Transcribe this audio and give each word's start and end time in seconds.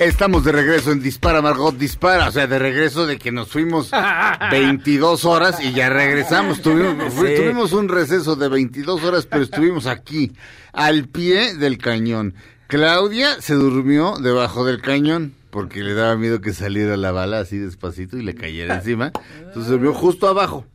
Estamos 0.00 0.44
de 0.44 0.50
regreso 0.50 0.90
en 0.90 1.00
Dispara, 1.00 1.40
Margot 1.40 1.76
Dispara. 1.76 2.28
O 2.28 2.32
sea, 2.32 2.48
de 2.48 2.58
regreso 2.58 3.06
de 3.06 3.16
que 3.16 3.30
nos 3.30 3.48
fuimos 3.48 3.90
22 4.50 5.24
horas 5.24 5.62
y 5.62 5.72
ya 5.72 5.88
regresamos. 5.88 6.60
Tuvimos, 6.60 7.72
un 7.72 7.88
receso 7.88 8.34
de 8.34 8.48
22 8.48 9.04
horas, 9.04 9.26
pero 9.26 9.44
estuvimos 9.44 9.86
aquí, 9.86 10.32
al 10.72 11.06
pie 11.06 11.54
del 11.54 11.78
cañón. 11.78 12.34
Claudia 12.66 13.40
se 13.40 13.54
durmió 13.54 14.16
debajo 14.18 14.64
del 14.64 14.80
cañón 14.82 15.34
porque 15.50 15.84
le 15.84 15.94
daba 15.94 16.16
miedo 16.16 16.40
que 16.40 16.52
saliera 16.52 16.96
la 16.96 17.12
bala 17.12 17.38
así 17.38 17.58
despacito 17.58 18.18
y 18.18 18.22
le 18.22 18.34
cayera 18.34 18.74
encima. 18.78 19.12
Entonces 19.38 19.66
se 19.66 19.72
durmió 19.72 19.94
justo 19.94 20.26
abajo 20.26 20.66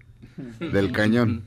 del 0.60 0.94
cañón. 0.94 1.44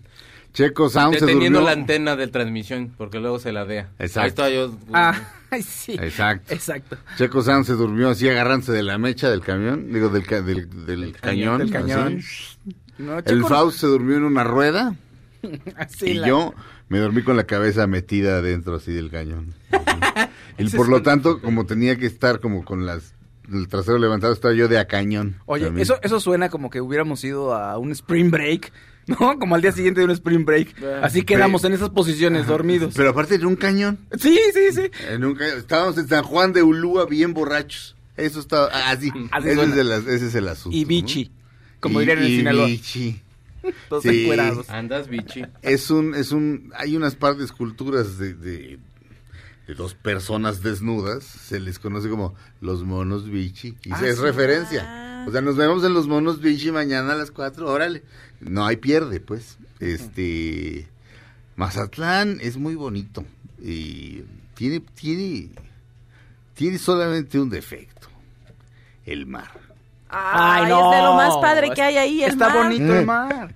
Checo 0.53 0.91
Sound 0.91 1.14
se 1.19 1.20
Deteniendo 1.27 1.61
durmió. 1.61 1.75
la 1.75 1.81
antena 1.81 2.17
de 2.17 2.27
transmisión, 2.28 2.92
porque 2.98 3.19
luego 3.20 3.39
se 3.39 3.53
la 3.53 3.64
dea. 3.64 3.89
Exacto. 3.98 4.45
Ahí 4.45 4.55
yo. 4.55 4.77
Ah, 4.92 5.19
ay, 5.50 5.62
sí. 5.62 5.92
Exacto. 5.92 6.53
Exacto. 6.53 6.97
Checo 7.17 7.42
Sound 7.42 7.64
se 7.64 7.72
durmió 7.72 8.11
así 8.11 8.28
agarrándose 8.28 8.73
de 8.73 8.83
la 8.83 8.98
mecha 8.98 9.30
del 9.30 9.41
camión, 9.41 9.92
digo, 9.92 10.08
del, 10.11 10.27
ca- 10.27 10.42
del, 10.42 10.69
del 10.86 11.12
cañón. 11.19 11.58
Del 11.58 11.70
cañón. 11.70 12.19
así. 12.19 12.77
No, 12.98 13.19
El 13.19 13.45
Faust 13.45 13.78
se 13.80 13.86
durmió 13.86 14.17
en 14.17 14.25
una 14.25 14.45
rueda 14.45 14.95
así 15.77 16.11
y 16.11 16.14
la- 16.14 16.28
yo 16.28 16.55
me 16.89 16.98
dormí 16.98 17.23
con 17.23 17.36
la 17.39 17.45
cabeza 17.45 17.86
metida 17.86 18.36
adentro 18.36 18.77
así 18.77 18.92
del 18.92 19.11
cañón. 19.11 19.55
y 20.58 20.69
por 20.69 20.89
lo 20.89 21.00
tanto, 21.03 21.41
como 21.41 21.64
tenía 21.64 21.97
que 21.97 22.05
estar 22.06 22.41
como 22.41 22.64
con 22.64 22.84
las 22.84 23.14
el 23.50 23.67
trasero 23.69 23.98
levantado, 23.98 24.33
estaba 24.33 24.55
yo 24.55 24.69
de 24.69 24.78
a 24.78 24.86
cañón. 24.86 25.36
Oye, 25.47 25.64
también. 25.67 25.83
eso, 25.83 25.98
eso 26.03 26.20
suena 26.20 26.48
como 26.48 26.70
que 26.70 26.80
hubiéramos 26.80 27.25
ido 27.25 27.55
a 27.55 27.77
un 27.78 27.91
spring 27.92 28.30
break, 28.30 28.73
¿no? 29.06 29.39
Como 29.39 29.55
al 29.55 29.62
día 29.62 29.72
siguiente 29.72 30.00
de 30.00 30.05
un 30.06 30.11
spring 30.12 30.45
break. 30.45 30.83
Así 31.03 31.22
quedamos 31.22 31.64
en 31.64 31.72
esas 31.72 31.91
posiciones 31.91 32.47
dormidos. 32.47 32.95
Pero 32.97 33.11
aparte 33.11 33.34
en 33.36 33.47
un 33.47 33.56
cañón. 33.56 33.98
Sí, 34.19 34.39
sí, 34.53 34.72
sí. 34.72 34.91
En 35.08 35.25
un 35.25 35.34
cañón. 35.34 35.58
Estábamos 35.58 35.98
en 35.98 36.08
San 36.08 36.22
Juan 36.25 36.53
de 36.53 36.62
Ulúa 36.62 37.06
bien 37.06 37.34
borrachos. 37.34 37.97
Eso 38.17 38.41
estaba 38.41 38.67
así. 38.91 39.11
Así 39.30 39.48
ese, 39.48 39.62
es 39.64 39.77
el, 39.77 39.91
ese 39.92 40.27
es 40.27 40.34
el 40.34 40.48
asunto. 40.48 40.77
Y 40.77 40.83
¿no? 40.83 40.89
bichi, 40.89 41.33
como 41.80 42.00
Y- 42.00 42.06
dirían 42.06 42.19
en 42.25 42.30
y 42.33 42.36
Sinaloa. 42.36 42.67
bichi. 42.67 43.23
Todos 43.89 44.03
Sí. 44.03 44.23
encuerados. 44.25 44.69
Andas, 44.70 45.08
bichi. 45.08 45.45
es 45.62 45.91
un, 45.91 46.14
es 46.14 46.33
un, 46.33 46.73
hay 46.77 46.97
unas 46.97 47.14
par 47.14 47.36
de 47.36 47.45
esculturas 47.45 48.19
de, 48.19 48.34
de, 48.34 48.78
de 49.69 49.75
dos 49.75 49.95
personas 49.95 50.62
desnudas, 50.62 51.23
se 51.25 51.61
les 51.61 51.78
conoce 51.78 52.08
como 52.08 52.34
los 52.61 52.83
monos 52.84 53.30
bichi, 53.30 53.77
y 53.84 53.92
Ah, 53.92 53.98
se- 54.00 54.11
es 54.11 54.17
sí. 54.17 54.23
referencia. 54.23 54.83
O 55.27 55.31
sea, 55.31 55.41
nos 55.41 55.56
vemos 55.56 55.84
en 55.84 55.95
los 55.95 56.08
monos 56.08 56.41
bichi 56.41 56.70
mañana 56.70 57.13
a 57.13 57.17
las 57.17 57.30
cuatro, 57.30 57.70
órale. 57.70 58.02
No 58.41 58.64
hay 58.67 58.77
pierde, 58.77 59.20
pues. 59.20 59.58
Este, 59.80 60.89
Mazatlán 61.57 62.39
es 62.41 62.57
muy 62.57 62.74
bonito 62.74 63.24
y 63.61 64.23
tiene, 64.55 64.80
tiene, 64.95 65.51
tiene 66.55 66.79
solamente 66.79 67.41
un 67.41 67.51
defecto, 67.51 68.08
el 69.05 69.27
mar. 69.27 69.51
Ay, 70.08 70.69
no. 70.69 70.92
es 70.92 70.98
de 70.98 71.02
lo 71.05 71.14
más 71.14 71.36
padre 71.39 71.70
que 71.74 71.83
hay 71.83 71.97
ahí, 71.97 72.23
el 72.23 72.33
Está 72.33 72.48
mar. 72.48 72.64
bonito 72.64 72.95
el 72.95 73.07
mar. 73.07 73.55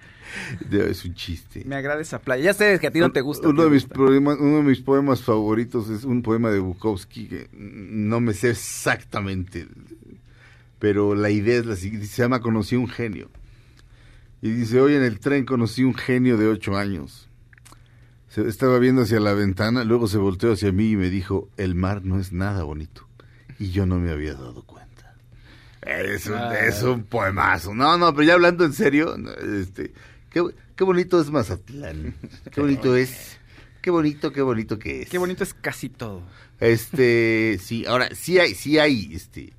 Es 0.70 1.04
un 1.04 1.14
chiste. 1.14 1.62
Me 1.64 1.76
agrada 1.76 2.00
esa 2.00 2.18
playa. 2.18 2.44
Ya 2.44 2.54
sé 2.54 2.78
que 2.78 2.88
a 2.88 2.90
ti 2.90 2.98
no 2.98 3.10
te 3.10 3.20
gusta. 3.20 3.48
Uno 3.48 3.62
te 3.62 3.68
de, 3.68 3.70
mis 3.74 3.84
gusta. 3.84 3.94
poemas, 3.94 4.36
uno 4.38 4.56
de 4.58 4.62
mis 4.64 4.80
poemas 4.80 5.22
favoritos 5.22 5.88
es 5.88 6.04
un 6.04 6.22
poema 6.22 6.50
de 6.50 6.58
Bukowski 6.58 7.26
que 7.28 7.48
no 7.52 8.20
me 8.20 8.34
sé 8.34 8.50
exactamente, 8.50 9.66
pero 10.78 11.14
la 11.14 11.30
idea 11.30 11.58
es 11.58 11.66
la 11.66 11.76
siguiente, 11.76 12.06
se 12.06 12.22
llama 12.22 12.40
Conocí 12.40 12.76
un 12.76 12.88
genio. 12.88 13.30
Y 14.42 14.50
dice, 14.50 14.80
hoy 14.80 14.94
en 14.94 15.02
el 15.02 15.18
tren 15.18 15.44
conocí 15.44 15.82
un 15.82 15.94
genio 15.94 16.36
de 16.36 16.46
ocho 16.46 16.76
años. 16.76 17.28
Se, 18.28 18.46
estaba 18.46 18.78
viendo 18.78 19.02
hacia 19.02 19.18
la 19.18 19.32
ventana, 19.32 19.82
luego 19.84 20.08
se 20.08 20.18
volteó 20.18 20.52
hacia 20.52 20.72
mí 20.72 20.90
y 20.90 20.96
me 20.96 21.10
dijo, 21.10 21.48
el 21.56 21.74
mar 21.74 22.04
no 22.04 22.20
es 22.20 22.32
nada 22.32 22.62
bonito. 22.62 23.08
Y 23.58 23.70
yo 23.70 23.86
no 23.86 23.98
me 23.98 24.10
había 24.10 24.34
dado 24.34 24.62
cuenta. 24.64 24.86
Es 25.80 26.26
un, 26.26 26.38
es 26.60 26.82
un 26.82 27.04
poemazo. 27.04 27.74
No, 27.74 27.96
no, 27.96 28.12
pero 28.12 28.24
ya 28.24 28.34
hablando 28.34 28.64
en 28.64 28.72
serio, 28.72 29.16
este, 29.60 29.92
qué, 30.30 30.44
qué 30.74 30.84
bonito 30.84 31.20
es 31.20 31.30
Mazatlán. 31.30 32.14
Qué 32.52 32.60
bonito 32.60 32.94
es. 32.94 33.38
Qué 33.80 33.90
bonito, 33.90 34.32
qué 34.32 34.42
bonito 34.42 34.80
que 34.80 35.02
es. 35.02 35.08
Qué 35.08 35.16
bonito 35.16 35.44
es 35.44 35.54
casi 35.54 35.88
todo. 35.88 36.22
Este, 36.58 37.56
sí, 37.62 37.86
ahora 37.86 38.08
sí 38.14 38.38
hay, 38.40 38.54
sí 38.54 38.80
hay, 38.80 39.14
este. 39.14 39.52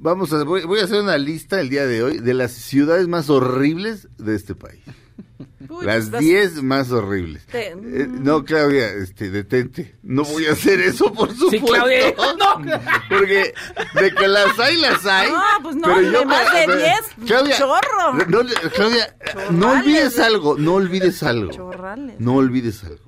Vamos 0.00 0.32
a, 0.32 0.44
voy, 0.44 0.62
voy 0.64 0.80
a 0.80 0.84
hacer 0.84 1.00
una 1.02 1.18
lista 1.18 1.60
el 1.60 1.68
día 1.70 1.86
de 1.86 2.02
hoy 2.02 2.18
de 2.18 2.34
las 2.34 2.52
ciudades 2.52 3.08
más 3.08 3.28
horribles 3.30 4.08
de 4.18 4.34
este 4.36 4.54
país. 4.54 4.80
Uy, 5.68 5.84
las 5.84 6.08
pues, 6.08 6.20
10 6.22 6.62
más 6.62 6.90
horribles. 6.92 7.44
Te- 7.46 7.72
Eh, 7.72 8.06
no, 8.08 8.44
Claudia, 8.44 8.88
este, 8.92 9.30
detente. 9.30 9.96
No 10.02 10.22
voy 10.24 10.46
a 10.46 10.52
hacer 10.52 10.80
eso, 10.80 11.12
por 11.12 11.30
supuesto. 11.34 11.66
Claudia, 11.66 12.14
no. 12.38 12.64
Porque 13.08 13.52
de 14.00 14.14
que 14.14 14.28
las 14.28 14.58
hay, 14.58 14.76
las 14.80 15.04
hay. 15.04 15.30
No, 15.30 15.40
pues 15.62 15.76
no, 15.76 15.82
pero 15.94 16.18
de 16.20 16.24
más 16.26 16.44
de 16.54 16.62
pero- 16.66 16.76
10, 16.78 16.92
Claudia, 17.26 17.56
chorro. 17.58 18.14
no, 18.28 18.40
Claudia, 18.72 19.16
no 19.50 19.72
olvides 19.72 20.18
algo, 20.20 20.56
no 20.56 20.74
olvides 20.74 21.22
algo. 21.22 21.50
Chorrales. 21.50 22.16
No 22.20 22.36
olvides 22.36 22.84
algo. 22.84 23.04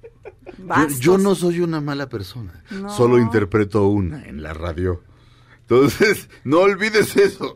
Yo, 0.59 0.89
yo 0.99 1.19
no 1.19 1.34
soy 1.34 1.61
una 1.61 1.81
mala 1.81 2.09
persona, 2.09 2.62
No. 2.71 2.95
solo 2.95 3.19
interpreto 3.19 3.87
una 3.87 4.25
en 4.27 4.43
la 4.43 4.53
radio. 4.53 5.03
Entonces, 5.70 6.28
no 6.44 6.60
olvides 6.60 7.16
eso. 7.16 7.54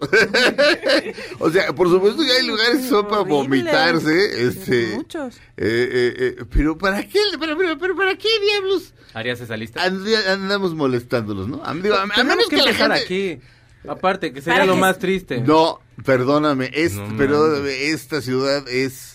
o 1.40 1.50
sea, 1.50 1.72
por 1.74 1.88
supuesto 1.90 2.22
que 2.22 2.30
hay 2.30 2.46
lugares 2.46 2.76
que 2.82 2.88
son 2.88 3.08
para 3.08 3.22
vomitarse, 3.22 4.46
este, 4.46 4.94
Muchos. 4.94 5.34
eh, 5.36 5.40
eh, 5.56 6.14
eh, 6.38 6.44
pero 6.48 6.78
¿para 6.78 7.02
qué? 7.06 7.18
Pero, 7.40 7.56
pero, 7.58 7.76
pero 7.76 7.96
¿para 7.96 8.14
qué 8.16 8.28
diablos 8.40 8.94
¿Harías 9.14 9.40
esa 9.40 9.56
lista? 9.56 9.82
and- 9.82 10.06
andamos 10.28 10.74
molestándolos, 10.74 11.48
no? 11.48 11.60
A, 11.64 11.74
digo, 11.74 11.94
a- 11.96 12.04
a 12.04 12.08
Tenemos 12.08 12.36
menos 12.36 12.48
que 12.48 12.56
que 12.56 12.62
la 12.62 12.70
empezar 12.70 12.92
gente... 12.98 13.04
aquí. 13.04 13.40
Aparte, 13.88 14.32
que 14.32 14.40
sería 14.40 14.64
lo 14.64 14.74
que- 14.74 14.80
más 14.80 14.98
triste. 14.98 15.40
No, 15.40 15.80
perdóname, 16.04 16.70
es, 16.72 16.94
No 16.94 17.16
pero 17.18 17.66
esta 17.66 18.22
ciudad 18.22 18.66
es... 18.68 19.13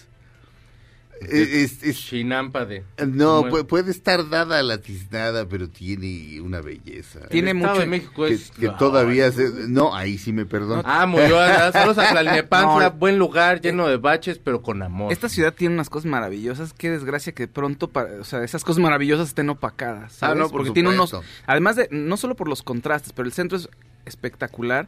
es- 1.22 1.84
es- 1.84 1.98
Chinámpade. 1.98 2.84
no, 3.08 3.42
Como- 3.44 3.58
pu- 3.58 3.66
puede 3.66 3.92
estar 3.92 4.30
dada 4.30 4.60
a 4.60 4.64
la 4.64 4.78
tiznada, 4.80 5.48
pero 5.48 5.70
tiene 5.70 6.40
una 6.42 6.62
belleza. 6.62 7.28
Tiene 7.30 7.52
El 7.52 7.58
Estado 7.58 7.74
mucho- 7.76 7.82
de 7.82 7.88
México 7.88 8.26
que, 8.26 8.34
es... 8.34 8.52
que 8.52 8.70
todavía 8.80 9.32
se... 9.32 9.50
No, 9.68 9.96
ahí 9.96 10.18
sí 10.18 10.32
me 10.34 10.46
perdono. 10.46 10.82
Ah, 10.86 11.06
murió. 11.06 11.38
Saludos 11.72 11.98
a 11.98 12.10
Tlalnepantla, 12.12 12.90
No. 12.92 12.96
buen 12.98 13.18
lugar, 13.20 13.62
lleno 13.62 13.88
de 13.88 13.98
baches, 13.98 14.40
pero 14.40 14.62
con 14.62 14.82
amor. 14.82 15.12
Esta 15.12 15.30
ciudad 15.30 15.54
tiene 15.54 15.74
unas 15.76 15.90
cosas 15.90 16.10
maravillosas. 16.10 16.74
Qué 16.74 16.90
desgracia 16.90 17.34
que 17.34 17.44
de 17.44 17.48
pronto, 17.54 17.90
pa- 17.90 18.08
o 18.20 18.24
sea, 18.24 18.44
esas 18.44 18.64
cosas 18.64 18.82
maravillosas 18.82 19.28
estén 19.30 19.50
opacadas. 19.50 20.14
¿sabes? 20.14 20.36
Ah, 20.36 20.40
no, 20.40 20.50
por 20.50 20.60
Porque 20.62 20.72
tiene 20.72 20.90
unos. 20.90 21.16
Además 21.46 21.76
de, 21.76 21.88
no 21.92 22.18
solo 22.18 22.36
por 22.36 22.48
los 22.48 22.64
contrastes, 22.64 23.14
pero 23.14 23.26
el 23.28 23.34
centro 23.34 23.58
es 23.58 23.70
espectacular, 24.06 24.88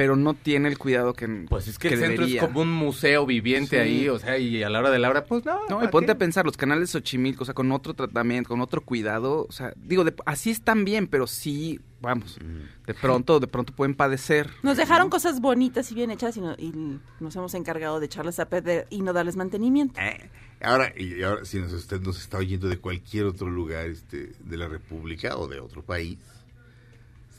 pero 0.00 0.16
no 0.16 0.32
tiene 0.32 0.70
el 0.70 0.78
cuidado 0.78 1.12
que. 1.12 1.28
Pues 1.46 1.68
es 1.68 1.78
que, 1.78 1.88
el 1.88 1.98
centro 1.98 2.24
debería. 2.24 2.40
es 2.40 2.46
como 2.48 2.62
un 2.62 2.72
museo 2.72 3.26
viviente 3.26 3.76
Sí. 3.76 3.82
ahí, 3.82 4.08
o 4.08 4.18
sea, 4.18 4.38
y 4.38 4.62
a 4.62 4.70
la 4.70 4.78
hora 4.78 4.90
de 4.90 4.98
la 4.98 5.10
hora, 5.10 5.24
pues 5.26 5.44
no. 5.44 5.60
No, 5.68 5.76
y 5.76 5.80
¿para 5.80 5.90
ponte 5.90 6.06
qué? 6.06 6.12
a 6.12 6.18
pensar, 6.18 6.46
los 6.46 6.56
canales 6.56 6.88
Xochimilco, 6.88 7.42
o 7.42 7.44
sea, 7.44 7.52
con 7.52 7.70
otro 7.70 7.92
tratamiento, 7.92 8.48
con 8.48 8.62
otro 8.62 8.80
cuidado, 8.80 9.44
o 9.46 9.52
sea, 9.52 9.74
digo, 9.76 10.04
de- 10.04 10.14
así 10.24 10.48
están 10.50 10.86
bien, 10.86 11.06
pero 11.06 11.26
sí, 11.26 11.80
vamos, 12.00 12.38
de 12.86 12.94
pronto, 12.94 13.40
de 13.40 13.46
pronto 13.46 13.74
pueden 13.74 13.94
padecer. 13.94 14.48
Nos 14.62 14.78
dejaron 14.78 15.10
cosas 15.10 15.38
bonitas 15.42 15.92
y 15.92 15.94
bien 15.94 16.10
hechas 16.10 16.34
y, 16.38 16.40
no- 16.40 16.54
y 16.56 16.72
nos 17.20 17.36
hemos 17.36 17.52
encargado 17.52 18.00
de 18.00 18.06
echarlas 18.06 18.40
a 18.40 18.48
perder 18.48 18.86
y 18.88 19.02
no 19.02 19.12
darles 19.12 19.36
mantenimiento. 19.36 20.00
Eh, 20.00 20.30
Ahora, 20.62 20.92
y 20.96 21.22
ahora, 21.22 21.44
si 21.44 21.58
nos- 21.58 21.74
usted 21.74 22.00
nos 22.00 22.18
está 22.18 22.38
oyendo 22.38 22.68
de 22.70 22.78
cualquier 22.78 23.26
otro 23.26 23.50
lugar 23.50 23.86
este, 23.86 24.32
de 24.44 24.56
la 24.56 24.66
República 24.68 25.36
o 25.36 25.46
de 25.46 25.60
otro 25.60 25.82
país, 25.82 26.16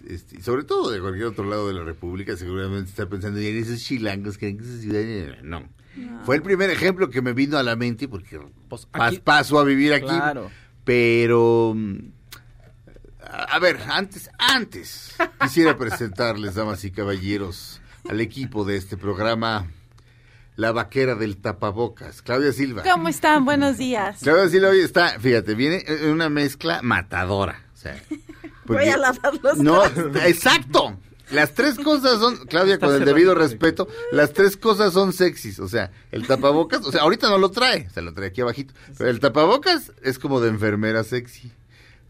este, 0.08 0.38
y 0.38 0.42
sobre 0.42 0.64
todo 0.64 0.90
de 0.92 1.00
cualquier 1.00 1.26
otro 1.26 1.44
lado 1.46 1.68
de 1.68 1.74
la 1.74 1.84
República, 1.84 2.36
seguramente 2.38 2.90
está 2.90 3.08
pensando 3.08 3.40
en 3.40 3.58
esos 3.58 3.80
chilangos 3.82 4.38
que 4.38 4.50
en 4.50 4.60
esa 4.60 4.78
ciudad. 4.80 5.38
No. 5.44 5.68
Fue 6.24 6.36
el 6.38 6.42
primer 6.42 6.70
ejemplo 6.70 7.10
que 7.10 7.22
me 7.22 7.34
vino 7.34 7.58
a 7.58 7.64
la 7.64 7.76
mente 7.76 8.08
porque 8.08 8.40
Pues 8.70 8.88
aquí- 8.94 9.20
paso 9.20 9.60
a 9.60 9.64
vivir 9.64 9.94
aquí. 9.94 10.06
Claro. 10.06 10.50
Pero, 10.84 11.74
mm, 11.76 11.98
a, 13.24 13.44
a 13.56 13.60
ver, 13.60 13.78
antes, 13.90 14.30
antes, 14.38 15.14
quisiera 15.42 15.78
presentarles, 15.78 16.56
damas 16.56 16.84
y 16.86 16.92
caballeros, 16.92 17.82
al 18.10 18.20
equipo 18.22 18.64
de 18.66 18.78
este 18.78 18.98
programa, 18.98 19.68
la 20.56 20.72
vaquera 20.72 21.16
del 21.16 21.38
tapabocas, 21.38 22.22
Claudia 22.22 22.52
Silva. 22.54 22.84
¿Cómo 22.84 23.10
están? 23.10 23.46
Buenos 23.46 23.78
días. 23.78 24.20
Claudia 24.22 24.50
Silva 24.50 24.70
hoy 24.70 24.80
está, 24.80 25.20
fíjate, 25.20 25.56
viene 25.56 25.84
en 25.88 26.10
una 26.10 26.30
mezcla 26.30 26.82
matadora. 26.82 27.64
O 27.74 27.78
sea, 27.78 28.02
Voy 28.74 28.86
porque- 28.86 28.92
a 28.92 28.98
lavar 28.98 29.34
los 29.42 29.58
No, 29.58 29.82
trastes. 29.82 30.26
exacto. 30.26 30.98
Las 31.32 31.54
tres 31.54 31.78
cosas 31.80 32.20
son, 32.20 32.36
Claudia, 32.48 32.78
con 32.78 32.94
el 32.94 33.06
debido 33.06 33.34
respeto, 33.34 33.88
las 34.12 34.34
tres 34.34 34.58
cosas 34.58 34.92
son 34.94 35.14
sexys. 35.14 35.60
O 35.62 35.68
sea, 35.70 35.90
el 36.12 36.28
tapabocas, 36.28 36.86
o 36.86 36.92
sea, 36.92 37.04
ahorita 37.04 37.30
no 37.30 37.38
lo 37.38 37.52
trae, 37.52 37.88
o 37.90 37.94
sea, 37.94 38.04
lo 38.04 38.14
trae 38.14 38.28
aquí 38.28 38.42
abajito. 38.42 38.74
Pero 38.98 39.10
el 39.10 39.22
tapabocas 39.22 39.94
es 40.04 40.20
como 40.20 40.42
de 40.42 40.50
enfermera 40.50 41.06
sexy. 41.06 41.50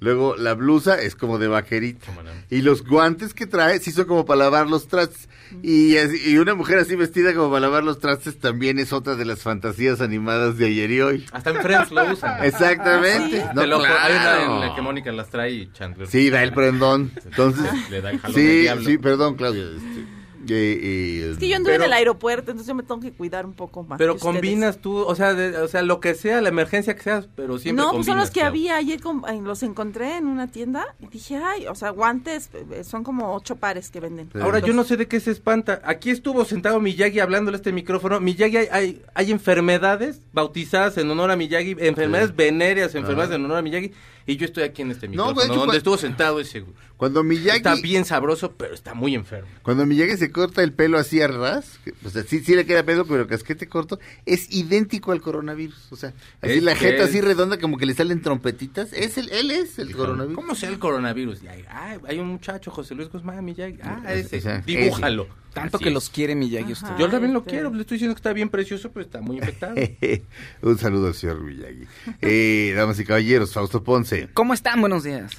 Luego 0.01 0.35
la 0.35 0.55
blusa 0.55 0.99
es 0.99 1.15
como 1.15 1.37
de 1.37 1.47
vaquerita. 1.47 2.07
No. 2.11 2.31
Y 2.49 2.63
los 2.63 2.83
guantes 2.83 3.35
que 3.35 3.45
trae 3.45 3.79
sí 3.79 3.91
son 3.91 4.05
como 4.05 4.25
para 4.25 4.39
lavar 4.39 4.67
los 4.67 4.87
trastes. 4.87 5.29
Y, 5.61 5.95
una 6.37 6.55
mujer 6.55 6.79
así 6.79 6.95
vestida 6.95 7.35
como 7.35 7.49
para 7.49 7.59
lavar 7.61 7.83
los 7.83 7.99
trastes 7.99 8.39
también 8.39 8.79
es 8.79 8.93
otra 8.93 9.15
de 9.15 9.25
las 9.25 9.43
fantasías 9.43 10.01
animadas 10.01 10.57
de 10.57 10.65
ayer 10.65 10.89
y 10.89 11.01
hoy. 11.01 11.25
Hasta 11.31 11.51
en 11.51 11.61
Friends 11.61 11.91
lo 11.91 12.11
usan. 12.13 12.43
Exactamente. 12.43 13.41
¿Ah, 13.43 13.51
No, 13.53 13.61
Te 13.61 13.67
lo- 13.67 13.75
Hay 13.77 13.83
una 13.83 14.21
claro. 14.21 14.53
en 14.55 14.59
la 14.69 14.75
que 14.75 14.81
Mónica 14.81 15.11
las 15.11 15.29
trae 15.29 15.51
y 15.51 15.71
Chandler. 15.71 16.07
Sí, 16.07 16.31
da 16.31 16.41
el 16.41 16.51
prendón. 16.53 17.11
Entonces, 17.23 17.65
Le 17.91 18.01
da 18.01 18.09
el 18.09 18.19
jalón 18.19 18.35
sí, 18.35 18.41
diablo. 18.61 18.85
sí, 18.89 18.97
perdón, 18.97 19.35
Claudia. 19.35 19.63
este, 19.65 20.05
eh, 20.49 20.79
eh, 20.81 21.29
Es 21.33 21.37
que 21.37 21.47
yo 21.47 21.55
anduve 21.55 21.73
Pero- 21.73 21.83
en 21.83 21.87
el 21.89 21.93
aeropuerto, 21.93 22.51
entonces 22.51 22.67
yo 22.67 22.75
me 22.75 22.83
tengo 22.83 22.99
que 22.99 23.11
cuidar 23.11 23.45
un 23.45 23.53
poco 23.53 23.83
más. 23.83 23.97
Pero 23.97 24.13
que 24.13 24.17
ustedes. 24.17 24.33
combinas 24.35 24.77
tú, 24.79 24.97
o 24.97 25.15
sea, 25.15 25.33
de- 25.33 25.57
o 25.57 25.67
sea, 25.67 25.81
lo 25.81 25.99
que 25.99 26.15
sea, 26.15 26.41
la 26.41 26.49
emergencia 26.49 26.95
que 26.95 27.01
sea, 27.03 27.23
pero 27.35 27.57
siempre 27.59 27.83
No, 27.83 27.91
pues 27.91 28.05
son 28.05 28.13
combinas, 28.15 28.27
los 28.27 28.31
que 28.31 28.41
había. 28.43 28.75
Ayer 28.77 28.99
los 29.43 29.63
encontré 29.63 30.17
en 30.17 30.27
una 30.27 30.47
tienda 30.47 30.85
y 30.99 31.07
dije, 31.07 31.37
ay, 31.37 31.67
o 31.67 31.75
sea, 31.75 31.89
guantes, 31.91 32.49
eh, 32.71 32.83
son 32.83 33.03
como 33.03 33.33
ocho 33.35 33.55
pares 33.55 33.89
que 33.91 33.99
venden. 33.99 34.29
Sí. 34.33 34.39
Ahora, 34.41 34.59
yo 34.59 34.73
no 34.73 34.83
sé 34.83 34.97
de 34.97 35.07
qué 35.07 35.19
se 35.19 35.31
espanta. 35.31 35.81
Aquí 35.83 36.09
estuvo 36.09 36.45
sentado 36.45 36.79
Miyagi 36.79 37.19
hablándole 37.19 37.55
a 37.55 37.59
este 37.59 37.71
micrófono. 37.71 38.19
Miyagi, 38.19 38.57
hay, 38.57 38.67
hay, 38.71 39.01
hay 39.13 39.31
enfermedades 39.31 40.21
bautizadas 40.33 40.97
en 40.97 41.09
honor 41.09 41.31
a 41.31 41.35
Miyagi, 41.35 41.75
enfermedades 41.79 42.29
Sí. 42.29 42.35
venéreas, 42.37 42.95
enfermedades 42.95 43.29
Ajá. 43.31 43.35
en 43.39 43.45
honor 43.45 43.57
a 43.57 43.61
Miyagi. 43.61 43.91
Y 44.31 44.37
yo 44.37 44.45
estoy 44.45 44.63
aquí 44.63 44.81
en 44.81 44.91
este 44.91 45.07
No, 45.07 45.27
micrófono, 45.27 45.41
hecho, 45.43 45.55
donde 45.59 45.73
cua- 45.73 45.77
estuvo 45.77 45.97
sentado 45.97 46.39
ese. 46.39 46.63
Cuando 46.97 47.23
Miyagi, 47.23 47.57
Está 47.57 47.75
bien 47.75 48.05
sabroso, 48.05 48.51
pero 48.53 48.73
está 48.73 48.93
muy 48.93 49.15
enfermo. 49.15 49.49
cuando 49.63 49.85
Miyagi 49.85 50.15
se 50.17 50.31
corta 50.31 50.61
el 50.63 50.71
pelo 50.71 50.97
así 50.99 51.19
a 51.19 51.27
ras, 51.27 51.79
o 52.05 52.09
sea, 52.09 52.23
sí, 52.23 52.39
sí 52.39 52.55
le 52.55 52.65
queda 52.65 52.83
pelo, 52.83 53.05
pero 53.05 53.27
casquete 53.27 53.67
corto, 53.67 53.99
es 54.25 54.51
idéntico 54.53 55.11
al 55.11 55.19
coronavirus. 55.21 55.91
O 55.91 55.95
sea, 55.95 56.13
así 56.41 56.53
Es 56.53 56.63
la 56.63 56.75
jeta 56.75 57.03
es- 57.03 57.09
así 57.09 57.19
redonda 57.21 57.59
como 57.59 57.77
que 57.77 57.85
le 57.85 57.93
salen 57.93 58.21
trompetitas. 58.21 58.93
Es 58.93 59.17
el, 59.17 59.29
él 59.31 59.51
es 59.51 59.79
el 59.79 59.95
coronavirus. 59.95 60.35
¿Cómo 60.35 60.55
sea 60.55 60.69
el 60.69 60.79
coronavirus? 60.79 61.39
Ay, 61.69 61.97
hay 62.07 62.19
un 62.19 62.27
muchacho, 62.27 62.71
José 62.71 62.95
Luis 62.95 63.09
Guzmán 63.09 63.43
Miyagi. 63.43 63.79
Ah, 63.83 64.03
Es- 64.13 64.31
ese. 64.31 64.61
Dibújalo. 64.65 65.27
Tanto 65.53 65.77
Así 65.77 65.83
que 65.83 65.89
es. 65.89 65.93
los 65.93 66.09
quiere 66.09 66.35
Miyagi 66.35 66.71
usted. 66.71 66.87
Ajá. 66.87 66.97
Yo 66.97 67.09
también 67.09 67.33
lo 67.33 67.43
quiero, 67.43 67.73
le 67.73 67.81
estoy 67.81 67.95
diciendo 67.95 68.15
que 68.15 68.19
está 68.19 68.31
bien 68.31 68.49
precioso, 68.49 68.91
pero 68.91 69.05
está 69.05 69.21
muy 69.21 69.37
infectado. 69.37 69.75
Un 70.61 70.77
saludo 70.77 71.07
al 71.07 71.13
señor 71.13 71.41
Miyagi. 71.41 71.85
Eh, 72.21 72.73
damas 72.75 72.99
y 72.99 73.05
caballeros, 73.05 73.53
Fausto 73.53 73.83
Ponce. 73.83 74.29
¿Cómo 74.33 74.53
están? 74.53 74.79
Buenos 74.79 75.03
días. 75.03 75.31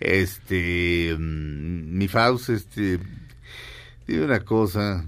Este, 0.00 1.14
mm, 1.18 1.98
mi 1.98 2.08
Faust, 2.08 2.50
este, 2.50 2.98
dime 4.06 4.24
una 4.24 4.40
cosa, 4.40 5.04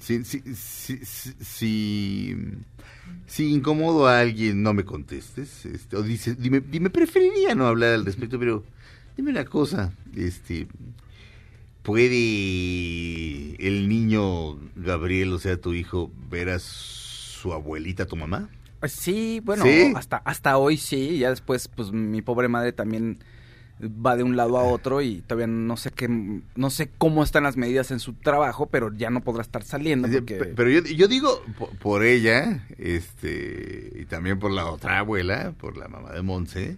si, 0.00 0.22
si, 0.24 0.42
si, 0.54 1.04
si, 1.04 1.32
si, 1.40 2.36
si 3.26 3.52
incomodo 3.52 4.06
a 4.06 4.20
alguien, 4.20 4.62
no 4.62 4.74
me 4.74 4.84
contestes, 4.84 5.64
este, 5.66 5.96
o 5.96 6.02
dice, 6.02 6.34
dime, 6.34 6.60
dime, 6.60 6.90
preferiría 6.90 7.54
no 7.54 7.66
hablar 7.66 7.94
al 7.94 8.04
respecto, 8.04 8.38
pero 8.38 8.64
dime 9.16 9.30
una 9.30 9.44
cosa, 9.44 9.92
este, 10.14 10.68
¿puede 11.82 13.56
el 13.66 13.88
niño 13.88 14.58
Gabriel, 14.76 15.32
o 15.32 15.38
sea, 15.38 15.56
tu 15.60 15.74
hijo, 15.74 16.10
ver 16.30 16.50
a 16.50 16.58
su 16.58 17.52
abuelita, 17.52 18.06
tu 18.06 18.16
mamá? 18.16 18.48
Pues 18.80 18.92
Sí, 18.92 19.40
bueno, 19.44 19.64
¿Sí? 19.64 19.92
hasta 19.94 20.16
hasta 20.18 20.58
hoy 20.58 20.76
sí, 20.76 21.18
ya 21.18 21.30
después 21.30 21.68
pues 21.68 21.92
mi 21.92 22.20
pobre 22.22 22.48
madre 22.48 22.72
también 22.72 23.18
va 23.80 24.16
de 24.16 24.22
un 24.22 24.36
lado 24.36 24.58
a 24.58 24.64
otro 24.64 25.02
y 25.02 25.22
todavía 25.22 25.46
no 25.48 25.76
sé 25.76 25.90
qué 25.90 26.08
no 26.08 26.70
sé 26.70 26.90
cómo 26.98 27.22
están 27.24 27.42
las 27.44 27.56
medidas 27.56 27.90
en 27.90 27.98
su 28.00 28.12
trabajo, 28.14 28.66
pero 28.66 28.92
ya 28.94 29.10
no 29.10 29.20
podrá 29.22 29.42
estar 29.42 29.62
saliendo 29.64 30.08
porque 30.08 30.36
Pero 30.36 30.70
yo, 30.70 30.82
yo 30.82 31.08
digo 31.08 31.42
po- 31.58 31.70
por, 31.80 32.04
ella, 32.04 32.66
este, 32.78 33.92
y 34.00 34.04
también 34.04 34.38
por 34.38 34.50
la 34.52 34.66
otra 34.66 34.98
abuela, 34.98 35.52
por 35.58 35.76
la 35.76 35.88
mamá 35.88 36.12
de 36.12 36.22
Monse, 36.22 36.76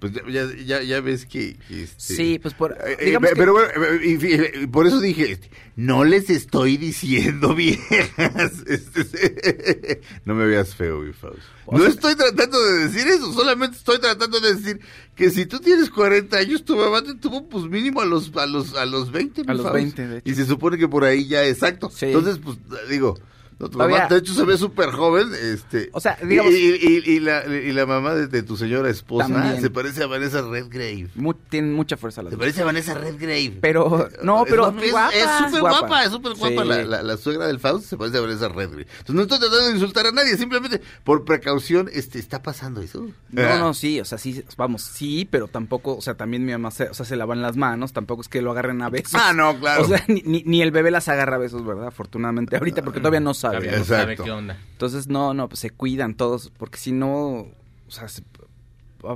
pues 0.00 0.12
ya, 0.28 0.48
ya, 0.64 0.82
ya, 0.82 1.00
ves 1.00 1.26
que, 1.26 1.56
este, 1.68 2.14
Sí, 2.16 2.38
pues 2.40 2.54
por 2.54 2.72
eh, 2.72 2.96
eh, 2.98 3.12
que- 3.20 3.36
pero 3.36 3.52
bueno, 3.52 3.68
eh, 3.86 4.50
y 4.62 4.66
por 4.66 4.86
eso 4.86 4.98
dije, 4.98 5.30
este, 5.32 5.50
no 5.76 6.04
les 6.04 6.30
estoy 6.30 6.76
diciendo 6.78 7.54
viejas, 7.54 8.52
este, 8.66 10.00
no 10.24 10.34
me 10.34 10.46
veas 10.46 10.74
feo, 10.74 11.00
mi 11.00 11.12
Faust. 11.12 11.38
O 11.66 11.78
No 11.78 11.86
estoy 11.86 12.16
tratando 12.16 12.60
de 12.60 12.88
decir 12.88 13.06
eso, 13.06 13.32
solamente 13.32 13.76
estoy 13.76 13.98
tratando 14.00 14.40
de 14.40 14.54
decir 14.54 14.80
que 15.14 15.30
si 15.30 15.46
tú 15.46 15.60
tienes 15.60 15.90
40 15.90 16.36
años, 16.38 16.64
tu 16.64 16.76
mamá 16.76 17.02
te 17.02 17.14
tuvo 17.14 17.46
pues 17.48 17.64
mínimo 17.66 18.00
a 18.00 18.06
los 18.06 18.34
a 18.36 18.46
los 18.46 18.74
a 18.74 18.86
los 18.86 19.12
20, 19.12 19.44
mi 19.44 19.50
A 19.50 19.54
los 19.54 19.62
Faust. 19.62 19.74
20, 19.74 20.08
de 20.08 20.18
hecho. 20.18 20.30
Y 20.30 20.34
se 20.34 20.46
supone 20.46 20.78
que 20.78 20.88
por 20.88 21.04
ahí 21.04 21.28
ya 21.28 21.46
exacto. 21.46 21.90
Sí. 21.94 22.06
Entonces, 22.06 22.38
pues 22.42 22.56
digo, 22.88 23.18
no, 23.60 23.66
tu 23.66 23.72
Todavía- 23.72 23.96
mamá, 23.98 24.08
de 24.08 24.16
hecho 24.18 24.32
se 24.34 24.44
ve 24.44 24.56
súper 24.58 24.90
joven, 24.90 25.28
este. 25.34 25.90
O 25.92 26.00
sea, 26.00 26.18
y- 26.22 26.26
digamos- 26.26 26.52
y, 26.54 26.56
y- 26.80 27.10
y 27.16 27.20
la, 27.20 27.44
y 27.46 27.70
la 27.72 27.86
mamá 27.86 28.14
de, 28.14 28.26
de 28.26 28.42
tu 28.42 28.56
señora 28.56 28.88
esposa 28.90 29.28
También. 29.28 29.60
se 29.60 29.70
parece 29.70 30.02
a 30.02 30.06
Vanessa 30.06 30.40
Redgrave. 30.42 31.08
mu- 31.14 31.34
tienen 31.34 31.72
mucha 31.74 31.96
fuerza 31.96 32.22
las 32.22 32.32
Se 32.32 32.38
parece 32.38 32.62
a 32.62 32.64
Vanessa 32.64 32.94
Redgrave. 32.94 33.58
Pero 33.60 34.08
no, 34.22 34.44
Es 34.44 34.50
pero 34.50 34.68
es- 34.68 34.74
súper 34.74 35.60
guapa. 35.60 35.78
guapa, 35.80 36.04
es 36.04 36.10
súper 36.10 36.32
guapa 36.34 36.62
Sí. 36.62 36.68
la, 36.68 36.82
la, 36.84 37.02
la 37.02 37.16
suegra 37.16 37.46
del 37.46 37.60
Faust, 37.60 37.86
se 37.86 37.96
parece 37.96 38.18
a 38.18 38.20
Vanessa 38.22 38.48
Redgrave. 38.48 38.86
Entonces 38.90 39.14
no 39.14 39.22
estoy 39.22 39.38
tratando 39.38 39.66
de 39.66 39.72
insultar 39.72 40.06
a 40.06 40.12
nadie, 40.12 40.36
simplemente 40.36 40.80
por 41.04 41.24
precaución 41.26 41.90
este 41.92 42.18
está 42.18 42.42
pasando 42.42 42.80
eso. 42.80 43.06
No, 43.30 43.58
no, 43.58 43.74
sí, 43.74 44.00
o 44.00 44.04
sea, 44.04 44.16
sí, 44.18 44.42
vamos, 44.56 44.82
sí, 44.82 45.28
pero 45.30 45.48
tampoco, 45.48 45.96
o 45.96 46.00
sea, 46.00 46.14
también 46.14 46.44
mi 46.46 46.52
mamá 46.52 46.70
se, 46.70 46.88
o 46.88 46.94
sea, 46.94 47.04
se 47.04 47.16
lavan 47.16 47.42
las 47.42 47.56
manos, 47.56 47.92
tampoco 47.92 48.22
es 48.22 48.28
que 48.28 48.40
lo 48.42 48.50
agarren 48.52 48.80
a 48.82 48.88
besos. 48.88 49.14
Ah, 49.14 49.32
no, 49.34 49.58
claro. 49.58 49.82
O 49.82 49.86
sea, 49.86 50.02
ni, 50.08 50.22
ni, 50.24 50.42
ni 50.44 50.62
el 50.62 50.70
bebé 50.70 50.90
las 50.90 51.08
agarra 51.08 51.36
a 51.36 51.38
besos, 51.38 51.64
¿verdad? 51.66 51.88
Afortunadamente, 51.88 52.56
ahorita, 52.56 52.82
porque 52.82 53.00
todavía 53.00 53.20
no 53.20 53.34
sabe. 53.34 53.49
Todavía 53.52 53.72
¿no? 53.72 53.78
no 53.78 53.84
sabe 53.84 54.02
Exacto. 54.12 54.24
qué 54.24 54.30
onda. 54.30 54.58
Entonces, 54.72 55.08
no, 55.08 55.34
no, 55.34 55.48
pues 55.48 55.60
se 55.60 55.70
cuidan 55.70 56.14
todos, 56.14 56.50
porque 56.56 56.78
si 56.78 56.92
no, 56.92 57.28
o 57.38 57.54
sea, 57.88 58.08
se- 58.08 58.22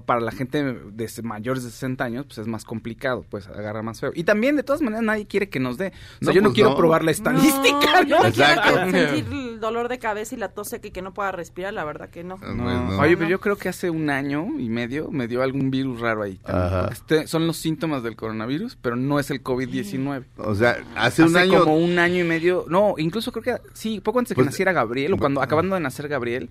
para 0.06 0.20
la 0.20 0.32
gente 0.32 0.62
de 0.62 1.10
mayores 1.22 1.64
de 1.64 1.70
60 1.70 2.04
años, 2.04 2.26
pues 2.26 2.38
es 2.38 2.46
más 2.46 2.64
complicado, 2.64 3.24
pues 3.30 3.46
agarra 3.48 3.82
más 3.82 4.00
feo. 4.00 4.12
Y 4.14 4.24
también, 4.24 4.56
de 4.56 4.62
todas 4.62 4.82
maneras, 4.82 5.04
nadie 5.04 5.26
quiere 5.26 5.48
que 5.48 5.60
nos 5.60 5.76
dé. 5.78 5.88
O 5.88 5.90
sea, 5.90 5.98
No, 6.20 6.32
yo 6.32 6.40
no 6.40 6.48
pues 6.48 6.54
quiero 6.54 6.70
no. 6.70 6.76
probar 6.76 7.04
la 7.04 7.10
estadística, 7.10 8.02
yo 8.06 8.16
¿no? 8.22 8.32
quiero 8.32 8.90
sentir 8.90 9.26
el 9.32 9.60
dolor 9.60 9.88
de 9.88 9.98
cabeza 9.98 10.34
y 10.34 10.38
la 10.38 10.48
tos 10.48 10.68
seca 10.68 10.88
y 10.88 10.90
que 10.90 11.02
no 11.02 11.12
pueda 11.14 11.32
respirar, 11.32 11.72
la 11.74 11.84
verdad 11.84 12.08
que 12.10 12.24
no. 12.24 12.36
No. 12.36 12.40
pues 12.40 12.56
no. 12.56 12.98
Oye, 13.00 13.16
pero 13.16 13.28
yo 13.30 13.40
creo 13.40 13.56
que 13.56 13.68
hace 13.68 13.90
un 13.90 14.10
año 14.10 14.46
y 14.58 14.68
medio 14.68 15.10
me 15.10 15.28
dio 15.28 15.42
algún 15.42 15.70
virus 15.70 16.00
raro 16.00 16.22
ahí. 16.22 16.40
Este, 16.90 17.26
son 17.26 17.46
los 17.46 17.56
síntomas 17.56 18.02
del 18.02 18.16
coronavirus, 18.16 18.76
pero 18.80 18.96
no 18.96 19.18
es 19.18 19.30
el 19.30 19.42
COVID-19. 19.42 20.24
O 20.38 20.54
sea, 20.54 20.78
hace 20.96 21.22
un 21.22 21.28
Hace 21.28 21.38
año. 21.40 21.60
como 21.64 21.76
un 21.76 21.98
año 21.98 22.20
y 22.20 22.24
medio, 22.24 22.64
no, 22.68 22.94
incluso 22.98 23.32
creo 23.32 23.42
que 23.42 23.62
sí, 23.74 24.00
poco 24.00 24.18
antes 24.18 24.30
de 24.30 24.34
que 24.34 24.40
Pues, 24.42 24.46
naciera 24.46 24.72
Gabriel, 24.72 25.12
o 25.14 25.16
cuando 25.18 25.42
acabando 25.42 25.74
de 25.74 25.80
nacer 25.80 26.08
Gabriel, 26.08 26.50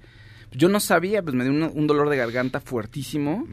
yo 0.53 0.69
no 0.69 0.79
sabía, 0.79 1.21
pues 1.21 1.35
me 1.35 1.43
dio 1.43 1.53
un, 1.53 1.63
un 1.63 1.87
dolor 1.87 2.09
de 2.09 2.17
garganta 2.17 2.59
fuertísimo. 2.59 3.45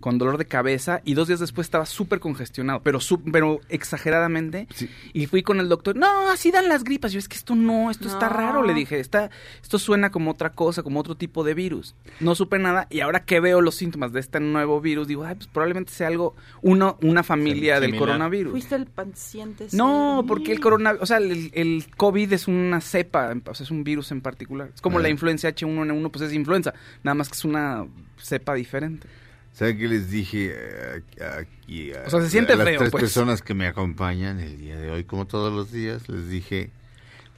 Con 0.00 0.18
dolor 0.18 0.38
de 0.38 0.46
cabeza, 0.46 1.00
y 1.04 1.14
dos 1.14 1.28
días 1.28 1.40
después 1.40 1.66
estaba 1.66 1.86
súper 1.86 2.18
congestionado, 2.20 2.80
pero, 2.82 3.00
su- 3.00 3.22
pero 3.22 3.60
exageradamente, 3.68 4.66
Sí. 4.74 4.88
y 5.12 5.26
fui 5.26 5.42
con 5.42 5.60
el 5.60 5.68
doctor, 5.68 5.96
no, 5.96 6.30
así 6.30 6.50
dan 6.50 6.68
las 6.68 6.84
gripas, 6.84 7.12
yo 7.12 7.18
es 7.18 7.28
que 7.28 7.36
esto 7.36 7.54
no, 7.54 7.90
esto 7.90 8.08
está 8.08 8.28
raro, 8.28 8.62
le 8.62 8.72
dije, 8.74 8.98
está, 8.98 9.30
esto 9.62 9.78
suena 9.78 10.10
como 10.10 10.30
otra 10.30 10.50
cosa, 10.50 10.82
como 10.82 11.00
otro 11.00 11.16
tipo 11.16 11.44
de 11.44 11.54
virus, 11.54 11.94
no 12.20 12.34
supe 12.34 12.58
nada, 12.58 12.86
y 12.90 13.00
ahora 13.00 13.24
que 13.24 13.40
veo 13.40 13.60
los 13.60 13.74
síntomas 13.74 14.12
de 14.12 14.20
este 14.20 14.40
nuevo 14.40 14.80
virus, 14.80 15.06
digo, 15.06 15.24
ay, 15.24 15.34
pues 15.34 15.46
probablemente 15.48 15.92
sea 15.92 16.08
algo, 16.08 16.34
uno, 16.62 16.98
una 17.02 17.22
familia 17.22 17.74
del 17.80 17.90
Similar. 17.90 18.08
coronavirus. 18.08 18.50
Fuiste 18.52 18.74
el 18.76 18.86
paciente. 18.86 19.66
No, 19.72 20.20
sí. 20.22 20.28
porque 20.28 20.52
el 20.52 20.60
coronavirus, 20.60 21.02
o 21.02 21.06
sea, 21.06 21.18
el, 21.18 21.50
el 21.54 21.84
COVID 21.96 22.32
es 22.32 22.48
una 22.48 22.80
cepa, 22.80 23.32
o 23.46 23.54
sea, 23.54 23.64
es 23.64 23.70
un 23.70 23.84
virus 23.84 24.10
en 24.12 24.20
particular. 24.20 24.70
Es 24.74 24.80
como 24.80 24.98
Ah. 24.98 25.02
la 25.02 25.08
influencia 25.08 25.50
H1N1, 25.50 26.10
pues 26.10 26.22
es 26.22 26.32
influenza, 26.32 26.72
nada 27.02 27.14
más 27.14 27.28
que 27.28 27.34
es 27.34 27.44
una 27.44 27.86
cepa 28.18 28.54
diferente. 28.54 29.08
¿Saben 29.52 29.78
qué 29.78 29.88
les 29.88 30.10
dije 30.10 30.52
eh, 30.54 31.02
aquí? 31.38 31.92
a- 31.92 32.04
O 32.06 32.10
sea, 32.10 32.20
se 32.22 32.30
siente 32.30 32.52
a 32.54 32.56
las 32.56 32.66
feo, 32.68 32.78
tres 32.78 32.90
pues. 32.90 33.02
personas 33.02 33.42
que 33.42 33.52
me 33.54 33.66
acompañan 33.66 34.40
el 34.40 34.56
día 34.58 34.76
de 34.78 34.90
hoy, 34.90 35.04
como 35.04 35.26
todos 35.26 35.52
los 35.52 35.70
días, 35.70 36.08
les 36.08 36.28
dije, 36.28 36.70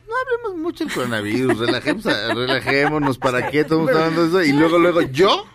no 0.08 0.14
hablemos 0.16 0.62
mucho 0.62 0.84
del 0.84 0.92
coronavirus, 0.94 1.58
relajemos, 1.58 2.04
relajémonos, 2.34 3.18
¿para 3.18 3.50
qué 3.50 3.60
estamos 3.60 3.88
hablando 3.90 4.22
de 4.22 4.28
eso? 4.28 4.42
Y 4.42 4.52
luego, 4.56 4.78
luego, 4.78 5.00
yo, 5.12 5.46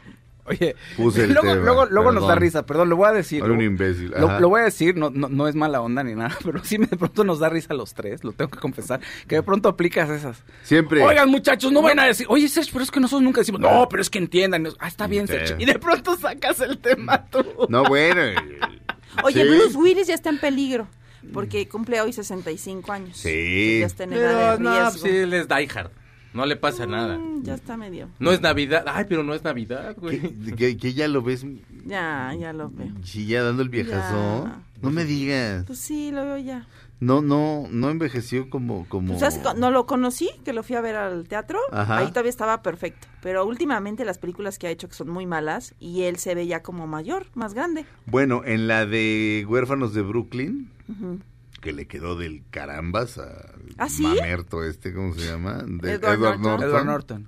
Oye, 0.47 0.75
Puse 0.95 1.25
el 1.25 1.33
luego, 1.33 1.49
tema, 1.49 1.61
luego, 1.63 1.85
luego 1.87 2.11
nos 2.13 2.27
da 2.27 2.35
risa, 2.35 2.65
perdón, 2.65 2.89
lo 2.89 2.95
voy 2.95 3.09
a 3.09 3.11
decir. 3.11 3.43
Era 3.43 3.51
un 3.51 3.57
lo- 3.57 3.63
imbécil. 3.65 4.11
Lo, 4.17 4.39
lo 4.39 4.49
voy 4.49 4.61
a 4.61 4.63
decir, 4.63 4.95
no, 4.95 5.09
no, 5.09 5.27
no 5.27 5.47
es 5.47 5.55
mala 5.55 5.81
onda 5.81 6.03
ni 6.03 6.15
nada, 6.15 6.37
pero 6.43 6.63
sí 6.63 6.77
me, 6.79 6.87
de 6.87 6.95
pronto 6.95 7.23
nos 7.25 7.39
da 7.39 7.49
risa 7.49 7.73
a 7.73 7.75
los 7.75 7.93
tres, 7.93 8.23
lo 8.23 8.31
tengo 8.31 8.49
que 8.51 8.59
confesar, 8.59 9.01
que 9.27 9.35
de 9.35 9.43
pronto 9.43 9.67
aplicas 9.69 10.09
esas. 10.09 10.43
Siempre. 10.63 11.03
Oigan, 11.03 11.29
muchachos, 11.29 11.71
no 11.71 11.81
vayan 11.81 11.99
a 11.99 12.05
decir, 12.05 12.25
oye, 12.29 12.47
Sergio, 12.47 12.71
pero 12.73 12.83
es 12.83 12.91
que 12.91 12.99
nosotros 12.99 13.23
nunca 13.23 13.41
decimos, 13.41 13.59
no, 13.61 13.87
pero 13.89 14.01
es 14.01 14.09
que 14.09 14.19
entiendan. 14.19 14.67
Ah, 14.79 14.87
está 14.87 15.05
bien. 15.07 15.27
Sergio. 15.27 15.57
Y 15.59 15.65
de 15.65 15.77
pronto 15.79 16.15
sacas 16.17 16.61
el 16.61 16.77
tema 16.79 17.25
tú. 17.29 17.43
No, 17.69 17.83
bueno. 17.83 18.21
Oye, 19.23 19.43
sí. 19.43 19.49
Bruce 19.49 19.77
Willis 19.77 20.07
ya 20.07 20.13
está 20.13 20.29
en 20.29 20.37
peligro 20.37 20.87
porque 21.33 21.67
cumple 21.67 21.99
hoy 22.01 22.13
65 22.13 22.91
años. 22.91 23.17
Sí. 23.17 23.79
Ya 23.81 23.85
está 23.87 24.03
en 24.05 24.13
edad 24.13 24.29
Pero 24.29 24.57
de 24.57 24.63
no, 24.63 24.79
riesgo. 24.91 25.07
sí, 25.07 25.09
él 25.15 25.33
es 25.33 25.47
diehard. 25.47 25.89
No 26.33 26.45
le 26.45 26.55
pasa 26.55 26.85
nada. 26.85 27.17
Mm, 27.17 27.43
ya 27.43 27.55
está 27.55 27.77
medio. 27.77 28.09
No 28.19 28.31
es 28.31 28.41
Navidad. 28.41 28.83
Ay, 28.87 29.05
pero 29.09 29.23
no 29.23 29.33
es 29.33 29.43
Navidad, 29.43 29.95
güey. 29.97 30.19
Que, 30.19 30.55
que- 30.55 30.77
que 30.77 30.93
ya 30.93 31.07
lo 31.07 31.21
ves. 31.21 31.45
Ya, 31.85 32.33
ya 32.39 32.53
lo 32.53 32.69
veo. 32.69 32.93
Sí, 33.03 33.25
ya 33.27 33.43
dando 33.43 33.61
el 33.63 33.69
viejazo. 33.69 34.45
Ya. 34.45 34.61
No 34.81 34.91
me 34.91 35.05
digas. 35.05 35.63
Pues 35.65 35.79
sí, 35.79 36.11
lo 36.11 36.23
veo 36.25 36.37
ya. 36.37 36.67
No, 36.99 37.21
no, 37.21 37.67
no 37.69 37.89
envejeció 37.91 38.49
como. 38.49 38.87
como... 38.89 39.17
Pues, 39.17 39.33
¿sabes? 39.35 39.57
no 39.59 39.69
lo 39.71 39.85
conocí, 39.85 40.29
que 40.43 40.51
lo 40.51 40.63
fui 40.63 40.75
a 40.75 40.81
ver 40.81 40.95
al 40.95 41.27
teatro, 41.27 41.59
Ajá. 41.71 41.97
ahí 41.99 42.07
todavía 42.09 42.31
estaba 42.31 42.61
perfecto. 42.63 43.07
Pero 43.21 43.45
últimamente 43.45 44.03
las 44.03 44.17
películas 44.17 44.57
que 44.57 44.65
ha 44.67 44.71
hecho 44.71 44.89
que 44.89 44.95
son 44.95 45.09
muy 45.09 45.25
malas 45.27 45.75
y 45.79 46.03
él 46.03 46.17
se 46.17 46.33
ve 46.33 46.47
ya 46.47 46.63
como 46.63 46.87
mayor, 46.87 47.27
más 47.35 47.53
grande. 47.53 47.85
Bueno, 48.07 48.41
en 48.45 48.67
la 48.67 48.85
de 48.87 49.45
Huérfanos 49.47 49.93
de 49.93 50.01
Brooklyn, 50.01 50.71
Ujú. 50.89 51.19
Que 51.67 51.73
le 51.73 51.85
quedó 51.85 52.15
del 52.15 52.45
carambas 52.49 53.17
a 53.17 53.53
¿Ah, 53.77 53.89
sí? 53.89 54.03
Mamerto 54.03 54.63
este, 54.63 54.93
¿cómo 54.93 55.13
se 55.13 55.25
llama? 55.27 55.65
De 55.67 55.95
Edward 55.95 56.39
Norton. 56.39 56.63
Edward 56.69 56.85
Norton. 56.85 57.27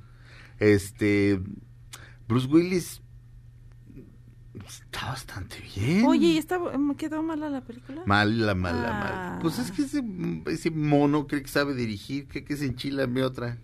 Este, 0.60 1.42
Bruce 2.26 2.48
Willis 2.48 3.02
está 4.66 5.08
bastante 5.08 5.58
bien. 5.76 6.06
Oye, 6.06 6.28
¿y 6.28 6.38
está, 6.38 6.58
me 6.58 6.96
quedó 6.96 7.22
mala 7.22 7.50
la 7.50 7.60
película? 7.60 8.04
Mala, 8.06 8.56
mala, 8.56 8.88
Ah. 8.88 9.00
mala. 9.34 9.40
Pues 9.42 9.60
es 9.60 9.74
que 9.74 9.82
ese, 9.82 10.02
ese 10.46 10.72
mono 10.72 11.28
cree 11.28 11.42
que 11.42 11.50
sabe 11.50 11.74
dirigir, 11.76 12.30
cree 12.30 12.46
que 12.46 12.56
se 12.56 12.66
enchila 12.66 13.08
mi 13.08 13.20
otra. 13.20 13.58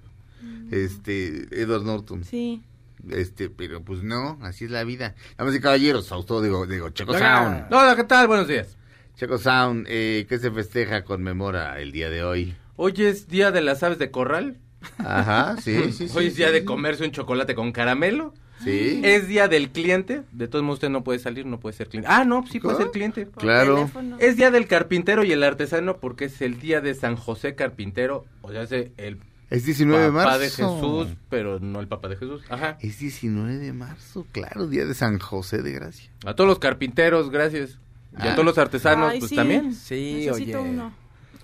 Este, 0.72 1.48
Edward 1.62 1.84
Norton. 1.86 2.20
Mm. 2.20 2.24
Sí. 2.26 2.64
Este, 3.12 3.50
pero 3.50 3.82
pues 3.82 4.04
no, 4.04 4.38
así 4.42 4.66
es 4.66 4.72
la 4.72 4.84
vida. 4.84 5.16
Damas 5.38 5.56
y 5.56 5.62
caballeros, 5.62 6.10
Fausto, 6.10 6.42
digo, 6.42 6.68
digo, 6.68 6.90
Checo. 6.90 7.14
Sound. 7.18 7.68
Hola, 7.72 7.96
¿qué 7.96 8.04
tal? 8.04 8.28
Buenos 8.28 8.50
días. 8.50 8.76
Checo 9.16 9.38
Sound, 9.38 9.86
eh, 9.90 10.26
¿qué 10.28 10.38
se 10.40 10.52
festeja, 10.52 11.04
conmemora 11.04 11.80
el 11.80 11.92
día 11.92 12.10
de 12.10 12.24
hoy? 12.24 12.56
Hoy 12.76 12.94
es 12.98 13.28
día 13.28 13.52
de 13.52 13.62
las 13.62 13.82
aves 13.84 13.98
de 13.98 14.12
corral. 14.12 14.58
Ajá, 14.98 15.56
sí, 15.62 15.92
sí, 15.92 16.08
sí. 16.10 16.18
Hoy 16.18 16.28
es 16.28 16.34
sí, 16.34 16.38
día 16.40 16.52
de 16.52 16.60
sí. 16.60 16.66
comerse 16.66 17.04
un 17.06 17.12
chocolate 17.12 17.56
con 17.56 17.72
caramelo. 17.72 18.34
Sí. 18.64 19.02
Es 19.04 19.28
día 19.28 19.48
del 19.48 19.70
cliente. 19.70 20.24
De 20.32 20.48
todos 20.48 20.64
modos, 20.64 20.78
usted 20.78 20.90
no 20.90 21.04
puede 21.04 21.20
salir, 21.20 21.46
no 21.46 21.60
puede 21.60 21.76
ser 21.76 21.88
cliente. 21.88 22.10
Ah, 22.12 22.24
no, 22.26 22.46
sí 22.48 22.60
puede 22.60 22.78
ser 22.78 22.92
cliente. 22.92 23.26
Por 23.26 23.42
Claro. 23.44 23.76
teléfono. 23.76 24.18
Es 24.20 24.38
día 24.38 24.52
del 24.52 24.68
carpintero 24.68 25.24
y 25.24 25.32
el 25.32 25.44
artesano 25.44 25.98
porque 25.98 26.26
es 26.26 26.42
el 26.42 26.60
día 26.60 26.82
de 26.82 26.94
San 26.96 27.16
José 27.16 27.56
Carpintero. 27.56 28.26
O 28.42 28.52
sea, 28.52 28.64
es 28.64 28.72
el 28.72 29.20
Es 29.50 29.66
19 29.66 30.04
de 30.06 30.12
marzo. 30.12 30.26
papá 30.28 30.38
de 30.40 30.50
Jesús, 30.50 31.08
pero 31.30 31.60
no 31.60 31.80
el 31.80 31.88
papá 31.88 32.08
de 32.10 32.16
Jesús. 32.18 32.44
Ajá. 32.50 32.78
Es 32.82 33.00
19 33.00 33.58
de 33.58 33.74
marzo, 33.74 34.26
claro, 34.32 34.68
día 34.68 34.86
de 34.86 34.94
San 34.94 35.20
José 35.20 35.62
de 35.62 35.72
Gracia. 35.74 36.10
A 36.26 36.34
todos 36.34 36.48
los 36.50 36.60
carpinteros, 36.60 37.30
gracias. 37.30 37.78
Y 38.18 38.28
Ah. 38.28 38.32
a 38.32 38.36
todos 38.36 38.46
los 38.46 38.58
artesanos, 38.58 39.12
Ay, 39.12 39.20
pues 39.20 39.30
sí. 39.30 39.36
también. 39.36 39.74
Sí, 39.74 40.26
Necesito 40.28 40.62
oye. 40.62 40.70
uno. 40.70 40.94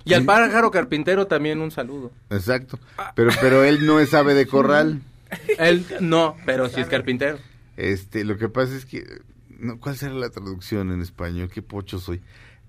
Y 0.03 0.13
al 0.13 0.25
pájaro 0.25 0.71
carpintero 0.71 1.27
también 1.27 1.61
un 1.61 1.69
saludo. 1.71 2.11
Exacto. 2.29 2.79
Pero, 3.15 3.29
pero 3.39 3.63
él 3.63 3.85
no 3.85 3.99
es 3.99 4.13
ave 4.13 4.33
de 4.33 4.47
corral. 4.47 5.01
Él 5.59 5.85
no, 6.01 6.35
pero 6.45 6.67
sí 6.69 6.81
es 6.81 6.87
carpintero. 6.87 7.37
Este, 7.77 8.25
lo 8.25 8.37
que 8.37 8.49
pasa 8.49 8.75
es 8.75 8.85
que, 8.85 9.21
no, 9.59 9.79
¿cuál 9.79 9.95
será 9.95 10.13
la 10.13 10.29
traducción 10.29 10.91
en 10.91 11.01
español? 11.01 11.49
¿Qué 11.53 11.61
pocho 11.61 11.99
soy? 11.99 12.21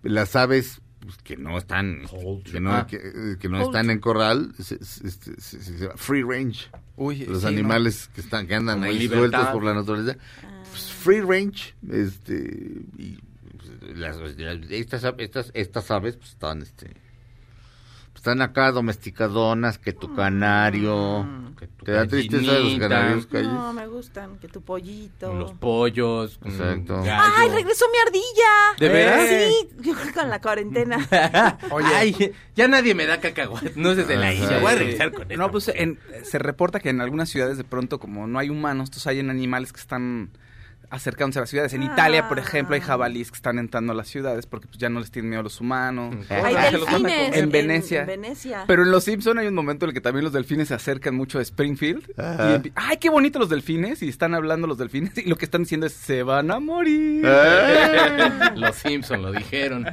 Las 0.03 0.37
aves 0.37 0.81
pues, 1.01 1.17
que 1.25 1.37
no 1.37 1.59
están, 1.59 2.03
que 2.45 2.61
no, 2.61 2.73
Ah. 2.73 2.87
que, 2.87 2.97
eh, 2.97 3.37
que 3.41 3.49
no 3.49 3.61
están 3.63 3.91
en 3.91 3.99
corral, 3.99 4.53
se, 4.61 4.85
se- 4.85 5.07
este, 5.09 5.41
se- 5.41 5.61
se 5.61 5.73
llama 5.79 5.95
free 5.97 6.23
range. 6.23 6.71
Uy, 6.97 7.25
Los 7.27 7.41
sí, 7.41 7.47
animales 7.49 8.09
que 8.15 8.21
están, 8.21 8.47
que 8.47 8.55
andan 8.55 8.77
Como 8.79 8.91
ahí 8.91 8.99
libertad. 9.01 9.19
sueltos 9.41 9.47
por 9.49 9.65
la 9.65 9.75
naturaleza. 9.75 10.19
Pues, 10.71 10.93
free 10.93 11.21
range, 11.21 11.75
este, 11.91 12.83
y 12.97 13.19
las, 13.95 14.17
las- 14.19 14.71
estas, 14.71 15.05
estas, 15.19 15.51
estas 15.55 15.91
aves 15.91 16.17
pues, 16.17 16.31
están, 16.31 16.63
este, 16.63 16.87
pues, 16.87 18.17
están 18.17 18.43
acá 18.43 18.71
domesticadonas, 18.73 19.79
que 19.79 19.93
tu 19.93 20.15
canario. 20.15 21.27
Que 21.59 21.67
tu 21.67 21.85
¿Te 21.85 21.93
da 21.93 22.07
tristeza 22.07 22.53
de 22.53 22.61
los 22.61 22.79
canarios, 22.79 23.27
Calle? 23.27 23.45
No, 23.47 23.73
me 23.73 23.87
gustan. 23.87 24.39
Que 24.39 24.49
tu 24.49 24.63
pollito. 24.63 25.29
Con 25.29 25.39
los 25.39 25.53
pollos. 25.53 26.39
Exacto. 26.45 27.03
¡Ay, 27.05 27.51
regresó 27.51 27.85
mi 27.93 27.99
ardilla! 27.99 28.79
¿De 28.79 28.89
veras? 28.89 29.29
Sí, 29.29 29.69
yo 29.81 29.95
creo 29.95 30.07
que 30.07 30.13
con 30.13 30.29
la 30.29 30.41
cuarentena. 30.41 30.97
Oye. 31.71 31.87
Ay, 31.95 32.33
ya 32.57 32.67
nadie 32.69 32.95
me 32.95 33.07
da 33.07 33.21
cacahuate. 33.21 33.73
No 33.77 33.95
sé 33.95 34.05
de 34.05 34.17
la 34.17 34.29
Ajá. 34.29 34.35
isla. 34.35 34.59
Voy 34.59 34.73
a 34.73 34.77
regresar 34.77 35.13
con 35.13 35.29
No, 35.29 35.51
pues 35.51 35.69
en- 35.75 35.99
se 36.25 36.39
reporta 36.39 36.81
que 36.81 36.89
en 36.91 37.01
algunas 37.01 37.29
ciudades 37.29 37.59
de 37.59 37.65
pronto, 37.65 37.99
como 38.01 38.27
no 38.27 38.39
hay 38.39 38.51
humanos, 38.51 38.89
entonces 38.89 39.07
hay 39.07 39.21
animales 39.21 39.73
que 39.73 39.81
están 39.81 40.31
acercándose 40.93 41.39
a 41.39 41.43
las 41.43 41.51
ciudades. 41.51 41.73
En 41.73 41.83
Italia, 41.83 42.29
por 42.29 42.39
ejemplo, 42.39 42.75
hay 42.75 42.81
Ah. 42.83 42.85
jabalíes 42.85 43.31
que 43.31 43.37
están 43.37 43.59
entrando 43.59 43.93
a 43.93 43.97
las 43.97 44.07
ciudades 44.09 44.47
porque 44.47 44.69
pues, 44.69 44.79
ya 44.79 44.89
no 44.89 45.01
les 45.01 45.11
tienen 45.11 45.31
miedo 45.31 45.41
a 45.41 45.43
los 45.43 45.61
humanos. 45.61 46.15
Hay 46.31 46.55
Ah, 46.55 46.71
delfines. 46.71 47.37
En 47.37 47.51
Venecia. 47.51 48.01
En 48.03 48.07
Venecia. 48.07 48.65
Pero 48.67 48.83
en 48.85 48.91
Los 48.93 49.05
Simpson 49.05 49.39
hay 49.39 49.47
un 49.47 49.55
momento 49.55 49.85
en 49.87 49.91
el 49.91 49.95
que 49.95 50.01
también 50.01 50.23
los 50.25 50.33
delfines 50.33 50.69
se 50.69 50.75
acercan 50.75 51.15
mucho 51.17 51.39
a 51.39 51.43
Springfield. 51.43 52.09
Y 52.19 52.73
¡Ay, 52.77 52.99
qué 52.99 53.09
bonito 53.11 53.39
los 53.39 53.49
delfines! 53.49 54.03
Y 54.03 54.09
están 54.09 54.35
hablando 54.35 54.67
los 54.67 54.79
delfines 54.79 55.17
y 55.19 55.29
lo 55.29 55.37
que 55.37 55.47
están 55.47 55.63
diciendo 55.63 55.87
es, 55.87 55.95
se 55.95 56.23
van 56.23 56.51
a 56.51 56.61
morir. 56.61 57.27
¡Ah! 57.27 58.53
Los 58.57 58.77
Simpson 58.77 59.23
lo 59.23 59.33
dijeron. 59.33 59.87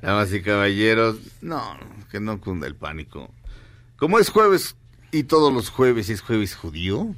Damas 0.00 0.32
y 0.32 0.40
caballeros, 0.42 1.16
no, 1.42 1.76
que 2.10 2.20
no 2.20 2.40
cunda 2.40 2.66
el 2.66 2.74
pánico. 2.74 3.30
Como 3.96 4.18
es 4.18 4.30
jueves 4.30 4.76
y 5.10 5.24
todos 5.24 5.52
los 5.52 5.68
jueves 5.70 6.08
es 6.08 6.22
jueves 6.22 6.56
judío, 6.56 7.14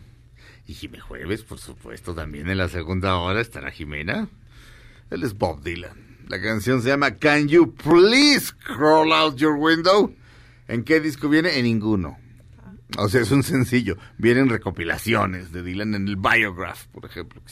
y 0.66 0.74
Jimé 0.74 1.00
Jueves, 1.00 1.42
por 1.42 1.58
supuesto, 1.58 2.14
también 2.14 2.48
en 2.48 2.58
la 2.58 2.68
segunda 2.68 3.16
hora 3.16 3.40
estará 3.40 3.70
Jimena. 3.70 4.28
Él 5.10 5.22
es 5.22 5.36
Bob 5.36 5.62
Dylan. 5.62 6.16
La 6.28 6.40
canción 6.40 6.80
se 6.80 6.88
llama 6.88 7.16
Can 7.16 7.48
You 7.48 7.74
Please 7.74 8.52
Crawl 8.64 9.12
Out 9.12 9.36
Your 9.36 9.56
Window. 9.58 10.14
¿En 10.68 10.82
qué 10.84 11.00
disco 11.00 11.28
viene? 11.28 11.58
En 11.58 11.64
ninguno. 11.64 12.18
O 12.96 13.08
sea, 13.08 13.20
es 13.20 13.30
un 13.30 13.42
sencillo. 13.42 13.98
Vienen 14.16 14.48
recopilaciones 14.48 15.52
de 15.52 15.62
Dylan 15.62 15.94
en 15.94 16.08
el 16.08 16.16
Biograph, 16.16 16.86
por 16.86 17.04
ejemplo. 17.04 17.42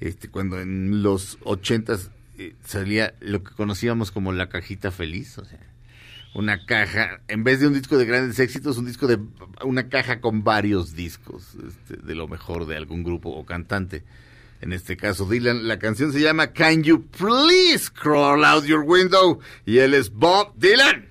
este, 0.00 0.28
cuando 0.28 0.60
en 0.60 1.02
los 1.02 1.38
ochentas 1.44 2.10
eh, 2.38 2.54
salía 2.64 3.14
lo 3.20 3.42
que 3.42 3.54
conocíamos 3.54 4.10
como 4.10 4.32
la 4.32 4.48
cajita 4.48 4.90
feliz, 4.90 5.38
o 5.38 5.44
sea, 5.44 5.60
una 6.34 6.64
caja, 6.64 7.20
en 7.28 7.44
vez 7.44 7.60
de 7.60 7.66
un 7.66 7.74
disco 7.74 7.98
de 7.98 8.06
grandes 8.06 8.38
éxitos, 8.38 8.78
un 8.78 8.86
disco 8.86 9.06
de 9.06 9.18
una 9.64 9.88
caja 9.88 10.20
con 10.20 10.44
varios 10.44 10.94
discos 10.94 11.56
este, 11.66 11.96
de 11.96 12.14
lo 12.14 12.26
mejor 12.26 12.66
de 12.66 12.76
algún 12.76 13.04
grupo 13.04 13.30
o 13.30 13.44
cantante. 13.44 14.02
En 14.60 14.72
este 14.72 14.96
caso, 14.96 15.28
Dylan, 15.28 15.66
la 15.66 15.78
canción 15.78 16.12
se 16.12 16.20
llama 16.20 16.52
Can 16.52 16.84
You 16.84 17.04
Please 17.06 17.90
Crawl 17.92 18.44
Out 18.44 18.64
Your 18.64 18.84
Window 18.86 19.40
y 19.66 19.78
él 19.78 19.92
es 19.92 20.10
Bob 20.10 20.54
Dylan. 20.56 21.08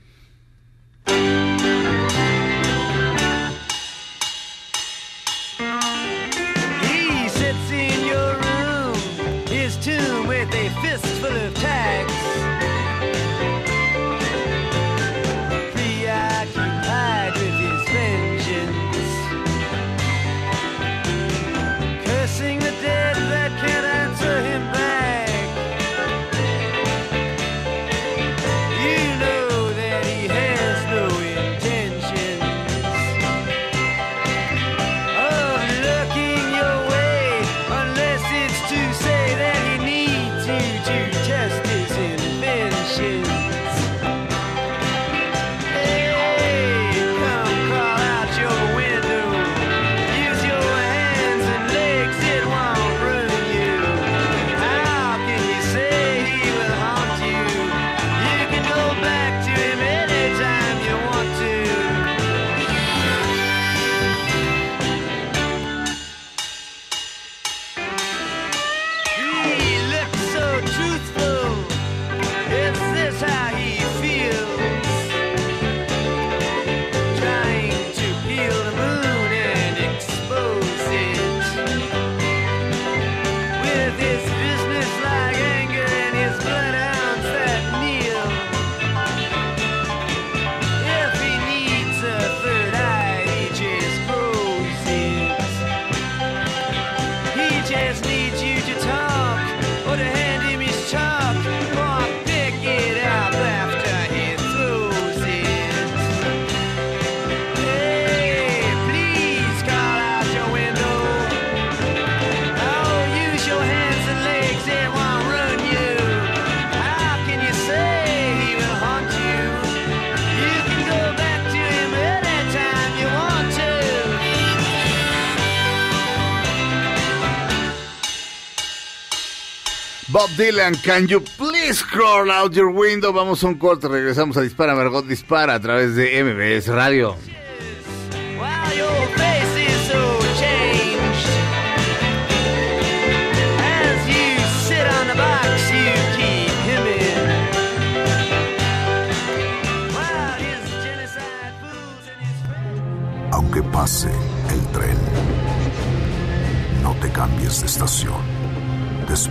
Dylan, 130.41 130.73
can 130.81 131.07
you 131.07 131.19
please 131.19 131.83
crawl 131.83 132.31
out 132.31 132.55
your 132.55 132.71
window? 132.71 133.13
Vamos 133.13 133.43
a 133.43 133.47
un 133.47 133.59
corte, 133.59 133.87
regresamos 133.87 134.35
a 134.37 134.41
Dispara, 134.41 134.73
Margot 134.73 135.03
Dispara 135.03 135.53
a 135.53 135.59
través 135.59 135.95
de 135.95 136.23
MBS 136.23 136.67
Radio. 136.69 137.15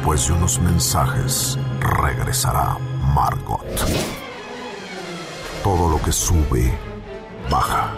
Después 0.00 0.28
de 0.28 0.32
unos 0.32 0.58
mensajes, 0.60 1.58
regresará 1.78 2.78
Margot. 3.14 3.66
Todo 5.62 5.90
lo 5.90 6.00
que 6.00 6.10
sube, 6.10 6.72
baja. 7.50 7.92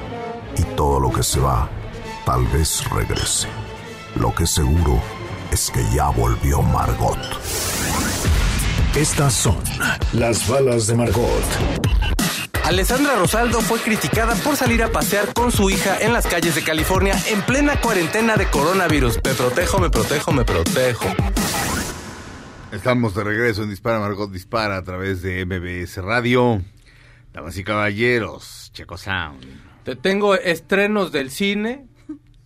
Y 0.58 0.62
todo 0.74 0.98
lo 0.98 1.12
que 1.12 1.22
se 1.22 1.38
va, 1.38 1.68
tal 2.26 2.44
vez 2.48 2.90
regrese. 2.90 3.46
Lo 4.16 4.34
que 4.34 4.48
seguro 4.48 5.00
es 5.52 5.70
que 5.70 5.80
ya 5.94 6.08
volvió 6.08 6.60
Margot. 6.60 7.20
Estas 8.96 9.32
son 9.32 9.58
las 10.12 10.48
balas 10.48 10.88
de 10.88 10.96
Margot. 10.96 11.44
Alessandra 12.64 13.14
Rosaldo 13.14 13.60
fue 13.60 13.78
criticada 13.78 14.34
por 14.34 14.56
salir 14.56 14.82
a 14.82 14.90
pasear 14.90 15.32
con 15.32 15.52
su 15.52 15.70
hija 15.70 15.98
en 16.00 16.12
las 16.12 16.26
calles 16.26 16.56
de 16.56 16.64
California 16.64 17.16
en 17.28 17.42
plena 17.42 17.80
cuarentena 17.80 18.34
de 18.34 18.46
coronavirus. 18.46 19.20
Me 19.22 19.34
protejo, 19.34 19.78
me 19.78 19.88
protejo, 19.88 20.32
me 20.32 20.44
protejo. 20.44 21.06
Estamos 22.72 23.14
de 23.14 23.22
regreso 23.24 23.62
en 23.62 23.70
Dispara, 23.70 23.98
Margot 24.00 24.30
Dispara 24.30 24.78
a 24.78 24.82
través 24.82 25.20
de 25.22 25.44
MBS 25.44 25.98
Radio. 26.02 26.62
Damas 27.32 27.56
y 27.58 27.64
caballeros, 27.64 28.70
Checo 28.72 28.96
Sound. 28.96 29.44
Te 29.84 29.94
tengo 29.96 30.34
estrenos 30.34 31.12
del 31.12 31.30
cine 31.30 31.86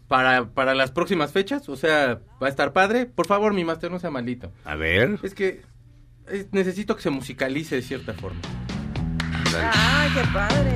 para, 0.09 0.47
para 0.47 0.75
las 0.75 0.90
próximas 0.90 1.33
fechas. 1.33 1.68
O 1.68 1.76
sea, 1.76 2.21
va 2.42 2.47
a 2.49 2.50
estar 2.50 2.73
padre. 2.73 3.06
Por 3.06 3.26
favor, 3.26 3.52
mi 3.54 3.64
máster, 3.64 3.90
no 3.90 3.99
sea 4.00 4.11
malito. 4.11 4.52
A 4.64 4.75
ver. 4.75 5.18
Es 5.23 5.35
que 5.35 5.62
es- 6.28 6.47
necesito 6.52 6.97
que 6.97 7.02
se 7.02 7.11
musicalice 7.11 7.76
de 7.76 7.83
cierta 7.83 8.12
forma. 8.14 8.40
¡Ay, 9.73 10.10
qué 10.12 10.23
padre! 10.32 10.75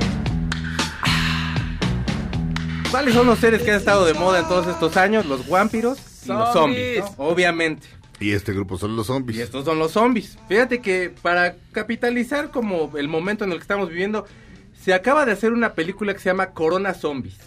¿Cuáles 2.89 3.13
son 3.13 3.25
los 3.27 3.39
seres 3.39 3.61
que 3.63 3.71
han 3.71 3.77
estado 3.77 4.05
de 4.05 4.13
moda 4.13 4.39
en 4.39 4.47
todos 4.47 4.67
estos 4.67 4.97
años? 4.97 5.25
Los 5.25 5.47
vampiros 5.47 5.97
y 6.25 6.29
los 6.29 6.51
zombies, 6.53 6.99
¿no? 7.17 7.25
Obviamente. 7.25 7.87
Y 8.21 8.33
este 8.33 8.53
grupo 8.53 8.77
son 8.77 8.95
los 8.95 9.07
zombies. 9.07 9.39
Y 9.39 9.41
estos 9.41 9.65
son 9.65 9.79
los 9.79 9.91
zombies. 9.91 10.37
Fíjate 10.47 10.79
que 10.79 11.13
para 11.21 11.55
capitalizar 11.71 12.51
como 12.51 12.95
el 12.97 13.07
momento 13.07 13.43
en 13.43 13.51
el 13.51 13.57
que 13.57 13.63
estamos 13.63 13.89
viviendo, 13.89 14.25
se 14.79 14.93
acaba 14.93 15.25
de 15.25 15.31
hacer 15.31 15.51
una 15.51 15.73
película 15.73 16.13
que 16.13 16.19
se 16.19 16.29
llama 16.29 16.51
Corona 16.51 16.93
Zombies. 16.93 17.37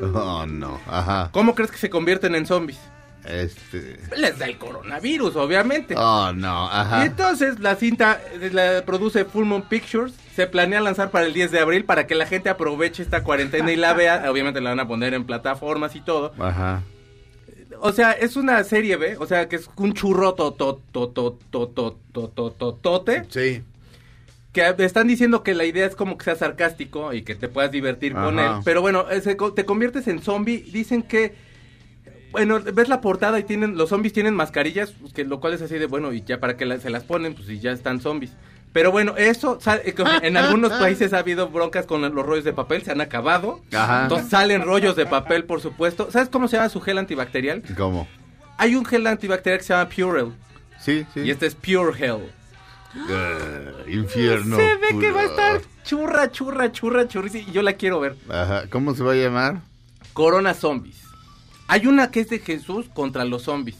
Oh, 0.00 0.46
no. 0.46 0.80
Ajá. 0.86 1.28
¿Cómo 1.32 1.54
crees 1.54 1.70
que 1.70 1.78
se 1.78 1.90
convierten 1.90 2.34
en 2.34 2.46
zombies? 2.46 2.78
Este. 3.24 3.98
Les 4.16 4.38
da 4.38 4.46
el 4.46 4.58
coronavirus, 4.58 5.36
obviamente. 5.36 5.94
Oh, 5.96 6.32
no. 6.32 6.66
Y 6.66 6.70
Ajá. 6.72 7.04
entonces 7.06 7.58
la 7.60 7.74
cinta 7.76 8.20
eh, 8.40 8.50
la 8.52 8.84
produce 8.84 9.24
Full 9.24 9.44
Moon 9.44 9.62
Pictures. 9.62 10.14
Se 10.34 10.46
planea 10.46 10.80
lanzar 10.80 11.10
para 11.10 11.24
el 11.26 11.32
10 11.32 11.50
de 11.50 11.60
abril 11.60 11.84
para 11.84 12.06
que 12.06 12.14
la 12.14 12.26
gente 12.26 12.50
aproveche 12.50 13.02
esta 13.02 13.22
cuarentena 13.22 13.72
y 13.72 13.76
la 13.76 13.94
vea. 13.94 14.24
Obviamente 14.30 14.60
la 14.60 14.70
van 14.70 14.80
a 14.80 14.88
poner 14.88 15.14
en 15.14 15.24
plataformas 15.24 15.96
y 15.96 16.00
todo. 16.00 16.32
Ajá 16.38 16.82
o 17.86 17.92
sea, 17.92 18.12
es 18.12 18.36
una 18.36 18.64
serie 18.64 18.96
B, 18.96 19.18
o 19.18 19.26
sea, 19.26 19.46
que 19.46 19.56
es 19.56 19.68
un 19.76 19.92
churro 19.92 20.32
tototototototote. 20.32 23.26
Sí. 23.28 23.62
Que 24.54 24.74
están 24.78 25.06
diciendo 25.06 25.42
que 25.42 25.52
la 25.52 25.66
idea 25.66 25.84
es 25.84 25.94
como 25.94 26.16
que 26.16 26.24
sea 26.24 26.34
sarcástico 26.34 27.12
y 27.12 27.24
que 27.24 27.34
te 27.34 27.48
puedas 27.48 27.70
divertir 27.70 28.14
con 28.14 28.38
él. 28.38 28.52
Pero 28.64 28.80
bueno, 28.80 29.04
eh, 29.10 29.36
te 29.54 29.66
conviertes 29.66 30.08
en 30.08 30.22
zombie. 30.22 30.64
Dicen 30.72 31.02
que 31.02 31.34
bueno, 32.30 32.58
ves 32.58 32.88
la 32.88 33.02
portada 33.02 33.38
y 33.38 33.44
tienen 33.44 33.76
los 33.76 33.90
zombies 33.90 34.14
tienen 34.14 34.34
mascarillas, 34.34 34.94
pues, 34.98 35.12
que 35.12 35.24
lo 35.24 35.38
cual 35.38 35.52
es 35.52 35.60
así 35.60 35.78
de 35.78 35.84
bueno, 35.84 36.14
y 36.14 36.22
ya 36.22 36.40
para 36.40 36.56
que 36.56 36.80
se 36.80 36.88
las 36.88 37.04
ponen, 37.04 37.34
pues 37.34 37.48
si 37.48 37.60
ya 37.60 37.72
están 37.72 38.00
zombies. 38.00 38.32
Pero 38.74 38.90
bueno, 38.90 39.14
eso, 39.16 39.60
eh, 39.84 39.94
en 40.22 40.36
algunos 40.36 40.72
países 40.80 41.12
ha 41.12 41.18
habido 41.18 41.48
broncas 41.48 41.86
con 41.86 42.02
los 42.02 42.26
rollos 42.26 42.42
de 42.42 42.52
papel, 42.52 42.82
se 42.82 42.90
han 42.90 43.00
acabado. 43.00 43.60
Ajá. 43.72 44.02
Entonces 44.02 44.28
salen 44.28 44.62
rollos 44.62 44.96
de 44.96 45.06
papel, 45.06 45.44
por 45.44 45.60
supuesto. 45.60 46.10
¿Sabes 46.10 46.28
cómo 46.28 46.48
se 46.48 46.56
llama 46.56 46.68
su 46.68 46.80
gel 46.80 46.98
antibacterial? 46.98 47.62
¿Cómo? 47.76 48.08
Hay 48.58 48.74
un 48.74 48.84
gel 48.84 49.06
antibacterial 49.06 49.60
que 49.60 49.64
se 49.64 49.74
llama 49.74 49.88
Purell. 49.88 50.32
Sí, 50.80 51.06
sí. 51.14 51.20
Y 51.20 51.30
este 51.30 51.46
es 51.46 51.54
Pure 51.54 51.96
Hell. 51.96 52.32
Eh, 53.08 53.92
infierno. 53.92 54.56
se 54.56 54.76
ve 54.76 54.98
que 54.98 55.12
va 55.12 55.20
a 55.20 55.24
estar 55.24 55.60
churra, 55.84 56.32
churra, 56.32 56.72
churra, 56.72 57.06
churrísima. 57.06 57.48
Y 57.48 57.52
yo 57.52 57.62
la 57.62 57.74
quiero 57.74 58.00
ver. 58.00 58.16
Ajá. 58.28 58.64
¿Cómo 58.70 58.92
se 58.96 59.04
va 59.04 59.12
a 59.12 59.16
llamar? 59.16 59.60
Corona 60.14 60.52
Zombies. 60.52 61.00
Hay 61.68 61.86
una 61.86 62.10
que 62.10 62.18
es 62.20 62.28
de 62.28 62.40
Jesús 62.40 62.86
contra 62.92 63.24
los 63.24 63.42
zombies. 63.42 63.76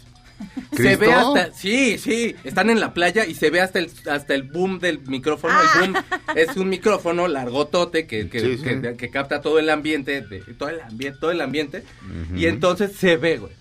Se 0.77 0.97
ve 0.97 1.13
hasta, 1.13 1.53
sí, 1.53 1.99
sí, 1.99 2.35
están 2.45 2.71
en 2.71 2.81
la 2.81 2.93
playa 2.95 3.25
y 3.27 3.35
se 3.35 3.51
ve 3.51 3.61
hasta 3.61 3.79
el, 3.79 3.91
hasta 4.11 4.35
el 4.35 4.43
boom 4.45 4.79
del 4.79 5.01
micrófono. 5.07 5.55
El 5.83 5.93
boom 5.93 6.03
es 6.37 6.57
un 6.57 6.69
micrófono 6.69 7.29
largotote 7.29 8.07
que, 8.07 8.29
que, 8.29 8.41
Sí, 8.41 8.57
sí. 8.59 8.63
que- 8.65 8.97
que 8.97 9.11
capta 9.11 9.41
todo 9.41 9.59
el 9.59 9.71
ambiente, 9.71 10.21
de, 10.23 10.41
todo 10.59 10.69
el 10.69 10.81
ambiente, 10.81 11.19
todo 11.21 11.31
el 11.31 11.41
ambiente. 11.41 11.83
Y 12.37 12.47
entonces 12.47 12.93
se 12.97 13.17
ve, 13.17 13.39
güey. 13.39 13.53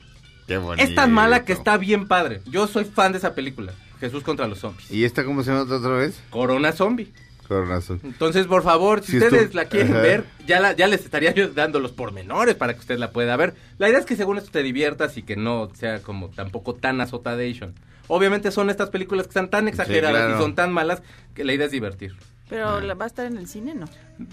Qué 0.48 0.58
bonito. 0.58 0.84
Es 0.88 0.93
tan 0.96 1.12
mala 1.13 1.46
que 1.46 1.54
está 1.54 1.78
bien 1.78 2.08
padre. 2.08 2.41
Yo 2.46 2.67
soy 2.67 2.84
fan 2.86 3.12
de 3.13 3.17
esa 3.19 3.34
película. 3.36 3.74
Jesús 4.00 4.24
contra 4.24 4.48
los 4.48 4.60
zombies. 4.60 4.91
¿Y 4.91 5.06
esta 5.06 5.24
cómo 5.24 5.43
se 5.43 5.52
llama 5.52 5.62
otra 5.74 5.91
vez? 5.96 6.19
Corona 6.30 6.74
Zombie. 6.74 7.12
Corazón. 7.47 7.99
Entonces, 8.03 8.47
por 8.47 8.63
favor, 8.63 9.01
si 9.03 9.12
Si 9.13 9.17
ustedes 9.17 9.43
esto- 9.43 9.58
la 9.58 9.65
quieren 9.65 9.91
Ajá. 9.93 10.01
ver, 10.01 10.23
ya, 10.47 10.60
la, 10.60 10.73
ya 10.73 10.88
les 10.88 11.03
estaría 11.06 11.34
yo 11.34 11.49
dando 11.49 11.79
los 11.79 11.91
pormenores 11.91 12.56
para 12.56 12.73
que 12.73 12.79
usted 12.79 12.97
la 12.97 13.12
pueda 13.12 13.36
ver. 13.38 13.53
La 13.77 13.89
idea 13.89 13.99
es 13.99 14.06
que 14.06 14.15
según 14.15 14.38
esto 14.38 14.51
te 14.51 14.63
diviertas 14.63 15.17
y 15.17 15.23
que 15.23 15.36
no 15.36 15.69
sea 15.75 16.01
como 16.01 16.29
tampoco 16.29 16.75
tan 16.75 16.99
azotadation. 17.01 17.73
Obviamente 18.08 18.51
son 18.51 18.69
estas 18.69 18.89
películas 18.89 19.25
que 19.27 19.29
están 19.32 19.49
tan 19.49 19.67
exageradas 19.67 20.23
claro. 20.23 20.36
y 20.38 20.41
son 20.41 20.56
tan 20.56 20.73
malas 20.73 21.01
que 21.34 21.43
la 21.43 21.53
idea 21.53 21.65
es 21.67 21.71
divertir. 21.71 22.15
Pero 22.49 22.82
¿la 22.82 22.93
va 22.93 23.06
a 23.06 23.08
estar 23.08 23.25
en 23.25 23.38
el 23.38 23.47
cine, 23.47 23.73
¿no? 23.73 23.86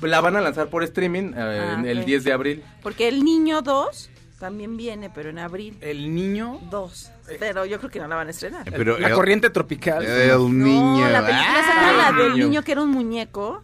La 0.02 0.20
van 0.20 0.36
a 0.36 0.40
lanzar 0.40 0.68
por 0.68 0.82
streaming 0.82 1.32
eh, 1.32 1.36
Ah, 1.36 1.76
en 1.78 1.86
el 1.86 2.00
ok. 2.00 2.04
10 2.04 2.24
de 2.24 2.32
abril. 2.32 2.62
Porque 2.82 3.06
el 3.08 3.24
niño 3.24 3.62
2 3.62 4.10
también 4.40 4.76
viene, 4.78 5.10
pero 5.10 5.28
en 5.30 5.38
abril. 5.38 5.76
El 5.82 6.12
niño. 6.14 6.58
2. 6.70 7.12
Pero 7.38 7.66
yo 7.66 7.78
creo 7.78 7.90
que 7.90 8.00
no 8.00 8.08
la 8.08 8.16
van 8.16 8.26
a 8.28 8.30
estrenar. 8.30 8.64
Pero 8.74 8.98
la 8.98 9.08
el- 9.08 9.14
corriente 9.14 9.50
tropical. 9.50 10.02
El 10.04 10.58
niño. 10.58 11.04
No, 11.04 11.10
la 11.10 11.24
película 11.24 11.62
se 11.62 11.68
llama 11.74 12.06
Ah, 12.08 12.12
la 12.12 12.22
del 12.24 12.38
niño 12.38 12.62
que 12.62 12.72
era 12.72 12.82
un 12.82 12.90
muñeco. 12.90 13.60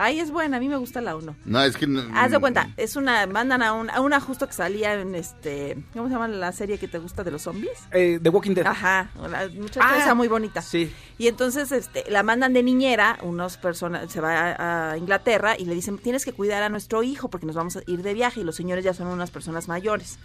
Ay, 0.00 0.20
es 0.20 0.30
buena, 0.30 0.58
a 0.58 0.60
mí 0.60 0.68
me 0.68 0.76
gusta 0.76 1.00
la 1.00 1.16
1. 1.16 1.34
No, 1.44 1.62
es 1.62 1.76
que. 1.76 1.86
no- 1.88 2.02
Haz 2.14 2.30
de 2.30 2.38
cuenta, 2.38 2.70
es 2.76 2.94
una, 2.94 3.26
mandan 3.26 3.62
a, 3.62 3.72
un, 3.72 3.90
a 3.90 4.00
una 4.00 4.20
justo 4.20 4.46
que 4.46 4.52
salía 4.52 4.94
en 4.94 5.14
este, 5.16 5.76
¿cómo 5.92 6.06
se 6.06 6.12
llama 6.14 6.28
la 6.28 6.52
serie 6.52 6.78
que 6.78 6.86
te 6.86 6.98
gusta 6.98 7.24
de 7.24 7.32
los 7.32 7.42
zombies? 7.42 7.72
Eh, 7.90 8.20
The 8.22 8.28
Walking 8.28 8.54
Dead. 8.54 8.64
Ajá, 8.66 9.10
una 9.18 9.48
muchacha 9.48 9.80
Ah, 9.82 9.98
esa 9.98 10.14
muy 10.14 10.28
bonita. 10.28 10.62
Sí. 10.62 10.94
Y 11.18 11.26
entonces 11.26 11.72
este, 11.72 12.04
la 12.10 12.22
mandan 12.22 12.52
de 12.52 12.62
niñera, 12.62 13.18
unos 13.22 13.56
personas, 13.56 14.10
se 14.12 14.20
va 14.20 14.52
a, 14.52 14.92
a 14.92 14.96
Inglaterra 14.98 15.56
y 15.58 15.64
le 15.64 15.74
dicen, 15.74 15.98
tienes 15.98 16.24
que 16.24 16.32
cuidar 16.32 16.62
a 16.62 16.68
nuestro 16.68 17.02
hijo 17.02 17.28
porque 17.28 17.46
nos 17.46 17.56
vamos 17.56 17.76
a 17.76 17.80
ir 17.86 18.02
de 18.02 18.14
viaje 18.14 18.40
y 18.40 18.44
los 18.44 18.54
señores 18.54 18.84
ya 18.84 18.94
son 18.94 19.08
unas 19.08 19.30
personas 19.32 19.66
mayores. 19.66 20.18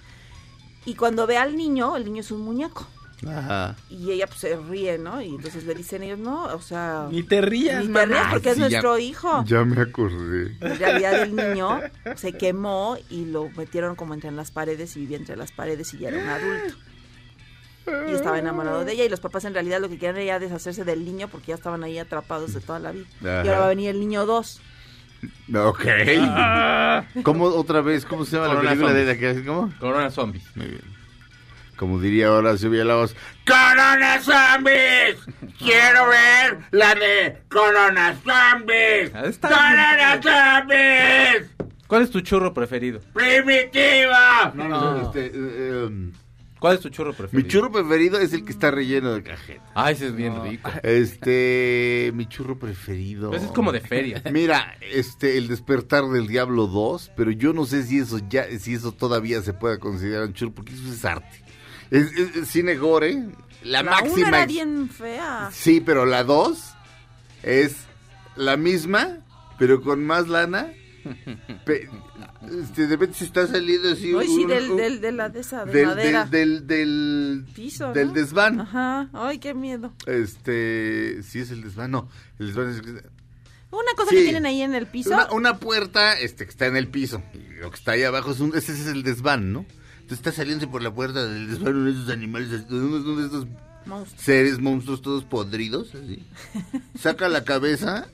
Y 0.86 0.96
cuando 0.96 1.26
ve 1.26 1.38
al 1.38 1.56
niño, 1.56 1.96
el 1.96 2.06
niño 2.06 2.22
es 2.22 2.30
un 2.30 2.42
muñeco. 2.42 2.86
Ajá. 3.28 3.76
Y 3.90 4.12
ella 4.12 4.28
pues 4.28 4.40
se 4.40 4.56
ríe, 4.58 4.98
¿no? 4.98 5.22
Y 5.22 5.30
entonces 5.36 5.66
le 5.66 5.74
dicen 5.76 6.04
ellos, 6.04 6.20
no, 6.20 6.44
o 6.46 6.62
sea... 6.62 7.08
Ni 7.12 7.24
te 7.24 7.42
rías, 7.42 7.82
Ni 7.82 7.88
te 7.88 7.92
mamá. 7.94 8.06
rías 8.06 8.28
porque 8.32 8.50
es 8.50 8.56
Sí, 8.56 8.62
ya- 8.62 8.70
nuestro 8.70 8.98
hijo. 9.00 9.44
Ya 9.46 9.64
me 9.64 9.82
acordé. 9.82 10.56
En 10.62 10.78
realidad 10.80 11.24
el 11.24 11.36
niño 11.36 11.80
se 12.16 12.34
quemó 12.34 12.98
y 13.10 13.26
lo 13.26 13.50
metieron 13.52 13.96
como 13.96 14.14
entre 14.14 14.32
las 14.32 14.52
paredes 14.52 14.96
y 14.98 15.02
vivía 15.02 15.18
entre 15.18 15.36
las 15.38 15.52
paredes 15.52 15.94
y 15.94 16.00
ya 16.00 16.10
era 16.10 16.18
un 16.20 16.28
adulto. 16.30 16.76
Y 18.10 18.14
estaba 18.14 18.40
enamorado 18.40 18.86
de 18.86 18.94
ella 18.94 19.04
y 19.06 19.10
los 19.10 19.20
papás 19.20 19.44
en 19.46 19.54
realidad 19.54 19.82
lo 19.82 19.90
que 19.90 19.98
querían 19.98 20.18
era 20.18 20.40
deshacerse 20.40 20.86
del 20.86 21.04
niño 21.04 21.28
porque 21.28 21.48
ya 21.48 21.56
estaban 21.56 21.84
ahí 21.84 22.00
atrapados 22.00 22.54
de 22.54 22.62
toda 22.62 22.80
la 22.80 22.92
vida. 22.94 23.06
Ajá. 23.22 23.44
Y 23.44 23.48
ahora 23.50 23.60
va 23.60 23.66
a 23.66 23.70
venir 23.70 23.90
el 23.90 24.00
niño 24.00 24.26
2. 24.26 24.62
Ok. 25.56 25.86
¿Cómo 27.24 27.46
otra 27.46 27.82
vez? 27.82 28.06
¿Cómo 28.06 28.26
se 28.26 28.36
llama 28.36 28.48
la 28.48 28.54
Corona 28.56 28.70
película 28.72 28.94
de 28.94 29.06
Zombies. 29.06 29.36
la 29.36 29.36
que 29.42 29.46
¿Cómo? 29.46 29.74
Corona 29.80 30.12
Zombies. 30.12 30.44
Muy 30.56 30.68
bien. 30.68 30.82
Como 31.84 32.00
diría 32.00 32.28
ahora, 32.28 32.58
se 32.58 32.70
la 32.70 32.96
voz. 32.96 33.14
¡Corona 33.46 34.18
Zombies! 34.22 35.18
¡Quiero 35.60 36.08
ver 36.08 36.60
la 36.72 36.96
de 36.96 37.42
Corona 37.50 38.16
Zombies! 38.24 39.12
Ah, 39.14 39.26
está 39.26 39.50
¡Corona 39.50 40.22
Zombies! 40.24 41.52
¿Cuál 41.86 42.04
es 42.04 42.10
tu 42.10 42.22
churro 42.22 42.54
preferido? 42.54 43.02
¡Primitiva! 43.14 44.54
No, 44.56 44.70
no, 44.70 45.02
este, 45.02 45.30
eh, 45.36 45.86
um, 45.88 46.14
¿Cuál 46.64 46.76
es 46.76 46.80
tu 46.80 46.88
churro 46.88 47.12
preferido? 47.12 47.46
mi 47.46 47.52
churro 47.52 47.70
preferido 47.70 48.18
es 48.18 48.32
el 48.32 48.46
que 48.46 48.54
está 48.54 48.72
relleno 48.72 49.14
de 49.16 49.22
cajeta. 49.22 49.70
Ay, 49.76 49.96
ese 49.96 50.08
es 50.08 50.16
bien 50.16 50.42
rico. 50.42 50.72
Este, 50.84 52.12
mi 52.14 52.26
churro 52.28 52.58
preferido. 52.58 53.30
Pues 53.32 53.44
es 53.44 53.52
como 53.52 53.74
de 53.74 53.82
feria. 53.82 54.24
Mira, 54.32 54.78
este, 54.80 55.38
el 55.38 55.50
despertar 55.50 56.06
del 56.06 56.28
diablo 56.28 56.68
2, 56.68 57.12
pero 57.18 57.32
yo 57.32 57.52
no 57.52 57.66
sé 57.66 57.84
si 57.84 58.00
eso 58.00 58.18
ya, 58.30 58.46
si 58.58 58.76
eso 58.76 58.94
todavía 58.94 59.42
se 59.42 59.52
puede 59.52 59.78
considerar 59.78 60.28
un 60.28 60.34
churro, 60.34 60.54
porque 60.54 60.72
eso 60.72 60.88
es 60.88 61.04
arte. 61.04 61.43
Es, 61.92 62.12
es- 62.14 62.36
es 62.36 62.48
cine 62.50 62.76
gore. 62.76 63.28
La, 63.64 63.82
La 63.84 63.92
máxima. 63.92 64.28
una 64.28 64.38
era 64.40 64.46
bien 64.46 64.90
fea. 64.90 65.50
Sí, 65.54 65.80
pero 65.82 66.06
la 66.06 66.24
2 66.24 66.60
es 67.44 67.76
la 68.36 68.58
misma, 68.58 69.20
pero 69.58 69.82
con 69.82 70.06
más 70.06 70.28
lana. 70.28 70.72
Pe- 71.66 71.90
este, 72.62 72.84
de 72.84 72.88
repente 72.90 73.18
se 73.20 73.26
está 73.26 73.48
saliendo 73.48 73.92
así. 73.92 74.14
Ay, 74.18 74.28
sí, 74.28 74.42
un- 74.44 74.48
del, 74.48 74.72
un- 74.72 74.78
del, 74.78 75.02
de 75.02 75.12
la 75.14 75.30
de 75.30 75.40
esa, 75.42 75.64
de 75.66 75.72
del, 75.74 75.86
madera. 75.88 76.26
del, 76.26 76.68
del, 76.68 77.46
del, 77.46 77.54
Piso, 77.54 77.94
del 77.94 78.08
¿no? 78.08 78.14
desván. 78.14 78.60
Ajá. 78.62 79.10
Ay, 79.14 79.40
qué 79.40 79.54
miedo. 79.54 79.94
Este, 80.06 81.22
sí 81.24 81.40
es 81.40 81.52
el 81.52 81.62
desván, 81.64 81.92
no. 81.92 82.10
El 82.40 82.48
desván 82.48 82.70
es 82.70 82.80
Una 83.72 83.92
cosa 83.96 84.10
Sí. 84.10 84.18
que 84.18 84.24
tienen 84.24 84.46
ahí 84.46 84.62
en 84.62 84.76
el 84.76 84.88
piso. 84.88 85.10
una, 85.12 85.32
una 85.32 85.58
puerta 85.60 86.20
este, 86.20 86.46
que 86.46 86.52
está 86.52 86.66
en 86.68 86.76
el 86.78 86.88
piso. 86.90 87.22
Y 87.34 87.60
lo 87.62 87.70
que 87.70 87.78
está 87.78 87.94
ahí 87.94 88.04
abajo 88.04 88.32
es 88.32 88.40
un, 88.40 88.56
ese 88.56 88.74
es 88.74 88.88
el 88.88 89.04
desván, 89.04 89.52
¿no? 89.54 89.66
Entonces 90.04 90.20
está 90.20 90.32
saliéndose 90.32 90.68
por 90.70 90.82
la 90.84 90.94
puerta 90.94 91.26
del 91.26 91.48
desván 91.50 91.76
uno 91.76 91.86
de 91.86 91.92
esos 91.92 92.10
animales, 92.10 92.50
de 92.52 92.58
esos 92.58 93.48
Monstruo. 93.86 94.22
seres, 94.22 94.60
monstruos 94.60 95.02
todos 95.02 95.24
podridos, 95.24 95.96
así. 95.96 96.24
Saca 97.00 97.28
la 97.30 97.44
cabeza, 97.44 98.08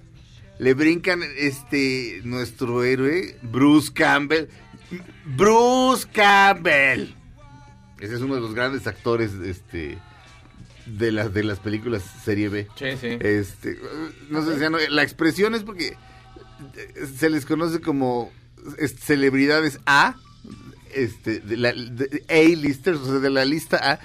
le 0.59 0.73
brincan 0.75 1.21
este 1.37 2.21
nuestro 2.23 2.83
héroe, 2.83 3.37
Bruce 3.41 3.91
Campbell. 3.93 4.45
Bruce 5.25 6.07
Campbell. 6.11 7.09
Ese 7.99 8.15
es 8.15 8.21
uno 8.21 8.35
de 8.35 8.41
los 8.41 8.53
grandes 8.53 8.87
actores 8.87 9.33
este 9.33 9.97
de 10.85 11.11
las 11.11 11.33
de 11.33 11.43
las 11.43 11.59
películas 11.59 12.03
serie 12.23 12.49
B. 12.49 12.67
Sí, 12.77 12.85
sí. 12.99 13.17
Este, 13.19 13.77
no 14.29 14.43
sé, 14.45 14.59
ya 14.59 14.69
no- 14.69 14.77
la 14.89 15.03
expresión 15.03 15.53
es 15.53 15.63
porque 15.63 15.97
se 17.17 17.29
les 17.29 17.45
conoce 17.45 17.81
como 17.81 18.31
es- 18.77 18.95
celebridades 18.99 19.79
A, 19.85 20.15
este, 20.93 21.39
de 21.39 21.57
la 21.57 21.73
de 21.73 22.23
A-listers, 22.29 22.99
o 22.99 23.05
sea, 23.05 23.19
de 23.19 23.29
la 23.29 23.45
lista 23.45 23.77
A. 23.93 23.99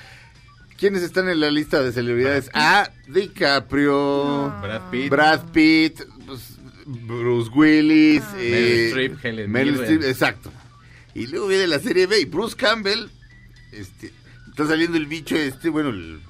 ¿Quiénes 0.76 1.02
están 1.02 1.28
en 1.28 1.40
la 1.40 1.50
lista 1.50 1.82
de 1.82 1.92
celebridades 1.92 2.50
A? 2.52 2.90
DiCaprio, 3.08 4.52
Brad 4.60 4.90
Pitt. 4.90 5.10
Brad 5.10 5.50
Pitt, 5.52 6.00
pues, 6.26 6.40
Bruce 6.86 7.50
Willis, 7.54 8.22
Ah. 8.22 8.36
eh, 8.38 8.50
Meryl 8.50 8.86
Streep, 8.88 9.24
Helen 9.24 9.50
Meryl. 9.50 9.74
Streep, 9.80 10.02
exacto. 10.02 10.52
Y 11.14 11.26
luego 11.28 11.46
viene 11.46 11.66
la 11.68 11.78
serie 11.78 12.06
B 12.06 12.20
y 12.20 12.24
Bruce 12.24 12.56
Campbell, 12.56 13.06
este, 13.72 14.12
está 14.50 14.66
saliendo 14.66 14.96
el 14.96 15.06
bicho 15.06 15.36
este, 15.36 15.68
bueno, 15.68 15.90
el- 15.90 16.20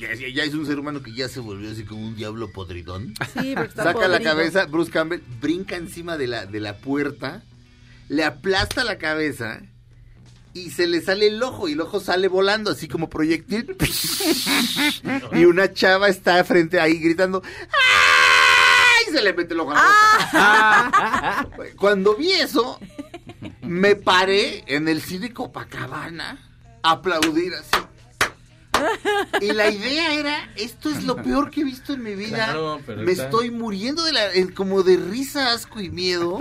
ya, 0.00 0.12
ya- 0.14 0.28
ya 0.28 0.42
es 0.44 0.54
un 0.54 0.66
ser 0.66 0.78
humano 0.78 1.02
que 1.02 1.12
ya 1.12 1.28
se 1.28 1.38
volvió 1.40 1.70
así 1.70 1.84
como 1.84 2.04
un 2.08 2.16
diablo 2.16 2.50
podridón. 2.50 3.14
Sí, 3.40 3.52
porque 3.54 3.68
está 3.68 3.84
Saca 3.84 4.08
la 4.08 4.20
cabeza, 4.20 4.64
Bruce 4.66 4.90
Campbell 4.90 5.20
brinca 5.40 5.76
encima 5.76 6.16
de 6.16 6.26
la, 6.26 6.46
de 6.46 6.58
la 6.60 6.78
puerta, 6.78 7.44
le 8.08 8.24
aplasta 8.24 8.84
la 8.84 8.98
cabeza 8.98 9.60
y 10.54 10.70
se 10.70 10.86
le 10.86 11.00
sale 11.00 11.28
el 11.28 11.42
ojo 11.42 11.68
y 11.68 11.72
el 11.72 11.80
ojo 11.80 12.00
sale 12.00 12.28
volando 12.28 12.70
así 12.70 12.88
como 12.88 13.08
proyectil. 13.08 13.76
y 15.32 15.44
una 15.44 15.72
chava 15.72 16.08
está 16.08 16.42
frente 16.44 16.80
ahí 16.80 16.98
gritando 16.98 17.42
¡Ay! 17.44 19.12
Se 19.12 19.22
le 19.22 19.32
mete 19.32 19.54
el 19.54 19.60
ojo 19.60 19.72
a 19.72 19.74
la 20.32 21.44
boca. 21.46 21.48
Cuando 21.76 22.14
vi 22.16 22.32
eso, 22.32 22.78
me 23.62 23.94
paré 23.96 24.64
en 24.66 24.88
el 24.88 25.00
cine 25.00 25.32
Copacabana 25.32 26.38
a 26.82 26.90
aplaudir 26.90 27.54
así. 27.54 27.84
Y 29.40 29.52
la 29.52 29.70
idea 29.70 30.14
era, 30.14 30.50
esto 30.56 30.90
es 30.90 31.04
lo 31.04 31.16
peor 31.16 31.50
que 31.50 31.60
he 31.60 31.64
visto 31.64 31.92
en 31.92 32.02
mi 32.02 32.14
vida. 32.14 32.46
Claro, 32.46 32.80
pero 32.86 33.02
me 33.02 33.12
está- 33.12 33.24
estoy 33.24 33.50
muriendo 33.50 34.02
de 34.04 34.12
la, 34.12 34.22
como 34.54 34.82
de 34.82 34.96
risa, 34.96 35.52
asco 35.52 35.80
y 35.80 35.90
miedo. 35.90 36.38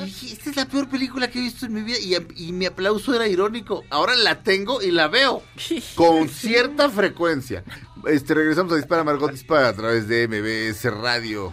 Y 0.00 0.04
dije, 0.04 0.32
esta 0.32 0.50
es 0.50 0.56
la 0.56 0.66
peor 0.66 0.88
película 0.88 1.30
que 1.30 1.38
he 1.38 1.42
visto 1.42 1.66
en 1.66 1.72
mi 1.74 1.82
vida. 1.82 1.98
Y, 2.00 2.48
y 2.48 2.52
mi 2.52 2.66
aplauso 2.66 3.14
era 3.14 3.26
irónico. 3.28 3.84
Ahora 3.90 4.16
la 4.16 4.42
tengo 4.42 4.82
y 4.82 4.90
la 4.90 5.08
veo 5.08 5.42
con 5.94 6.28
cierta 6.28 6.88
frecuencia. 6.90 7.62
Este, 8.06 8.34
regresamos 8.34 8.72
a 8.72 8.76
Dispara 8.76 9.04
Margot 9.04 9.30
Dispara 9.30 9.68
a 9.68 9.72
través 9.74 10.08
de 10.08 10.26
MBS 10.26 10.84
Radio. 10.92 11.52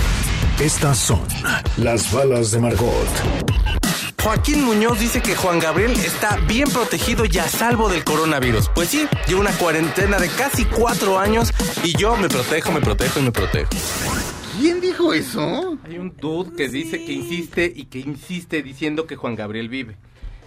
Estas 0.61 0.97
son 0.97 1.21
las 1.77 2.11
balas 2.13 2.51
de 2.51 2.59
Margot. 2.59 3.07
Joaquín 4.21 4.63
Muñoz 4.63 4.99
dice 4.99 5.19
que 5.21 5.35
Juan 5.35 5.59
Gabriel 5.59 5.91
está 5.93 6.37
bien 6.47 6.69
protegido 6.69 7.23
y 7.25 7.35
a 7.39 7.47
salvo 7.47 7.89
del 7.89 8.03
coronavirus. 8.03 8.69
Pues 8.75 8.89
sí, 8.89 9.07
lleva 9.27 9.41
una 9.41 9.51
cuarentena 9.57 10.19
de 10.19 10.29
casi 10.29 10.65
cuatro 10.65 11.17
años 11.17 11.51
y 11.83 11.97
yo 11.97 12.15
me 12.15 12.29
protejo, 12.29 12.71
me 12.71 12.81
protejo 12.81 13.19
y 13.19 13.23
me 13.23 13.31
protejo. 13.31 13.69
¿Quién 14.59 14.79
dijo 14.79 15.13
eso? 15.13 15.77
Hay 15.85 15.97
un 15.97 16.15
dude 16.15 16.55
que 16.55 16.67
dice 16.69 17.03
que 17.03 17.11
insiste 17.13 17.71
y 17.75 17.85
que 17.85 17.99
insiste 17.99 18.61
diciendo 18.61 19.07
que 19.07 19.15
Juan 19.15 19.35
Gabriel 19.35 19.69
vive. 19.69 19.97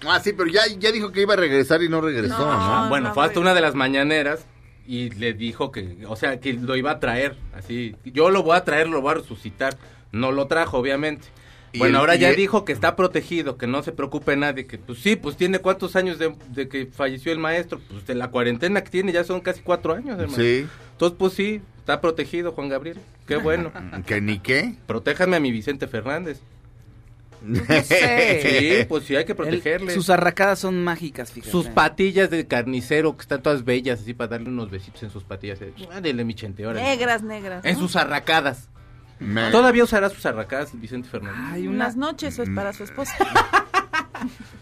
Ah, 0.07 0.21
sí, 0.23 0.33
pero 0.33 0.49
ya, 0.49 0.63
ya 0.79 0.93
dijo 0.93 1.11
que 1.11 1.23
iba 1.23 1.35
a 1.35 1.39
regresar 1.39 1.83
y 1.83 1.89
no 1.89 2.01
regresó, 2.01 2.39
No. 2.39 2.83
¿no? 2.85 2.89
Bueno, 2.89 3.09
no, 3.09 3.15
fue 3.15 3.25
hasta 3.25 3.35
güey. 3.35 3.43
una 3.47 3.55
de 3.55 3.61
las 3.63 3.75
mañaneras 3.75 4.45
y 4.87 5.11
le 5.11 5.33
dijo 5.33 5.73
que, 5.73 6.05
o 6.07 6.15
sea, 6.15 6.39
que 6.39 6.53
lo 6.53 6.77
iba 6.77 6.93
a 6.93 7.01
traer, 7.01 7.37
así. 7.57 7.97
Yo 8.05 8.31
lo 8.31 8.43
voy 8.45 8.57
a 8.57 8.63
traer, 8.65 8.87
lo 8.87 9.01
voy 9.01 9.13
a 9.13 9.15
resucitar. 9.15 9.77
No 10.15 10.33
lo 10.33 10.47
trajo, 10.47 10.79
obviamente. 10.79 11.27
Y 11.73 11.79
Bueno, 11.79 11.97
el- 11.97 12.01
ahora 12.01 12.15
ya 12.15 12.31
el- 12.31 12.37
dijo 12.37 12.65
que 12.65 12.73
está 12.73 12.95
protegido, 12.95 13.57
que 13.59 13.67
no 13.67 13.83
se 13.83 13.91
preocupe 13.93 14.37
nadie, 14.37 14.65
que 14.67 14.79
pues 14.79 15.01
sí, 15.01 15.17
pues 15.17 15.37
tiene 15.37 15.59
cuántos 15.59 15.97
años 15.97 16.19
de, 16.21 16.35
de 16.51 16.69
que 16.69 16.87
falleció 16.87 17.33
el 17.33 17.39
maestro, 17.41 17.81
pues 17.91 18.07
de 18.07 18.15
la 18.15 18.29
cuarentena 18.31 18.83
que 18.85 18.91
tiene 18.91 19.11
ya 19.13 19.25
son 19.25 19.41
casi 19.41 19.61
cuatro 19.61 19.93
años, 19.93 20.19
hermano. 20.19 20.37
Sí. 20.37 20.67
Entonces, 20.93 21.17
pues 21.19 21.33
sí, 21.33 21.61
está 21.79 22.01
protegido 22.01 22.53
Juan 22.53 22.69
Gabriel, 22.69 22.99
qué 23.27 23.37
bueno. 23.37 23.73
¿Que 24.07 24.21
ni 24.21 24.39
qué? 24.39 24.75
Protéjanme 24.87 25.35
a 25.37 25.41
mi 25.41 25.51
Vicente 25.51 25.89
Fernández. 25.89 26.39
sé. 27.83 28.79
Sí, 28.81 28.87
pues 28.89 29.05
sí, 29.05 29.17
hay 29.17 29.25
que 29.25 29.35
protegerle. 29.35 29.93
sus 29.93 30.09
arracadas 30.11 30.61
son 30.61 30.83
mágicas, 30.83 31.33
fíjate. 31.33 31.51
Sus 31.51 31.67
patillas 31.67 32.31
de 32.31 32.47
carnicero 32.47 33.17
que 33.17 33.23
están 33.23 33.43
todas 33.43 33.65
bellas, 33.65 34.01
así 34.01 34.15
para 34.15 34.29
darle 34.29 34.49
unos 34.49 34.71
besitos 34.71 35.03
en 35.03 35.11
sus 35.11 35.25
patillas. 35.25 35.59
Ándele, 35.93 36.25
mi 36.25 36.35
chente, 36.35 36.65
órale. 36.67 36.83
Negras, 36.85 37.23
negras. 37.23 37.65
En 37.65 37.75
¿no? 37.75 37.81
sus 37.81 37.97
arracadas. 37.97 38.69
Me- 39.25 39.51
Todavía 39.51 39.85
usará 39.85 40.09
sus 40.11 40.25
arracadas 40.27 40.71
Vicente 40.79 41.09
Fernández. 41.09 41.41
Hay 41.53 41.67
Unas 41.69 41.95
una, 41.97 42.07
noches, 42.09 42.35
eso 42.35 42.43
es 42.43 42.51
para 42.51 42.73
su 42.73 42.85
esposa. 42.85 43.15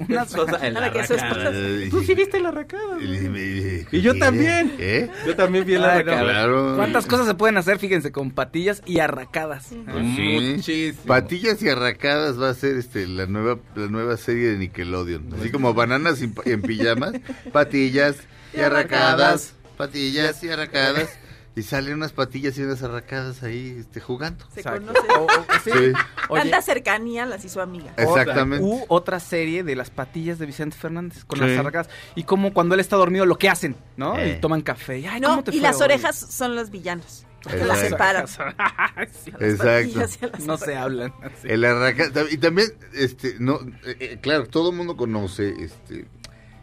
Una 0.09 0.27
cosa 0.27 0.67
en 0.67 0.75
la 0.75 0.81
Para 0.81 0.93
que 0.93 1.07
su 1.07 1.13
arracada. 1.15 1.51
esposa- 1.51 1.91
Tú 1.91 2.03
sí 2.03 2.15
viste 2.15 2.41
la 2.41 2.49
arracada. 2.49 2.99
Y 3.01 4.01
yo 4.01 4.19
también. 4.19 4.75
¿Eh? 4.79 5.09
Yo 5.27 5.37
también 5.37 5.65
vi 5.65 5.75
la 5.75 5.95
Ay, 5.95 6.05
no. 6.05 6.11
arracada. 6.13 6.33
Claro. 6.33 6.73
¿Cuántas 6.77 7.07
cosas 7.07 7.27
se 7.29 7.35
pueden 7.35 7.57
hacer, 7.59 7.79
fíjense, 7.79 8.11
con 8.11 8.33
patillas 8.33 8.83
y 8.87 8.99
arracadas? 8.99 9.67
Sí. 9.67 9.77
Muchísimo. 9.87 11.05
Patillas 11.07 11.63
y 11.63 11.69
arracadas 11.69 12.41
va 12.41 12.51
a 12.51 12.55
ser 12.55 12.77
este 12.77 13.07
la 13.07 13.27
nueva 13.27 13.59
la 13.77 13.87
nueva 13.87 14.17
serie 14.17 14.49
de 14.49 14.57
Nickelodeon. 14.59 15.29
Así 15.39 15.51
como 15.53 15.75
bananas 15.75 16.21
en, 16.23 16.35
en 16.45 16.63
pijamas, 16.63 17.13
patillas 17.53 18.17
y 18.55 18.61
arracadas, 18.61 19.55
patillas 19.77 20.43
y 20.43 20.49
arracadas. 20.49 21.09
Y 21.55 21.63
salen 21.65 21.95
unas 21.95 22.13
patillas 22.13 22.57
y 22.57 22.63
unas 22.63 22.83
arracadas 22.83 23.43
ahí 23.43 23.77
este, 23.81 24.01
jugando. 24.01 24.47
Se 24.55 24.61
Exacto. 24.61 24.87
conoce. 24.87 25.07
O- 25.19 25.25
o- 25.27 25.29
sí. 25.63 25.71
Sí, 25.71 25.93
Oye, 26.31 26.43
Tanta 26.43 26.63
cercanía 26.63 27.27
las 27.27 27.45
hizo 27.45 27.61
amiga. 27.61 27.93
exactamente. 27.99 28.65
U 28.65 28.85
otra 28.89 29.21
serie 29.21 29.63
de 29.63 29.77
las 29.77 29.91
patillas 29.91 30.39
de 30.39 30.47
Vicente 30.47 30.77
Fernández 30.79 31.25
con 31.27 31.39
Sí. 31.39 31.45
las 31.47 31.59
arracadas. 31.59 31.91
Y 32.15 32.23
como 32.25 32.55
cuando 32.55 32.75
él 32.75 32.81
está 32.81 32.97
dormido, 32.97 33.27
lo 33.27 33.37
que 33.37 33.51
hacen, 33.51 33.77
¿no? 33.99 34.19
Eh. 34.19 34.37
Y 34.37 34.41
toman 34.41 34.63
café. 34.63 35.01
Y, 35.01 35.07
Ay, 35.07 35.21
No, 35.21 35.29
¿cómo 35.29 35.45
te 35.45 35.51
y 35.51 35.55
fue 35.59 35.63
las 35.63 35.77
hoy? 35.77 35.85
orejas 35.85 36.17
son 36.19 36.55
los 36.57 36.71
villanos. 36.71 37.27
Porque 37.43 37.65
las 37.65 37.81
separan. 37.81 38.27
Sí. 39.25 39.31
A 39.33 39.39
las 39.41 39.61
Exacto. 39.87 40.29
las 40.31 40.47
no 40.47 40.57
se 40.57 40.77
hablan. 40.77 41.13
así. 41.23 41.49
El 41.49 41.65
arraca 41.65 42.09
y 42.31 42.37
también 42.39 42.69
este 42.95 43.35
no 43.41 43.61
eh, 43.85 43.97
eh, 43.99 44.19
claro, 44.23 44.47
todo 44.47 44.71
el 44.71 44.77
mundo 44.77 44.97
conoce 44.97 45.53
este 45.63 46.07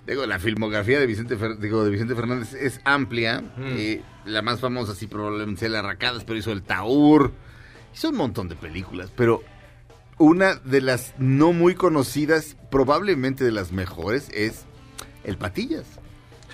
digo 0.10 0.26
la 0.26 0.40
filmografía 0.40 1.00
de 1.00 1.06
Vicente 1.08 1.38
Fer- 1.38 1.58
digo 1.58 1.84
de 1.84 1.92
Vicente 1.92 2.16
Fernández 2.16 2.54
es 2.54 2.82
amplia, 2.84 3.44
eh, 3.60 4.02
la 4.26 4.42
más 4.42 4.60
famosa 4.60 4.96
sí 4.96 5.08
probablemente 5.08 5.60
sea 5.62 5.68
el 5.70 5.76
Arracadas, 5.76 6.24
pero 6.24 6.38
hizo 6.40 6.52
el 6.52 6.64
Taur. 6.64 7.32
Hizo 7.94 8.10
un 8.10 8.16
montón 8.18 8.50
de 8.50 8.56
películas, 8.56 9.12
pero 9.16 9.42
una 10.18 10.56
de 10.56 10.82
las 10.82 11.14
no 11.18 11.54
muy 11.54 11.76
conocidas, 11.76 12.56
probablemente 12.70 13.44
de 13.44 13.52
las 13.52 13.72
mejores 13.72 14.30
es 14.34 14.66
El 15.24 15.38
Patillas. 15.38 15.86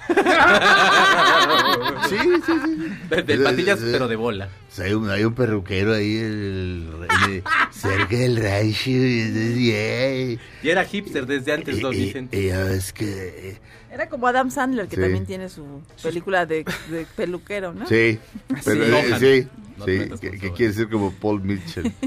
Sí, 2.09 2.17
sí, 2.45 2.47
sí. 2.65 2.91
De, 3.09 3.23
de 3.23 3.37
patillas, 3.39 3.79
pero 3.79 4.07
de 4.07 4.15
bola. 4.15 4.49
Hay, 4.77 4.93
un, 4.93 5.09
hay 5.09 5.23
un 5.23 5.33
perruquero 5.33 5.93
ahí 5.93 6.17
el- 6.17 7.07
el- 7.29 7.43
cerca 7.71 8.15
del 8.15 8.37
rancho. 8.37 8.89
Y, 8.91 9.65
yeah. 9.65 10.39
Y 10.63 10.69
era 10.69 10.85
hipster 10.85 11.25
desde 11.25 11.53
antes, 11.53 11.81
lo 11.81 11.91
Y- 11.93 11.97
dicen. 11.97 12.29
y- 12.31 12.37
y 12.37 12.47
ves 12.51 12.93
que... 12.93 13.49
eh, 13.49 13.59
Era 13.91 14.07
como 14.09 14.27
Adam 14.27 14.51
Sandler, 14.51 14.87
que 14.87 14.95
Sí. 14.97 15.01
también 15.01 15.25
tiene 15.25 15.49
su 15.49 15.81
película 16.03 16.45
de, 16.45 16.65
de 16.89 17.07
peluquero, 17.15 17.73
¿no? 17.73 17.87
Sí, 17.87 18.19
pero, 18.63 18.85
Sí. 18.85 18.91
eh, 18.91 19.15
sí, 19.19 19.47
No 19.77 19.85
sí, 19.85 20.09
que, 20.21 20.31
que 20.37 20.51
quiere 20.51 20.73
ser 20.73 20.89
como 20.89 21.11
Paul 21.13 21.41
Mitchell. 21.41 21.91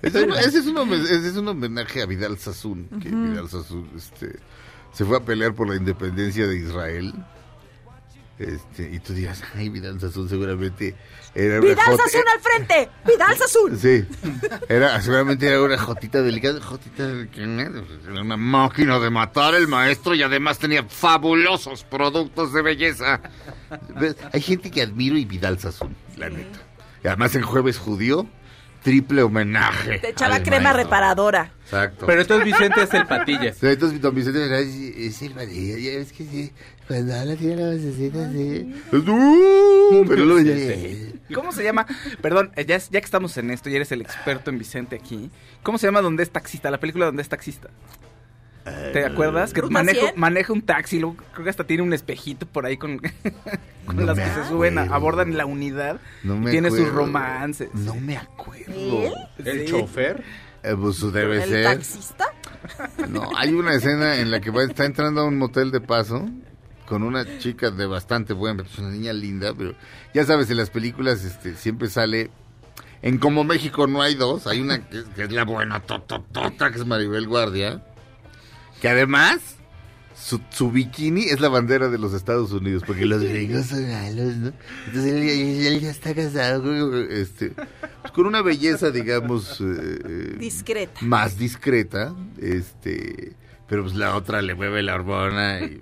Ese, 0.00 0.24
ese 0.26 0.58
es, 0.60 0.66
un, 0.66 0.76
homen- 0.76 1.02
ese 1.02 1.28
es 1.28 1.36
un 1.36 1.48
homenaje 1.48 2.00
a 2.02 2.06
Vidal 2.06 2.38
Sassoon, 2.38 2.86
que 3.02 3.08
Vidal 3.08 3.48
Sassoon 3.50 3.90
este, 3.96 4.36
se 4.92 5.04
fue 5.04 5.16
a 5.16 5.20
pelear 5.24 5.54
por 5.54 5.68
la 5.68 5.74
independencia 5.74 6.46
de 6.46 6.56
Israel. 6.56 7.12
Este, 8.38 8.88
y 8.92 9.00
tú 9.00 9.14
dirás, 9.14 9.42
ay, 9.56 9.68
Vidal 9.68 10.00
Sassoon 10.00 10.28
seguramente 10.28 10.94
era 11.34 11.58
una 11.58 11.70
¡Vidal 11.70 11.96
Sassoon 11.96 12.24
al 12.32 12.40
frente! 12.40 12.88
¡Vidal 13.04 13.36
Sassoon! 13.36 13.76
Sí, 13.76 14.04
era, 14.68 15.00
seguramente 15.00 15.48
era 15.48 15.60
una 15.60 15.76
jotita 15.76 16.22
delicada, 16.22 16.60
jotita 16.60 17.08
delicada, 17.08 17.82
era 18.08 18.22
una 18.22 18.36
máquina 18.36 19.00
de 19.00 19.10
matar 19.10 19.56
el 19.56 19.66
maestro 19.66 20.14
y 20.14 20.22
además 20.22 20.60
tenía 20.60 20.84
fabulosos 20.84 21.82
productos 21.82 22.52
de 22.52 22.62
belleza. 22.62 23.20
¿Ves? 23.98 24.14
Hay 24.32 24.40
gente 24.40 24.70
que 24.70 24.82
admiro 24.82 25.16
y 25.18 25.24
Vidal 25.24 25.58
Sassoon, 25.58 25.96
la 26.16 26.30
neta. 26.30 26.60
Y 27.02 27.08
además 27.08 27.34
en 27.34 27.42
Jueves 27.42 27.78
Judío, 27.78 28.28
triple 28.82 29.22
homenaje. 29.22 29.98
Te 29.98 30.10
echaba 30.10 30.40
crema 30.42 30.72
maestro. 30.72 30.84
reparadora. 30.84 31.52
Exacto. 31.64 32.06
Pero 32.06 32.20
entonces 32.22 32.44
Vicente 32.44 32.82
es 32.82 32.94
el 32.94 33.06
patillas. 33.06 33.62
Entonces 33.62 34.00
don 34.00 34.14
Vicente 34.14 34.44
era, 34.44 34.58
es, 34.60 34.74
es 34.74 35.22
el 35.22 35.34
ves 35.34 36.12
que 36.12 36.24
sí, 36.24 36.52
cuando 36.88 37.14
habla 37.14 37.36
tiene 37.36 37.56
la 37.56 37.72
vocecita 37.74 38.26
así. 38.28 38.74
¡Uh! 38.92 40.04
Pero 40.08 40.40
ya... 40.40 40.54
¿Cómo 41.34 41.52
se 41.52 41.62
llama? 41.62 41.86
Perdón, 42.22 42.50
eh, 42.56 42.64
ya, 42.66 42.76
es- 42.76 42.88
ya 42.90 43.00
que 43.00 43.04
estamos 43.04 43.36
en 43.36 43.50
esto 43.50 43.68
y 43.68 43.76
eres 43.76 43.92
el 43.92 44.00
experto 44.00 44.50
en 44.50 44.58
Vicente 44.58 44.96
aquí. 44.96 45.30
¿Cómo 45.62 45.76
se 45.78 45.86
llama 45.86 46.00
Donde 46.00 46.22
es 46.22 46.30
taxista? 46.30 46.70
La 46.70 46.80
película 46.80 47.04
Donde 47.06 47.22
es 47.22 47.28
taxista. 47.28 47.68
¿Te 48.92 49.04
acuerdas? 49.06 49.54
Que 49.54 49.62
¿Ruta 49.62 49.72
maneja, 49.72 50.00
100? 50.08 50.12
maneja 50.20 50.52
un 50.52 50.60
taxi, 50.60 50.98
luego 50.98 51.16
creo 51.32 51.44
que 51.44 51.48
hasta 51.50 51.64
tiene 51.64 51.82
un 51.82 51.94
espejito 51.94 52.44
por 52.44 52.66
ahí 52.66 52.76
con, 52.76 52.98
con 53.86 53.96
No 53.96 54.02
las 54.04 54.18
que 54.18 54.26
se 54.42 54.46
suben, 54.48 54.76
abordan 54.78 55.36
la 55.38 55.46
unidad. 55.46 56.00
No 56.22 56.34
y 56.36 56.38
me 56.40 56.50
tiene 56.50 56.70
sus 56.70 56.86
romances. 56.90 57.70
No 57.72 57.94
me 57.94 58.18
acuerdo. 58.18 59.10
El 59.42 59.60
Sí. 59.60 59.64
chofer. 59.72 60.22
Eh, 60.62 60.74
pues 60.78 61.00
debe 61.12 61.42
¿El 61.44 61.48
ser. 61.48 61.64
taxista? 61.64 62.26
No, 63.08 63.30
hay 63.36 63.54
una 63.54 63.72
escena 63.74 64.16
en 64.16 64.30
la 64.30 64.40
que 64.40 64.50
va, 64.50 64.64
está 64.64 64.84
entrando 64.84 65.22
a 65.22 65.24
un 65.24 65.38
motel 65.38 65.70
de 65.70 65.80
paso 65.80 66.28
con 66.88 67.02
una 67.02 67.38
chica 67.38 67.70
de 67.70 67.86
bastante 67.86 68.32
buena, 68.32 68.62
es 68.62 68.78
una 68.78 68.90
niña 68.90 69.12
linda, 69.12 69.52
pero 69.56 69.74
ya 70.14 70.24
sabes, 70.24 70.50
en 70.50 70.56
las 70.56 70.70
películas 70.70 71.24
este, 71.24 71.54
siempre 71.56 71.88
sale... 71.88 72.30
En 73.00 73.18
Como 73.18 73.44
México 73.44 73.86
no 73.86 74.02
hay 74.02 74.16
dos, 74.16 74.48
hay 74.48 74.60
una 74.60 74.88
que, 74.88 75.04
que 75.14 75.22
es 75.24 75.30
la 75.32 75.44
buena 75.44 75.78
tototota, 75.80 76.72
que 76.72 76.78
es 76.78 76.84
Maribel 76.86 77.28
Guardia, 77.28 77.80
que 78.80 78.88
además 78.88 79.38
su, 80.20 80.40
su 80.50 80.72
bikini 80.72 81.22
es 81.26 81.38
la 81.40 81.48
bandera 81.48 81.90
de 81.90 81.98
los 81.98 82.12
Estados 82.12 82.50
Unidos, 82.50 82.82
porque 82.84 83.06
los 83.06 83.22
gringos 83.22 83.66
son 83.66 83.88
malos, 83.88 84.34
¿no? 84.36 84.52
Entonces 84.86 85.12
él, 85.12 85.28
él- 85.28 85.66
él 85.66 85.80
ya 85.80 85.90
está 85.90 86.12
casado 86.12 86.62
con, 86.62 87.06
este, 87.12 87.50
pues, 87.50 88.12
con 88.12 88.26
una 88.26 88.42
belleza, 88.42 88.90
digamos... 88.90 89.60
eh, 89.60 89.64
eh, 90.04 90.36
Discreta. 90.40 90.98
más 91.02 91.38
discreta, 91.38 92.12
este, 92.40 93.34
pero 93.68 93.84
pues 93.84 93.94
la 93.94 94.16
otra 94.16 94.42
le 94.42 94.56
mueve 94.56 94.82
la 94.82 94.96
hormona 94.96 95.60
y, 95.60 95.78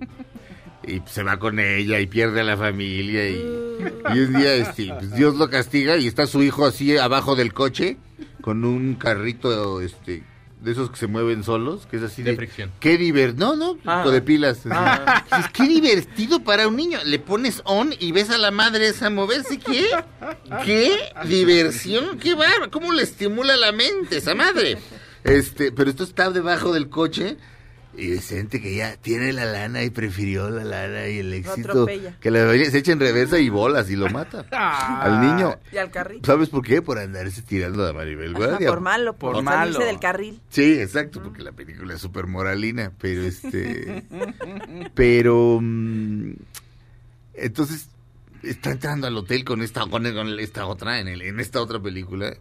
y 0.87 1.01
se 1.05 1.23
va 1.23 1.37
con 1.37 1.59
ella 1.59 1.99
y 1.99 2.07
pierde 2.07 2.41
a 2.41 2.43
la 2.43 2.57
familia 2.57 3.29
y, 3.29 3.35
y 4.15 4.19
un 4.19 4.33
día 4.33 4.55
este, 4.55 4.87
pues, 4.97 5.13
Dios 5.13 5.35
lo 5.35 5.49
castiga 5.49 5.97
y 5.97 6.07
está 6.07 6.25
su 6.27 6.41
hijo 6.43 6.65
así 6.65 6.97
abajo 6.97 7.35
del 7.35 7.53
coche 7.53 7.97
con 8.41 8.63
un 8.65 8.95
carrito 8.95 9.81
este 9.81 10.23
de 10.61 10.71
esos 10.71 10.89
que 10.89 10.97
se 10.97 11.05
mueven 11.05 11.43
solos, 11.43 11.85
que 11.85 11.97
es 11.97 12.03
así 12.03 12.23
De 12.23 12.31
de, 12.31 12.37
fricción. 12.37 12.71
Qué 12.79 12.97
divert, 12.97 13.37
no, 13.37 13.55
no, 13.55 13.77
Ah. 13.85 14.03
o 14.05 14.09
de 14.09 14.21
pilas. 14.23 14.61
Ah. 14.71 15.23
Dices, 15.31 15.51
qué 15.53 15.67
divertido 15.67 16.43
para 16.43 16.67
un 16.67 16.75
niño. 16.75 16.97
Le 17.05 17.19
pones 17.19 17.61
on 17.63 17.93
y 17.99 18.11
ves 18.11 18.31
a 18.31 18.39
la 18.39 18.49
madre 18.49 18.87
esa 18.87 19.11
moverse. 19.11 19.59
¿Qué? 19.59 19.85
¿Qué 20.65 20.97
diversión? 21.27 22.17
¿Qué 22.17 22.33
bárbaro? 22.33 22.71
¿Cómo 22.71 22.91
le 22.91 23.03
estimula 23.03 23.55
la 23.55 23.71
mente 23.71 24.17
esa 24.17 24.33
madre? 24.33 24.79
Este, 25.23 25.71
pero 25.71 25.91
esto 25.91 26.03
está 26.03 26.31
debajo 26.31 26.73
del 26.73 26.89
coche 26.89 27.37
y 27.97 28.11
Vicente 28.11 28.61
que 28.61 28.75
ya 28.75 28.95
tiene 28.97 29.33
la 29.33 29.45
lana 29.45 29.83
y 29.83 29.89
prefirió 29.89 30.49
la 30.51 30.63
lana 30.63 31.07
y 31.07 31.17
el 31.19 31.33
éxito 31.33 31.87
que 32.21 32.29
la 32.31 32.45
familia 32.45 32.69
se 32.69 32.77
echa 32.77 32.91
en 32.91 32.99
reversa 32.99 33.39
y 33.39 33.49
bolas 33.49 33.89
y 33.89 33.95
lo 33.95 34.07
mata 34.09 34.45
Ah. 34.51 35.01
al 35.01 35.21
niño. 35.21 35.57
Y 35.73 35.77
al 35.77 35.89
carril. 35.89 36.21
¿Sabes 36.23 36.49
por 36.49 36.63
qué? 36.63 36.81
Por 36.83 36.99
andarse 36.99 37.41
tirando 37.41 37.85
a 37.87 37.93
Maribel 37.93 38.33
Guardia. 38.35 38.69
por 38.69 38.81
malo, 38.81 39.13
por, 39.15 39.33
Por 39.33 39.43
salirse 39.43 39.79
malo. 39.79 39.85
del 39.91 39.99
carril. 39.99 40.39
Sí, 40.49 40.79
exacto, 40.79 41.21
porque 41.23 41.41
la 41.41 41.51
película 41.53 41.95
es 41.95 42.01
súper 42.01 42.27
moralina, 42.27 42.91
pero 42.99 43.23
este... 43.23 44.05
pero... 44.93 45.59
mm, 45.61 46.33
entonces, 47.33 47.89
está 48.43 48.71
entrando 48.71 49.07
al 49.07 49.17
hotel 49.17 49.43
con 49.43 49.61
esta, 49.61 49.81
con, 49.81 50.03
con 50.13 50.39
esta 50.39 50.65
otra, 50.65 50.99
en, 50.99 51.07
el, 51.07 51.21
en 51.21 51.39
esta 51.39 51.61
otra 51.61 51.79
película, 51.79 52.35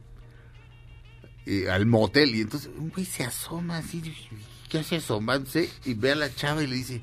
y 1.44 1.66
al 1.66 1.86
motel, 1.86 2.34
y 2.34 2.40
entonces 2.40 2.70
un 2.76 2.90
güey 2.90 3.04
se 3.06 3.24
asoma 3.24 3.78
así, 3.78 4.02
¿qué 4.76 4.80
hace 4.80 4.96
asomándose? 4.96 5.70
Y 5.84 5.94
ve 5.94 6.12
a 6.12 6.14
la 6.16 6.34
chava 6.34 6.62
y 6.62 6.66
le 6.66 6.76
dice, 6.76 7.00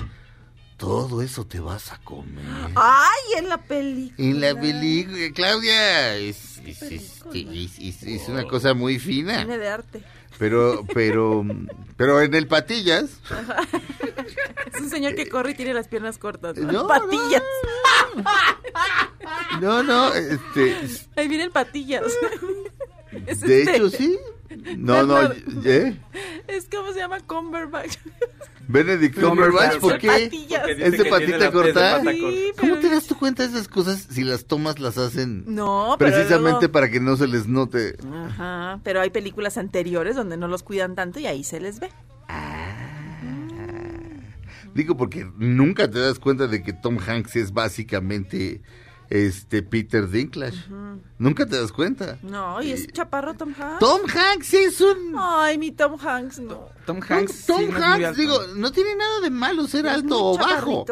todo 0.77 1.21
eso 1.21 1.45
te 1.45 1.59
vas 1.59 1.91
a 1.91 1.97
comer. 1.99 2.43
¡Ay, 2.75 3.37
en 3.37 3.49
la 3.49 3.57
película! 3.57 4.15
En 4.29 4.41
la 4.41 4.59
película, 4.59 5.17
Claudia, 5.33 6.15
es, 6.17 6.57
es, 6.65 6.81
este, 6.81 7.47
es- 7.63 7.79
es- 7.79 8.03
es 8.03 8.27
una 8.29 8.43
cosa 8.45 8.73
muy 8.73 8.99
fina. 8.99 9.39
Cine 9.41 9.57
de 9.57 9.67
arte. 9.69 10.03
Pero, 10.39 10.83
pero, 10.93 11.45
pero 11.95 12.19
en 12.21 12.33
el 12.33 12.47
Patillas, 12.47 13.05
Es 14.73 14.81
un 14.81 14.89
señor 14.89 15.13
que 15.13 15.29
corre 15.29 15.51
y 15.51 15.53
tiene 15.53 15.73
las 15.75 15.87
piernas 15.87 16.17
cortas. 16.17 16.57
¿no? 16.57 16.71
No, 16.71 16.87
patillas. 16.87 17.43
no, 19.61 19.83
no, 19.83 20.13
este, 20.13 20.75
Ahí 21.15 21.27
vienen 21.27 21.51
patillas. 21.51 22.03
Es 23.27 23.41
de 23.41 23.59
este- 23.61 23.75
hecho 23.75 23.89
sí. 23.89 24.17
No, 24.77 25.03
no. 25.03 25.21
¿eh? 25.65 25.99
Es 26.47 26.67
como 26.69 26.91
se 26.93 26.99
llama 26.99 27.19
Cumberbatch. 27.21 27.97
Benedict 28.67 29.19
Cumberbatch, 29.19 29.77
¿por 29.79 29.97
qué? 29.97 30.29
¿Es 30.79 30.97
de 30.97 31.05
patita 31.05 31.51
corta? 31.51 32.01
Sí. 32.01 32.51
¿Cómo 32.59 32.77
te 32.77 32.89
das 32.89 33.05
tú 33.07 33.17
cuenta 33.17 33.43
de 33.43 33.49
esas 33.49 33.67
cosas 33.67 34.07
si 34.09 34.23
las 34.23 34.45
tomas 34.45 34.79
las 34.79 34.97
hacen 34.97 35.43
No, 35.47 35.95
pero 35.99 36.11
precisamente 36.11 36.51
luego- 36.61 36.71
para 36.71 36.89
que 36.89 36.99
no 36.99 37.17
se 37.17 37.27
les 37.27 37.47
note? 37.47 37.97
Ajá, 38.13 38.79
pero 38.83 39.01
hay 39.01 39.09
películas 39.09 39.57
anteriores 39.57 40.15
donde 40.15 40.37
no 40.37 40.47
los 40.47 40.63
cuidan 40.63 40.95
tanto 40.95 41.19
y 41.19 41.25
ahí 41.27 41.43
se 41.43 41.59
les 41.59 41.79
ve. 41.79 41.89
Digo 44.73 44.97
porque 44.97 45.29
nunca 45.37 45.89
te 45.89 45.99
das 45.99 46.17
cuenta 46.17 46.47
de 46.47 46.63
que 46.63 46.73
Tom 46.73 46.97
Hanks 46.97 47.35
es 47.35 47.53
básicamente 47.53 48.61
este 49.09 49.61
Peter 49.63 50.09
Dinklage. 50.09 50.57
Nunca 51.17 51.45
te 51.45 51.55
das 51.59 51.71
cuenta. 51.71 52.17
No, 52.23 52.61
y 52.61 52.71
es 52.71 52.83
Eh, 52.85 52.87
chaparro 52.91 53.33
Tom 53.35 53.53
Hanks. 53.57 53.79
Tom 53.79 54.01
Hanks 54.07 54.53
es 54.53 54.81
un 54.81 55.15
Ay, 55.17 55.57
mi 55.57 55.71
Tom 55.71 55.97
Hanks, 55.99 56.39
no. 56.39 56.67
Tom 56.85 56.99
Hanks. 57.07 57.45
Tom 57.45 57.59
sí, 57.61 57.67
no 57.71 57.77
Hanks, 57.83 58.05
alto. 58.07 58.19
digo, 58.21 58.39
no 58.55 58.71
tiene 58.71 58.95
nada 58.95 59.21
de 59.21 59.29
malo 59.29 59.67
ser 59.67 59.85
¿Es 59.85 59.91
alto 59.93 60.23
o 60.23 60.37
bajo. 60.37 60.85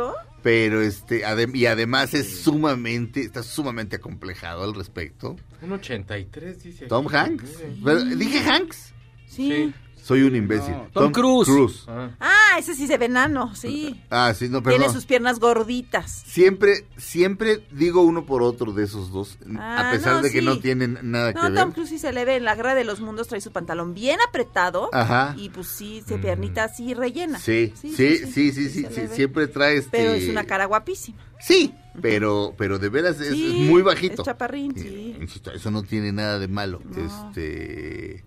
Pero 0.43 0.81
este, 0.81 1.23
adem- 1.23 1.55
y 1.55 1.67
además 1.67 2.13
es 2.15 2.41
sumamente, 2.41 3.21
está 3.21 3.43
sumamente 3.43 3.97
acomplejado 3.97 4.63
al 4.63 4.73
respecto. 4.73 5.35
Un 5.61 5.71
83, 5.73 6.63
dice. 6.63 6.87
Tom 6.87 7.07
aquí. 7.07 7.15
Hanks. 7.17 7.49
Pero, 7.83 8.03
Dije 8.03 8.39
Hanks. 8.39 8.93
Sí. 9.27 9.49
Sí. 9.49 9.73
Soy 10.03 10.23
un 10.23 10.35
imbécil. 10.35 10.73
No, 10.73 10.87
Tom 10.93 11.11
Cruise. 11.11 11.85
Ah. 11.87 12.09
Ah, 12.19 12.55
ese 12.59 12.75
sí 12.75 12.87
se 12.87 12.97
ve 12.97 13.05
enano, 13.05 13.55
sí. 13.55 14.01
Ah, 14.09 14.33
sí, 14.33 14.49
no, 14.49 14.61
perdón. 14.63 14.79
Tiene 14.79 14.93
sus 14.93 15.05
piernas 15.05 15.39
gorditas. 15.39 16.23
Siempre, 16.25 16.85
siempre 16.97 17.63
digo 17.71 18.01
uno 18.01 18.25
por 18.25 18.41
otro 18.41 18.73
de 18.73 18.83
esos 18.83 19.11
dos, 19.11 19.37
Ah, 19.57 19.89
a 19.89 19.91
pesar 19.91 20.15
no, 20.15 20.21
de 20.23 20.31
que 20.31 20.39
sí. 20.39 20.45
no 20.45 20.59
tienen 20.59 20.97
nada 21.03 21.33
que 21.33 21.39
No, 21.39 21.51
ver. 21.51 21.55
Tom 21.55 21.71
Cruise 21.71 21.89
sí 21.89 21.99
se 21.99 22.11
le 22.11 22.25
ve 22.25 22.37
en 22.37 22.45
la 22.45 22.55
guerra 22.55 22.73
de 22.75 22.83
los 22.83 22.99
mundos, 22.99 23.27
trae 23.27 23.41
su 23.41 23.51
pantalón 23.51 23.93
bien 23.93 24.17
apretado. 24.27 24.89
Ajá. 24.91 25.35
Y 25.37 25.49
pues 25.49 25.67
sí, 25.67 26.03
se 26.05 26.17
piernita 26.17 26.63
así 26.63 26.93
rellena. 26.93 27.39
Sí, 27.39 27.71
sí, 27.79 27.93
sí, 27.95 28.17
sí, 28.25 28.51
sí, 28.51 28.69
sí, 28.69 28.87
sí, 28.89 29.01
siempre 29.13 29.47
trae 29.47 29.77
este... 29.77 29.89
Pero 29.91 30.13
es 30.13 30.27
una 30.27 30.45
cara 30.45 30.65
guapísima. 30.65 31.19
Sí, 31.39 31.73
pero, 32.01 32.53
pero 32.57 32.79
de 32.79 32.89
veras 32.89 33.19
es, 33.19 33.35
muy 33.35 33.81
bajito. 33.81 34.21
es 34.21 34.25
chaparrín, 34.25 34.73
sí. 34.75 35.15
Insisto, 35.19 35.51
eso 35.51 35.71
no 35.71 35.83
tiene 35.83 36.11
nada 36.11 36.37
de 36.39 36.47
malo. 36.47 36.81
No. 36.85 37.29
Este. 37.29 38.23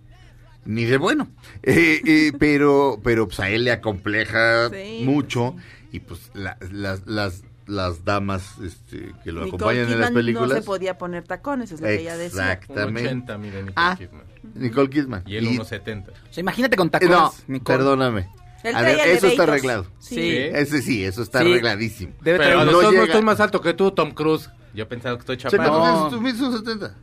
Ni 0.66 0.84
de 0.84 0.96
bueno. 0.96 1.28
Eh, 1.62 2.00
eh, 2.06 2.32
pero, 2.38 3.00
pero 3.02 3.26
pues 3.26 3.40
a 3.40 3.48
él 3.50 3.64
le 3.64 3.72
acompleja 3.72 4.68
Sí, 4.70 5.02
mucho. 5.04 5.54
Y 5.92 6.00
pues 6.00 6.30
la- 6.34 6.58
las, 6.72 7.06
las, 7.06 7.42
las 7.66 8.04
damas 8.04 8.56
este, 8.62 9.12
que 9.24 9.32
lo 9.32 9.44
Nicole 9.44 9.48
acompañan 9.48 9.84
en 9.92 10.00
las 10.00 10.08
Kidman 10.10 10.14
películas. 10.14 10.48
no 10.50 10.54
se 10.56 10.62
podía 10.62 10.98
poner 10.98 11.24
tacones, 11.24 11.72
es 11.72 11.80
lo 11.80 11.86
que 11.86 12.00
ella 12.00 12.16
decía. 12.18 12.52
Exactamente. 12.52 13.08
80, 13.08 13.38
mire, 13.38 13.56
Nicole 13.62 13.72
Ah, 13.76 13.94
Kidman. 13.96 14.22
Nicole 14.54 14.90
Kidman. 14.90 15.22
Y 15.26 15.36
él 15.36 15.46
1.70. 15.48 16.08
O 16.10 16.12
sea, 16.32 16.40
imagínate 16.40 16.76
con 16.76 16.88
Eh, 16.88 16.90
tacones. 16.90 17.16
no, 17.16 17.32
Nicole. 17.46 17.78
perdóname. 17.78 18.28
A 18.74 18.82
ver, 18.82 18.98
eso 19.08 19.26
está 19.28 19.42
arreglado. 19.44 19.86
Sí. 19.98 20.18
Ese 20.36 20.80
sí, 20.82 21.04
eso 21.04 21.22
está 21.22 21.40
Sí. 21.42 21.50
arregladísimo. 21.50 22.12
Debe 22.22 22.38
Pero 22.38 22.64
no 22.64 22.90
llega- 22.90 23.04
estoy 23.04 23.22
más 23.22 23.38
alto 23.40 23.60
que 23.60 23.74
tú, 23.74 23.90
Tom 23.92 24.12
Cruise. 24.12 24.50
Yo 24.74 24.88
pensaba 24.88 25.16
que 25.16 25.20
estoy 25.20 25.36
chaparro. 25.36 25.78
No. 25.78 26.08
tú 26.10 26.20
mides 26.20 26.40
un 26.40 26.56
70. 26.58 26.94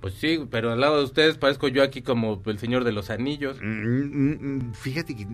Pues 0.00 0.14
sí, 0.14 0.46
pero 0.50 0.72
al 0.72 0.80
lado 0.80 0.98
de 0.98 1.04
ustedes 1.04 1.38
parezco 1.38 1.66
yo 1.68 1.82
aquí 1.82 2.02
como 2.02 2.40
el 2.46 2.58
señor 2.58 2.84
de 2.84 2.92
los 2.92 3.10
anillos. 3.10 3.58
Mm, 3.60 3.66
mm, 3.66 4.38
mm, 4.68 4.74
Fíjate 4.74 5.16
que 5.16 5.26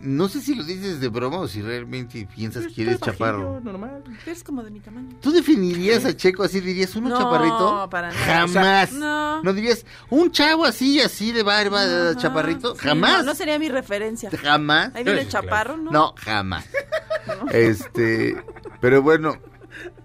no 0.00 0.28
sé 0.28 0.40
si 0.40 0.54
lo 0.54 0.64
dices 0.64 0.98
de 1.00 1.08
broma 1.08 1.36
o 1.38 1.46
si 1.46 1.60
realmente 1.62 2.26
piensas 2.34 2.66
que 2.72 2.82
eres 2.82 2.98
chaparro. 3.00 3.60
normal. 3.60 4.02
Eres 4.26 4.42
como 4.42 4.62
de 4.64 4.70
mi 4.70 4.80
tamaño. 4.80 5.10
¿Tú 5.20 5.30
definirías 5.30 6.04
a 6.06 6.16
Checo 6.16 6.42
así? 6.42 6.60
¿Dirías 6.60 6.96
uno 6.96 7.10
No, 7.10 7.18
chaparrito? 7.18 7.88
para 7.90 8.08
nada. 8.08 8.24
Jamás. 8.24 8.88
O 8.88 8.92
sea, 8.94 8.98
no. 9.00 9.42
¿No 9.42 9.52
dirías 9.52 9.84
un 10.10 10.30
chavo 10.32 10.64
así, 10.64 10.98
así 11.00 11.30
de 11.30 11.42
barba, 11.42 11.82
Ajá. 11.82 12.16
chaparrito? 12.16 12.74
Sí, 12.74 12.80
Jamás. 12.82 13.18
No, 13.18 13.22
no 13.30 13.34
sería 13.34 13.58
mi 13.58 13.68
referencia. 13.68 14.30
Jamás. 14.42 14.92
Ahí 14.94 15.04
viene 15.04 15.20
Sí, 15.22 15.26
claro. 15.28 15.44
chaparro, 15.46 15.76
¿no? 15.76 15.90
No, 15.90 16.14
jamás. 16.16 16.66
Este, 17.52 18.36
pero 18.80 19.02
bueno, 19.02 19.36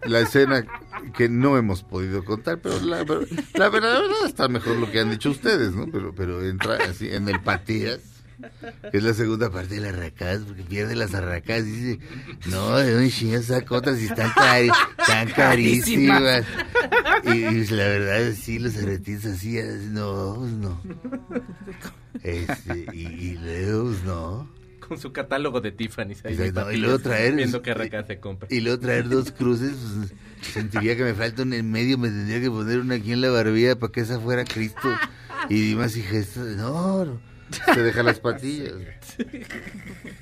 la 0.03 0.19
escena 0.19 0.65
que 1.15 1.29
no 1.29 1.57
hemos 1.57 1.83
podido 1.83 2.23
contar, 2.23 2.59
pero 2.59 2.79
la, 2.79 3.03
verdad, 3.03 3.27
la 3.55 3.69
verdad 3.69 4.01
está 4.25 4.47
mejor 4.47 4.77
lo 4.77 4.91
que 4.91 4.99
han 4.99 5.09
dicho 5.09 5.29
ustedes, 5.29 5.73
¿no? 5.73 5.87
Pero, 5.87 6.13
pero 6.15 6.43
entra 6.43 6.77
así 6.89 7.09
en 7.09 7.29
el 7.29 7.39
Patías, 7.39 7.99
que 8.91 8.97
es 8.97 9.03
la 9.03 9.13
segunda 9.13 9.49
parte 9.49 9.75
de 9.75 9.81
las 9.81 9.93
arracadas, 9.93 10.43
porque 10.45 10.63
pierde 10.63 10.95
las 10.95 11.13
arracadas 11.13 11.65
y 11.65 11.71
dice, 11.71 11.99
no, 12.47 12.77
de 12.77 12.93
dónde 12.93 13.11
chingas 13.11 13.51
otras 13.69 13.99
y 13.99 14.05
están, 14.05 14.31
cari 14.31 14.69
carísimas. 15.35 16.45
Y, 17.23 17.29
y 17.29 17.67
la 17.67 17.83
verdad, 17.87 18.33
sí, 18.39 18.59
los 18.59 18.77
arretitos 18.77 19.25
así, 19.25 19.59
así, 19.59 19.87
no, 19.89 20.35
pues 20.37 20.51
no. 20.51 20.81
Este, 22.23 22.85
y, 22.93 23.01
y 23.01 23.37
luego, 23.37 23.85
pues 23.85 24.03
no. 24.03 24.56
Con 24.87 24.97
su 24.99 25.11
catálogo 25.11 25.61
de 25.61 25.71
ahí. 26.29 26.37
Mis 26.37 26.53
y 26.73 26.77
luego 26.77 26.99
traer 26.99 27.35
Viendo 27.35 27.61
qué 27.61 27.71
arraca 27.71 28.03
se 28.05 28.19
compra. 28.19 28.47
y 28.51 28.61
luego 28.61 28.79
traer 28.79 29.09
dos 29.09 29.31
cruces 29.31 29.73
pues, 29.97 30.13
sentiría 30.53 30.95
que 30.95 31.03
me 31.03 31.13
falta 31.13 31.43
una 31.43 31.55
en 31.57 31.69
medio 31.71 31.97
me 31.97 32.07
tendría 32.09 32.39
que 32.39 32.49
poner 32.49 32.79
una 32.79 32.95
aquí 32.95 33.11
en 33.11 33.21
la 33.21 33.29
barbilla 33.29 33.77
para 33.77 33.91
que 33.91 34.01
esa 34.01 34.19
fuera 34.19 34.43
Cristo. 34.45 34.87
Y 35.49 35.75
más 35.75 35.95
y 35.95 36.01
gestos 36.01 36.57
no, 36.57 37.05
no, 37.05 37.21
se 37.73 37.81
deja 37.81 38.01
las 38.03 38.19
patillas 38.19 38.73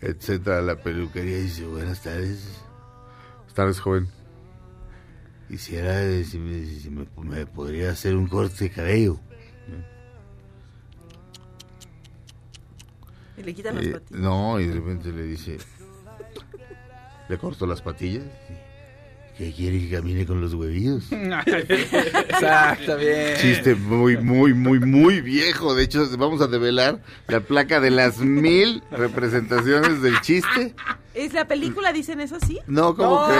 etcétera 0.02 0.62
la 0.62 0.76
peluquería 0.84 1.40
y 1.40 1.44
dice 1.44 1.66
buenas 1.66 2.04
tardes 2.04 2.44
buenas 3.38 3.54
tardes 3.54 3.80
joven. 3.80 4.08
Quisiera 5.48 6.04
eh, 6.04 6.24
si, 6.26 6.38
me, 6.38 6.66
si 6.66 6.90
me- 6.90 7.08
me 7.24 7.46
podría 7.46 7.92
hacer 7.92 8.16
un 8.16 8.28
corte 8.28 8.66
de 8.66 8.70
cabello 8.72 9.20
Y 13.38 13.44
le 13.44 13.54
quitan 13.54 13.76
las 13.76 13.86
Eh, 13.86 13.92
patillas. 13.92 14.22
no, 14.22 14.60
y 14.60 14.68
de 14.68 14.74
repente 14.74 15.12
le 15.12 15.24
dice, 15.24 15.58
le 17.30 17.38
cortó 17.38 17.66
las 17.68 17.82
patillas. 17.82 18.24
¿Qué 19.38 19.52
quiere 19.52 19.80
que 19.82 19.90
camine 19.98 20.26
con 20.26 20.40
los 20.40 20.54
huevillos? 20.54 21.04
Exacto, 21.12 22.96
bien. 22.98 23.36
Chiste 23.38 23.76
muy, 23.76 24.16
muy, 24.16 24.54
muy, 24.54 24.80
muy 24.80 25.20
viejo. 25.20 25.76
De 25.76 25.84
hecho, 25.84 26.08
vamos 26.18 26.40
a 26.42 26.48
develar 26.48 27.02
la 27.28 27.42
placa 27.42 27.82
de 27.82 27.92
las 27.92 28.20
mil 28.20 28.82
representaciones 28.92 30.02
del 30.02 30.22
chiste. 30.22 30.74
¿Es 31.16 31.34
la 31.34 31.48
película? 31.48 31.94
¿Dicen 31.94 32.20
eso 32.22 32.38
sí? 32.46 32.60
No, 32.68 32.96
como 32.96 33.28
que... 33.28 33.34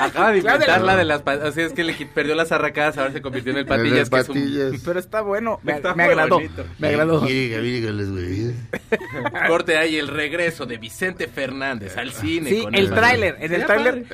Acaba 0.00 0.32
de 0.32 0.38
inventar 0.38 0.82
la 0.82 0.96
de 0.96 1.04
las 1.04 1.22
patillas. 1.22 1.48
Así 1.48 1.60
es 1.62 1.72
que 1.72 1.84
le 1.84 1.94
perdió 2.06 2.34
las 2.34 2.52
arracadas, 2.52 2.98
ahora 2.98 3.12
se 3.12 3.22
convirtió 3.22 3.52
en 3.52 3.58
el 3.58 3.66
patillas. 3.66 4.10
que 4.10 4.18
es 4.18 4.28
un-. 4.28 4.80
Pero 4.84 4.98
está 5.00 5.20
bueno. 5.22 5.58
Me, 5.62 5.72
Está 5.72 5.94
me 5.94 6.04
agradó. 6.04 6.36
bonito. 6.36 6.64
Me 6.78 6.88
agradó. 6.88 7.26
Corte 9.48 9.76
ahí 9.78 9.96
el 9.96 10.08
regreso 10.08 10.66
de 10.66 10.78
Vicente 10.78 11.26
Fernández 11.28 11.96
al 11.96 12.12
cine. 12.12 12.50
Sí, 12.50 12.62
con 12.62 12.74
el 12.74 12.90
tráiler. 12.90 13.36
En 13.40 13.52
el 13.52 13.66
tráiler, 13.66 14.04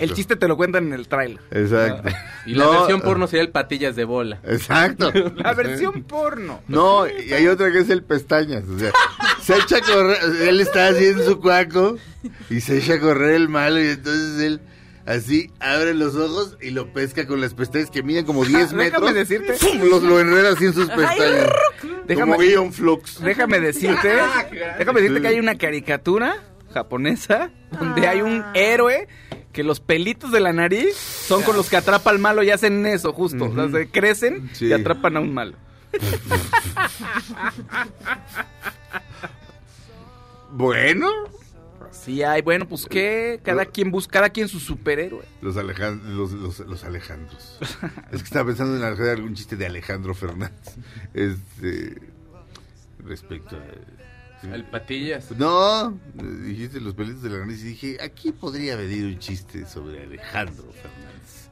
el 0.00 0.14
chiste 0.14 0.36
te 0.36 0.48
lo 0.48 0.56
cuentan 0.56 0.86
en 0.86 0.92
el 0.92 1.08
tráiler. 1.08 1.40
Exacto. 1.50 2.08
Y 2.46 2.54
la 2.54 2.64
No, 2.64 2.72
versión 2.72 3.00
porno 3.00 3.26
sería 3.26 3.42
el 3.42 3.50
patillas 3.50 3.96
de 3.96 4.04
bola. 4.04 4.38
Exacto. 4.44 5.12
La 5.36 5.54
versión 5.54 6.02
porno. 6.04 6.60
No, 6.68 7.06
y 7.08 7.32
hay 7.32 7.46
otra 7.46 7.70
que 7.72 7.78
es 7.80 7.90
el 7.90 8.02
pestañas. 8.02 8.64
O 8.68 8.78
sea, 8.78 8.92
se 9.40 9.56
echa 9.56 9.78
a 9.78 9.80
correr, 9.80 10.18
él 10.48 10.60
está 10.60 10.88
haciendo 10.88 11.24
su 11.24 11.40
cuaco 11.40 11.96
y 12.52 12.60
se 12.60 12.78
echa 12.78 12.94
a 12.94 13.00
correr 13.00 13.34
el 13.34 13.48
malo 13.48 13.80
y 13.80 13.88
entonces 13.88 14.40
él 14.40 14.60
así 15.06 15.50
abre 15.58 15.94
los 15.94 16.14
ojos 16.14 16.56
y 16.60 16.70
lo 16.70 16.92
pesca 16.92 17.26
con 17.26 17.40
las 17.40 17.54
pestañas 17.54 17.90
que 17.90 18.02
miden 18.02 18.24
como 18.24 18.44
10 18.46 18.58
Déjame 18.70 18.84
metros. 18.84 19.14
decirte. 19.14 19.54
¡Pum! 19.54 19.88
Los, 19.88 20.02
lo 20.02 20.20
enreda 20.20 20.52
así 20.52 20.66
en 20.66 20.74
sus 20.74 20.88
pestañas. 20.88 21.48
Déjame- 22.06 22.32
como 22.36 22.38
Guion 22.38 22.72
Flux. 22.72 23.20
Déjame 23.22 23.58
decirte, 23.60 24.10
déjame 24.78 25.00
decirte 25.00 25.20
que 25.22 25.28
hay 25.28 25.38
una 25.40 25.56
caricatura 25.56 26.36
japonesa 26.72 27.50
donde 27.78 28.06
hay 28.06 28.22
un 28.22 28.44
héroe 28.54 29.06
que 29.52 29.62
los 29.62 29.80
pelitos 29.80 30.32
de 30.32 30.40
la 30.40 30.52
nariz 30.54 30.96
son 30.96 31.42
con 31.42 31.54
los 31.56 31.68
que 31.68 31.76
atrapa 31.76 32.08
al 32.08 32.18
malo 32.18 32.42
y 32.42 32.50
hacen 32.50 32.86
eso 32.86 33.12
justo, 33.12 33.44
o 33.44 33.54
sea, 33.54 33.68
se 33.70 33.88
crecen 33.90 34.48
Sí. 34.54 34.66
y 34.68 34.72
atrapan 34.72 35.16
a 35.18 35.20
un 35.20 35.34
malo. 35.34 35.56
Bueno, 40.50 41.08
Sí 41.92 42.22
hay, 42.22 42.42
bueno, 42.42 42.66
pues 42.66 42.86
qué, 42.86 43.38
cada 43.44 43.64
quien 43.66 43.90
busca, 43.90 44.12
cada 44.12 44.30
quien 44.30 44.48
su 44.48 44.58
superhéroe. 44.58 45.24
los, 45.40 45.56
Alejan- 45.56 46.02
los, 46.02 46.32
los, 46.32 46.58
los 46.60 46.84
Alejandros. 46.84 47.58
es 48.10 48.18
que 48.22 48.24
estaba 48.26 48.46
pensando 48.46 48.76
en 48.76 48.82
hacer 48.82 49.10
algún 49.10 49.34
chiste 49.34 49.56
de 49.56 49.66
Alejandro 49.66 50.14
Fernández. 50.14 50.74
Este, 51.14 51.96
respecto 53.04 53.56
a. 53.56 53.62
El 54.54 54.64
patillas. 54.64 55.30
No, 55.38 55.96
dijiste 56.44 56.80
los 56.80 56.94
pelitos 56.94 57.22
de 57.22 57.30
la 57.30 57.38
nariz 57.38 57.60
y 57.62 57.68
dije, 57.68 57.98
aquí 58.02 58.32
podría 58.32 58.74
venir 58.74 59.04
un 59.04 59.18
chiste 59.20 59.66
sobre 59.66 60.02
Alejandro 60.02 60.64
Fernández. 60.72 61.48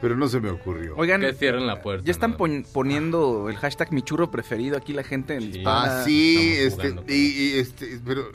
Pero 0.00 0.16
no 0.16 0.26
se 0.26 0.40
me 0.40 0.50
ocurrió. 0.50 0.96
Oigan, 0.96 1.20
Que 1.20 1.34
cierren 1.34 1.68
la 1.68 1.80
puerta. 1.80 2.04
ya 2.04 2.10
están 2.10 2.32
¿no? 2.32 2.36
pon- 2.38 2.66
poniendo 2.72 3.48
el 3.48 3.56
hashtag 3.56 3.92
mi 3.92 4.02
churro 4.02 4.32
preferido 4.32 4.76
aquí 4.76 4.92
la 4.92 5.04
gente 5.04 5.36
en 5.36 5.52
Sí. 5.52 5.62
Ah, 5.64 6.02
sí, 6.04 6.54
este, 6.58 6.96
y, 7.06 7.58
este, 7.60 8.00
pero 8.04 8.32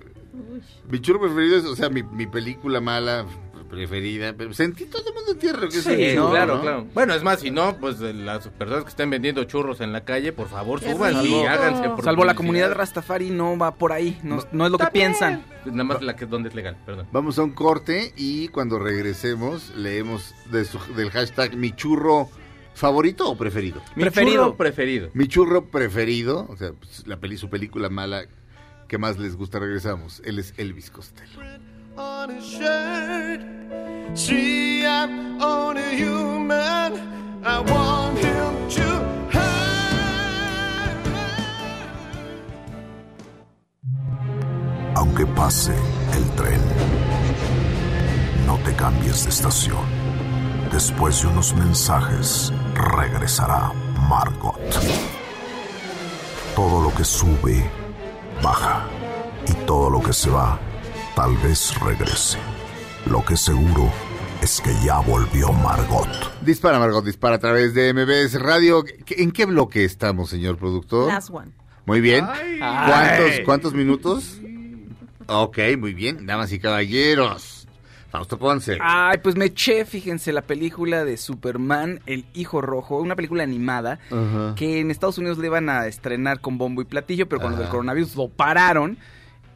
mi 0.90 1.00
chulo 1.02 1.20
preferido 1.22 1.58
es, 1.58 1.66
o 1.66 1.76
sea, 1.76 1.90
mi, 1.90 2.04
mi 2.04 2.28
película 2.28 2.80
mala 2.82 3.26
preferida, 3.70 4.34
pero 4.38 4.54
sentí 4.54 4.86
todo 4.86 5.04
el 5.10 5.14
mundo 5.14 5.32
entiende 5.34 5.60
lo 5.60 5.68
que 5.68 5.78
es 5.78 5.84
Sí, 5.84 5.94
Sí, 5.94 6.16
churro, 6.16 6.30
claro, 6.32 6.56
¿no? 6.56 6.62
claro. 6.62 6.88
Bueno, 6.94 7.14
es 7.14 7.22
más, 7.24 7.42
si 7.42 7.52
no, 7.52 7.76
pues 7.78 8.00
las 8.00 8.48
personas 8.48 8.84
que 8.86 8.90
estén 8.92 9.10
vendiendo 9.10 9.44
churros 9.44 9.82
en 9.82 9.92
la 9.92 10.06
calle, 10.06 10.32
por 10.32 10.48
favor, 10.48 10.80
Qué 10.80 10.94
suban 10.94 11.26
y 11.26 11.46
háganse. 11.46 11.90
por 11.90 12.02
Salvo 12.04 12.24
la 12.24 12.34
comunidad 12.36 12.72
Rastafari 12.74 13.30
no 13.30 13.58
va 13.58 13.76
por 13.76 13.92
ahí, 13.92 14.18
no, 14.24 14.40
no 14.54 14.66
es 14.66 14.72
lo 14.72 14.78
que 14.78 14.88
piensan. 14.88 15.44
Nada 15.66 15.84
más 15.84 16.02
la 16.02 16.16
que 16.16 16.26
donde 16.26 16.48
es 16.48 16.56
legal, 16.56 16.78
perdón. 16.86 17.08
Vamos 17.12 17.38
a 17.40 17.44
un 17.44 17.52
corte 17.52 18.14
y 18.16 18.48
cuando 18.48 18.80
regresemos 18.80 19.74
leemos 19.76 20.34
de 20.50 20.64
su- 20.64 20.80
del 20.96 21.10
hashtag 21.12 21.58
mi 21.58 21.74
churro 21.74 22.30
favorito 22.74 23.30
o 23.30 23.36
preferido. 23.38 23.82
Mi 23.96 24.04
Preferido. 24.04 24.44
churro 24.46 24.56
preferido. 24.58 25.10
Mi 25.14 25.28
churro 25.28 25.66
preferido, 25.66 26.46
o 26.50 26.56
sea, 26.56 26.72
pues, 26.72 27.06
la 27.06 27.18
peli, 27.20 27.36
su 27.36 27.50
película 27.50 27.90
mala 27.90 28.28
que 28.88 28.98
más 28.98 29.18
les 29.18 29.36
gusta, 29.36 29.60
regresamos. 29.60 30.22
Él 30.26 30.40
es 30.40 30.54
Elvis 30.58 30.90
Costello. 30.90 31.42
on 31.98 32.30
his 32.30 32.46
shirt. 32.46 33.42
See, 34.14 34.86
I'm 34.86 35.42
only 35.42 35.98
human. 35.98 36.94
I 37.44 37.60
want 37.60 38.18
him 38.20 38.70
to 38.70 38.88
hurt. 39.34 39.78
Aunque 44.96 45.26
pase 45.28 45.74
el 46.14 46.24
tren, 46.36 46.62
no 48.46 48.58
te 48.60 48.74
cambies 48.76 49.24
de 49.24 49.30
estación. 49.30 49.86
Después 50.72 51.22
de 51.22 51.28
unos 51.30 51.54
mensajes, 51.56 52.52
regresará 52.76 53.72
Margot. 54.10 54.60
Todo 56.56 56.82
lo 56.82 56.94
que 56.94 57.04
sube, 57.04 57.70
baja. 58.42 58.86
Y 59.48 59.54
todo 59.66 59.90
lo 59.90 60.02
que 60.02 60.14
se 60.14 60.30
va, 60.30 60.60
tal 61.16 61.36
vez 61.38 61.74
regrese. 61.82 62.38
Lo 63.06 63.24
que 63.24 63.38
seguro 63.38 63.92
es 64.42 64.60
que 64.62 64.74
ya 64.86 65.00
volvió 65.00 65.52
Margot. 65.54 66.08
Dispara, 66.42 66.80
Margot, 66.80 67.04
dispara 67.06 67.38
a 67.38 67.40
través 67.40 67.74
de 67.74 67.94
MBS 67.94 68.40
Radio. 68.40 68.84
¿Qué- 68.84 69.22
¿En 69.24 69.32
qué 69.32 69.46
bloque 69.46 69.84
estamos, 69.86 70.30
señor 70.30 70.58
productor? 70.58 71.08
Last 71.08 71.30
one. 71.32 71.52
Muy 71.86 72.02
bien. 72.02 72.26
Ay. 72.30 72.60
¿Cuántos, 72.60 73.40
¿Cuántos 73.46 73.74
minutos? 73.74 74.38
Ok, 75.28 75.58
muy 75.78 75.94
bien. 75.94 76.26
Damas 76.26 76.52
y 76.52 76.60
caballeros. 76.60 77.57
Fausto 78.10 78.38
Ponce. 78.38 78.78
Ay, 78.82 79.18
pues 79.22 79.36
me 79.36 79.46
eché, 79.46 79.86
fíjense, 79.86 80.32
la 80.32 80.42
película 80.42 81.04
de 81.04 81.18
Superman, 81.18 82.00
El 82.06 82.26
Hijo 82.34 82.62
Rojo, 82.62 83.00
una 83.00 83.16
película 83.16 83.44
animada 83.44 84.00
que 84.56 84.80
en 84.80 84.92
Estados 84.92 85.18
Unidos 85.18 85.38
le 85.38 85.48
iban 85.48 85.70
a 85.70 85.88
estrenar 85.88 86.40
con 86.40 86.58
bombo 86.58 86.82
y 86.82 86.86
platillo, 86.86 87.28
pero 87.28 87.42
lo 87.44 87.50
del 87.52 87.64
Ajá. 87.64 87.72
coronavirus 87.72 88.16
lo 88.16 88.30
pararon. 88.30 88.98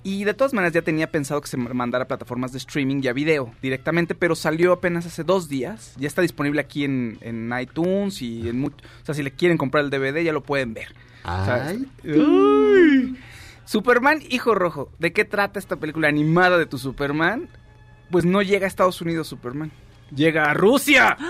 Y 0.03 0.23
de 0.23 0.33
todas 0.33 0.53
maneras 0.53 0.73
ya 0.73 0.81
tenía 0.81 1.11
pensado 1.11 1.39
que 1.41 1.47
se 1.47 1.57
mandara 1.57 2.05
a 2.05 2.07
plataformas 2.07 2.51
de 2.51 2.57
streaming 2.57 3.01
y 3.03 3.07
a 3.07 3.13
video 3.13 3.53
directamente, 3.61 4.15
pero 4.15 4.35
salió 4.35 4.73
apenas 4.73 5.05
hace 5.05 5.23
dos 5.23 5.47
días. 5.47 5.93
Ya 5.97 6.07
está 6.07 6.23
disponible 6.23 6.59
aquí 6.59 6.83
en, 6.85 7.19
en 7.21 7.51
iTunes 7.59 8.21
y 8.23 8.49
en... 8.49 8.65
O 8.65 8.71
sea, 9.03 9.13
si 9.13 9.21
le 9.21 9.31
quieren 9.31 9.59
comprar 9.59 9.83
el 9.83 9.91
DVD 9.91 10.23
ya 10.23 10.33
lo 10.33 10.41
pueden 10.41 10.73
ver. 10.73 10.95
Ay. 11.23 11.87
Uy. 12.03 13.15
Superman, 13.63 14.21
hijo 14.29 14.55
rojo. 14.55 14.89
¿De 14.97 15.13
qué 15.13 15.23
trata 15.23 15.59
esta 15.59 15.75
película 15.75 16.07
animada 16.07 16.57
de 16.57 16.65
tu 16.65 16.79
Superman? 16.79 17.47
Pues 18.11 18.25
no 18.25 18.41
llega 18.41 18.65
a 18.65 18.67
Estados 18.67 19.01
Unidos 19.01 19.27
Superman. 19.27 19.71
Llega 20.15 20.45
a 20.45 20.53
Rusia. 20.53 21.17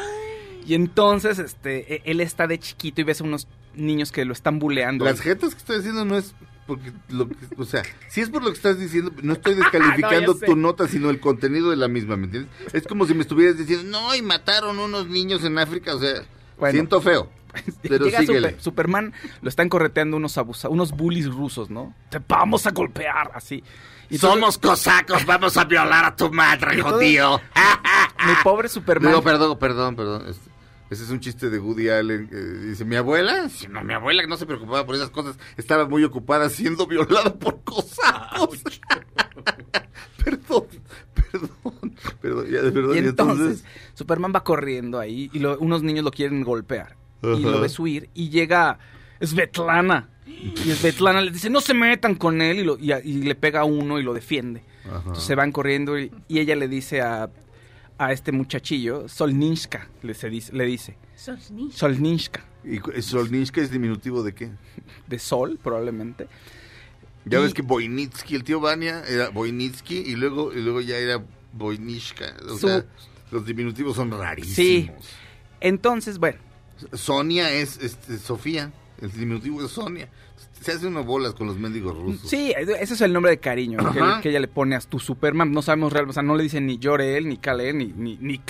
Y 0.63 0.75
entonces, 0.75 1.39
este, 1.39 1.95
e- 1.95 2.01
él 2.05 2.21
está 2.21 2.45
de 2.45 2.59
chiquito 2.59 3.01
y 3.01 3.03
ves 3.03 3.19
a 3.19 3.23
unos 3.23 3.47
niños 3.73 4.11
que 4.11 4.25
lo 4.25 4.31
están 4.31 4.59
buleando. 4.59 5.03
Las 5.05 5.19
jetas 5.19 5.55
que 5.55 5.57
estoy 5.57 5.79
haciendo 5.79 6.05
no 6.05 6.15
es 6.15 6.35
porque 6.67 6.93
lo 7.09 7.27
que, 7.27 7.35
o 7.57 7.65
sea, 7.65 7.81
si 8.07 8.21
es 8.21 8.29
por 8.29 8.43
lo 8.43 8.49
que 8.51 8.57
estás 8.57 8.79
diciendo, 8.79 9.11
no 9.23 9.33
estoy 9.33 9.55
descalificando 9.55 10.35
No, 10.35 10.39
tu 10.45 10.55
nota, 10.55 10.87
sino 10.87 11.09
el 11.09 11.19
contenido 11.19 11.71
de 11.71 11.77
la 11.77 11.87
misma, 11.87 12.15
¿me 12.15 12.25
entiendes? 12.25 12.51
Es 12.73 12.85
como 12.85 13.07
si 13.07 13.15
me 13.15 13.21
estuvieras 13.21 13.57
diciendo, 13.57 13.85
no, 13.89 14.13
y 14.13 14.21
mataron 14.21 14.77
unos 14.77 15.07
niños 15.07 15.43
en 15.43 15.57
África, 15.57 15.95
o 15.95 15.99
sea, 15.99 16.21
Bueno. 16.59 16.73
siento 16.73 17.01
feo. 17.01 17.27
Pero 17.81 18.05
Llega 18.05 18.19
síguele. 18.19 18.49
Super- 18.49 18.61
Superman, 18.61 19.13
lo 19.41 19.49
están 19.49 19.67
correteando 19.67 20.15
unos 20.15 20.37
abusa, 20.37 20.69
unos 20.69 20.91
bullies 20.91 21.25
rusos, 21.25 21.71
¿no? 21.71 21.95
Te 22.11 22.19
vamos 22.27 22.67
a 22.67 22.71
golpear, 22.71 23.31
así. 23.33 23.63
Y 24.11 24.17
entonces, 24.17 24.57
cosacos, 24.57 25.25
vamos 25.25 25.55
a 25.57 25.63
violar 25.65 26.05
a 26.05 26.15
tu 26.15 26.31
madre, 26.31 26.81
todo- 26.83 26.99
Mi 28.27 28.33
pobre 28.43 28.67
Superman. 28.69 29.11
No, 29.11 29.21
perdón, 29.23 29.57
perdón, 29.57 29.95
perdón. 29.95 30.25
Este, 30.29 30.49
ese 30.89 31.03
es 31.05 31.09
un 31.09 31.19
chiste 31.21 31.49
de 31.49 31.57
Woody 31.59 31.89
Allen. 31.89 32.27
que 32.27 32.35
dice, 32.35 32.83
¿mi 32.85 32.97
abuela? 32.97 33.47
Sí, 33.49 33.67
no, 33.69 33.83
mi 33.83 33.93
abuela 33.93 34.25
no 34.27 34.35
se 34.37 34.45
preocupaba 34.45 34.85
por 34.85 34.95
esas 34.95 35.09
cosas. 35.09 35.37
Estaba 35.57 35.87
muy 35.87 36.03
ocupada 36.03 36.49
siendo 36.49 36.85
violada 36.87 37.33
por 37.33 37.63
cosacos. 37.63 38.61
perdón, 40.23 40.65
perdón, 41.31 41.95
perdón, 42.21 42.45
ya, 42.51 42.61
verdad. 42.61 42.93
Y 42.93 42.97
entonces, 42.99 43.63
Superman 43.93 44.33
va 44.35 44.43
corriendo 44.43 44.99
ahí 44.99 45.29
y 45.33 45.39
lo- 45.39 45.57
unos 45.59 45.81
niños 45.83 46.03
lo 46.03 46.11
quieren 46.11 46.43
golpear. 46.43 46.97
Y 47.23 47.39
lo 47.43 47.61
ves 47.61 47.77
huir 47.79 48.09
y 48.13 48.29
llega 48.29 48.79
Svetlana. 49.21 50.09
Y 50.27 50.71
Svetlana 50.73 51.21
les 51.21 51.33
dice, 51.33 51.49
no 51.49 51.61
se 51.61 51.73
metan 51.73 52.15
con 52.15 52.41
él 52.41 52.59
y, 52.59 52.63
lo- 52.63 52.77
y 52.79 52.91
a- 52.91 53.03
y 53.03 53.21
le 53.23 53.35
pega 53.35 53.61
a 53.61 53.63
uno 53.65 53.99
y 53.99 54.03
lo 54.03 54.13
defiende. 54.13 54.63
Ajá. 54.85 54.97
Entonces 54.99 55.23
se 55.23 55.35
van 55.35 55.51
corriendo 55.51 55.99
y, 55.99 56.11
y 56.27 56.39
ella 56.39 56.55
le 56.55 56.67
dice 56.67 57.01
a, 57.01 57.29
a 57.97 58.11
este 58.11 58.31
muchachillo, 58.31 59.07
Solninska, 59.09 59.89
le, 60.03 60.13
se 60.13 60.29
dice, 60.29 60.53
le 60.53 60.65
dice. 60.65 60.97
Solninska, 61.71 62.43
¿Y 62.63 62.79
cu- 62.79 62.91
Solnishka 63.01 63.61
es 63.61 63.71
diminutivo 63.71 64.23
de 64.23 64.33
qué? 64.33 64.51
de 65.07 65.19
sol 65.19 65.59
probablemente. 65.61 66.27
Ya 67.25 67.39
Y- 67.39 67.43
ves 67.43 67.53
que 67.53 67.61
Voynitsky, 67.61 68.35
el 68.35 68.43
tío 68.43 68.59
Vania, 68.59 69.03
era 69.07 69.29
Voynitsky 69.29 69.97
y 69.97 70.15
luego, 70.15 70.51
y 70.53 70.61
luego 70.61 70.81
ya 70.81 70.97
era 70.97 71.23
Voynishka. 71.53 72.35
O 72.45 72.57
Su- 72.57 72.67
sea, 72.67 72.85
los 73.31 73.45
diminutivos 73.45 73.95
son 73.95 74.11
rarísimos. 74.11 74.55
Sí. 74.55 74.89
Entonces, 75.59 76.17
bueno, 76.17 76.39
Sonia 76.93 77.51
es 77.51 77.77
este, 77.79 78.17
Sofía, 78.17 78.71
el 79.01 79.11
diminutivo 79.11 79.63
es 79.63 79.71
Sonia. 79.71 80.07
Se 80.61 80.71
hace 80.73 80.85
unas 80.87 81.05
bolas 81.05 81.33
con 81.33 81.47
los 81.47 81.57
mendigos 81.57 81.97
rusos. 81.97 82.29
Sí, 82.29 82.53
ese 82.55 82.93
es 82.93 83.01
el 83.01 83.11
nombre 83.13 83.31
de 83.31 83.39
cariño 83.39 83.79
que, 84.21 84.29
ella 84.29 84.39
le 84.39 84.47
pone 84.47 84.75
a 84.75 84.79
tu 84.79 84.99
Superman. 84.99 85.51
No 85.51 85.61
sabemos 85.63 85.91
realmente, 85.91 86.11
o 86.11 86.13
sea, 86.13 86.23
no 86.23 86.35
le 86.35 86.43
dicen 86.43 86.67
ni 86.67 86.79
Jor-El, 86.81 87.27
ni 87.27 87.37
Kal-El, 87.37 87.77
ni, 87.79 87.87
ni, 87.87 88.17
ni 88.17 88.37
No, 88.37 88.43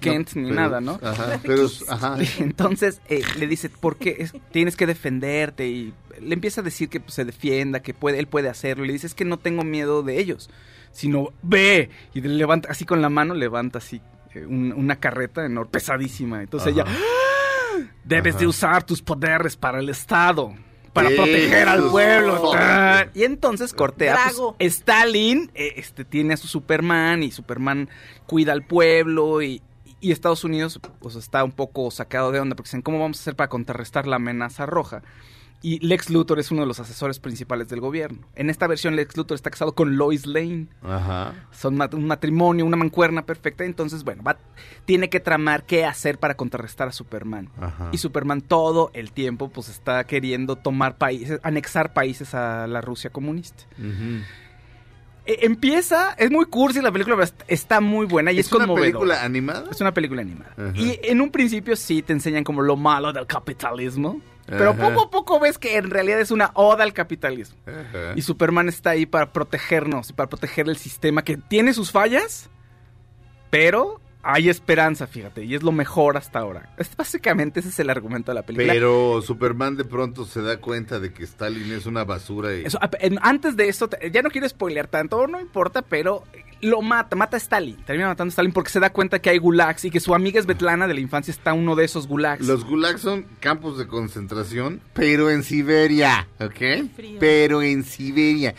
Kent, 0.00 0.32
ni 0.34 0.42
pero- 0.50 0.54
nada, 0.54 0.80
¿no? 0.80 0.98
Ajá, 1.02 1.40
pero, 1.46 1.66
ajá. 1.88 2.16
Entonces 2.40 3.00
eh, 3.08 3.22
le 3.38 3.46
dice, 3.46 3.68
¿por 3.68 3.96
qué 3.96 4.16
es- 4.18 4.32
tienes 4.50 4.74
que 4.76 4.86
defenderte? 4.86 5.68
Y 5.68 5.94
le 6.20 6.34
empieza 6.34 6.60
a 6.60 6.64
decir 6.64 6.88
que 6.88 6.98
pues, 6.98 7.14
se 7.14 7.24
defienda, 7.24 7.80
que 7.82 7.94
puede, 7.94 8.18
él 8.18 8.26
puede 8.26 8.48
hacerlo. 8.48 8.84
Y 8.84 8.88
le 8.88 8.92
dice, 8.94 9.06
es 9.06 9.14
que 9.14 9.24
no 9.24 9.38
tengo 9.38 9.62
miedo 9.62 10.02
de 10.02 10.18
ellos, 10.18 10.50
sino 10.90 11.28
ve. 11.42 11.90
Y 12.14 12.20
le 12.20 12.30
levanta, 12.30 12.68
así 12.70 12.84
con 12.84 13.00
la 13.00 13.10
mano, 13.10 13.34
levanta 13.34 13.78
así 13.78 14.00
eh, 14.34 14.44
un- 14.44 14.72
una 14.72 14.96
carreta 14.96 15.44
enorme, 15.46 15.70
pesadísima. 15.70 16.42
Entonces 16.42 16.72
Ajá. 16.76 16.82
ella, 16.90 16.98
"¡Ah! 16.98 17.17
Debes 18.04 18.34
Ajá. 18.34 18.40
de 18.40 18.46
usar 18.46 18.84
tus 18.84 19.02
poderes 19.02 19.56
para 19.56 19.78
el 19.78 19.88
Estado. 19.88 20.54
Para 20.92 21.10
proteger 21.10 21.68
al 21.68 21.90
pueblo. 21.90 22.52
Y 23.14 23.24
entonces 23.24 23.72
cortea. 23.72 24.16
pues. 24.56 24.72
Stalin 24.72 25.50
eh, 25.54 25.74
este, 25.76 26.04
tiene 26.04 26.34
a 26.34 26.36
su 26.36 26.48
Superman 26.48 27.22
y 27.22 27.30
Superman 27.30 27.88
cuida 28.26 28.52
al 28.52 28.64
pueblo 28.66 29.42
y, 29.42 29.62
y 30.00 30.12
Estados 30.12 30.44
Unidos 30.44 30.80
pues 30.98 31.14
está 31.14 31.44
un 31.44 31.52
poco 31.52 31.90
sacado 31.90 32.32
de 32.32 32.40
onda 32.40 32.56
porque 32.56 32.68
dicen, 32.68 32.82
¿cómo 32.82 32.98
vamos 32.98 33.18
a 33.18 33.20
hacer 33.20 33.36
para 33.36 33.48
contrarrestar 33.48 34.06
la 34.06 34.16
amenaza 34.16 34.66
roja? 34.66 35.02
Y 35.60 35.84
Lex 35.84 36.08
Luthor 36.10 36.38
es 36.38 36.52
uno 36.52 36.60
de 36.60 36.68
los 36.68 36.78
asesores 36.78 37.18
principales 37.18 37.68
del 37.68 37.80
gobierno. 37.80 38.20
En 38.36 38.48
esta 38.48 38.68
versión 38.68 38.94
Lex 38.94 39.16
Luthor 39.16 39.34
está 39.34 39.50
casado 39.50 39.74
con 39.74 39.96
Lois 39.96 40.24
Lane. 40.24 40.68
Ajá. 40.82 41.34
Son 41.50 41.74
mat- 41.76 41.94
un 41.94 42.06
matrimonio, 42.06 42.64
una 42.64 42.76
mancuerna 42.76 43.26
perfecta. 43.26 43.64
Entonces, 43.64 44.04
bueno, 44.04 44.22
va- 44.22 44.38
tiene 44.84 45.10
que 45.10 45.18
tramar 45.18 45.66
qué 45.66 45.84
hacer 45.84 46.18
para 46.18 46.36
contrarrestar 46.36 46.86
a 46.86 46.92
Superman. 46.92 47.50
Ajá. 47.60 47.88
Y 47.90 47.98
Superman 47.98 48.40
todo 48.40 48.92
el 48.94 49.10
tiempo 49.10 49.48
pues 49.50 49.68
está 49.68 50.04
queriendo 50.04 50.54
tomar 50.54 50.96
países, 50.96 51.40
anexar 51.42 51.92
países 51.92 52.34
a 52.34 52.68
la 52.68 52.80
Rusia 52.80 53.10
comunista. 53.10 53.64
E- 55.26 55.44
empieza, 55.44 56.12
es 56.12 56.30
muy 56.30 56.46
cursi 56.46 56.80
la 56.80 56.90
película, 56.92 57.16
pero 57.16 57.28
está 57.48 57.80
muy 57.80 58.06
buena 58.06 58.32
y 58.32 58.38
es, 58.38 58.46
¿Es 58.46 58.52
una 58.52 58.72
película 58.74 59.22
animada? 59.22 59.70
Es 59.70 59.80
una 59.80 59.92
película 59.92 60.22
animada. 60.22 60.52
Ajá. 60.56 60.72
Y 60.74 60.98
en 61.02 61.20
un 61.20 61.30
principio 61.30 61.76
sí 61.76 62.00
te 62.02 62.12
enseñan 62.14 62.44
como 62.44 62.62
lo 62.62 62.76
malo 62.76 63.12
del 63.12 63.26
capitalismo. 63.26 64.20
Pero 64.48 64.70
Ajá. 64.70 64.88
poco 64.88 65.02
a 65.02 65.10
poco 65.10 65.40
ves 65.40 65.58
que 65.58 65.76
en 65.76 65.90
realidad 65.90 66.20
es 66.20 66.30
una 66.30 66.52
oda 66.54 66.82
al 66.82 66.94
capitalismo. 66.94 67.58
Ajá. 67.66 68.14
Y 68.16 68.22
Superman 68.22 68.68
está 68.68 68.90
ahí 68.90 69.04
para 69.04 69.32
protegernos 69.32 70.10
y 70.10 70.12
para 70.14 70.28
proteger 70.28 70.68
el 70.68 70.76
sistema 70.78 71.22
que 71.22 71.36
tiene 71.36 71.74
sus 71.74 71.92
fallas, 71.92 72.48
pero 73.50 74.00
hay 74.22 74.48
esperanza, 74.48 75.06
fíjate, 75.06 75.44
y 75.44 75.54
es 75.54 75.62
lo 75.62 75.72
mejor 75.72 76.16
hasta 76.16 76.40
ahora. 76.40 76.74
Es, 76.76 76.94
básicamente 76.96 77.60
ese 77.60 77.68
es 77.70 77.78
el 77.78 77.88
argumento 77.90 78.30
de 78.32 78.34
la 78.36 78.42
película. 78.42 78.72
Pero 78.72 79.22
Superman 79.22 79.76
de 79.76 79.84
pronto 79.84 80.24
se 80.24 80.42
da 80.42 80.58
cuenta 80.58 81.00
de 81.00 81.12
que 81.12 81.24
Stalin 81.24 81.72
es 81.72 81.86
una 81.86 82.04
basura 82.04 82.54
y... 82.56 82.64
Eso, 82.64 82.78
antes 83.22 83.56
de 83.56 83.68
esto, 83.68 83.88
te- 83.88 84.10
ya 84.10 84.22
no 84.22 84.30
quiero 84.30 84.48
spoilear 84.48 84.88
tanto, 84.88 85.26
no 85.26 85.40
importa, 85.40 85.82
pero 85.82 86.24
lo 86.60 86.82
mata, 86.82 87.14
mata 87.14 87.36
a 87.36 87.38
Stalin, 87.38 87.76
termina 87.84 88.08
matando 88.08 88.30
a 88.30 88.32
Stalin 88.32 88.52
porque 88.52 88.70
se 88.70 88.80
da 88.80 88.90
cuenta 88.90 89.20
que 89.20 89.30
hay 89.30 89.38
gulags 89.38 89.84
y 89.84 89.90
que 89.92 90.00
su 90.00 90.12
amiga 90.12 90.42
Svetlana 90.42 90.88
de 90.88 90.94
la 90.94 91.00
infancia 91.00 91.30
está 91.30 91.52
uno 91.52 91.76
de 91.76 91.84
esos 91.84 92.08
gulags. 92.08 92.44
Los 92.44 92.64
gulags 92.64 93.00
son 93.00 93.26
campos 93.38 93.78
de 93.78 93.86
concentración, 93.86 94.80
pero 94.92 95.30
en 95.30 95.44
Siberia, 95.44 96.26
¿ok? 96.40 96.90
Pero 97.20 97.62
en 97.62 97.84
Siberia. 97.84 98.56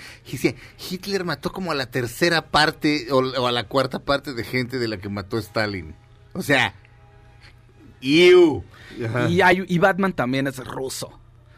Hitler 0.90 1.26
mató 1.26 1.52
como 1.52 1.74
a 1.74 1.76
la 1.76 1.88
tercera 1.92 2.46
parte 2.46 3.08
o, 3.12 3.18
o 3.18 3.48
a 3.48 3.52
la 3.52 3.66
cuarta 3.66 4.00
parte 4.00 4.34
de 4.34 4.44
gente 4.46 4.80
de 4.80 4.88
la 4.88 4.98
que 4.98 5.10
mató 5.10 5.38
Stalin. 5.50 5.94
O 6.34 6.42
sea, 6.42 6.74
¡iu! 8.02 8.64
Ajá. 9.06 9.30
y, 9.30 9.42
hay- 9.42 9.66
y 9.68 9.78
Batman 9.80 10.14
también 10.14 10.48
es 10.48 10.58
ruso. 10.66 11.12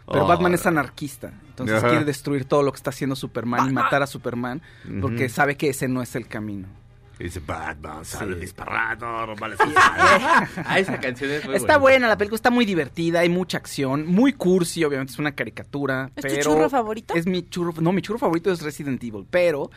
Pero 0.07 0.25
Oh. 0.25 0.27
Batman 0.27 0.53
es 0.53 0.65
anarquista, 0.65 1.31
entonces 1.49 1.77
Ajá. 1.77 1.87
quiere 1.89 2.03
destruir 2.03 2.43
todo 2.45 2.63
lo 2.63 2.71
que 2.73 2.77
está 2.77 2.89
haciendo 2.89 3.15
Superman 3.15 3.69
y 3.69 3.73
matar 3.73 4.01
a 4.03 4.07
Superman 4.07 4.61
porque 4.99 5.29
sabe 5.29 5.55
que 5.55 5.69
ese 5.69 5.87
no 5.87 6.01
es 6.01 6.15
el 6.15 6.27
camino. 6.27 6.67
Y 7.19 7.25
dice, 7.25 7.39
Batman 7.39 8.03
sale 8.03 8.45
Sí. 8.47 8.53
vale 9.39 9.55
Ah, 9.77 10.79
esa 10.79 10.99
canción 10.99 11.29
es 11.31 11.45
muy 11.45 11.55
Está 11.55 11.77
buena. 11.77 11.77
buena, 11.77 12.07
la 12.09 12.17
película 12.17 12.35
está 12.35 12.49
muy 12.49 12.65
divertida, 12.65 13.19
hay 13.19 13.29
mucha 13.29 13.57
acción, 13.57 14.05
muy 14.07 14.33
cursi, 14.33 14.83
obviamente 14.83 15.13
es 15.13 15.19
una 15.19 15.33
caricatura. 15.33 16.09
¿Es 16.15 16.33
tu 16.35 16.41
churro 16.49 16.69
favorito? 16.69 17.13
Es 17.13 17.25
mi 17.27 17.43
churro, 17.47 17.73
no, 17.79 17.91
mi 17.93 18.01
churro 18.01 18.17
favorito 18.19 18.51
es 18.51 18.61
Resident 18.63 19.01
Evil, 19.03 19.25
pero 19.29 19.69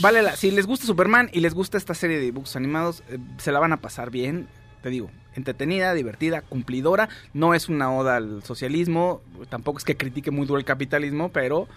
vale 0.00 0.22
la, 0.22 0.36
si 0.36 0.50
les 0.50 0.66
gusta 0.66 0.86
Superman 0.86 1.30
y 1.32 1.40
les 1.40 1.54
gusta 1.54 1.78
esta 1.78 1.94
serie 1.94 2.16
de 2.16 2.24
dibujos 2.24 2.56
animados, 2.56 3.02
eh, 3.08 3.18
se 3.38 3.52
la 3.52 3.60
van 3.60 3.72
a 3.72 3.78
pasar 3.78 4.10
bien, 4.10 4.48
te 4.82 4.90
digo, 4.90 5.10
entretenida, 5.34 5.94
divertida, 5.94 6.42
cumplidora, 6.42 7.08
no 7.32 7.54
es 7.54 7.68
una 7.68 7.92
oda 7.92 8.16
al 8.16 8.42
socialismo, 8.42 9.22
tampoco 9.48 9.78
es 9.78 9.84
que 9.84 9.96
critique 9.96 10.30
muy 10.30 10.46
duro 10.46 10.58
el 10.58 10.64
capitalismo, 10.64 11.30
pero 11.30 11.68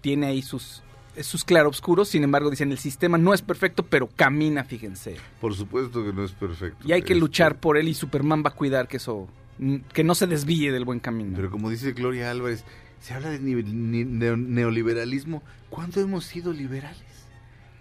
tiene 0.00 0.26
ahí 0.26 0.42
sus 0.42 0.82
sus 1.22 1.44
claroscuros, 1.44 2.08
sin 2.08 2.22
embargo 2.22 2.50
dicen 2.50 2.70
el 2.70 2.78
sistema 2.78 3.18
no 3.18 3.34
es 3.34 3.42
perfecto, 3.42 3.84
pero 3.84 4.08
camina, 4.08 4.62
fíjense. 4.64 5.16
Por 5.40 5.54
supuesto 5.54 6.04
que 6.04 6.12
no 6.12 6.24
es 6.24 6.32
perfecto. 6.32 6.86
Y 6.86 6.92
hay 6.92 7.02
que 7.02 7.14
Este, 7.14 7.20
luchar 7.20 7.58
por 7.58 7.76
él 7.76 7.88
y 7.88 7.94
Superman 7.94 8.44
va 8.44 8.50
a 8.50 8.54
cuidar 8.54 8.86
que 8.86 8.98
eso, 8.98 9.28
que 9.92 10.04
no 10.04 10.14
se 10.14 10.28
desvíe 10.28 10.70
del 10.70 10.84
buen 10.84 11.00
camino. 11.00 11.32
Pero 11.34 11.50
como 11.50 11.68
dice 11.68 11.92
Gloria 11.92 12.30
Álvarez, 12.30 12.64
se 13.00 13.12
habla 13.12 13.30
de 13.30 13.40
neoliberalismo. 13.40 15.42
¿Cuándo 15.68 16.00
hemos 16.00 16.24
sido 16.24 16.52
liberales? 16.52 17.02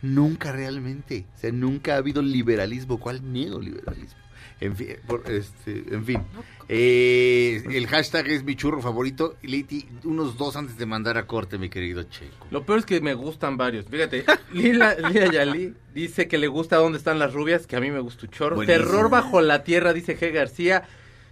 Nunca 0.02 0.52
realmente. 0.52 1.26
O 1.36 1.40
sea, 1.40 1.52
nunca 1.52 1.94
ha 1.96 1.98
habido 1.98 2.22
liberalismo. 2.22 3.00
¿Cuál 3.00 3.32
neoliberalismo? 3.34 4.18
En 4.62 4.76
fin, 4.76 4.90
por- 5.08 5.24
este, 5.32 5.86
en 5.90 6.04
fin. 6.04 6.22
Eh, 6.68 7.64
el 7.72 7.88
hashtag 7.88 8.28
es 8.28 8.44
mi 8.44 8.56
churro 8.56 8.82
favorito. 8.82 9.36
Liti, 9.42 9.88
unos 10.04 10.38
dos 10.38 10.56
antes 10.56 10.78
de 10.78 10.86
mandar 10.86 11.18
a 11.18 11.26
corte, 11.28 11.58
mi 11.58 11.70
querido 11.70 12.04
Checo. 12.04 12.46
Lo 12.52 12.66
peor 12.66 12.80
es 12.80 12.86
que 12.86 13.00
me 13.02 13.14
gustan 13.14 13.58
varios. 13.58 13.86
Fíjate, 13.86 14.26
Lila, 14.54 14.96
Lila 14.96 15.32
Yali 15.32 15.74
dice 15.94 16.28
que 16.28 16.38
le 16.38 16.48
gusta 16.48 16.76
Dónde 16.78 16.98
están 16.98 17.20
las 17.20 17.34
rubias, 17.34 17.68
que 17.68 17.76
a 17.78 17.80
mí 17.80 17.90
me 17.90 18.00
gusta 18.02 18.26
un 18.26 18.32
chorro. 18.32 18.56
Buenísimo. 18.58 18.86
Terror 18.86 19.10
bajo 19.10 19.42
la 19.42 19.64
tierra, 19.64 19.94
dice 19.94 20.18
G. 20.20 20.32
García. 20.34 20.84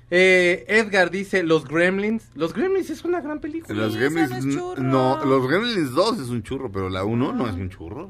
Eh, 0.09 0.63
Edgar 0.69 1.11
dice 1.11 1.43
Los 1.43 1.65
Gremlins. 1.67 2.29
Los 2.33 2.53
Gremlins 2.53 2.89
es 2.89 3.03
una 3.03 3.19
gran 3.19 3.41
película. 3.41 3.77
Los 3.77 3.95
Gremlins, 3.97 4.45
no, 4.77 5.23
los 5.25 5.47
Gremlins 5.47 5.91
2 5.91 6.19
es 6.21 6.29
un 6.29 6.43
churro, 6.43 6.71
pero 6.71 6.89
la 6.89 7.03
1 7.03 7.33
no 7.33 7.47
es 7.47 7.55
un 7.55 7.69
churro. 7.69 8.09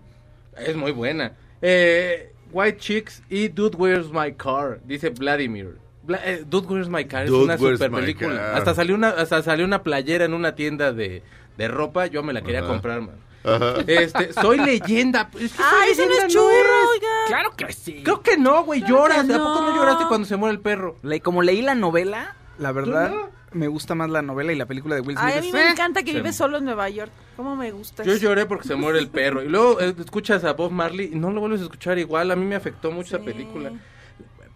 Es 0.59 0.75
muy 0.75 0.91
buena. 0.91 1.33
Eh, 1.61 2.31
White 2.51 2.77
Chicks 2.79 3.23
y 3.29 3.47
Dude 3.49 3.75
Where's 3.77 4.11
My 4.11 4.33
Car, 4.33 4.79
dice 4.85 5.09
Vladimir. 5.09 5.77
Bla- 6.05 6.21
eh, 6.23 6.43
Dude 6.47 6.67
Where's 6.67 6.87
My 6.89 7.05
Car 7.05 7.25
es 7.25 7.31
una 7.31 7.57
super 7.57 7.91
película. 7.91 8.55
Hasta 8.55 8.73
salió 8.73 8.95
una 8.95 9.09
hasta 9.09 9.41
salió 9.43 9.65
una 9.65 9.83
playera 9.83 10.25
en 10.25 10.33
una 10.33 10.55
tienda 10.55 10.93
de, 10.93 11.21
de 11.57 11.67
ropa, 11.67 12.07
yo 12.07 12.23
me 12.23 12.31
la 12.33 12.41
quería 12.41 12.59
Ajá. 12.59 12.67
comprar, 12.69 13.01
man. 13.01 13.15
Ajá. 13.43 13.75
Este, 13.87 14.33
soy 14.33 14.57
leyenda. 14.59 15.29
Es 15.39 15.51
que 15.53 15.63
soy 15.63 15.89
ese 15.91 16.05
no 16.05 16.13
es 16.13 16.27
churro, 16.27 16.89
oiga. 16.91 17.07
Claro 17.27 17.51
que 17.55 17.71
sí. 17.73 18.01
Creo 18.03 18.21
que 18.21 18.37
no, 18.37 18.63
güey, 18.63 18.81
lloras. 18.85 19.25
que 19.25 19.33
¿A 19.33 19.37
poco 19.37 19.61
no 19.61 19.69
no. 19.71 19.75
lloraste 19.75 20.05
cuando 20.07 20.25
se 20.27 20.35
muere 20.37 20.53
el 20.53 20.59
perro? 20.61 20.97
Le- 21.03 21.21
como 21.21 21.41
leí 21.41 21.61
la 21.61 21.75
novela, 21.75 22.35
la 22.59 22.71
verdad, 22.71 23.09
no? 23.11 23.29
me 23.53 23.67
gusta 23.67 23.95
más 23.95 24.09
la 24.09 24.21
novela 24.21 24.51
y 24.51 24.55
la 24.55 24.65
película 24.65 24.95
de 24.95 25.01
Will 25.01 25.17
Smith. 25.17 25.31
Ay, 25.33 25.39
a 25.39 25.41
mí 25.41 25.51
me 25.51 25.69
encanta 25.71 26.03
que 26.03 26.11
Sí. 26.11 26.17
vive 26.17 26.33
solo 26.33 26.57
en 26.57 26.65
Nueva 26.65 26.89
York. 26.89 27.11
¿Cómo 27.35 27.55
me 27.55 27.71
gusta 27.71 28.03
Yo 28.03 28.11
eso? 28.13 28.21
lloré 28.21 28.45
porque 28.45 28.67
se 28.67 28.75
muere 28.75 28.99
el 28.99 29.07
perro. 29.09 29.41
Y 29.43 29.47
luego 29.47 29.79
eh, 29.79 29.95
escuchas 29.99 30.43
a 30.43 30.53
Bob 30.53 30.71
Marley 30.71 31.11
y 31.13 31.15
no 31.15 31.31
lo 31.31 31.39
vuelves 31.39 31.61
a 31.61 31.63
escuchar 31.63 31.97
igual. 31.97 32.31
A 32.31 32.35
mí 32.35 32.45
me 32.45 32.55
afectó 32.55 32.91
mucho 32.91 33.15
esa 33.15 33.19
Sí. 33.25 33.31
película. 33.31 33.71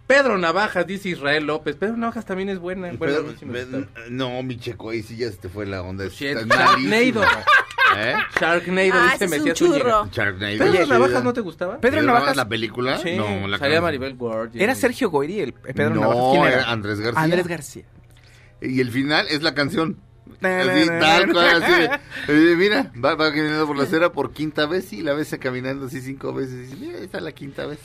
Pedro 0.08 0.38
Navajas, 0.38 0.86
dice 0.86 1.08
Israel 1.10 1.46
López. 1.46 1.78
Pedro 1.78 1.96
Navajas 1.96 2.26
también 2.26 2.50
es 2.50 2.60
buena. 2.60 2.92
Bueno, 2.92 3.00
Pero- 3.00 3.20
a 3.20 3.24
mí 3.24 3.36
sí 3.40 3.46
me 3.46 3.54
pero- 3.66 3.78
gusta. 3.80 4.02
no, 4.10 4.44
mi 4.44 4.58
checo, 4.58 4.90
ahí 4.90 5.04
sí 5.04 5.16
ya 5.16 5.32
se 5.32 5.38
te 5.38 5.48
fue 5.50 5.66
la 5.66 5.82
onda. 5.84 6.06
Shit, 6.08 6.38
Está. 6.38 6.76
¿Eh? 7.98 8.14
Sharknado, 8.40 8.92
Ah, 8.94 9.10
dice 9.14 9.26
ese 9.26 9.36
es 9.36 9.42
un 9.42 9.54
churro. 9.54 10.08
Sharknado. 10.12 10.58
¿Pedro. 10.58 10.86
Navajas 10.88 11.24
no 11.24 11.34
te 11.34 11.42
gustaba? 11.42 11.80
Pedro 11.80 12.00
¿Pedro 12.00 12.14
Navajas- 12.14 12.36
la 12.36 12.48
película? 12.48 12.98
Sí, 12.98 13.16
no, 13.16 13.48
la 13.48 13.58
salía. 13.58 13.82
Maribel 13.82 14.16
Guardia. 14.16 14.64
Era 14.64 14.76
Sergio 14.76 15.10
Goyri, 15.10 15.40
el 15.40 15.54
Pedro 15.54 15.96
no, 15.96 16.02
Navajas. 16.02 16.24
¿Quién 16.32 16.44
era? 16.46 16.72
Andrés 16.72 17.00
García. 17.00 17.22
Andrés 17.24 17.48
García. 17.48 17.84
Y 18.62 18.80
el 18.80 18.92
final 18.92 19.26
es 19.30 19.42
la 19.42 19.54
canción. 19.54 19.98
Así, 20.42 20.88
tal 20.88 21.32
cual, 21.32 21.64
así 21.64 21.74
eh, 22.30 22.56
mira, 22.58 22.92
va, 23.04 23.14
va 23.16 23.30
caminando 23.32 23.68
por 23.68 23.78
la 23.78 23.84
acera 23.84 24.12
por 24.12 24.32
quinta 24.34 24.66
vez 24.66 24.92
y 24.92 25.02
la 25.02 25.14
ves 25.14 25.36
caminando 25.40 25.86
así 25.86 26.02
cinco 26.02 26.34
veces. 26.34 26.54
Y 26.54 26.58
dice, 26.62 26.76
mira, 26.80 26.98
esta 27.00 27.18
es 27.20 27.24
la 27.24 27.32
quinta 27.32 27.66
vez. 27.68 27.80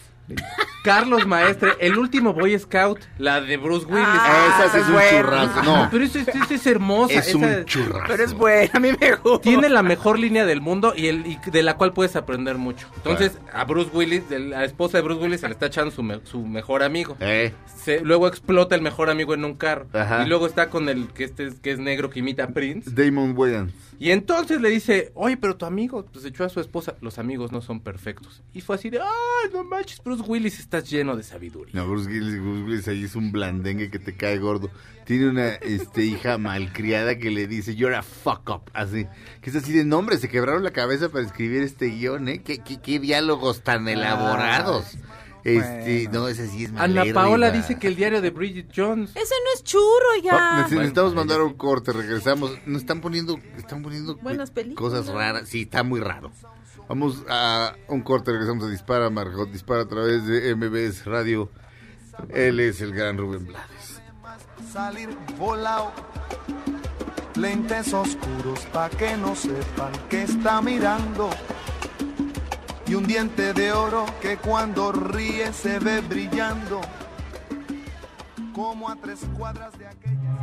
Carlos 0.82 1.26
Maestre, 1.26 1.72
el 1.80 1.98
último 1.98 2.32
Boy 2.32 2.56
Scout, 2.58 3.00
la 3.18 3.40
de 3.40 3.56
Bruce 3.56 3.86
Willis. 3.86 4.06
Ah, 4.08 4.62
esa 4.64 4.72
sí 4.72 4.78
es 4.78 4.86
un 4.86 4.92
bueno. 4.92 5.18
churrasco. 5.20 5.62
No, 5.64 5.88
Pero 5.90 6.04
esa 6.04 6.20
es, 6.20 6.50
es 6.52 6.66
hermosa. 6.66 7.14
es 7.14 7.26
esa- 7.28 7.38
un 7.38 7.64
churrasco. 7.64 8.04
Pero 8.06 8.22
es 8.24 8.32
buena, 8.34 8.70
a 8.72 8.78
mí 8.80 8.90
me 9.00 9.16
gusta. 9.16 9.40
Tiene 9.42 9.68
la 9.68 9.82
mejor 9.82 10.18
línea 10.18 10.46
del 10.46 10.60
mundo 10.60 10.92
y, 10.96 11.08
el, 11.08 11.26
y 11.26 11.38
de 11.50 11.62
la 11.64 11.76
cual 11.76 11.92
puedes 11.92 12.14
aprender 12.14 12.56
mucho. 12.56 12.86
Entonces, 12.98 13.36
a 13.52 13.64
Bruce 13.64 13.90
Willis, 13.92 14.28
de 14.28 14.38
la 14.38 14.64
esposa 14.64 14.98
de 14.98 15.02
Bruce 15.02 15.20
Willis, 15.22 15.40
se 15.40 15.48
le 15.48 15.54
está 15.54 15.66
echando 15.66 15.90
su, 15.90 16.04
me- 16.04 16.20
su 16.24 16.40
mejor 16.46 16.84
amigo. 16.84 17.16
Eh, 17.18 17.52
Se- 17.84 18.00
luego 18.00 18.28
explota 18.28 18.76
el 18.76 18.82
mejor 18.82 19.10
amigo 19.10 19.34
en 19.34 19.44
un 19.44 19.54
carro. 19.54 19.86
Ajá. 19.92 20.22
Y 20.24 20.28
luego 20.28 20.46
está 20.46 20.70
con 20.70 20.88
el 20.88 21.08
que 21.08 21.24
este 21.24 21.46
es- 21.48 21.58
que 21.60 21.72
es 21.72 21.80
negro 21.80 22.10
que 22.10 22.20
imita 22.20 22.44
a 22.44 22.48
Prince. 22.48 22.90
Damon 22.92 23.34
Wayans. 23.36 23.72
Y 23.98 24.10
entonces 24.10 24.60
le 24.60 24.68
dice, 24.68 25.10
oye, 25.14 25.38
pero 25.38 25.56
tu 25.56 25.64
amigo, 25.64 26.04
pues 26.12 26.24
echó 26.26 26.44
a 26.44 26.48
su 26.50 26.60
esposa. 26.60 26.94
Los 27.00 27.18
amigos 27.18 27.50
no 27.50 27.62
son 27.62 27.80
perfectos. 27.80 28.42
Y 28.52 28.60
fue 28.60 28.76
así 28.76 28.90
de, 28.90 29.00
ay, 29.00 29.50
no 29.54 29.64
manches, 29.64 30.02
Bruce 30.04 30.15
Willis, 30.26 30.58
estás 30.58 30.88
lleno 30.88 31.16
de 31.16 31.22
sabiduría. 31.22 31.74
No, 31.74 31.88
Bruce 31.88 32.08
Willis, 32.08 32.40
Bruce 32.40 32.62
Willis 32.64 32.88
ahí 32.88 33.04
es 33.04 33.16
un 33.16 33.32
blandengue 33.32 33.90
que 33.90 33.98
te 33.98 34.16
cae 34.16 34.38
gordo. 34.38 34.70
Tiene 35.04 35.28
una 35.28 35.54
este, 35.54 36.04
hija 36.04 36.38
malcriada 36.38 37.18
que 37.18 37.30
le 37.30 37.46
dice, 37.46 37.74
you're 37.76 37.94
a 37.94 38.02
fuck 38.02 38.48
up, 38.50 38.70
así. 38.74 39.06
Que 39.40 39.50
es 39.50 39.56
así 39.56 39.72
de 39.72 39.84
nombre, 39.84 40.18
se 40.18 40.28
quebraron 40.28 40.64
la 40.64 40.72
cabeza 40.72 41.08
para 41.08 41.24
escribir 41.24 41.62
este 41.62 41.86
guion, 41.86 42.28
¿eh? 42.28 42.42
¿Qué, 42.42 42.58
qué, 42.58 42.80
qué 42.80 42.98
diálogos 42.98 43.62
tan 43.62 43.86
elaborados. 43.88 44.96
Este, 45.46 46.06
bueno. 46.06 46.22
no, 46.22 46.28
ese 46.28 46.48
sí 46.48 46.64
es 46.64 46.70
Ana 46.70 46.80
malérrima. 46.80 47.22
Paola 47.22 47.50
dice 47.52 47.78
que 47.78 47.86
el 47.86 47.94
diario 47.94 48.20
de 48.20 48.30
Bridget 48.30 48.72
Jones. 48.74 49.10
Ese 49.10 49.34
no 49.44 49.52
es 49.54 49.62
churro, 49.62 50.20
ya. 50.24 50.66
necesitamos 50.68 51.14
mandar 51.14 51.40
un 51.40 51.54
corte, 51.54 51.92
regresamos. 51.92 52.50
Nos 52.66 52.80
están 52.80 53.00
poniendo, 53.00 53.38
están 53.56 53.80
poniendo 53.80 54.16
Buenas 54.16 54.50
películas. 54.50 54.92
cosas 54.92 55.14
raras. 55.14 55.48
Sí, 55.48 55.62
está 55.62 55.84
muy 55.84 56.00
raro. 56.00 56.32
Vamos 56.88 57.24
a 57.28 57.74
un 57.88 58.02
corte, 58.02 58.30
regresamos 58.30 58.64
a 58.64 58.68
Dispara, 58.68 59.10
Margot. 59.10 59.50
Dispara 59.50 59.82
a 59.82 59.88
través 59.88 60.24
de 60.26 60.54
MBS 60.54 61.04
Radio. 61.04 61.50
Él 62.28 62.60
es 62.60 62.80
el 62.80 62.92
gran 62.94 63.18
Rubén 63.18 63.46
Blades. 63.46 64.00
salir 64.72 65.08
volado. 65.38 65.92
Lentes 67.34 67.92
oscuros 67.92 68.60
pa' 68.72 68.88
que 68.88 69.16
no 69.16 69.34
sepan 69.34 69.92
que 70.08 70.22
está 70.22 70.62
mirando. 70.62 71.28
Y 72.86 72.94
un 72.94 73.06
diente 73.06 73.52
de 73.52 73.72
oro 73.72 74.06
que 74.22 74.36
cuando 74.36 74.92
ríe 74.92 75.52
se 75.52 75.78
ve 75.80 76.00
brillando. 76.00 76.80
Como 78.54 78.88
a 78.88 78.96
tres 78.96 79.20
cuadras 79.36 79.76
de 79.76 79.86
aquella. 79.88 80.36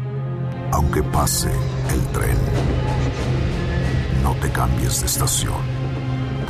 Aunque 0.73 1.01
pase 1.03 1.51
el 1.89 2.01
tren, 2.11 2.37
no 4.21 4.35
te 4.35 4.51
cambies 4.51 4.99
de 5.01 5.07
estación. 5.07 5.82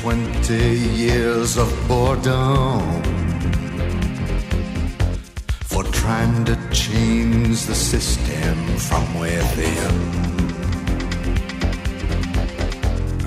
20 0.00 0.54
years 0.96 1.58
of 1.58 1.68
boredom 1.86 2.80
for 5.64 5.84
trying 5.92 6.42
to 6.46 6.56
change 6.72 7.66
the 7.66 7.74
system 7.74 8.56
from 8.78 9.04
within. 9.20 9.96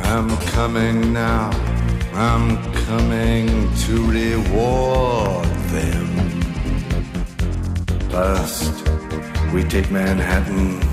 I'm 0.02 0.36
coming 0.56 1.14
now, 1.14 1.52
I'm 2.16 2.58
coming 2.88 3.48
to 3.86 3.94
reward 4.10 5.46
them. 5.76 6.10
First, 8.10 8.90
we 9.54 9.64
take 9.64 9.92
Manhattan. 9.92 10.93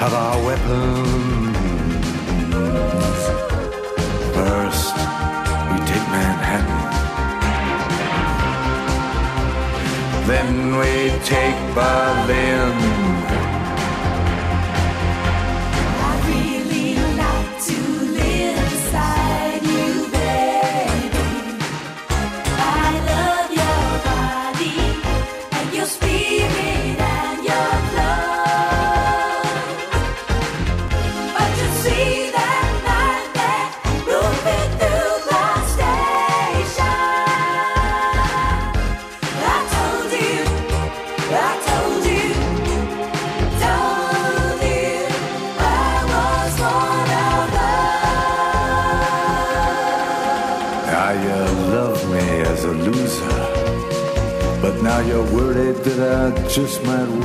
of 0.00 0.14
our 0.14 0.44
weapons. 0.44 1.56
First, 4.34 4.94
we 5.70 5.76
take 5.90 6.06
Manhattan. 6.14 6.66
Then 10.28 10.76
we 10.78 11.10
take 11.24 11.58
Berlin. 11.74 13.37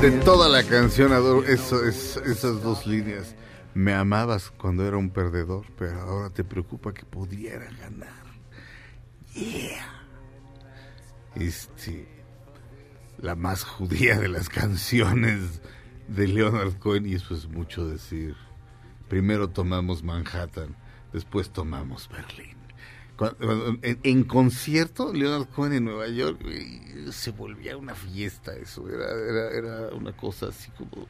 De 0.01 0.11
toda 0.23 0.47
la 0.47 0.63
canción 0.63 1.11
adoro 1.11 1.43
eso, 1.43 1.83
es- 1.83 2.17
esas 2.17 2.61
dos 2.61 2.85
líneas. 2.85 3.35
Me 3.73 3.93
amabas 3.93 4.51
cuando 4.51 4.85
era 4.85 4.97
un 4.97 5.09
perdedor, 5.09 5.65
pero 5.77 5.99
ahora 6.01 6.29
te 6.29 6.43
preocupa 6.43 6.93
que 6.93 7.03
pudiera 7.05 7.65
ganar. 7.81 8.13
Yeah. 9.33 9.87
Este, 11.35 12.07
la 13.19 13.35
más 13.35 13.63
judía 13.63 14.19
de 14.19 14.27
las 14.27 14.49
canciones 14.61 15.61
de 16.07 16.27
Leonard 16.27 16.77
Cohen 16.77 17.07
y 17.07 17.15
eso 17.15 17.33
es 17.33 17.47
mucho 17.47 17.87
decir. 17.87 18.35
Primero 19.09 19.49
tomamos 19.49 20.03
Manhattan, 20.03 20.75
después 21.11 21.49
tomamos 21.49 22.07
Berlín. 22.09 22.52
En, 23.81 24.23
concierto, 24.23 25.13
Leonard 25.13 25.47
Cohen 25.47 25.73
en 25.73 25.85
Nueva 25.85 26.07
York, 26.07 26.41
se 27.11 27.31
volvía 27.31 27.77
una 27.77 27.93
fiesta 27.93 28.55
eso, 28.55 28.89
era, 28.89 29.05
era, 29.11 29.51
era 29.51 29.95
una 29.95 30.13
cosa 30.13 30.47
así 30.47 30.71
como... 30.71 31.07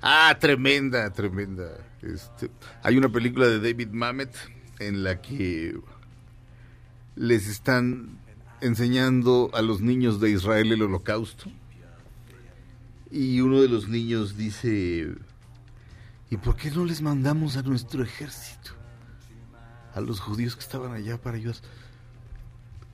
Ah, 0.00 0.36
tremenda, 0.40 1.12
tremenda. 1.12 1.70
Este, 2.02 2.50
hay 2.82 2.96
una 2.96 3.08
película 3.08 3.46
de 3.46 3.58
David 3.58 3.88
Mamet 3.90 4.34
en 4.78 5.02
la 5.02 5.20
que 5.20 5.78
les 7.16 7.48
están 7.48 8.18
enseñando 8.60 9.50
a 9.52 9.62
los 9.62 9.80
niños 9.80 10.20
de 10.20 10.30
Israel 10.30 10.72
el 10.72 10.82
holocausto. 10.82 11.50
Y 13.10 13.40
uno 13.40 13.60
de 13.60 13.68
los 13.68 13.88
niños 13.88 14.36
dice, 14.36 15.14
¿y 16.30 16.36
por 16.36 16.56
qué 16.56 16.70
no 16.70 16.84
les 16.84 17.02
mandamos 17.02 17.56
a 17.56 17.62
nuestro 17.62 18.02
ejército? 18.02 18.72
A 19.98 20.00
los 20.00 20.20
judíos 20.20 20.54
que 20.54 20.60
estaban 20.60 20.92
allá 20.92 21.20
para 21.20 21.38
ayudar. 21.38 21.56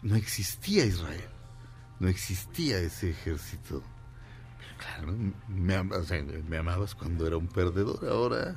No 0.01 0.17
existía 0.17 0.87
Israel, 0.87 1.29
no 2.01 2.09
existía 2.09 2.79
ese 2.79 3.11
ejército. 3.11 3.83
Pero 4.59 4.75
claro, 4.79 5.15
me, 5.47 6.57
amabas 6.57 6.95
cuando 6.95 7.27
era 7.27 7.37
un 7.37 7.47
perdedor, 7.47 8.09
ahora... 8.09 8.57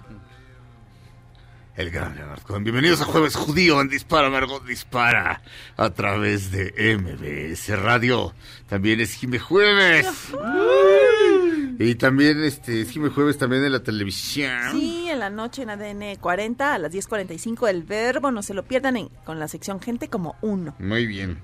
El 1.76 1.92
gran 1.92 2.16
Leonard 2.16 2.42
Cohen. 2.44 2.64
Bienvenidos 2.64 3.02
a 3.02 3.06
Jueves 3.06 3.36
Judío 3.36 3.82
en 3.82 3.90
Dispara, 3.90 4.30
Margot 4.30 4.66
Dispara, 4.66 5.42
a 5.76 5.90
través 5.90 6.50
de 6.50 6.98
MBS 6.98 7.78
Radio. 7.78 8.34
También 8.70 9.02
es 9.02 9.14
Jime 9.14 9.40
Jueves. 9.40 10.08
Y 11.80 11.96
también 11.96 12.44
este 12.44 12.82
es 12.82 12.90
Jime 12.90 13.10
Jueves 13.10 13.38
también 13.38 13.64
en 13.64 13.72
la 13.72 13.84
televisión. 13.84 14.72
Sí, 14.72 15.08
en 15.10 15.20
la 15.20 15.30
noche 15.30 15.62
en 15.62 15.70
ADN 15.70 16.16
40 16.20 16.74
a 16.74 16.78
las 16.80 16.92
10.45 16.92 17.68
el 17.70 17.84
verbo, 17.84 18.32
no 18.32 18.42
se 18.42 18.54
lo 18.56 18.64
pierdan 18.64 18.98
en- 18.98 19.10
con 19.26 19.40
la 19.40 19.48
sección 19.48 19.80
Gente 19.80 20.08
como 20.10 20.36
uno. 20.42 20.74
Muy 20.80 21.06
bien. 21.06 21.40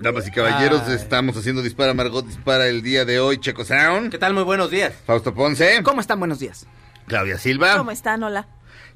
Damas 0.00 0.28
y 0.28 0.30
caballeros, 0.30 0.82
Ay. 0.86 0.94
estamos 0.94 1.36
haciendo 1.36 1.62
Dispara, 1.62 1.92
Margot 1.94 2.24
Dispara 2.26 2.68
el 2.68 2.82
día 2.82 3.04
de 3.04 3.18
hoy. 3.20 3.38
Checo 3.38 3.64
Sound. 3.64 4.10
¿Qué 4.10 4.18
tal? 4.18 4.32
Muy 4.34 4.44
buenos 4.44 4.70
días. 4.70 4.94
Fausto 5.06 5.34
Ponce. 5.34 5.82
¿Cómo 5.82 6.00
están? 6.00 6.18
Buenos 6.20 6.38
días. 6.38 6.66
Claudia 7.06 7.38
Silva. 7.38 7.76
¿Cómo 7.78 7.90
están? 7.90 8.22
Hola. 8.22 8.46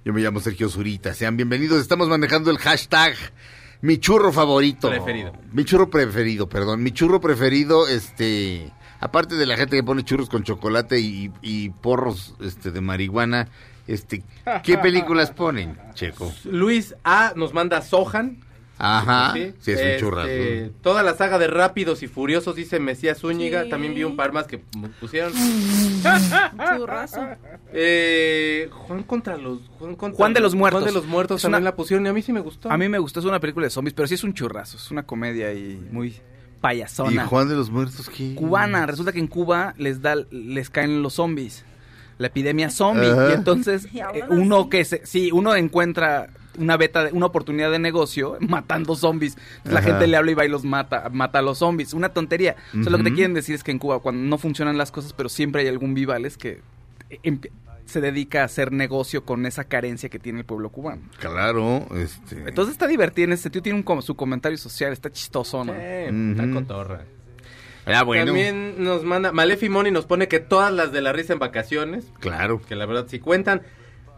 Yo 0.05 0.13
me 0.13 0.21
llamo 0.21 0.39
Sergio 0.41 0.69
Zurita. 0.69 1.15
Sean 1.15 1.37
bienvenidos. 1.37 1.81
Estamos 1.81 2.09
manejando 2.09 2.51
el 2.51 2.59
hashtag 2.59 3.15
mi 3.81 3.99
churro 3.99 4.33
favorito. 4.33 4.91
Preferido. 4.91 5.33
Mi 5.53 5.65
churro 5.65 5.91
preferido, 5.91 6.49
perdón. 6.49 6.83
Mi 6.83 6.93
churro 6.93 7.21
preferido, 7.21 7.89
este... 7.89 8.71
Aparte 9.03 9.35
de 9.35 9.47
la 9.47 9.57
gente 9.57 9.77
que 9.77 9.83
pone 9.83 10.05
churros 10.05 10.29
con 10.31 10.45
chocolate 10.45 11.01
y, 11.01 11.31
y 11.43 11.71
porros 11.71 12.35
este, 12.41 12.71
de 12.71 12.81
marihuana, 12.81 13.49
este, 13.89 14.23
¿qué 14.63 14.79
películas 14.79 15.31
ponen, 15.37 15.77
Checo? 15.95 16.33
Luis 16.45 16.95
A 17.05 17.33
nos 17.37 17.53
manda 17.53 17.83
Sohan. 17.83 18.39
Ajá. 18.79 19.33
Sí, 19.35 19.41
es 19.41 19.67
un 19.69 19.73
Este, 19.75 19.97
churrazo. 20.01 20.73
Toda 20.83 21.03
la 21.05 21.15
saga 21.15 21.39
de 21.39 21.47
Rápidos 21.47 22.03
y 22.03 22.09
Furiosos, 22.09 22.57
dice 22.57 22.81
Mesías 22.81 23.19
Zúñiga. 23.19 23.63
Sí. 23.65 23.71
También 23.71 23.95
vi 23.95 24.03
un 24.03 24.17
par 24.17 24.33
más 24.33 24.47
que 24.49 24.59
pusieron. 25.01 25.33
Un 25.37 26.77
churrazo. 26.79 27.21
Eh, 27.75 28.69
Juan 28.71 29.03
contra 29.05 29.37
los... 29.39 29.61
Juan, 29.79 29.95
contra 29.97 30.17
Juan 30.17 30.35
de 30.35 30.41
los 30.41 30.55
Muertos. 30.55 30.83
Juan 30.83 30.93
de 30.93 30.99
los 31.01 31.07
Muertos 31.09 31.37
Es 31.37 31.43
también 31.43 31.63
una- 31.63 31.71
la 31.71 31.77
pusieron 31.77 32.05
y 32.05 32.09
a 32.11 32.13
mí 32.13 32.21
sí 32.23 32.33
me 32.33 32.41
gustó. 32.41 32.71
A 32.71 32.77
mí 32.77 32.87
me 32.89 32.99
gustó, 32.99 33.21
es 33.21 33.27
una 33.27 33.41
película 33.41 33.65
de 33.65 33.71
zombies, 33.71 33.95
pero 33.95 34.07
sí 34.07 34.15
es 34.15 34.25
un 34.25 34.35
churrazo, 34.35 34.77
es 34.77 34.91
una 34.91 35.05
comedia 35.05 35.53
y 35.55 35.81
muy 35.91 36.15
¿Y 36.63 36.75
payasona. 36.75 37.27
Juan 37.27 37.49
de 37.49 37.55
los 37.57 37.71
Muertos 37.71 38.09
qué? 38.09 38.35
Cubana, 38.35 38.87
resulta 38.87 39.13
que 39.13 39.19
en 39.19 39.27
Cuba 39.27 39.75
les 39.79 40.01
da 40.03 40.15
les 40.31 40.71
caen 40.71 41.03
los 41.03 41.15
zombies. 41.15 41.65
La 42.19 42.29
epidemia 42.29 42.71
zombie 42.71 43.11
Ajá. 43.11 43.31
y 43.31 43.33
entonces 43.33 43.89
Y 43.93 43.99
eh, 43.99 44.25
uno 44.29 44.65
sí. 44.65 44.69
que 44.71 44.85
se 44.85 45.05
sí, 45.07 45.31
uno 45.33 45.55
encuentra 45.57 46.29
una 46.59 46.77
beta 46.77 47.05
de- 47.05 47.13
una 47.13 47.27
oportunidad 47.27 47.71
de 47.71 47.79
negocio 47.79 48.37
matando 48.49 48.95
zombies. 48.95 49.37
Entonces, 49.57 49.73
La 49.73 49.81
Ajá. 49.81 49.89
gente 49.89 50.07
le 50.07 50.17
habla 50.17 50.31
y 50.31 50.35
va 50.35 50.45
y 50.45 50.49
los 50.49 50.65
mata, 50.65 51.09
mata 51.11 51.41
a 51.41 51.43
los 51.43 51.59
zombies, 51.59 51.95
una 51.95 52.11
tontería. 52.11 52.57
O 52.79 52.83
sea, 52.83 52.93
lo 52.93 52.99
que 52.99 53.05
te 53.05 53.13
quieren 53.15 53.35
decir 53.35 53.55
es 53.55 53.65
que 53.65 53.71
en 53.73 53.79
Cuba 53.79 53.99
cuando 54.01 54.23
no 54.29 54.39
funcionan 54.39 54.77
las 54.79 54.93
cosas, 54.93 55.13
pero 55.15 55.29
siempre 55.29 55.63
hay 55.63 55.69
algún 55.69 55.95
vivales 55.95 56.37
que 56.37 56.61
eh, 57.11 57.19
empi- 57.25 57.51
se 57.93 58.01
dedica 58.01 58.43
a 58.43 58.45
hacer 58.47 58.73
negocio 58.73 59.25
con 59.25 59.47
esa 59.47 59.65
carencia 59.65 60.09
que 60.09 60.19
tiene 60.19 60.41
el 60.41 60.45
pueblo 60.45 60.71
cubano. 60.71 61.03
Claro, 61.21 61.87
este... 61.97 62.37
Entonces 62.49 62.73
está 62.73 62.87
divertido 62.87 63.27
en 63.27 63.33
este 63.35 63.45
sentido, 63.45 63.63
tiene 63.63 63.85
un, 63.87 64.03
su 64.03 64.17
comentario 64.17 64.59
social, 64.59 64.93
está 64.93 65.11
chistoso, 65.13 65.65
¿no? 65.65 65.73
Eh, 65.77 66.09
Ujú. 66.11 66.31
está 66.33 66.51
cotorra. 66.53 67.05
ah, 67.87 68.03
bueno. 68.03 68.27
También 68.27 68.83
nos 68.83 69.05
manda... 69.05 69.33
Malefi 69.33 69.69
Moni 69.69 69.91
nos 69.91 70.07
pone 70.07 70.29
que 70.29 70.41
todas 70.41 70.73
las 70.73 70.91
de 70.93 71.01
la 71.03 71.13
risa 71.13 71.33
en 71.35 71.39
vacaciones, 71.39 72.07
Claro. 72.21 72.61
que 72.63 72.75
la 72.75 72.87
verdad 72.87 73.07
sí 73.09 73.19
cuentan. 73.19 73.63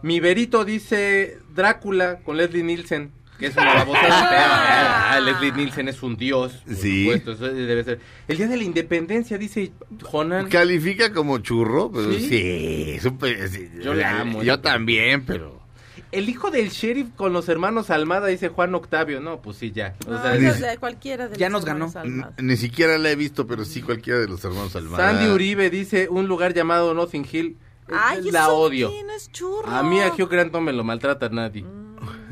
Mi 0.01 0.19
Berito 0.19 0.65
dice 0.65 1.39
Drácula 1.55 2.19
con 2.19 2.37
Leslie 2.37 2.63
Nielsen, 2.63 3.11
que 3.39 3.47
es 3.47 3.55
una 3.57 3.73
babosada. 3.73 4.29
pero, 4.29 4.41
ah, 4.43 5.19
Leslie 5.23 5.51
Nielsen 5.51 5.87
es 5.89 6.01
un 6.03 6.15
dios. 6.17 6.53
Por 6.65 6.75
Sí. 6.75 7.03
supuesto, 7.03 7.31
eso 7.33 7.53
debe 7.53 7.83
ser. 7.83 7.99
El 8.27 8.37
día 8.37 8.47
de 8.47 8.57
la 8.57 8.63
independencia, 8.63 9.37
dice 9.37 9.71
Jonan. 10.03 10.49
Califica 10.49 11.11
como 11.13 11.39
churro, 11.39 11.91
pero 11.91 12.13
¿Sí? 12.13 12.97
sí. 12.99 13.69
Yo 13.83 13.93
la 13.93 14.21
amo, 14.21 14.43
Yo 14.43 14.59
también, 14.59 15.25
pero... 15.25 15.63
El 16.11 16.29
hijo 16.29 16.49
del 16.49 16.69
sheriff 16.69 17.07
con 17.15 17.33
los 17.33 17.49
hermanos 17.49 17.89
Almada, 17.89 18.27
dice 18.27 18.47
Juan 18.49 18.73
Octavio. 18.75 19.19
No, 19.19 19.41
pues 19.41 19.57
sí, 19.57 19.71
ya. 19.71 19.95
O 20.07 20.11
sea, 20.11 20.31
Ah, 20.31 20.37
de 20.37 20.77
cualquiera 20.77 21.27
de 21.27 21.35
Ya 21.35 21.49
los 21.49 21.65
nos 21.65 21.93
ganó. 21.93 22.31
Ni 22.37 22.55
siquiera 22.55 22.97
la 22.97 23.11
he 23.11 23.15
visto, 23.17 23.47
pero 23.47 23.65
sí 23.65 23.81
cualquiera 23.81 24.19
de 24.19 24.27
los 24.27 24.43
hermanos 24.45 24.75
Almada. 24.77 25.11
Sandy 25.11 25.29
Uribe 25.29 25.69
dice 25.69 26.07
un 26.09 26.27
lugar 26.27 26.53
llamado 26.53 26.93
Notting 26.93 27.27
Hill. 27.29 27.57
Ay, 27.93 28.31
la 28.31 28.43
eso 28.43 28.55
odio. 28.57 28.91
es 29.15 29.31
churro. 29.31 29.67
A 29.69 29.83
mí 29.83 29.99
a 30.01 30.07
Hugh 30.13 30.29
Grant 30.29 30.51
no 30.51 30.61
me 30.61 30.73
lo 30.73 30.83
maltrata 30.83 31.29
nadie. 31.29 31.65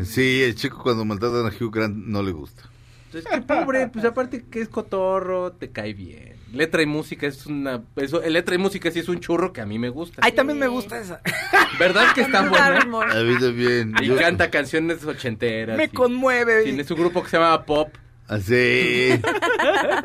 Sí, 0.03 0.41
el 0.43 0.55
chico 0.55 0.81
cuando 0.81 1.05
maltratan 1.05 1.45
a 1.45 1.49
Hugh 1.49 1.71
Grant 1.73 1.95
no 1.95 2.21
le 2.23 2.31
gusta. 2.31 2.63
Entonces, 3.11 3.31
qué 3.31 3.41
pobre, 3.41 3.87
pues 3.89 4.03
aparte 4.05 4.43
que 4.49 4.61
es 4.61 4.67
cotorro, 4.69 5.51
te 5.51 5.69
cae 5.71 5.93
bien. 5.93 6.33
Letra 6.51 6.81
y 6.81 6.87
música 6.87 7.27
es 7.27 7.45
una... 7.45 7.83
Eso, 7.95 8.19
letra 8.21 8.55
y 8.55 8.57
música 8.57 8.89
sí 8.91 8.99
es 8.99 9.07
un 9.09 9.19
churro 9.19 9.53
que 9.53 9.61
a 9.61 9.65
mí 9.67 9.77
me 9.77 9.89
gusta. 9.89 10.21
Ay, 10.23 10.31
también 10.31 10.57
me 10.59 10.67
gusta 10.67 10.99
esa. 10.99 11.21
¿Verdad 11.79 12.13
que 12.15 12.21
está 12.21 12.41
buena? 12.49 12.79
A 12.79 13.23
mí 13.23 13.37
también. 13.39 13.93
Y 14.01 14.07
Yo- 14.07 14.17
canta 14.17 14.49
canciones 14.49 15.03
ochenteras. 15.05 15.77
Me 15.77 15.85
y- 15.85 15.87
conmueve. 15.89 16.63
Tiene 16.63 16.83
su 16.83 16.95
grupo 16.95 17.23
que 17.23 17.29
se 17.29 17.37
llama 17.37 17.63
Pop. 17.65 17.89
Así. 18.27 19.09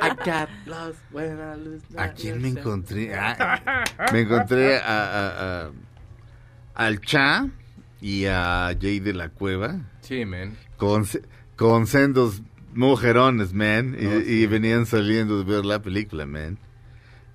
I 0.01 0.15
got 0.25 0.49
lost 0.67 0.99
when 1.13 1.39
I 1.41 1.55
lose 1.57 1.83
¿A 1.97 2.13
quién 2.13 2.43
me 2.43 2.49
encontré? 2.49 3.15
Ah, 3.15 3.85
me 4.13 4.21
encontré 4.23 4.77
a, 4.79 4.83
a- 4.83 5.63
a- 5.67 5.71
al 6.75 7.01
Cha 7.01 7.47
y 8.01 8.25
a 8.27 8.77
Jay 8.81 9.01
de 9.01 9.13
la 9.15 9.29
Cueva 9.29 9.81
Sí, 10.01 10.25
man. 10.25 10.57
con, 10.77 11.05
con 11.57 11.87
sendos 11.87 12.43
mujerones, 12.75 13.53
man. 13.53 13.97
Y, 13.99 14.07
Oh, 14.07 14.21
y 14.21 14.47
venían 14.47 14.85
saliendo 14.87 15.43
de 15.43 15.45
ver 15.45 15.65
la 15.65 15.81
película, 15.81 16.27
man. 16.27 16.59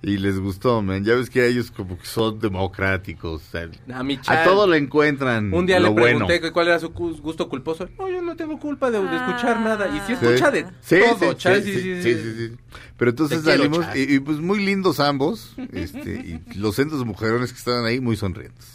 Y 0.06 0.18
les 0.18 0.38
gustó, 0.38 0.82
man. 0.82 1.04
Ya 1.04 1.14
ves 1.14 1.30
que 1.30 1.46
ellos 1.46 1.70
como 1.70 1.98
que 1.98 2.06
son 2.06 2.38
democráticos. 2.38 3.42
o 3.42 3.50
sea, 3.50 3.68
A 3.94 4.02
mi 4.02 4.14
a 4.14 4.20
Chad, 4.20 4.44
todo 4.44 4.66
le 4.66 4.76
encuentran 4.78 5.52
Un 5.52 5.66
día 5.66 5.80
lo 5.80 5.88
le 5.88 5.94
pregunté 5.94 6.24
bueno. 6.26 6.40
que 6.42 6.52
cuál 6.52 6.68
era 6.68 6.78
su 6.78 6.90
gusto 6.90 7.48
culposo. 7.48 7.88
No, 7.98 8.08
yo 8.08 8.20
no 8.22 8.36
tengo 8.36 8.58
culpa 8.58 8.90
de, 8.90 8.98
de 9.00 9.16
escuchar 9.16 9.56
Ah. 9.58 9.64
nada. 9.64 9.88
Y 9.88 9.98
sí 10.00 10.06
Sí. 10.06 10.12
escucha 10.26 10.50
de 10.50 10.66
Sí, 10.80 10.96
todo, 11.18 11.30
sí, 11.32 11.36
Chad, 11.38 11.54
sí, 11.56 11.62
sí, 11.62 11.72
sí, 11.72 11.80
sí, 11.80 12.02
sí, 12.02 12.14
sí. 12.14 12.22
sí, 12.36 12.48
sí. 12.50 12.56
Pero 12.96 13.10
entonces 13.10 13.42
Te 13.42 13.50
salimos 13.50 13.84
y, 13.94 14.18
pues 14.20 14.38
muy 14.38 14.64
lindos 14.64 15.00
ambos, 15.00 15.54
este, 15.72 16.40
y 16.54 16.58
los 16.58 16.76
centros 16.76 17.04
mujerones 17.04 17.52
que 17.52 17.58
estaban 17.58 17.84
ahí 17.86 18.00
muy 18.00 18.16
sonrientes 18.16 18.73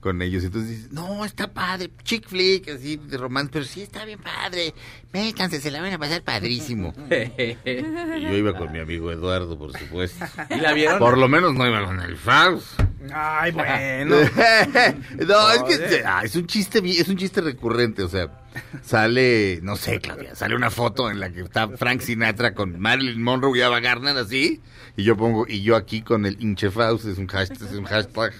con 0.00 0.22
ellos. 0.22 0.42
Entonces 0.44 0.70
dices, 0.70 0.92
no, 0.92 1.24
está 1.24 1.52
padre, 1.52 1.90
chick 2.02 2.26
flick, 2.26 2.68
así 2.68 2.96
de 2.96 3.16
romance, 3.16 3.50
pero 3.52 3.64
sí 3.64 3.82
está 3.82 4.04
bien 4.04 4.18
padre. 4.18 4.74
Métanse, 5.12 5.60
se 5.60 5.70
la 5.70 5.80
van 5.80 5.92
a 5.92 5.98
pasar 5.98 6.22
padrísimo. 6.22 6.94
Y 7.10 8.22
yo 8.22 8.36
iba 8.36 8.56
con 8.56 8.72
mi 8.72 8.78
amigo 8.78 9.10
Eduardo, 9.10 9.58
por 9.58 9.76
supuesto. 9.76 10.24
¿Y 10.50 10.56
la 10.56 10.72
vieron? 10.72 10.98
Por 10.98 11.18
lo 11.18 11.28
menos 11.28 11.54
no 11.54 11.66
iba 11.66 11.84
con 11.84 12.00
el 12.00 12.16
Faust. 12.16 12.80
Ay, 13.12 13.52
bueno. 13.52 14.16
no, 15.26 15.50
es 15.52 15.62
que 15.62 16.02
ah, 16.04 16.22
es 16.24 16.36
un 16.36 16.46
chiste, 16.46 16.80
es 16.84 17.08
un 17.08 17.16
chiste 17.16 17.40
recurrente, 17.40 18.02
o 18.02 18.08
sea, 18.08 18.30
sale, 18.82 19.60
no 19.62 19.76
sé, 19.76 20.00
Claudia, 20.00 20.34
sale 20.34 20.54
una 20.54 20.70
foto 20.70 21.10
en 21.10 21.18
la 21.18 21.30
que 21.30 21.40
está 21.40 21.68
Frank 21.68 22.00
Sinatra 22.00 22.54
con 22.54 22.78
Marilyn 22.78 23.22
Monroe 23.22 23.58
y 23.58 23.62
Ava 23.62 23.80
Gardner 23.80 24.16
así, 24.16 24.60
y 24.96 25.04
yo 25.04 25.16
pongo, 25.16 25.46
y 25.48 25.62
yo 25.62 25.76
aquí 25.76 26.02
con 26.02 26.26
el 26.26 26.36
hinche 26.40 26.70
Faust, 26.70 27.06
es 27.06 27.18
un 27.18 27.26
hashtag, 27.26 27.68
es 27.68 27.74
un 27.74 27.84
hashtag 27.84 28.32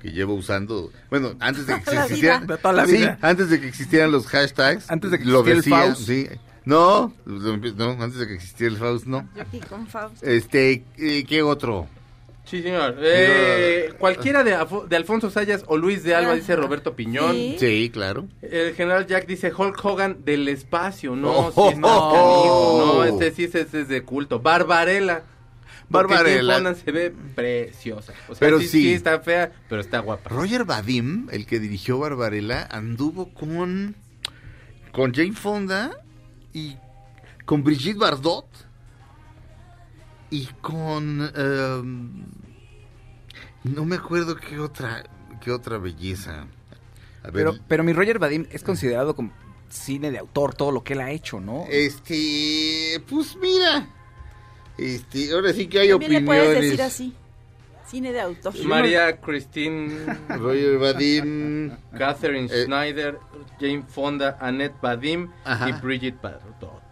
que 0.00 0.10
llevo 0.12 0.34
usando, 0.34 0.90
bueno, 1.10 1.34
antes 1.40 1.66
de 1.66 1.74
que 1.74 1.80
Toda 1.80 1.94
la 1.96 2.02
existieran, 2.04 2.42
vida. 2.46 2.56
De 2.56 2.62
toda 2.62 2.74
la 2.74 2.86
sí, 2.86 2.92
vida. 2.92 3.18
antes 3.22 3.50
de 3.50 3.60
que 3.60 3.68
existieran 3.68 4.12
los 4.12 4.26
hashtags, 4.26 4.90
Antes 4.90 5.10
de 5.10 5.18
que 5.18 5.24
lo 5.24 5.40
existiera 5.40 5.84
el 5.84 5.90
decía, 5.94 5.94
Faust. 5.94 6.06
sí, 6.08 6.38
No, 6.64 7.12
no, 7.26 8.02
antes 8.02 8.18
de 8.18 8.26
que 8.26 8.34
existiera 8.34 8.72
el 8.72 8.78
Faust, 8.78 9.06
no. 9.06 9.28
Yo 9.34 9.42
aquí 9.42 9.60
con 9.60 9.86
Faust. 9.86 10.22
Este, 10.22 10.84
eh, 10.98 11.24
¿qué 11.26 11.42
otro? 11.42 11.86
Sí, 12.44 12.62
señor. 12.62 12.96
Eh, 13.02 13.92
cualquiera 13.98 14.42
de, 14.42 14.54
Afo- 14.56 14.86
de 14.88 14.96
Alfonso 14.96 15.28
Sayas 15.28 15.64
o 15.66 15.76
Luis 15.76 16.02
de 16.02 16.14
Alba, 16.14 16.32
dice 16.34 16.56
Roberto 16.56 16.94
Piñón. 16.96 17.32
Sí. 17.32 17.56
Sí, 17.58 17.90
claro. 17.92 18.26
El 18.40 18.74
general 18.74 19.06
Jack 19.06 19.26
dice 19.26 19.52
Hulk 19.54 19.84
Hogan 19.84 20.24
del 20.24 20.48
espacio. 20.48 21.14
No, 21.14 21.30
Oh, 21.54 21.68
sí, 21.68 21.74
es 21.74 21.78
más 21.78 21.90
oh, 21.94 22.10
canijo. 22.10 22.48
oh. 22.54 22.94
No, 22.94 23.04
este 23.04 23.32
sí 23.32 23.44
ese, 23.44 23.60
ese 23.60 23.82
es 23.82 23.88
de 23.88 24.02
culto. 24.02 24.40
Barbarella. 24.40 25.24
Barbarella. 25.88 26.74
Se 26.74 26.92
ve 26.92 27.12
preciosa. 27.34 28.12
O 28.28 28.34
sea, 28.34 28.40
Pero 28.40 28.60
sí, 28.60 28.68
sí. 28.68 28.82
sí 28.82 28.92
está 28.94 29.20
fea, 29.20 29.52
pero 29.68 29.80
está 29.80 30.00
guapa. 30.00 30.28
Roger 30.30 30.64
Vadim, 30.64 31.28
el 31.30 31.46
que 31.46 31.58
dirigió 31.60 31.98
Barbarella, 31.98 32.66
anduvo 32.70 33.32
con 33.32 33.96
con 34.92 35.14
Jane 35.14 35.32
Fonda 35.32 35.90
y 36.52 36.76
con 37.44 37.62
Brigitte 37.62 37.98
Bardot 37.98 38.46
y 40.30 40.46
con 40.60 41.30
em, 41.34 42.24
no 43.64 43.84
me 43.84 43.96
acuerdo 43.96 44.36
qué 44.36 44.58
otra 44.58 45.04
qué 45.40 45.50
otra 45.52 45.78
belleza. 45.78 46.46
A 47.22 47.30
ver, 47.30 47.32
Pero, 47.32 47.54
pero 47.68 47.84
mi 47.84 47.92
Roger 47.92 48.18
Vadim 48.18 48.46
es 48.50 48.62
considerado 48.62 49.14
como 49.14 49.32
cine 49.70 50.10
de 50.10 50.18
autor, 50.18 50.54
todo 50.54 50.72
lo 50.72 50.82
que 50.82 50.94
él 50.94 51.00
ha 51.00 51.10
hecho, 51.10 51.40
¿no? 51.40 51.64
este, 51.70 53.02
pues 53.08 53.36
mira, 53.36 53.88
este, 54.78 55.32
ahora 55.32 55.52
sí 55.52 55.66
que 55.66 55.80
hay 55.80 55.88
También 55.90 56.12
le 56.12 56.20
puedes 56.22 56.48
decir 56.48 56.56
opiniones. 56.72 56.80
así. 56.80 57.14
Cine 57.86 58.12
de 58.12 58.20
autor. 58.20 58.54
María 58.64 59.18
Christine, 59.20 59.90
Roger 60.28 60.78
Vadim, 60.78 61.70
Catherine 61.96 62.48
Eh. 62.52 62.64
Schneider, 62.64 63.18
Jane 63.58 63.82
Fonda, 63.88 64.36
Annette 64.40 64.74
Badim 64.82 65.30
Ajá. 65.44 65.70
y 65.70 65.72
Brigitte 65.72 66.20
Bardot. 66.20 66.82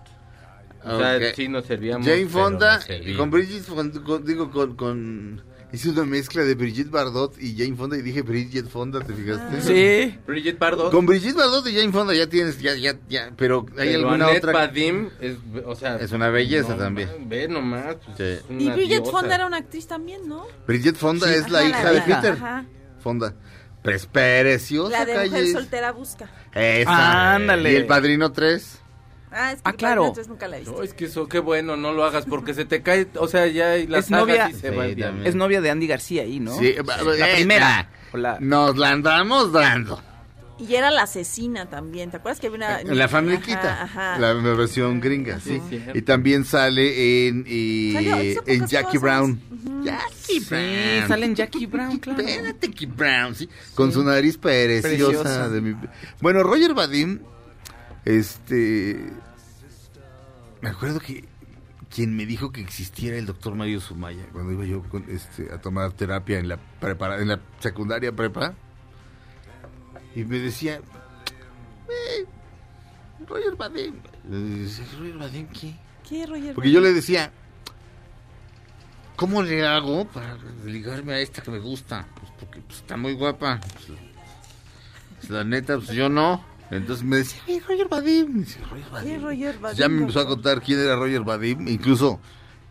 O 0.85 0.99
sea, 0.99 1.35
sí 1.35 1.49
nos 1.49 1.67
servíamos. 1.67 2.07
Jane 2.07 2.27
Fonda, 2.27 2.77
nos 2.77 2.85
servíamos. 2.85 3.19
con 3.19 3.31
Brigitte 3.31 3.65
Fonda, 3.65 4.01
con- 4.03 4.25
digo, 4.25 4.51
con, 4.51 4.75
con... 4.77 5.43
Hice 5.73 5.91
una 5.91 6.05
mezcla 6.05 6.43
de 6.43 6.55
Brigitte 6.55 6.91
Bardot 6.91 7.35
y 7.41 7.57
Jane 7.59 7.75
Fonda 7.77 7.97
y 7.99 8.03
dije 8.03 8.23
Brigitte 8.23 8.69
Fonda, 8.69 9.01
¿te 9.01 9.13
fijaste? 9.13 9.61
Sí. 9.61 10.17
Brigitte 10.27 10.59
Bardot. 10.59 10.93
Con 10.93 11.07
Brigitte 11.07 11.35
Bardot 11.37 11.67
y 11.67 11.75
Jane 11.75 11.93
Fonda 11.93 12.15
ya 12.15 12.29
tienes, 12.29 12.61
ya, 12.61 12.75
ya, 12.77 12.95
ya, 13.09 13.33
pero 13.37 13.67
¿hay 13.77 13.89
pero 13.89 13.99
alguna 14.09 14.27
Annette 14.27 14.45
otra? 14.45 14.53
Badim 14.53 15.11
es, 15.21 15.37
o 15.67 15.75
sea, 15.75 15.97
Es 15.97 16.13
una 16.13 16.29
belleza 16.31 16.75
no, 16.75 16.79
también. 16.79 17.09
Ve 17.29 17.49
nomás. 17.49 17.97
pues, 17.97 18.17
Sí. 18.17 18.23
es 18.25 18.43
Y 18.79 18.87
diosa. 18.89 19.11
Fonda 19.11 19.35
era 19.35 19.47
una 19.47 19.57
actriz 19.59 19.87
también, 19.89 20.27
¿no? 20.29 20.47
Brigitte 20.67 20.97
Fonda 20.97 21.35
es 21.35 21.51
la 21.51 21.65
hija 21.65 21.91
de 21.93 22.01
Peter 22.03 22.33
ajá. 22.35 22.65
Fonda. 23.01 23.35
Pero 23.83 23.97
es 23.97 24.07
preciosa, 24.07 24.99
La 24.99 25.05
de 25.05 25.15
Mujer 25.15 25.31
calles. 25.31 25.53
Soltera 25.53 25.93
Busca. 25.93 26.31
Esa. 26.55 27.35
Ándale. 27.35 27.73
Y 27.73 27.77
El 27.77 27.87
Padrino 27.87 28.33
3. 28.33 28.81
Ah, 29.39 29.53
es 29.53 29.57
que 29.57 29.63
Ah, 29.65 29.73
claro. 29.75 30.03
entonces 30.07 30.29
nunca 30.29 30.49
la 30.49 30.57
he 30.57 30.61
visto. 30.61 30.75
No, 30.77 30.83
es 30.83 30.95
que 30.95 31.05
eso, 31.05 31.29
qué 31.29 31.39
bueno, 31.41 31.77
no 31.77 31.93
lo 31.93 32.05
hagas 32.05 32.25
porque 32.25 32.55
se 32.55 32.65
te 32.65 32.81
cae, 32.83 33.07
o 33.19 33.29
sea, 33.29 33.47
ya 33.47 33.77
las 33.89 34.07
Es 34.07 34.11
novia- 34.11 34.51
sí. 34.51 34.67
Es 35.25 35.35
novia 35.35 35.61
de 35.61 35.71
Andy 35.71 35.87
García 35.87 36.23
ahí, 36.23 36.41
¿no? 36.41 36.57
Sí, 36.59 36.75
la 37.19 37.31
eh, 37.31 37.35
primera. 37.37 37.91
ah, 38.13 38.17
la- 38.17 38.39
Nos 38.41 38.77
la 38.79 38.91
andamos 38.93 39.53
dando. 39.53 40.03
Y 40.59 40.75
era 40.75 40.91
la 40.91 41.03
asesina 41.03 41.67
también. 41.69 42.11
¿Te 42.11 42.17
acuerdas 42.17 42.41
que 42.41 42.47
había 42.47 42.81
una. 42.81 42.95
La 42.95 43.09
familiquita, 43.09 43.83
Ajá, 43.83 44.15
ajá. 44.15 44.19
la 44.19 44.33
versión 44.33 45.01
gringa, 45.03 45.39
sí. 45.39 45.61
Sí. 45.69 45.83
Y 45.93 46.01
también 46.01 46.47
sale 46.47 47.29
en, 47.29 47.45
eh, 47.47 47.91
Salió, 47.93 48.23
hizo 48.23 48.43
en 48.47 48.67
Jackie 48.67 48.87
cosas. 48.87 49.03
Brown. 49.03 49.41
Ujú. 49.53 49.85
Jackie 49.85 50.41
Sí, 50.41 50.47
Brown. 50.49 51.09
sale 51.09 51.27
en 51.27 51.35
Jackie 51.35 51.67
Brown, 51.67 51.99
claro. 51.99 52.21
Espérate, 52.23 52.69
Jackie 52.69 52.87
Brown, 52.87 53.35
sí. 53.35 53.51
Con 53.75 53.93
su 53.93 54.03
nariz 54.03 54.39
preciosa. 54.39 54.89
Preciosa. 54.89 55.49
de 55.51 55.61
mi- 55.61 55.77
Bueno, 56.23 56.43
Roger 56.43 56.73
Vadim, 56.73 57.19
este... 58.07 58.99
Me 60.61 60.71
acuerdo 60.71 61.01
que 61.01 61.25
quien 61.95 62.17
me 62.17 62.27
dijo 62.27 62.51
que 62.51 62.61
existiera 62.61 63.17
el 63.17 63.27
doctor 63.27 63.55
Mario 63.55 63.81
Sumaya 63.81 64.25
cuando 64.33 64.53
iba 64.53 64.65
yo 64.65 64.83
con, 64.85 65.05
este, 65.09 65.53
a 65.53 65.61
tomar 65.61 65.93
terapia 65.93 66.39
en 66.39 66.49
la 66.49 66.57
prepara, 66.57 67.21
en 67.21 67.29
la 67.29 67.41
secundaria 67.61 68.13
prepa 68.13 68.55
y 70.15 70.25
me 70.25 70.39
decía 70.39 70.81
"Eh, 71.89 72.27
Roger 73.27 73.57
decía, 73.57 74.87
Roger 74.99 75.19
Vadim 75.19 75.47
qué 75.49 75.75
¿Qué, 76.09 76.27
Roger? 76.27 76.55
porque 76.55 76.71
yo 76.71 76.81
le 76.81 76.93
decía, 76.93 77.33
¿cómo 79.17 79.43
le 79.43 79.67
hago 79.67 80.07
para 80.07 80.37
ligarme 80.65 81.15
a 81.15 81.21
esta 81.21 81.43
que 81.43 81.51
me 81.51 81.59
gusta? 81.59 82.07
Pues 82.19 82.33
porque 82.39 82.61
pues, 82.61 82.79
está 82.81 82.97
muy 82.97 83.15
guapa. 83.15 83.61
Pues, 85.19 85.31
la 85.31 85.43
neta, 85.45 85.77
pues 85.77 85.89
yo 85.91 86.09
no. 86.09 86.45
Entonces 86.71 87.05
me 87.05 87.19
decía, 87.19 87.41
"Hey, 87.47 87.61
Roger 87.67 87.89
Vadim. 87.89 88.33
Me 88.33 88.41
decía, 88.41 88.63
"Roger 88.71 88.85
¿Qué, 88.85 88.91
Vadim". 89.19 89.23
Roger? 89.23 89.75
Ya 89.77 89.89
me 89.89 90.01
empezó 90.01 90.21
a 90.21 90.27
contar 90.27 90.61
quién 90.63 90.81
era 90.81 90.97
Roger 90.97 91.23
Vadim, 91.23 91.69
incluso 91.69 92.21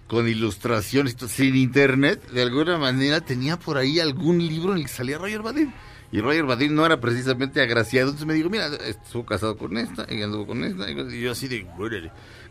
con 0.08 0.28
ilustraciones, 0.28 1.16
sin 1.30 1.56
internet, 1.56 2.30
de 2.30 2.42
alguna 2.44 2.78
manera 2.78 3.22
tenía 3.22 3.58
por 3.58 3.78
ahí 3.78 4.00
algún 4.00 4.38
libro 4.38 4.74
en 4.74 4.80
el 4.80 4.84
que 4.84 4.90
salía 4.92 5.18
Roger 5.18 5.42
Vadim. 5.42 5.72
Y 6.12 6.22
Roger 6.22 6.44
Vadim 6.46 6.76
no 6.76 6.86
era 6.86 7.00
precisamente 7.02 7.60
agraciado, 7.62 8.10
entonces 8.10 8.28
me 8.28 8.36
dijo, 8.36 8.50
mira, 8.50 8.68
estuvo 8.68 9.26
casado 9.26 9.58
con 9.58 9.76
esta, 9.78 10.06
y 10.08 10.22
anduvo 10.22 10.46
con 10.48 10.64
esta, 10.64 10.90
y 10.90 11.22
yo 11.22 11.32
así 11.32 11.48
de, 11.48 11.66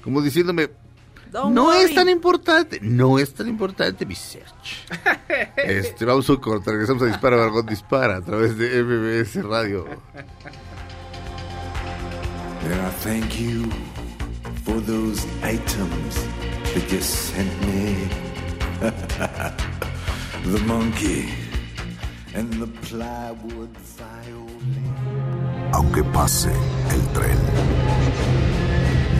como 0.02 0.20
diciéndome, 0.20 0.70
Don't 1.30 1.54
no 1.54 1.66
worry. 1.66 1.84
es 1.84 1.94
tan 1.94 2.08
importante, 2.08 2.78
no 2.82 3.18
es 3.18 3.32
tan 3.32 3.48
importante 3.48 4.04
mi 4.06 4.14
search. 4.14 4.86
Este, 5.56 6.04
vamos 6.04 6.28
a 6.28 6.36
cortar, 6.36 6.74
regresamos 6.74 7.02
a 7.04 7.06
Dispara, 7.06 7.36
Margot 7.36 7.66
Dispara, 7.68 8.16
a 8.16 8.20
través 8.20 8.56
de 8.58 8.82
MBS 8.82 9.42
Radio. 9.44 9.86
I 12.72 12.90
thank 12.90 13.38
you 13.38 13.70
for 14.64 14.80
those 14.80 15.26
items 15.42 16.14
that 16.72 16.90
you 16.90 17.00
sent 17.00 17.52
me. 17.66 18.08
the 20.44 20.58
monkey 20.66 21.28
and 22.34 22.52
the 22.54 22.66
plywood 22.86 23.70
violin. 23.96 25.70
Aunque 25.72 26.02
pase 26.04 26.52
el 26.90 27.00
tren, 27.12 27.38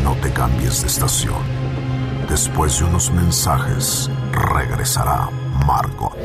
no 0.03 0.15
te 0.23 0.31
cambies 0.31 0.83
de 0.83 0.89
estación. 0.89 1.43
Después 2.29 2.79
de 2.79 2.85
unos 2.87 3.11
mensajes, 3.11 4.11
regresará 4.33 5.29
Margot. 5.67 6.17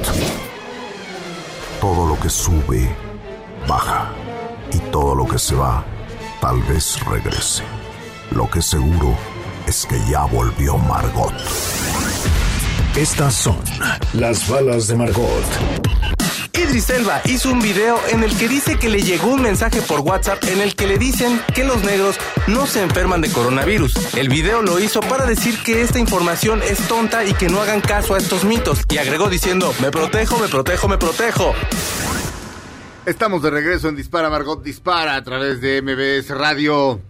Todo 1.81 2.07
lo 2.07 2.19
que 2.19 2.29
sube, 2.29 2.89
baja. 3.67 4.11
Y 4.71 4.79
todo 4.91 5.15
lo 5.15 5.27
que 5.27 5.39
se 5.39 5.55
va, 5.55 5.83
tal 6.41 6.61
vez 6.63 6.99
regrese. 7.05 7.63
Lo 8.31 8.49
que 8.49 8.61
seguro 8.61 9.15
es 9.67 9.85
que 9.85 9.99
ya 10.09 10.25
volvió 10.25 10.77
Margot. 10.77 11.33
Estas 12.95 13.33
son 13.33 13.57
las 14.13 14.47
balas 14.47 14.87
de 14.87 14.95
Margot. 14.95 15.43
Idris 16.53 16.89
Elba 16.89 17.21
hizo 17.25 17.51
un 17.51 17.59
video 17.61 17.99
en 18.09 18.23
el 18.23 18.35
que 18.35 18.47
dice 18.47 18.77
que 18.77 18.89
le 18.89 19.01
llegó 19.01 19.29
un 19.29 19.41
mensaje 19.41 19.81
por 19.81 20.01
WhatsApp 20.01 20.43
en 20.45 20.59
el 20.61 20.75
que 20.75 20.87
le 20.87 20.97
dicen 20.97 21.41
que 21.55 21.63
los 21.63 21.83
negros 21.83 22.17
no 22.47 22.67
se 22.67 22.81
enferman 22.81 23.21
de 23.21 23.29
coronavirus. 23.29 24.15
El 24.15 24.29
video 24.29 24.61
lo 24.61 24.79
hizo 24.79 24.99
para 24.99 25.25
decir 25.25 25.57
que 25.63 25.81
esta 25.81 25.99
información 25.99 26.61
es 26.61 26.79
tonta 26.87 27.23
y 27.25 27.33
que 27.33 27.49
no 27.49 27.61
hagan 27.61 27.81
caso 27.81 28.13
a 28.15 28.17
estos 28.17 28.43
mitos. 28.43 28.81
Y 28.89 28.97
agregó 28.97 29.29
diciendo, 29.29 29.73
me 29.81 29.89
protejo, 29.89 30.37
me 30.37 30.47
protejo, 30.47 30.87
me 30.87 30.97
protejo. 30.97 31.55
Estamos 33.09 33.41
de 33.41 33.49
regreso 33.49 33.89
en 33.89 33.95
Dispara, 33.95 34.29
Margot 34.29 34.61
Dispara, 34.61 35.15
a 35.15 35.23
través 35.23 35.61
de 35.61 35.81
MBS 35.81 36.29
Radio. 36.29 37.01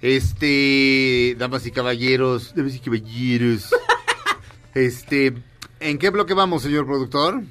Este, 0.00 1.34
damas 1.36 1.66
y 1.66 1.72
caballeros, 1.72 2.54
damas 2.54 2.76
y 2.76 2.78
caballeros. 2.78 3.70
Este, 4.74 5.34
¿en 5.80 5.98
qué 5.98 6.10
bloque 6.10 6.32
vamos, 6.34 6.62
señor 6.62 6.86
productor? 6.86 7.42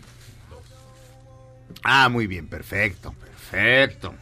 Ah, 1.83 2.07
muy 2.07 2.27
bien, 2.27 2.47
perfecto, 2.47 3.13
perfecto. 3.19 4.13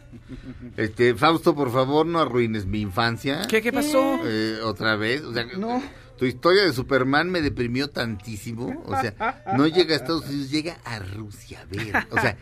Este, 0.75 1.13
Fausto, 1.13 1.53
por 1.53 1.71
favor, 1.71 2.07
no 2.07 2.19
arruines 2.19 2.65
mi 2.65 2.81
infancia. 2.81 3.45
¿Qué, 3.47 3.61
qué 3.61 3.71
pasó? 3.71 4.19
Eh, 4.23 4.59
otra 4.63 4.95
vez, 4.95 5.21
o 5.21 5.31
sea, 5.31 5.45
No. 5.55 5.83
Tu 6.17 6.25
historia 6.25 6.63
de 6.63 6.73
Superman 6.73 7.29
me 7.29 7.41
deprimió 7.41 7.89
tantísimo, 7.89 8.81
o 8.85 8.99
sea, 8.99 9.43
no 9.55 9.67
llega 9.67 9.93
a 9.93 9.97
Estados 9.97 10.25
Unidos, 10.27 10.49
llega 10.51 10.77
a 10.83 10.99
Rusia, 10.99 11.61
a 11.61 11.65
ver, 11.65 12.07
o 12.11 12.19
sea, 12.19 12.37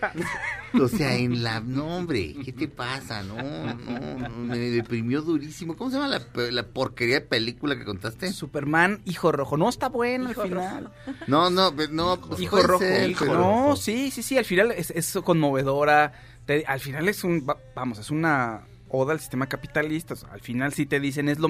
o 0.82 0.88
sea, 0.88 1.16
en 1.16 1.44
la, 1.44 1.60
no 1.60 1.86
hombre, 1.98 2.36
¿qué 2.44 2.52
te 2.54 2.68
pasa? 2.68 3.24
No, 3.24 3.36
no, 3.42 4.20
no, 4.20 4.30
me 4.30 4.58
deprimió 4.58 5.22
durísimo. 5.22 5.76
¿Cómo 5.76 5.90
se 5.92 5.98
llama 5.98 6.20
la, 6.52 6.64
porquería 6.68 7.16
de 7.16 7.22
película 7.22 7.76
que 7.78 7.86
contaste? 7.86 8.32
Superman, 8.34 9.02
hijo 9.06 9.32
rojo. 9.32 9.58
No 9.58 9.70
está 9.70 9.90
bueno 9.90 10.30
al 10.30 10.36
final. 10.36 10.92
No, 11.28 11.50
no, 11.50 11.72
no, 11.92 12.20
pues 12.22 12.40
Hijo 12.40 12.52
puede 12.58 12.68
rojo. 12.68 12.80
ser, 12.84 13.10
hijo 13.10 13.26
pero- 13.26 13.38
no, 13.40 13.76
sí, 13.76 14.12
sí, 14.12 14.24
sí. 14.24 14.38
Al 14.38 14.46
final 14.46 14.72
es, 14.72 14.92
es 14.92 15.14
conmovedora. 15.24 16.14
Te- 16.46 16.66
al 16.66 16.80
final 16.80 17.08
es 17.10 17.24
un. 17.24 17.46
va- 17.48 17.58
Vamos, 17.76 18.00
es 18.00 18.12
una 18.12 18.62
oda 18.90 19.14
al 19.14 19.20
sistema 19.20 19.48
capitalista. 19.48 20.14
o 20.14 20.18
sea, 20.18 20.30
al 20.32 20.42
final 20.42 20.74
sí 20.74 20.86
te 20.86 21.00
dicen, 21.00 21.30
es 21.30 21.40
lo. 21.40 21.50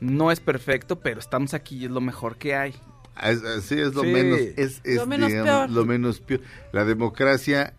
No 0.00 0.30
es 0.30 0.40
perfecto, 0.40 1.00
pero 1.00 1.20
estamos 1.20 1.54
aquí 1.54 1.76
y 1.78 1.84
es 1.86 1.90
lo 1.90 2.00
mejor 2.00 2.36
que 2.36 2.54
hay. 2.54 2.74
Es- 3.22 3.42
Así 3.42 3.80
es 3.80 3.94
lo 3.94 4.02
Sí. 4.02 4.08
menos, 4.08 4.38
es, 4.56 4.80
es, 4.84 4.96
Lo 4.96 5.06
menos 5.06 5.28
digamos, 5.30 5.50
peor. 5.50 5.70
lo 5.70 5.84
menos 5.86 6.20
peor. 6.20 6.40
La 6.72 6.84
democracia, 6.84 7.72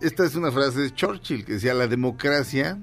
esta 0.00 0.24
es 0.24 0.36
una 0.36 0.52
frase 0.52 0.78
de 0.80 0.94
Churchill 0.94 1.44
que 1.44 1.54
decía, 1.54 1.74
la 1.74 1.88
democracia 1.88 2.78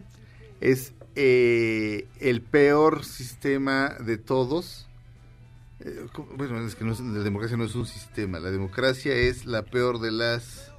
es 0.59 0.93
eh, 1.15 2.07
el 2.19 2.41
peor 2.41 3.03
sistema 3.05 3.95
de 3.99 4.17
todos. 4.17 4.87
Eh, 5.79 6.05
bueno, 6.35 6.59
es 6.67 6.75
que 6.75 6.83
no 6.85 6.91
es- 6.93 6.99
la 6.99 7.23
democracia 7.23 7.57
no 7.57 7.63
es 7.63 7.73
un 7.75 7.87
sistema. 7.87 8.39
La 8.39 8.51
democracia 8.51 9.13
es 9.15 9.45
la 9.45 9.63
peor 9.63 9.99
de 9.99 10.11
las. 10.11 10.71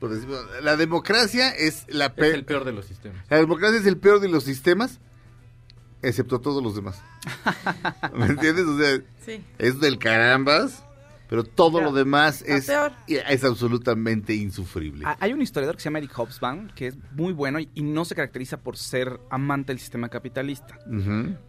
por 0.00 0.10
decirlo- 0.10 0.60
la 0.60 0.76
democracia 0.76 1.50
es 1.50 1.84
la 1.88 2.06
Es 2.06 2.12
peor. 2.12 2.34
el 2.34 2.44
peor 2.44 2.64
de 2.64 2.72
los 2.72 2.84
sistemas. 2.86 3.24
La 3.30 3.38
democracia 3.38 3.78
es 3.78 3.86
el 3.86 3.96
peor 3.96 4.20
de 4.20 4.28
los 4.28 4.44
sistemas, 4.44 5.00
excepto 6.08 6.40
todos 6.40 6.62
los 6.62 6.74
demás. 6.76 7.02
¿Me 8.14 8.26
entiendes? 8.26 8.66
O 8.66 8.78
sea, 8.78 8.98
Sí. 9.24 9.42
es 9.58 9.80
del 9.80 9.98
carambas, 9.98 10.84
pero 11.28 11.42
todo 11.44 11.80
lo 11.80 11.92
demás 11.92 12.42
es, 12.46 12.66
peor. 12.66 12.92
es 13.08 13.42
absolutamente 13.44 14.34
insufrible. 14.34 15.04
Hay 15.18 15.32
un 15.32 15.40
historiador 15.42 15.76
que 15.76 15.82
se 15.82 15.86
llama 15.86 15.98
Eric 15.98 16.12
Hobsbawm, 16.16 16.68
que 16.74 16.88
es 16.88 16.96
muy 17.12 17.32
bueno 17.32 17.58
y, 17.58 17.68
y 17.74 17.82
no 17.82 18.04
se 18.04 18.14
caracteriza 18.14 18.58
por 18.58 18.76
ser 18.76 19.18
amante 19.30 19.72
del 19.72 19.80
sistema 19.80 20.08
capitalista, 20.10 20.78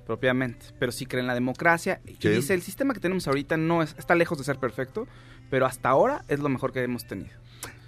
propiamente, 0.06 0.68
pero 0.80 0.92
sí 0.92 1.06
cree 1.06 1.22
en 1.22 1.28
la 1.28 1.34
democracia. 1.34 2.02
Y 2.06 2.16
dice, 2.30 2.54
el 2.54 2.62
sistema 2.62 2.94
que 2.94 3.00
tenemos 3.00 3.28
ahorita 3.28 3.58
no 3.58 3.84
es, 3.84 3.96
está 3.98 4.16
lejos 4.16 4.38
de 4.38 4.44
ser 4.46 4.58
perfecto, 4.58 5.08
pero 5.50 5.66
hasta 5.66 5.90
ahora 5.90 6.24
es 6.28 6.40
lo 6.40 6.50
mejor 6.50 6.72
que 6.72 6.82
hemos 6.82 7.06
tenido. 7.06 7.32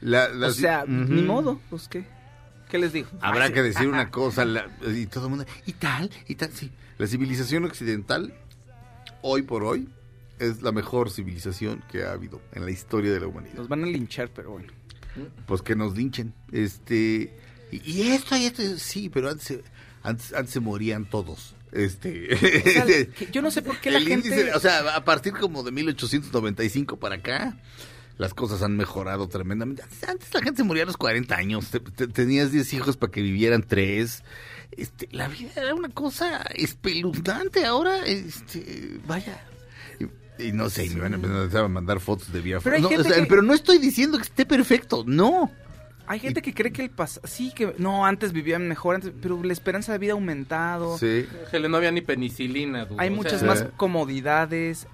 La- 0.01 0.29
la- 0.29 0.47
o 0.47 0.51
sea, 0.51 0.85
ni 0.87 1.21
modo, 1.23 1.59
pues 1.69 1.87
qué. 1.87 2.05
¿Qué 2.69 2.77
les 2.77 2.91
digo? 2.93 3.07
Habrá 3.21 3.51
que 3.51 3.61
decir 3.63 3.87
una 3.87 4.09
cosa, 4.11 4.43
la- 4.45 4.67
y 4.93 5.05
todo 5.05 5.25
el 5.25 5.29
mundo, 5.31 5.45
y 5.65 5.73
tal, 5.73 6.09
y 6.27 6.35
tal, 6.35 6.51
sí. 6.51 6.71
La 6.97 7.07
civilización 7.07 7.63
occidental, 7.65 8.33
hoy 9.21 9.43
por 9.43 9.63
hoy, 9.63 9.87
es 10.39 10.61
la 10.61 10.71
mejor 10.71 11.09
civilización 11.09 11.83
que 11.91 12.03
ha 12.03 12.11
habido 12.11 12.41
en 12.53 12.65
la 12.65 12.71
historia 12.71 13.11
de 13.13 13.19
la 13.19 13.27
humanidad. 13.27 13.55
Nos 13.55 13.67
van 13.67 13.83
a 13.83 13.87
linchar, 13.87 14.29
pero 14.33 14.51
bueno. 14.51 14.67
Pues 15.47 15.61
que 15.63 15.75
nos 15.75 15.95
linchen. 15.97 16.33
Este, 16.51 17.33
y, 17.71 17.91
y 17.91 18.11
esto, 18.11 18.35
y 18.37 18.45
esto, 18.45 18.61
sí, 18.77 19.09
pero 19.09 19.29
antes, 19.29 19.47
se- 19.47 19.63
antes, 20.03 20.33
antes 20.33 20.51
se 20.53 20.59
morían 20.59 21.05
todos. 21.09 21.55
Este, 21.71 22.33
O 22.33 22.37
sea, 22.37 22.85
que 22.85 23.29
yo 23.31 23.41
no 23.41 23.49
sé 23.51 23.61
por 23.61 23.79
qué 23.79 23.91
la 23.91 23.97
el 23.97 24.07
gente... 24.07 24.27
índice, 24.29 24.53
o 24.53 24.59
sea, 24.59 24.95
a 24.95 25.03
partir 25.03 25.33
como 25.33 25.63
de 25.63 25.71
1895 25.71 26.97
para 26.97 27.15
acá, 27.15 27.57
las 28.17 28.33
cosas 28.33 28.61
han 28.63 28.75
mejorado 28.77 29.27
tremendamente. 29.27 29.83
Antes, 29.83 30.03
antes 30.09 30.33
la 30.33 30.41
gente 30.41 30.57
se 30.57 30.63
moría 30.63 30.83
a 30.83 30.85
los 30.87 30.97
40 30.97 31.35
años, 31.35 31.67
te- 31.69 31.79
te- 31.79 32.07
tenías 32.07 32.51
10 32.51 32.73
hijos 32.73 32.97
para 32.97 33.11
que 33.11 33.21
vivieran 33.21 33.63
3. 33.63 34.23
Este, 34.71 35.07
la 35.11 35.27
vida 35.27 35.51
era 35.55 35.73
una 35.75 35.89
cosa 35.89 36.41
espeluznante 36.55 37.65
ahora, 37.65 38.05
este, 38.05 38.99
vaya. 39.07 39.41
Y, 40.39 40.47
y 40.47 40.51
no 40.51 40.69
sé, 40.69 40.85
y 40.85 40.89
me 40.89 41.01
van 41.01 41.13
a 41.13 41.15
empezar 41.15 41.63
a 41.65 41.67
mandar 41.67 41.99
fotos 41.99 42.31
de 42.31 42.41
Biafra. 42.41 42.71
Pero 42.71 42.83
no, 42.83 42.89
gente 42.89 43.01
o 43.09 43.11
sea, 43.13 43.21
que- 43.23 43.27
pero 43.29 43.41
no 43.41 43.53
estoy 43.53 43.77
diciendo 43.79 44.17
que 44.17 44.23
esté 44.23 44.45
perfecto, 44.45 45.03
no. 45.07 45.51
Hay 46.09 46.19
gente 46.19 46.41
que 46.41 46.53
cree 46.53 46.71
que 46.71 46.83
el 46.83 46.89
pasado... 46.89 47.27
Sí, 47.27 47.51
que 47.53 47.75
no, 47.79 48.05
antes 48.05 48.31
vivían 48.31 48.65
mejor, 48.69 48.95
antes, 48.95 49.11
pero 49.21 49.43
la 49.43 49.51
esperanza 49.51 49.91
de 49.91 49.97
vida 49.97 50.13
ha 50.13 50.15
aumentado. 50.15 50.97
Sí. 50.97 51.25
No 51.69 51.75
había 51.75 51.91
ni 51.91 51.99
penicilina. 51.99 52.85
dude. 52.85 53.01
Hay 53.01 53.09
O 53.09 53.11
muchas 53.11 53.39
sea, 53.41 53.47
más 53.49 53.65
comodidades. 53.75 54.87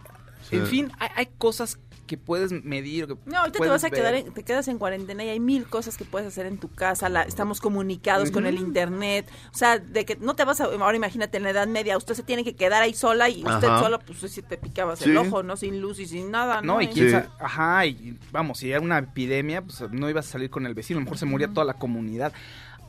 Sí. 0.50 0.56
En 0.56 0.66
fin, 0.68 0.92
hay, 1.00 1.10
hay 1.16 1.28
cosas 1.38 1.78
que 2.06 2.18
puedes 2.18 2.52
medir. 2.52 3.08
Que 3.08 3.16
No, 3.26 3.40
ahorita 3.40 3.60
te 3.60 3.68
vas 3.70 3.84
a 3.84 3.90
ver. 3.90 4.00
quedar, 4.00 4.14
en- 4.16 4.34
te 4.34 4.44
quedas 4.44 4.68
en 4.68 4.78
cuarentena 4.78 5.24
y 5.24 5.30
hay 5.30 5.40
mil 5.40 5.66
cosas 5.68 5.98
que 5.98 6.06
puedes 6.06 6.28
hacer 6.28 6.46
en 6.46 6.58
tu 6.58 6.70
casa. 6.70 7.10
La, 7.10 7.24
estamos 7.24 7.62
comunicados 7.62 8.30
con 8.32 8.46
el 8.46 8.56
internet. 8.60 9.30
O 9.54 9.58
sea, 9.58 9.80
de 9.80 10.06
que 10.06 10.16
no 10.18 10.36
te 10.36 10.44
vas 10.46 10.62
a, 10.62 10.66
ahora 10.66 10.96
imagínate 10.98 11.38
en 11.38 11.44
la 11.44 11.52
Edad 11.52 11.68
Media, 11.68 11.98
usted 11.98 12.14
se 12.16 12.24
tiene 12.24 12.44
que 12.44 12.56
quedar 12.56 12.82
ahí 12.82 12.94
sola 12.94 13.30
y 13.30 13.44
usted 13.46 13.68
Ajá. 13.68 13.80
solo, 13.80 14.00
pues 14.00 14.20
si 14.32 14.42
te 14.42 14.58
picabas 14.58 15.00
Sí. 15.00 15.10
el 15.10 15.18
ojo, 15.18 15.44
¿no? 15.44 15.56
Sin 15.58 15.80
luz 15.82 16.00
y 16.00 16.06
sin 16.06 16.32
nada, 16.32 16.62
¿no? 16.62 16.74
No, 16.76 16.82
y 16.82 16.88
quién 16.88 17.06
Sí. 17.08 17.12
sabe- 17.12 17.30
ajá, 17.40 17.86
y 17.86 18.18
vamos, 18.32 18.60
si 18.60 18.72
era 18.72 18.80
una 18.82 18.98
epidemia, 19.00 19.62
pues 19.62 19.82
no 19.92 20.10
ibas 20.10 20.28
a 20.28 20.32
salir 20.34 20.50
con 20.50 20.66
el 20.66 20.74
vecino, 20.74 20.98
a 20.98 21.02
lo 21.02 21.06
mejor 21.06 21.18
se 21.18 21.26
moría 21.26 21.48
toda 21.48 21.66
la 21.66 21.74
comunidad. 21.76 22.34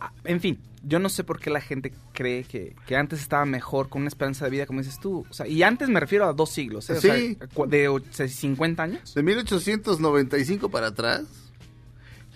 Ah, 0.06 0.12
En 0.24 0.40
fin, 0.40 0.58
yo 0.82 0.98
no 0.98 1.08
sé 1.08 1.24
por 1.24 1.40
qué 1.40 1.50
la 1.50 1.60
gente 1.60 1.92
cree 2.12 2.44
que, 2.44 2.74
que 2.86 2.96
antes 2.96 3.20
estaba 3.20 3.44
mejor, 3.46 3.88
con 3.88 4.02
una 4.02 4.08
esperanza 4.08 4.44
de 4.44 4.50
vida, 4.50 4.66
como 4.66 4.80
dices 4.80 4.98
tú. 5.00 5.24
O 5.30 5.32
sea, 5.34 5.46
y 5.46 5.62
antes 5.62 5.88
me 5.88 6.00
refiero 6.00 6.26
a 6.26 6.32
dos 6.32 6.50
siglos, 6.50 6.90
¿eh? 6.90 6.94
O 6.94 7.00
sea, 7.00 7.16
Sí. 7.16 7.38
de 7.68 7.88
o- 7.88 8.00
50 8.00 8.82
años. 8.82 9.14
De 9.14 9.22
1895 9.22 10.68
para 10.70 10.88
atrás, 10.88 11.22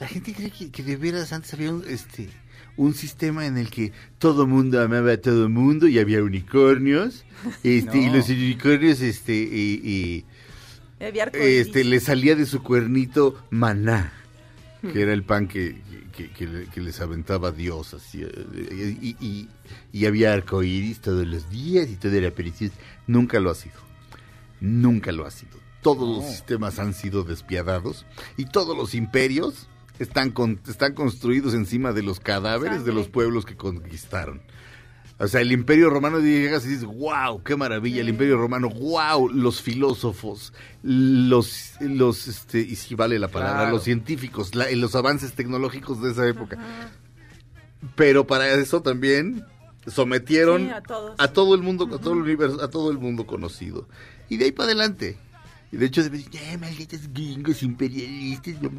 la 0.01 0.07
gente 0.09 0.33
cree 0.33 0.51
que, 0.51 0.71
que 0.71 0.83
de 0.83 0.97
veras 0.97 1.33
antes 1.33 1.53
había 1.55 1.73
un, 1.73 1.85
este, 1.89 2.29
un 2.77 2.95
sistema 2.95 3.45
en 3.47 3.59
el 3.59 3.69
que 3.71 3.93
todo 4.19 4.47
mundo 4.47 4.81
amaba 4.81 5.13
a 5.13 5.21
todo 5.21 5.49
mundo 5.49 5.89
y 5.89 5.99
había 5.99 6.23
unicornios. 6.23 7.25
Este, 7.65 7.99
Y 7.99 8.11
los 8.11 8.29
unicornios, 8.29 9.01
este, 9.01 9.35
y, 9.35 9.81
y, 9.85 10.25
este, 11.01 11.85
le 11.85 12.01
salía 12.01 12.35
de 12.35 12.47
su 12.47 12.63
cuernito 12.63 13.41
maná, 13.51 14.13
que 14.81 15.03
era 15.03 15.13
el 15.13 15.25
pan 15.25 15.49
que, 15.49 15.81
que, 16.13 16.31
que 16.31 16.47
le- 16.47 16.67
que 16.67 16.81
les 16.81 17.01
aventaba 17.01 17.51
Dios. 17.53 17.95
Así, 17.95 18.23
eh, 18.23 18.97
y, 19.01 19.17
y- 19.25 19.49
y 19.93 20.07
había 20.07 20.33
arcoíris 20.33 21.01
todos 21.01 21.27
los 21.27 21.51
días 21.51 21.89
y 21.91 21.97
todo 21.97 22.13
era 22.13 22.31
precioso. 22.31 22.75
Nunca 23.07 23.41
lo 23.41 23.51
ha 23.51 23.55
sido. 23.55 23.77
Nunca 24.61 25.13
lo 25.13 25.27
ha 25.27 25.31
sido. 25.31 25.59
Todos 25.83 26.09
los 26.17 26.31
sistemas 26.31 26.79
han 26.79 26.93
sido 26.95 27.23
despiadados 27.23 28.05
y 28.37 28.47
todos 28.47 28.77
los 28.77 28.95
imperios 28.95 29.69
están, 30.01 30.31
con- 30.33 30.61
están 30.69 30.95
construidos 30.95 31.55
encima 31.55 31.93
de 31.93 32.03
los 32.03 32.19
cadáveres 32.21 32.85
de 32.85 32.93
los 32.93 33.09
pueblos 33.09 33.45
que 33.47 33.57
conquistaron. 33.57 34.41
O 35.21 35.27
sea, 35.27 35.41
el 35.41 35.51
imperio 35.51 35.91
romano 35.91 36.21
llegas 36.21 36.65
y 36.65 36.69
dices, 36.69 36.85
wow, 36.85 37.43
qué 37.43 37.57
maravilla, 37.57 38.01
el 38.03 38.09
imperio 38.09 38.37
romano, 38.37 38.69
wow, 38.71 39.29
los 39.29 39.61
filósofos, 39.61 40.53
los, 40.85 41.73
los 41.81 42.29
este, 42.29 42.61
y 42.61 42.77
si 42.77 42.95
vale 42.95 43.19
la 43.19 43.27
palabra, 43.29 43.57
Claro. 43.63 43.71
los 43.73 43.83
científicos, 43.83 44.55
la- 44.55 44.71
los 44.71 44.95
avances 44.95 45.33
tecnológicos 45.33 46.01
de 46.03 46.13
esa 46.13 46.27
época. 46.29 46.59
Pero 47.97 48.27
para 48.27 48.49
eso 48.55 48.81
también 48.83 49.45
sometieron 49.87 50.67
Sí, 50.67 50.71
a 50.71 50.83
todos. 50.83 51.15
a 51.19 51.29
todo 51.33 51.55
el 51.55 51.63
mundo, 51.63 51.89
a 51.93 51.99
todo 51.99 52.13
el 52.15 52.21
universo, 52.21 52.63
a 52.63 52.69
todo 52.69 52.91
el 52.91 52.99
mundo 52.99 53.27
conocido. 53.27 53.89
Y 54.29 54.37
de 54.37 54.47
ahí 54.47 54.53
para 54.53 54.67
adelante. 54.67 55.17
Y 55.73 55.77
de 55.79 55.87
hecho, 55.87 56.03
debe 56.03 56.19
decir, 56.19 56.41
"Eh, 56.43 56.57
malditos 56.59 57.13
gringos 57.13 57.63
imperialistas. 57.63 58.61
no". 58.63 58.71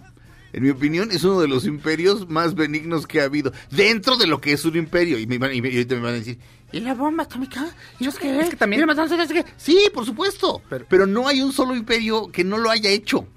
En 0.54 0.64
mi 0.64 0.70
opinión, 0.70 1.12
es 1.12 1.24
uno 1.24 1.40
de 1.42 1.48
los 1.48 1.66
imperios 1.66 2.28
más 2.30 2.56
benignos 2.56 3.06
que 3.08 3.22
ha 3.22 3.26
habido. 3.26 3.52
Dentro 3.70 4.18
de 4.18 4.28
lo 4.28 4.42
que 4.42 4.52
es 4.54 4.66
un 4.66 4.76
imperio. 4.78 5.20
Y, 5.20 5.28
me, 5.28 5.38
van- 5.38 5.54
y 5.54 5.62
me- 5.62 5.70
y 5.70 5.74
ahorita 5.76 5.96
me 5.96 6.02
van 6.02 6.14
a 6.14 6.18
decir, 6.18 6.40
¿y 6.72 6.80
la 6.80 6.94
bomba 6.96 7.24
atómica? 7.24 7.68
¿Y 8.00 8.06
los 8.06 8.18
qué? 8.18 8.40
Es 8.40 8.50
que 8.50 8.56
también- 8.56 8.80
¿Y 8.80 8.82
la 8.82 8.88
matanza 8.88 9.16
no 9.16 9.26
sé 9.28 9.34
qué?". 9.34 9.46
Sí, 9.58 9.78
por 9.94 10.06
supuesto. 10.06 10.62
Pero- 10.70 10.86
Pero, 10.90 11.06
no 11.06 11.28
hay 11.28 11.42
un 11.42 11.54
solo 11.54 11.76
imperio 11.76 12.32
que 12.32 12.44
no 12.44 12.58
lo 12.58 12.70
haya 12.72 12.90
hecho. 12.90 13.28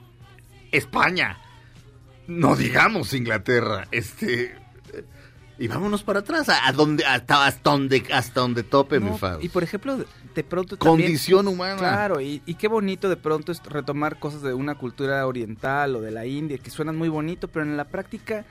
España. 0.71 1.39
No 2.27 2.57
digamos 2.57 3.13
Inglaterra. 3.13 3.89
Este. 3.91 4.55
Y 5.59 5.69
vámonos 5.69 6.03
para 6.03 6.21
atrás, 6.21 6.49
a, 6.49 6.67
a 6.67 6.73
donde, 6.73 7.05
hasta, 7.05 7.47
hasta 7.47 7.71
donde, 7.71 8.03
hasta 8.13 8.41
donde 8.41 8.63
tope, 8.63 8.99
mi 9.01 9.17
Fausto. 9.19 9.45
y 9.45 9.49
por 9.49 9.63
ejemplo, 9.63 9.97
de, 9.99 10.07
de 10.35 10.43
pronto 10.45 10.77
también- 10.77 11.07
Condición 11.09 11.47
humana. 11.47 11.77
Claro, 11.79 12.21
y, 12.21 12.43
y 12.47 12.55
qué 12.55 12.69
bonito 12.69 13.09
de 13.09 13.17
pronto 13.17 13.53
es 13.53 13.63
retomar 13.65 14.19
cosas 14.19 14.43
de 14.43 14.55
una 14.55 14.75
cultura 14.77 15.27
oriental 15.27 15.95
o 15.97 16.01
de 16.01 16.11
la 16.11 16.27
India 16.27 16.59
que 16.59 16.71
suenan 16.71 16.97
muy 16.97 17.09
bonito, 17.11 17.49
pero 17.49 17.65
en 17.65 17.77
la 17.77 17.85
práctica, 17.85 18.45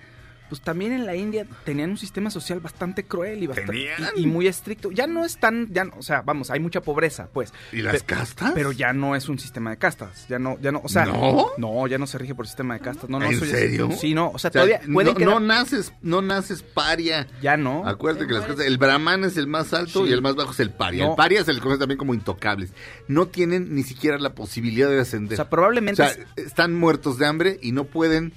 pues 0.52 0.60
también 0.62 0.91
en 0.91 1.06
la 1.06 1.16
India 1.16 1.45
tenían 1.64 1.91
un 1.91 1.97
sistema 1.97 2.30
social 2.30 2.60
bastante 2.60 3.06
cruel 3.06 3.41
y, 3.41 3.47
bastante, 3.47 3.88
y, 4.18 4.24
y 4.24 4.28
muy 4.28 4.47
estricto. 4.47 4.91
Ya 4.91 5.08
no 5.08 5.24
es 5.24 5.38
tan, 5.38 5.72
ya, 5.72 5.86
no- 5.86 5.93
o 5.97 6.02
sea, 6.02 6.24
vamos, 6.24 6.52
hay 6.52 6.60
mucha 6.60 6.82
pobreza, 6.82 7.30
pues. 7.32 7.54
¿Y 7.72 7.82
las 7.82 8.04
Pe- 8.04 8.16
castas? 8.16 8.52
Pero 8.54 8.74
ya 8.74 8.91
no 8.91 9.16
es 9.16 9.30
un 9.30 9.39
sistema 9.39 9.70
de 9.70 9.78
castas, 9.78 10.26
ya 10.28 10.39
no, 10.39 10.60
ya 10.60 10.74
no, 10.74 10.82
o 10.84 10.89
sea, 10.89 11.06
¿No? 11.06 11.47
no, 11.58 11.88
ya 11.88 11.97
no 11.97 12.06
se 12.06 12.18
rige 12.18 12.36
por 12.36 12.47
sistema 12.47 12.74
de 12.74 12.82
castas, 12.82 13.10
no, 13.10 13.18
no, 13.18 13.26
¿En 13.28 13.39
serio? 13.39 13.89
Sí, 13.97 14.14
no, 14.14 14.28
o 14.32 14.38
sea, 14.38 14.49
O 14.49 14.52
sea, 14.52 14.52
todavía 14.52 14.82
no, 14.86 14.99
quedar- 15.16 15.30
no 15.30 15.39
naces, 15.39 15.93
no 16.02 16.22
naces 16.22 16.62
paria. 16.64 17.28
ya 17.41 17.56
no. 17.56 17.88
Acuérdate 17.88 18.28
que 18.28 18.34
las 18.34 18.43
cosas, 18.45 18.66
el 18.66 18.78
brahman 18.78 19.24
es 19.24 19.38
el 19.38 19.47
más 19.47 19.72
alto 19.74 20.04
Sí. 20.04 20.10
y 20.10 20.14
el 20.14 20.22
más 20.22 20.36
bajo 20.36 20.52
es 20.52 20.60
el 20.60 20.72
paria. 20.72 21.06
No. 21.06 21.12
El 21.12 21.16
paria 21.16 21.45
se 21.45 21.54
les 21.54 21.62
conoce 21.62 21.80
también 21.80 21.97
como 21.97 22.14
intocables. 22.14 22.74
No 23.08 23.28
tienen 23.28 23.74
ni 23.74 23.84
siquiera 23.84 24.18
la 24.20 24.36
posibilidad 24.36 24.89
de 24.89 24.99
ascender. 24.99 25.34
O 25.34 25.38
sea, 25.38 25.49
probablemente 25.49 26.02
O 26.02 26.06
sea, 26.08 26.26
están 26.36 26.74
muertos 26.76 27.18
de 27.18 27.26
hambre 27.26 27.60
y 27.62 27.72
no 27.72 27.86
pueden 27.86 28.34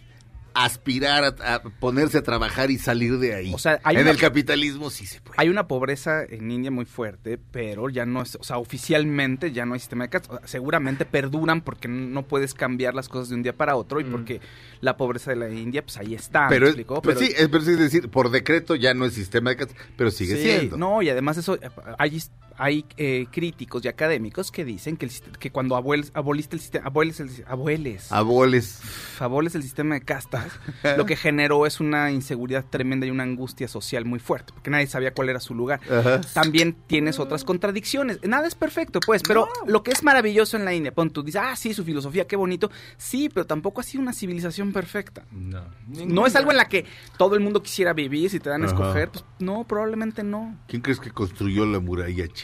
aspirar 0.54 1.24
a, 1.40 1.54
a 1.54 1.62
ponerse 1.62 2.18
a 2.18 2.22
trabajar 2.22 2.70
y 2.70 2.78
salir 2.78 3.18
de 3.18 3.34
ahí. 3.34 3.52
O 3.52 3.58
sea, 3.58 3.80
hay 3.82 3.96
en 3.96 4.02
una- 4.02 4.12
el 4.12 4.18
capitalismo 4.18 4.88
sí 4.90 5.04
se 5.06 5.20
puede. 5.20 5.34
Hay 5.38 5.48
una 5.48 5.66
pobreza 5.66 6.22
en 6.24 6.50
India 6.50 6.70
muy 6.70 6.84
fuerte, 6.84 7.38
pero 7.50 7.88
ya 7.90 8.06
no 8.06 8.22
es, 8.22 8.36
o 8.36 8.44
sea, 8.44 8.58
oficialmente 8.58 9.52
ya 9.52 9.66
no 9.66 9.74
hay 9.74 9.80
sistema 9.80 10.04
de 10.04 10.10
castas. 10.10 10.30
O 10.36 10.38
sea, 10.38 10.46
seguramente 10.48 11.04
perduran 11.04 11.60
porque 11.60 11.88
no 11.88 12.22
puedes 12.22 12.54
cambiar 12.54 12.94
las 12.94 13.08
cosas 13.08 13.30
de 13.30 13.34
un 13.34 13.42
día 13.42 13.52
para 13.56 13.76
otro 13.76 14.00
y 14.00 14.04
porque 14.04 14.40
la 14.80 14.96
pobreza 14.96 15.30
de 15.30 15.36
la 15.36 15.50
India, 15.50 15.82
pues 15.82 15.96
ahí 15.98 16.14
está. 16.14 16.44
¿me 16.44 16.48
pero, 16.50 16.66
es- 16.66 16.70
explicó? 16.70 17.02
pues 17.02 17.18
sí, 17.18 17.32
es, 17.36 17.48
pero 17.48 17.64
sí 17.64 17.72
es 17.72 17.78
decir, 17.78 18.08
por 18.08 18.30
decreto 18.30 18.76
ya 18.76 18.94
no 18.94 19.04
es 19.06 19.14
sistema 19.14 19.50
de 19.50 19.56
castas, 19.56 19.76
pero 19.96 20.10
sigue 20.10 20.36
Sí, 20.36 20.42
siendo. 20.42 20.76
No, 20.76 21.02
y 21.02 21.08
además 21.10 21.36
eso, 21.36 21.58
hay, 21.98 22.22
hay 22.56 22.84
eh, 22.96 23.26
críticos 23.30 23.84
y 23.84 23.88
académicos 23.88 24.50
que 24.50 24.64
dicen 24.64 24.96
que, 24.96 25.06
el 25.06 25.10
sist- 25.12 25.36
que 25.38 25.50
cuando 25.50 25.76
abueles, 25.76 26.10
aboliste 26.14 26.56
el 26.56 26.60
sistema, 26.60 26.86
abueles, 26.86 27.20
el, 27.20 27.30
abueles, 27.46 28.10
Abueles. 28.12 28.80
aboles 29.20 29.54
el 29.54 29.62
sistema 29.62 29.94
de 29.94 30.00
castas, 30.02 30.52
lo 30.96 31.06
que 31.06 31.16
generó 31.16 31.66
es 31.66 31.80
una 31.80 32.10
inseguridad 32.10 32.64
tremenda 32.68 33.06
y 33.06 33.10
una 33.10 33.22
angustia 33.24 33.68
social 33.68 34.04
muy 34.04 34.18
fuerte, 34.18 34.52
porque 34.52 34.70
nadie 34.70 34.86
sabía 34.86 35.12
cuál 35.14 35.28
era 35.28 35.40
su 35.40 35.54
lugar. 35.54 35.80
Ajá. 35.90 36.20
También 36.32 36.76
tienes 36.86 37.18
otras 37.18 37.44
contradicciones. 37.44 38.18
Nada 38.22 38.46
es 38.46 38.54
perfecto, 38.54 39.00
pues, 39.00 39.22
pero 39.26 39.48
lo 39.66 39.82
que 39.82 39.90
es 39.90 40.02
maravilloso 40.02 40.56
en 40.56 40.64
la 40.64 40.74
India, 40.74 40.92
pon 40.94 41.10
tú 41.10 41.22
dices, 41.22 41.40
ah, 41.44 41.56
sí, 41.56 41.74
su 41.74 41.84
filosofía, 41.84 42.26
qué 42.26 42.36
bonito. 42.36 42.70
Sí, 42.96 43.28
pero 43.32 43.46
tampoco 43.46 43.80
ha 43.80 43.84
sido 43.84 44.02
una 44.02 44.12
civilización 44.12 44.72
perfecta. 44.72 45.24
No. 45.32 45.64
No 45.88 46.26
es 46.26 46.36
algo 46.36 46.50
en 46.50 46.56
la 46.58 46.68
que 46.68 46.84
todo 47.18 47.34
el 47.34 47.40
mundo 47.40 47.62
quisiera 47.62 47.92
vivir, 47.92 48.30
si 48.30 48.40
te 48.40 48.48
dan 48.50 48.62
a 48.62 48.66
Ajá. 48.66 48.74
escoger, 48.74 49.08
pues 49.10 49.24
no, 49.38 49.64
probablemente 49.64 50.22
no. 50.22 50.56
¿Quién 50.68 50.82
crees 50.82 51.00
que 51.00 51.10
construyó 51.10 51.66
la 51.66 51.80
muralla 51.80 52.28
china? 52.28 52.43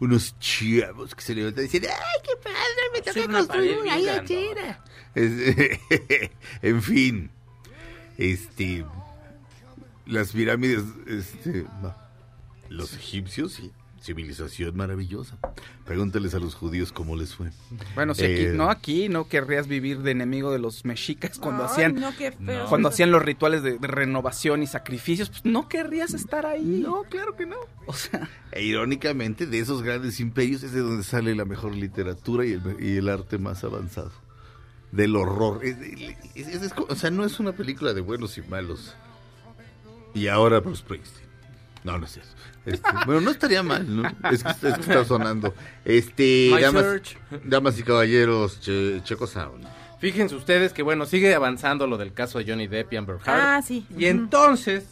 Unos 0.00 0.38
chavos 0.38 1.14
que 1.14 1.22
se 1.22 1.34
levantan 1.34 1.64
y 1.64 1.68
dicen, 1.68 1.90
¡ay, 1.90 2.20
qué 2.22 2.30
padre! 2.42 2.58
Me 2.92 3.00
toca 3.02 3.24
una 3.24 3.38
construir 3.38 3.78
una 3.78 3.96
bien 3.96 4.06
muralla 4.06 4.22
grandota". 4.22 4.26
china. 4.26 4.84
Es- 5.14 6.30
en 6.62 6.82
fin, 6.82 7.30
este, 8.16 8.84
las 10.06 10.30
pirámides, 10.32 10.84
este, 11.06 11.66
los 12.68 12.92
egipcios, 12.94 13.54
sí, 13.54 13.72
civilización 14.08 14.74
maravillosa. 14.74 15.36
Pregúntales 15.84 16.34
a 16.34 16.38
los 16.38 16.54
judíos 16.54 16.92
cómo 16.92 17.14
les 17.14 17.34
fue. 17.34 17.50
Bueno, 17.94 18.14
si 18.14 18.24
aquí, 18.24 18.42
Eh, 18.46 18.52
no, 18.54 18.70
aquí 18.70 19.08
no 19.10 19.28
querrías 19.28 19.68
vivir 19.68 19.98
de 20.00 20.12
enemigo 20.12 20.50
de 20.50 20.58
los 20.58 20.86
mexicas 20.86 21.38
cuando 21.38 21.64
hacían 21.64 21.94
no, 21.96 22.16
qué 22.16 22.32
feo. 22.32 22.66
cuando 22.70 22.88
hacían 22.88 23.10
los 23.10 23.22
rituales 23.22 23.62
de, 23.62 23.78
de 23.78 23.86
renovación 23.86 24.62
y 24.62 24.66
sacrificios, 24.66 25.28
pues 25.28 25.44
no 25.44 25.68
querrías 25.68 26.14
estar 26.14 26.46
ahí. 26.46 26.64
No, 26.82 27.02
claro 27.04 27.36
que 27.36 27.44
no. 27.44 27.56
O 27.86 27.92
sea, 27.92 28.28
E 28.52 28.62
irónicamente, 28.64 29.46
de 29.46 29.58
esos 29.58 29.82
grandes 29.82 30.20
imperios 30.20 30.62
es 30.62 30.72
de 30.72 30.80
donde 30.80 31.04
sale 31.04 31.34
la 31.34 31.44
mejor 31.44 31.74
literatura 31.74 32.46
y 32.46 32.52
el, 32.52 32.62
y 32.80 32.96
el 32.96 33.08
arte 33.10 33.36
más 33.38 33.62
avanzado. 33.62 34.12
Del 34.90 35.16
horror. 35.16 35.60
Es- 35.62 35.76
es- 36.34 36.48
es- 36.48 36.62
es 36.62 36.72
co- 36.72 36.86
o 36.88 36.94
sea, 36.94 37.10
no 37.10 37.26
es 37.26 37.38
una 37.40 37.52
película 37.52 37.92
de 37.92 38.00
buenos 38.00 38.38
y 38.38 38.42
malos. 38.42 38.94
Y 40.14 40.28
ahora 40.28 40.60
Bruce 40.60 40.80
Springsteen. 40.80 41.28
No, 41.84 41.98
no 41.98 42.06
es 42.06 42.16
eso. 42.16 42.32
Este, 42.72 42.88
bueno, 43.06 43.20
no 43.22 43.30
estaría 43.30 43.62
mal, 43.62 43.84
¿no? 43.96 44.08
Es 44.30 44.42
que, 44.42 44.50
está- 44.50 44.68
es 44.68 44.74
que 44.74 44.80
está 44.80 45.04
sonando. 45.04 45.54
Este, 45.84 46.50
damas, 47.44 47.78
y 47.78 47.82
caballeros, 47.82 48.60
che, 48.60 49.00
Checo 49.04 49.26
Sound. 49.26 49.66
Fíjense 50.00 50.34
ustedes 50.36 50.72
que, 50.72 50.82
bueno, 50.82 51.06
sigue 51.06 51.34
avanzando 51.34 51.86
lo 51.86 51.96
del 51.98 52.12
caso 52.12 52.38
de 52.38 52.44
Johnny 52.50 52.66
Depp 52.68 52.92
y 52.92 52.96
Amber 52.96 53.16
Heard. 53.16 53.40
Ah, 53.40 53.62
sí. 53.66 53.84
Y 53.96 54.06
entonces, 54.06 54.84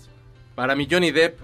para 0.54 0.74
mi 0.74 0.88
Johnny 0.90 1.10
Depp, 1.12 1.38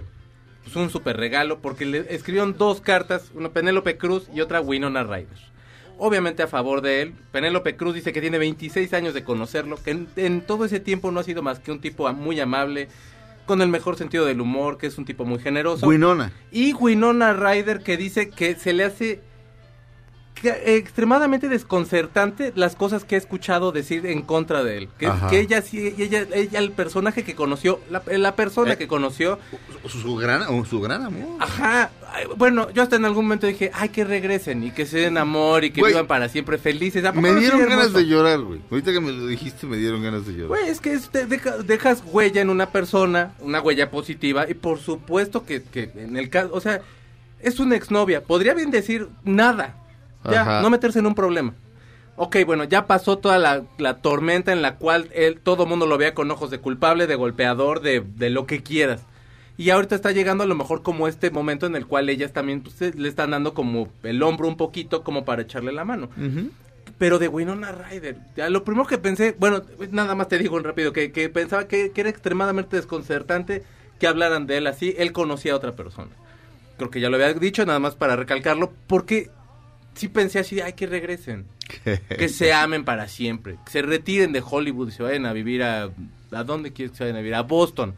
pues 0.63 0.75
un 0.75 0.89
super 0.89 1.15
regalo, 1.17 1.59
porque 1.59 1.85
le 1.85 2.13
escribieron 2.13 2.57
dos 2.57 2.81
cartas, 2.81 3.31
una 3.33 3.49
Penélope 3.49 3.97
Cruz 3.97 4.27
y 4.33 4.41
otra 4.41 4.59
Winona 4.61 5.03
Ryder. 5.03 5.53
Obviamente 5.97 6.41
a 6.43 6.47
favor 6.47 6.81
de 6.81 7.01
él. 7.03 7.13
Penélope 7.31 7.75
Cruz 7.75 7.93
dice 7.95 8.11
que 8.11 8.19
tiene 8.21 8.37
26 8.37 8.93
años 8.93 9.13
de 9.13 9.23
conocerlo, 9.23 9.77
que 9.81 9.91
en, 9.91 10.07
en 10.15 10.41
todo 10.41 10.65
ese 10.65 10.79
tiempo 10.79 11.11
no 11.11 11.19
ha 11.19 11.23
sido 11.23 11.41
más 11.41 11.59
que 11.59 11.71
un 11.71 11.79
tipo 11.79 12.11
muy 12.13 12.39
amable, 12.39 12.87
con 13.45 13.61
el 13.61 13.69
mejor 13.69 13.97
sentido 13.97 14.25
del 14.25 14.41
humor, 14.41 14.77
que 14.77 14.87
es 14.87 14.97
un 14.97 15.05
tipo 15.05 15.25
muy 15.25 15.39
generoso. 15.39 15.87
Winona. 15.87 16.31
Y 16.51 16.73
Winona 16.73 17.33
Ryder 17.33 17.83
que 17.83 17.97
dice 17.97 18.29
que 18.29 18.55
se 18.55 18.73
le 18.73 18.85
hace 18.85 19.21
extremadamente 20.41 21.47
desconcertante 21.49 22.51
las 22.55 22.75
cosas 22.75 23.03
que 23.05 23.15
he 23.15 23.17
escuchado 23.17 23.71
decir 23.71 24.05
en 24.05 24.21
contra 24.21 24.63
de 24.63 24.77
él. 24.77 24.89
Que, 24.97 25.39
ella 25.39 25.61
sí, 25.61 25.93
ella, 25.97 26.25
ella, 26.33 26.59
el 26.59 26.71
personaje 26.71 27.23
que 27.23 27.35
conoció, 27.35 27.79
la, 27.89 28.01
la 28.07 28.35
persona 28.35 28.73
Eh. 28.73 28.77
que 28.77 28.87
conoció, 28.87 29.39
Su, 29.87 29.99
su 29.99 30.15
gran, 30.15 30.43
su 30.65 30.81
gran 30.81 31.03
amor. 31.03 31.37
ajá, 31.39 31.91
bueno, 32.37 32.69
yo 32.71 32.83
hasta 32.83 32.95
en 32.97 33.05
algún 33.05 33.25
momento 33.25 33.47
dije, 33.47 33.71
ay, 33.73 33.89
que 33.89 34.03
regresen 34.03 34.63
y 34.63 34.71
que 34.71 34.85
se 34.85 34.99
den 34.99 35.17
amor 35.17 35.63
y 35.63 35.71
que 35.71 35.81
Güey, 35.81 35.93
vivan 35.93 36.07
para 36.07 36.29
siempre 36.29 36.57
felices. 36.57 37.03
¿A 37.05 37.09
poco 37.13 37.21
Me 37.21 37.35
dieron 37.35 37.59
ganas 37.67 37.93
de 37.93 38.05
llorar, 38.05 38.39
güey. 38.41 38.61
Ahorita 38.69 38.91
que 38.91 38.99
me 39.01 39.11
lo 39.11 39.27
dijiste, 39.27 39.65
me 39.67 39.77
dieron 39.77 40.03
ganas 40.03 40.25
de 40.25 40.33
llorar. 40.33 40.47
Güey, 40.49 40.67
es 40.69 40.79
que 40.79 40.93
es- 40.93 41.09
te 41.09 41.25
deja- 41.25 41.57
dejas 41.57 42.03
huella 42.05 42.41
en 42.41 42.49
una 42.49 42.69
persona, 42.69 43.33
una 43.39 43.61
huella 43.61 43.89
positiva, 43.89 44.45
y 44.49 44.53
por 44.53 44.79
supuesto 44.79 45.45
que, 45.45 45.63
que 45.63 45.91
en 45.95 46.17
el 46.17 46.29
caso, 46.29 46.49
o 46.53 46.59
sea, 46.61 46.81
es 47.39 47.59
una 47.59 47.75
exnovia, 47.75 48.23
podría 48.23 48.53
bien 48.53 48.71
decir 48.71 49.07
nada, 49.25 49.75
ya, 50.29 50.41
Ajá. 50.41 50.61
no 50.61 50.69
meterse 50.69 50.99
en 50.99 51.05
un 51.05 51.15
problema. 51.15 51.53
Ok, 52.15 52.37
bueno, 52.45 52.63
ya 52.63 52.85
pasó 52.85 53.17
toda 53.17 53.39
la, 53.39 53.63
la 53.79 53.97
tormenta 53.97 54.51
en 54.53 54.61
la 54.61 54.75
cual 54.75 55.09
él, 55.15 55.39
todo 55.41 55.65
mundo 55.65 55.87
lo 55.87 55.97
veía 55.97 56.13
con 56.13 56.29
ojos 56.29 56.51
de 56.51 56.59
culpable, 56.59 57.07
de 57.07 57.15
golpeador, 57.15 57.81
de, 57.81 58.01
de 58.01 58.29
lo 58.29 58.45
que 58.45 58.61
quieras. 58.61 59.01
Y 59.57 59.69
ahorita 59.71 59.95
está 59.95 60.11
llegando 60.11 60.43
a 60.43 60.47
lo 60.47 60.55
mejor 60.55 60.83
como 60.83 61.07
este 61.07 61.31
momento 61.31 61.65
en 61.65 61.75
el 61.75 61.85
cual 61.87 62.09
ellas 62.09 62.31
también 62.33 62.61
pues, 62.61 62.95
le 62.95 63.09
están 63.09 63.31
dando 63.31 63.53
como 63.53 63.87
el 64.03 64.21
hombro 64.23 64.47
un 64.47 64.57
poquito 64.57 65.03
como 65.03 65.25
para 65.25 65.41
echarle 65.43 65.71
la 65.71 65.85
mano. 65.85 66.09
Pero 66.97 67.17
de 67.19 67.27
Winona 67.27 67.71
Ryder, 67.71 68.17
ya 68.35 68.49
lo 68.49 68.63
primero 68.63 68.85
que 68.87 68.97
pensé, 68.97 69.35
bueno, 69.39 69.61
nada 69.91 70.15
más 70.15 70.27
te 70.27 70.37
digo 70.37 70.57
en 70.57 70.63
rápido, 70.63 70.93
que, 70.93 71.11
que 71.11 71.29
pensaba 71.29 71.67
que, 71.67 71.91
que 71.91 72.01
era 72.01 72.09
extremadamente 72.09 72.75
desconcertante 72.75 73.63
que 73.99 74.07
hablaran 74.07 74.45
de 74.47 74.57
él 74.57 74.67
así. 74.67 74.93
Él 74.97 75.11
conocía 75.11 75.53
a 75.53 75.55
otra 75.55 75.71
persona. 75.71 76.11
Creo 76.77 76.89
que 76.89 76.99
ya 76.99 77.09
lo 77.09 77.15
había 77.15 77.33
dicho, 77.33 77.65
nada 77.65 77.79
más 77.79 77.95
para 77.95 78.15
recalcarlo, 78.15 78.71
porque 78.87 79.29
sí 79.95 80.07
pensé 80.07 80.39
así, 80.39 80.59
ay, 80.61 80.73
que 80.73 80.87
regresen. 80.87 81.45
que 81.83 82.29
se 82.29 82.53
amen 82.53 82.83
para 82.85 83.07
siempre. 83.07 83.57
Que 83.65 83.71
se 83.71 83.81
retiren 83.81 84.31
de 84.31 84.43
Hollywood 84.45 84.89
y 84.89 84.91
se 84.91 85.03
vayan 85.03 85.25
a 85.25 85.33
vivir 85.33 85.63
a... 85.63 85.89
¿A 86.31 86.43
dónde 86.43 86.73
quieres 86.73 86.91
que 86.93 86.97
se 86.97 87.03
vayan 87.03 87.17
a 87.17 87.19
vivir? 87.19 87.35
A 87.35 87.41
Boston. 87.43 87.93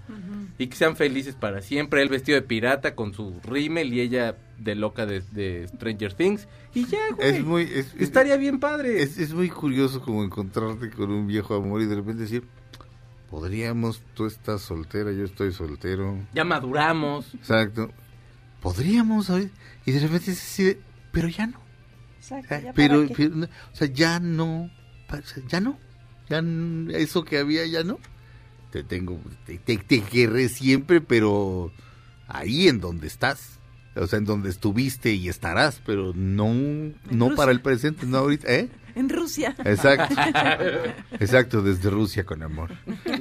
Y 0.58 0.68
que 0.68 0.76
sean 0.76 0.96
felices 0.98 1.36
para 1.36 1.62
siempre. 1.62 2.02
Él 2.02 2.10
vestido 2.10 2.36
de 2.36 2.42
pirata 2.42 2.94
con 2.96 3.14
su 3.14 3.40
rímel 3.44 3.94
y 3.94 4.02
ella 4.02 4.36
de 4.58 4.76
loca 4.76 5.06
de, 5.06 5.22
de 5.32 5.68
Stranger 5.70 6.14
Things. 6.14 6.48
Y 6.74 6.86
ya, 6.86 7.00
güey. 7.16 7.30
Es 7.30 7.44
muy, 7.46 7.62
es- 7.64 7.94
es- 7.94 7.96
Estaría 8.02 8.36
bien 8.38 8.60
padre. 8.60 9.02
Es, 9.02 9.18
es 9.18 9.34
muy 9.34 9.50
curioso 9.50 10.02
como 10.02 10.22
encontrarte 10.24 10.90
con 10.90 11.12
un 11.12 11.28
viejo 11.28 11.56
amor 11.56 11.82
y 11.82 11.86
de 11.86 11.96
repente 11.96 12.24
decir, 12.24 12.44
podríamos, 13.30 14.02
tú 14.14 14.26
estás 14.26 14.62
soltera, 14.62 15.12
yo 15.12 15.24
estoy 15.26 15.52
soltero. 15.54 16.18
Ya 16.34 16.44
maduramos. 16.44 17.34
Exacto. 17.36 17.92
Podríamos, 18.62 19.28
¿sabes? 19.28 19.50
Y 19.86 19.92
de 19.92 20.00
repente 20.00 20.32
es 20.32 20.42
así 20.42 20.64
de, 20.64 20.80
pero 21.12 21.28
ya 21.28 21.48
no. 21.48 21.60
Exacto, 22.32 22.66
ya 22.66 22.74
pero, 22.74 23.02
o 23.02 23.76
sea, 23.76 23.88
ya 23.88 24.20
no. 24.20 24.70
ya 25.48 25.62
no. 25.62 25.80
Ya 26.30 26.42
eso 26.98 27.24
que 27.24 27.38
había, 27.38 27.66
ya 27.68 27.84
no. 27.84 28.00
Te 28.72 28.84
tengo, 28.84 29.22
te, 29.46 29.58
te, 29.58 29.78
te 29.78 30.02
querré 30.02 30.50
siempre, 30.50 31.02
pero 31.02 31.72
ahí 32.28 32.68
en 32.68 32.80
donde 32.82 33.08
estás. 33.08 33.60
O 33.96 34.08
sea, 34.08 34.20
en 34.20 34.26
donde 34.26 34.50
estuviste 34.50 35.14
y 35.14 35.30
estarás, 35.30 35.82
pero 35.86 36.12
no, 36.14 36.54
no 37.10 37.36
para 37.36 37.52
el 37.52 37.62
presente, 37.62 38.06
no 38.06 38.18
ahorita, 38.18 38.54
¿eh? 38.54 38.70
En 38.96 39.10
Rusia. 39.10 39.54
Exacto. 39.64 40.16
Exacto, 41.20 41.62
desde 41.62 41.90
Rusia 41.90 42.24
con 42.26 42.42
amor. 42.44 42.72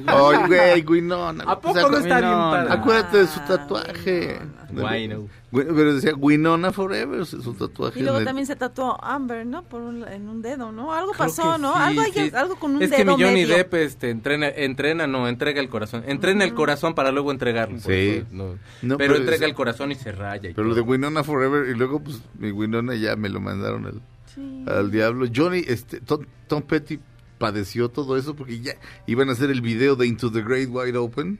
Ay, 0.06 0.36
güey, 0.46 0.84
Winona. 0.86 1.44
¿A 1.44 1.60
poco 1.60 1.70
O 1.78 1.80
sea, 1.80 1.88
no 1.90 1.98
está 1.98 2.18
bien 2.20 2.30
Winona. 2.30 2.50
padre? 2.50 2.72
Acuérdate 2.72 3.18
de 3.18 3.26
su 3.26 3.40
tatuaje. 3.40 4.38
Güey, 4.70 5.08
Pero 5.52 5.94
decía 5.94 6.14
Winona 6.16 6.72
Forever, 6.72 7.24
su 7.26 7.54
tatuaje. 7.54 8.00
Y 8.00 8.02
luego 8.02 8.18
de- 8.18 8.24
también 8.24 8.46
se 8.46 8.56
tatuó 8.56 9.02
Amber, 9.02 9.46
¿no? 9.46 9.62
Por 9.64 9.82
un- 9.82 10.06
en 10.06 10.28
un 10.28 10.42
dedo, 10.42 10.72
¿no? 10.72 10.92
Algo 10.92 11.12
Creo 11.12 11.26
pasó, 11.26 11.58
¿no? 11.58 11.72
sí, 11.74 11.78
algo, 11.80 12.00
hay, 12.02 12.12
sí. 12.12 12.30
algo 12.34 12.56
con 12.56 12.76
un 12.76 12.82
es 12.82 12.90
dedo 12.90 12.98
que 12.98 13.04
mi 13.04 13.12
Johnny 13.22 13.42
medio. 13.42 13.56
Depp 13.56 13.74
este, 13.74 14.10
entrena, 14.10 14.48
entrena, 14.48 15.06
no, 15.06 15.28
entrega 15.28 15.60
el 15.60 15.68
corazón. 15.68 16.02
Entrena 16.06 16.44
el 16.44 16.54
corazón 16.54 16.94
para 16.94 17.12
luego 17.12 17.30
entregarlo. 17.30 17.78
Sí. 17.78 18.24
no. 18.32 18.54
No, 18.82 18.96
pero, 18.96 18.98
pero 18.98 19.16
entrega 19.16 19.44
es- 19.46 19.50
el 19.50 19.54
corazón 19.54 19.92
y 19.92 19.94
se 19.94 20.10
raya. 20.12 20.50
y 20.50 20.54
Pero 20.54 20.66
lo 20.68 20.74
de 20.74 20.80
todo. 20.82 20.90
Winona 20.90 21.22
Forever 21.24 21.68
y 21.68 21.74
luego 21.74 22.00
pues 22.02 22.20
mi 22.38 22.50
Winona 22.50 22.94
ya 22.96 23.14
me 23.16 23.28
lo 23.28 23.40
mandaron 23.40 23.86
al, 23.86 24.00
Sí. 24.34 24.64
al 24.66 24.90
diablo. 24.90 25.26
Johnny, 25.34 25.62
este, 25.66 26.00
Tom, 26.00 26.24
Tom 26.48 26.62
Petty 26.62 26.98
padeció 27.38 27.88
todo 27.90 28.16
eso 28.16 28.34
porque 28.36 28.60
ya 28.60 28.72
iban 29.06 29.28
a 29.28 29.32
hacer 29.32 29.50
el 29.50 29.60
video 29.60 29.96
de 29.96 30.06
Into 30.06 30.30
the 30.32 30.42
Great 30.42 30.68
Wide 30.70 30.96
Open 30.96 31.38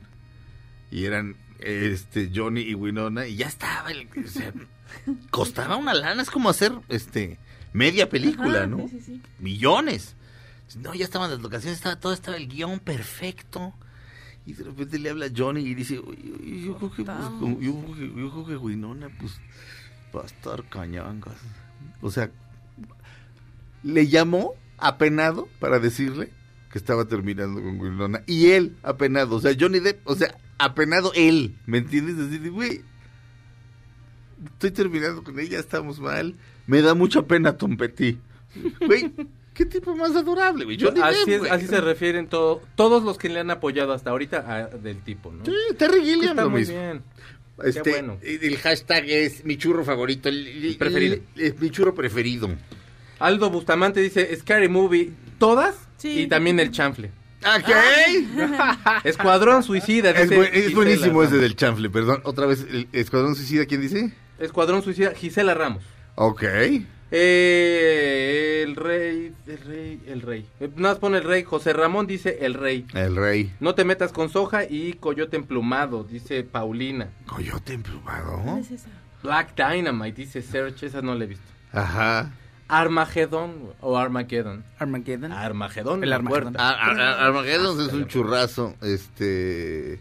y 0.91 1.05
eran 1.05 1.35
este 1.59 2.31
Johnny 2.33 2.61
y 2.61 2.73
Winona 2.75 3.27
y 3.27 3.37
ya 3.37 3.47
estaba 3.47 3.91
el, 3.91 4.07
o 4.23 4.27
sea, 4.27 4.53
costaba 5.31 5.77
una 5.77 5.93
lana, 5.93 6.21
es 6.21 6.29
como 6.29 6.49
hacer 6.49 6.73
este 6.89 7.39
media 7.73 8.09
película, 8.09 8.59
Ajá, 8.59 8.67
¿no? 8.67 8.87
sí, 8.87 8.99
sí. 9.01 9.21
Millones. 9.39 10.15
No, 10.77 10.93
ya 10.93 11.05
estaban 11.05 11.29
las 11.31 11.39
locaciones, 11.41 11.77
estaba 11.77 11.99
todo 11.99 12.11
estaba 12.13 12.37
el 12.37 12.47
guion 12.47 12.79
perfecto. 12.79 13.73
Y 14.47 14.53
de 14.53 14.63
repente 14.63 14.99
le 14.99 15.09
habla 15.09 15.27
Johnny 15.35 15.61
y 15.61 15.73
dice, 15.73 15.97
"Oye, 15.99 16.33
oye, 16.39 16.61
yo 16.61 16.77
creo 16.77 16.91
que, 16.93 17.03
pues, 17.03 17.17
yo, 17.61 17.73
creo 17.81 17.95
que- 17.95 18.21
yo 18.21 18.31
creo 18.31 18.45
que 18.45 18.57
Winona, 18.57 19.09
pues, 19.19 19.33
va 20.15 20.21
a 20.21 20.25
estar 20.25 20.67
cañangas. 20.69 21.35
O 22.01 22.11
sea, 22.11 22.29
le 23.85 24.07
llamó 24.07 24.53
apenado 24.77 25.47
para 25.59 25.79
decirle 25.79 26.29
que 26.71 26.77
estaba 26.77 27.05
terminando 27.05 27.61
con 27.61 27.79
Winona. 27.79 28.23
Y 28.27 28.47
él, 28.51 28.75
apenado, 28.83 29.37
o 29.37 29.39
sea, 29.39 29.55
Johnny 29.57 29.79
Depp, 29.79 30.05
o 30.05 30.15
sea, 30.15 30.35
apenado 30.57 31.13
él, 31.15 31.55
¿me 31.65 31.77
entiendes? 31.77 32.17
Decir, 32.17 32.51
güey, 32.51 32.81
estoy 34.53 34.71
terminando 34.71 35.23
con 35.23 35.39
ella, 35.39 35.59
estamos 35.59 35.99
mal. 35.99 36.35
Me 36.67 36.81
da 36.81 36.93
mucha 36.93 37.21
pena 37.21 37.55
Tom 37.57 37.77
Petty. 37.77 38.17
Güey, 38.85 39.11
qué 39.53 39.65
tipo 39.65 39.95
más 39.95 40.15
adorable, 40.15 40.65
güey. 40.65 40.77
Johnny 40.79 40.99
así, 41.01 41.29
Depp, 41.31 41.45
es- 41.45 41.51
así 41.51 41.67
se 41.67 41.79
refieren 41.81 42.27
todo, 42.27 42.61
todos 42.75 43.03
los 43.03 43.17
que 43.17 43.29
le 43.29 43.39
han 43.39 43.51
apoyado 43.51 43.93
hasta 43.93 44.09
ahorita 44.09 44.39
a- 44.39 44.67
del 44.77 45.01
tipo, 45.01 45.31
¿no? 45.31 45.45
Sí, 45.45 45.51
Terry 45.77 46.01
Gilliam 46.03 46.31
Está 46.31 46.43
lo 46.43 46.49
muy 46.49 46.61
mismo. 46.61 46.75
bien. 46.75 47.01
Este, 47.63 47.89
bueno. 47.91 48.17
El 48.21 48.57
hashtag 48.57 49.05
es 49.07 49.45
mi 49.45 49.55
churro 49.57 49.85
favorito. 49.85 50.27
El, 50.27 50.45
el- 50.47 50.77
preferido. 50.77 51.15
el- 51.35 51.41
es 51.41 51.59
mi 51.59 51.69
churro 51.69 51.95
preferido. 51.95 52.49
Aldo 53.19 53.49
Bustamante 53.49 53.99
dice 54.01 54.35
Scary 54.35 54.67
Movie, 54.69 55.11
todas 55.39 55.75
Sí. 55.97 56.21
y 56.21 56.27
también 56.27 56.59
el 56.59 56.71
chanfle. 56.71 57.11
Ok. 57.45 57.69
Escuadrón 59.03 59.63
Suicida. 59.63 60.11
Es, 60.11 60.29
dice 60.29 60.41
bu- 60.41 60.49
es 60.51 60.73
buenísimo 60.73 61.23
ese 61.23 61.37
del 61.37 61.55
chanfle, 61.55 61.89
perdón. 61.89 62.21
Otra 62.23 62.45
vez, 62.47 62.65
el 62.69 62.87
Escuadrón 62.91 63.35
Suicida, 63.35 63.65
¿quién 63.65 63.81
dice? 63.81 64.11
Escuadrón 64.39 64.81
Suicida, 64.83 65.13
Gisela 65.13 65.53
Ramos. 65.53 65.83
Ok. 66.15 66.43
Eh, 67.11 68.63
el 68.65 68.75
rey, 68.75 69.31
el 69.47 69.57
rey, 69.59 70.01
el 70.07 70.21
rey. 70.21 70.45
Eh, 70.59 70.69
Nada 70.75 70.93
más 70.93 70.99
pone 70.99 71.17
el 71.19 71.23
rey. 71.23 71.43
José 71.43 71.71
Ramón 71.73 72.07
dice 72.07 72.39
el 72.41 72.53
rey. 72.55 72.85
El 72.93 73.15
rey. 73.15 73.53
No 73.59 73.75
te 73.75 73.83
metas 73.85 74.11
con 74.11 74.29
soja 74.29 74.63
y 74.65 74.93
coyote 74.93 75.37
emplumado, 75.37 76.03
dice 76.03 76.43
Paulina. 76.43 77.09
Coyote 77.27 77.73
emplumado. 77.73 78.41
¿Cuál 78.43 78.59
es 78.59 78.71
esa? 78.71 78.89
Black 79.23 79.55
Dynamite, 79.55 80.21
dice 80.21 80.41
Serge, 80.41 80.85
esa 80.87 81.01
no 81.01 81.15
la 81.15 81.23
he 81.23 81.27
visto. 81.27 81.45
Ajá. 81.71 82.31
Armagedón 82.67 83.73
o 83.81 83.97
Armageddon. 83.97 84.63
Armageddon. 84.79 85.31
Armagedón. 85.31 86.03
El 86.03 86.13
Armagedón. 86.13 86.57
Ar- 86.59 86.75
Ar- 86.79 86.99
Ar- 86.99 87.19
Armageddon 87.27 87.79
es 87.81 87.93
un 87.93 88.07
churrazo. 88.07 88.75
Este. 88.81 89.93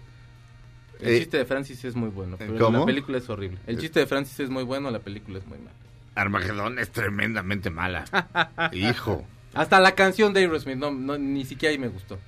El 1.00 1.08
eh, 1.08 1.18
chiste 1.18 1.38
de 1.38 1.44
Francis 1.44 1.84
es 1.84 1.94
muy 1.94 2.08
bueno, 2.08 2.36
pero 2.38 2.56
¿cómo? 2.58 2.78
la 2.80 2.86
película 2.86 3.18
es 3.18 3.28
horrible. 3.28 3.58
El 3.66 3.78
chiste 3.78 4.00
de 4.00 4.06
Francis 4.06 4.40
es 4.40 4.48
muy 4.48 4.62
bueno, 4.62 4.90
la 4.90 5.00
película 5.00 5.38
es 5.38 5.46
muy 5.46 5.58
mala. 5.58 5.72
Armagedón 6.14 6.78
es 6.78 6.90
tremendamente 6.90 7.68
mala. 7.68 8.04
Hijo. 8.72 9.24
Hasta 9.52 9.80
la 9.80 9.94
canción 9.94 10.32
de 10.32 10.40
Aerosmith, 10.40 10.76
no, 10.76 10.90
no, 10.90 11.18
ni 11.18 11.44
siquiera 11.44 11.72
ahí 11.72 11.78
me 11.78 11.88
gustó. 11.88 12.18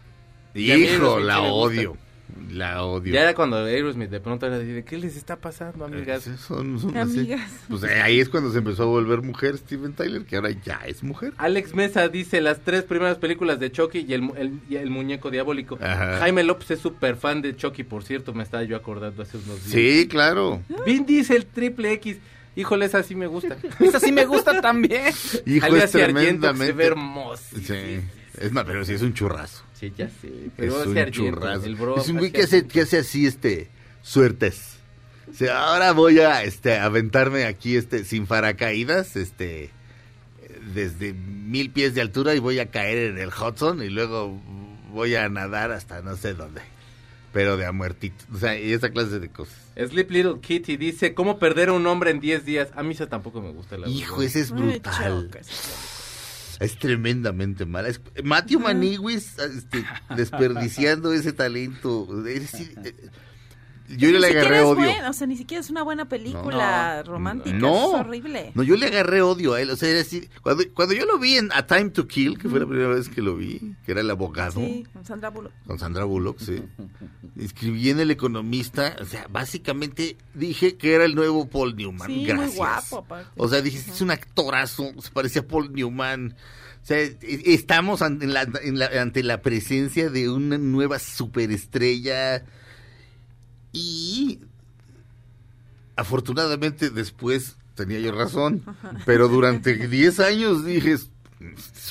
Hijo, 0.54 1.18
la 1.20 1.38
gusta. 1.38 1.82
La 2.50 2.84
odio. 2.84 3.12
Ya 3.14 3.22
era 3.22 3.34
cuando 3.34 3.56
Aerosmith 3.56 4.10
de 4.10 4.20
pronto 4.20 4.46
era 4.46 4.58
de, 4.58 4.84
¿qué 4.84 4.96
les 4.98 5.16
está 5.16 5.36
pasando, 5.36 5.84
amigas? 5.84 6.22
Son- 6.46 6.78
son 6.80 6.96
así. 6.96 7.18
Amigas. 7.20 7.50
Pues 7.68 7.82
eh, 7.84 8.00
ahí 8.02 8.20
es 8.20 8.28
cuando 8.28 8.50
se 8.52 8.58
empezó 8.58 8.84
a 8.84 8.86
volver 8.86 9.22
mujer 9.22 9.56
Steven 9.58 9.92
Tyler, 9.92 10.24
que 10.24 10.36
ahora 10.36 10.50
ya 10.64 10.80
es 10.86 11.02
mujer. 11.02 11.32
Alex 11.38 11.74
Mesa 11.74 12.08
dice 12.08 12.40
las 12.40 12.60
tres 12.60 12.84
primeras 12.84 13.18
películas 13.18 13.58
de 13.60 13.70
Chucky 13.72 14.06
y 14.08 14.14
el, 14.14 14.30
el- 14.36 14.60
y 14.68 14.76
el 14.76 14.90
muñeco 14.90 15.30
diabólico. 15.30 15.78
Ajá. 15.80 16.18
Jaime 16.18 16.42
López 16.44 16.70
es 16.72 16.80
súper 16.80 17.16
fan 17.16 17.42
de 17.42 17.56
Chucky, 17.56 17.84
por 17.84 18.04
cierto, 18.04 18.32
me 18.34 18.42
estaba 18.42 18.62
yo 18.64 18.76
acordando 18.76 19.22
hace 19.22 19.36
unos 19.36 19.64
días. 19.64 19.70
Sí, 19.70 20.08
claro. 20.08 20.62
Vin 20.84 21.04
Diesel 21.06 21.46
triple 21.46 21.92
X. 21.94 22.18
Híjole, 22.58 22.86
esa 22.86 23.02
sí 23.02 23.14
me 23.14 23.26
gusta. 23.26 23.54
Esa 23.80 24.00
sí 24.00 24.12
me 24.12 24.24
gusta 24.24 24.62
también. 24.62 25.12
Hijo, 25.44 25.66
Alias 25.66 25.94
es 25.94 26.02
Argento, 26.02 26.48
que 26.52 26.56
se 26.56 26.72
tremendamente. 26.72 26.72
ve 26.72 26.86
hermoso. 26.86 27.44
Sí. 27.62 28.00
Es 28.40 28.50
más, 28.52 28.64
pero 28.64 28.82
sí 28.82 28.94
es 28.94 29.02
un 29.02 29.12
churrazo. 29.12 29.62
Sí, 29.78 29.92
ya 29.96 30.08
sé. 30.08 30.28
Es 30.28 30.52
Pero 30.56 30.82
un 30.82 30.96
el 30.96 31.74
bro 31.76 31.98
es 31.98 32.08
un 32.08 32.16
güey 32.16 32.32
que 32.32 32.42
hace, 32.42 32.66
que 32.66 32.82
hace 32.82 32.98
así, 32.98 33.26
este, 33.26 33.68
suertes. 34.02 34.78
O 35.28 35.34
sea, 35.34 35.66
ahora 35.66 35.92
voy 35.92 36.20
a, 36.20 36.42
este, 36.44 36.78
aventarme 36.78 37.44
aquí, 37.44 37.76
este, 37.76 38.04
sin 38.04 38.26
paracaídas, 38.26 39.16
este, 39.16 39.70
desde 40.72 41.12
mil 41.12 41.70
pies 41.70 41.94
de 41.94 42.00
altura 42.00 42.34
y 42.34 42.38
voy 42.38 42.58
a 42.58 42.70
caer 42.70 43.10
en 43.10 43.18
el 43.18 43.28
Hudson 43.28 43.82
y 43.82 43.90
luego 43.90 44.40
voy 44.92 45.14
a 45.14 45.28
nadar 45.28 45.72
hasta 45.72 46.00
no 46.00 46.16
sé 46.16 46.34
dónde. 46.34 46.62
Pero 47.32 47.58
de 47.58 47.66
a 47.66 47.72
muertito. 47.72 48.24
O 48.32 48.38
sea, 48.38 48.58
y 48.58 48.72
esa 48.72 48.88
clase 48.88 49.18
de 49.18 49.28
cosas. 49.28 49.56
Sleep 49.76 50.10
Little 50.10 50.40
Kitty 50.40 50.78
dice, 50.78 51.12
¿cómo 51.12 51.38
perder 51.38 51.68
a 51.68 51.74
un 51.74 51.86
hombre 51.86 52.10
en 52.10 52.20
10 52.20 52.46
días? 52.46 52.68
A 52.74 52.82
mí 52.82 52.94
esa 52.94 53.08
tampoco 53.08 53.42
me 53.42 53.50
gusta. 53.50 53.76
La 53.76 53.88
Hijo, 53.88 54.16
verdad. 54.16 54.26
ese 54.26 54.40
es 54.40 54.50
brutal. 54.52 55.28
Es 56.60 56.78
tremendamente 56.78 57.66
mala. 57.66 57.88
Es- 57.88 58.00
Matthew 58.24 58.60
Maniwis 58.60 59.38
este, 59.38 59.84
desperdiciando 60.16 61.12
ese 61.12 61.32
talento. 61.32 62.08
Es 62.26 62.52
decir, 62.52 62.74
yo 63.96 64.10
le 64.10 64.26
agarré 64.26 64.60
odio. 64.62 64.74
buena, 64.76 65.10
o 65.10 65.12
sea, 65.12 65.26
ni 65.26 65.36
siquiera 65.36 65.60
es 65.60 65.70
una 65.70 65.82
buena 65.82 66.08
película 66.08 67.02
romántica. 67.04 67.56
No, 67.56 67.94
Es 67.94 68.00
horrible. 68.06 68.52
no, 68.54 68.62
yo 68.62 68.76
le 68.76 68.86
agarré 68.86 69.22
odio 69.22 69.54
a 69.54 69.60
él. 69.60 69.70
O 69.70 69.76
sea, 69.76 69.88
es 69.88 69.94
decir, 69.96 70.28
cuando, 70.42 70.64
cuando 70.74 70.94
yo 70.94 71.06
lo 71.06 71.18
vi 71.18 71.36
en 71.36 71.50
A 71.52 71.66
Time 71.66 71.90
to 71.90 72.06
Kill, 72.08 72.38
que 72.38 72.48
fue 72.48 72.60
la 72.60 72.66
primera 72.66 72.88
vez 72.88 73.08
que 73.08 73.22
lo 73.22 73.36
vi, 73.36 73.74
que 73.84 73.92
era 73.92 74.00
el 74.00 74.10
abogado, 74.10 74.60
Sí, 74.60 74.86
con 74.92 75.04
Sandra 75.04 75.30
Bullock. 75.30 75.52
con 75.66 75.78
Sandra 75.78 76.04
Bullock, 76.04 76.38
sí. 76.38 76.62
Escribí 77.38 77.90
en 77.90 78.00
El 78.00 78.10
Economista, 78.10 78.96
o 79.00 79.04
sea, 79.04 79.26
básicamente 79.30 80.16
dije 80.34 80.76
que 80.76 80.94
era 80.94 81.04
el 81.04 81.14
nuevo 81.14 81.48
Paul 81.48 81.76
Newman. 81.76 82.08
Sí, 82.08 82.24
Gracias. 82.24 82.48
muy 82.48 82.56
guapo 82.56 82.98
aparte. 82.98 83.30
O 83.36 83.48
sea, 83.48 83.60
dije, 83.60 83.78
es 83.78 84.00
un 84.00 84.10
actorazo, 84.10 84.92
se 85.00 85.10
parecía 85.10 85.42
a 85.42 85.46
Paul 85.46 85.72
Newman. 85.72 86.34
O 86.82 86.86
sea, 86.86 86.98
e- 87.00 87.18
estamos 87.46 88.00
ante 88.00 88.26
la, 88.26 88.48
en 88.62 88.78
la- 88.78 88.90
ante 89.02 89.22
la 89.22 89.42
presencia 89.42 90.08
de 90.08 90.30
una 90.30 90.56
nueva 90.56 90.98
superestrella. 91.00 92.44
Y 93.76 94.40
afortunadamente 95.96 96.90
después 96.90 97.56
tenía 97.74 97.98
yo 98.00 98.12
razón. 98.12 98.62
Pero 99.04 99.28
durante 99.28 99.74
10 99.88 100.20
años 100.20 100.64
dije, 100.64 100.92
es 100.92 101.10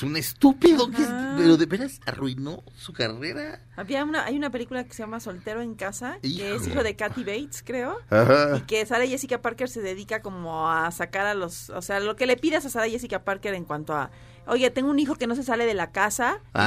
un 0.04 0.18
estúpido. 0.18 0.90
que 0.90 1.04
es- 1.04 1.10
pero 1.38 1.58
de 1.58 1.66
veras 1.66 2.00
arruinó 2.06 2.64
su 2.76 2.92
carrera. 2.94 3.62
Había 3.76 4.04
una, 4.04 4.26
hay 4.26 4.36
una 4.36 4.50
película 4.50 4.84
que 4.84 4.94
se 4.94 5.04
llama 5.04 5.20
Soltero 5.20 5.62
en 5.62 5.76
casa, 5.76 6.18
que 6.22 6.56
es 6.56 6.68
Hijo. 6.68 6.82
de 6.84 6.96
Kathy 6.96 7.24
Bates, 7.24 7.62
creo. 7.64 7.98
Y 8.12 8.16
Ajá. 8.16 8.66
que 8.66 8.86
Sarah 8.86 9.06
Jessica 9.06 9.42
Parker 9.42 9.70
se 9.70 9.82
dedica 9.82 10.22
como 10.22 10.70
a 10.72 10.90
sacar 10.92 11.26
a 11.28 11.34
los, 11.36 11.70
o 11.70 11.82
sea, 11.82 12.00
lo 12.00 12.16
que 12.16 12.26
le 12.26 12.38
pidas 12.38 12.66
a 12.66 12.70
Sarah 12.70 12.90
Jessica 12.90 13.24
Parker 13.24 13.54
en 13.54 13.66
cuanto 13.66 13.94
a, 13.94 14.10
oye, 14.48 14.70
tengo 14.72 14.90
un 14.90 15.00
hijo 15.00 15.16
que 15.16 15.28
no 15.28 15.36
se 15.36 15.44
sale 15.44 15.66
de 15.66 15.74
la 15.74 15.92
casa, 15.92 16.40
y 16.54 16.58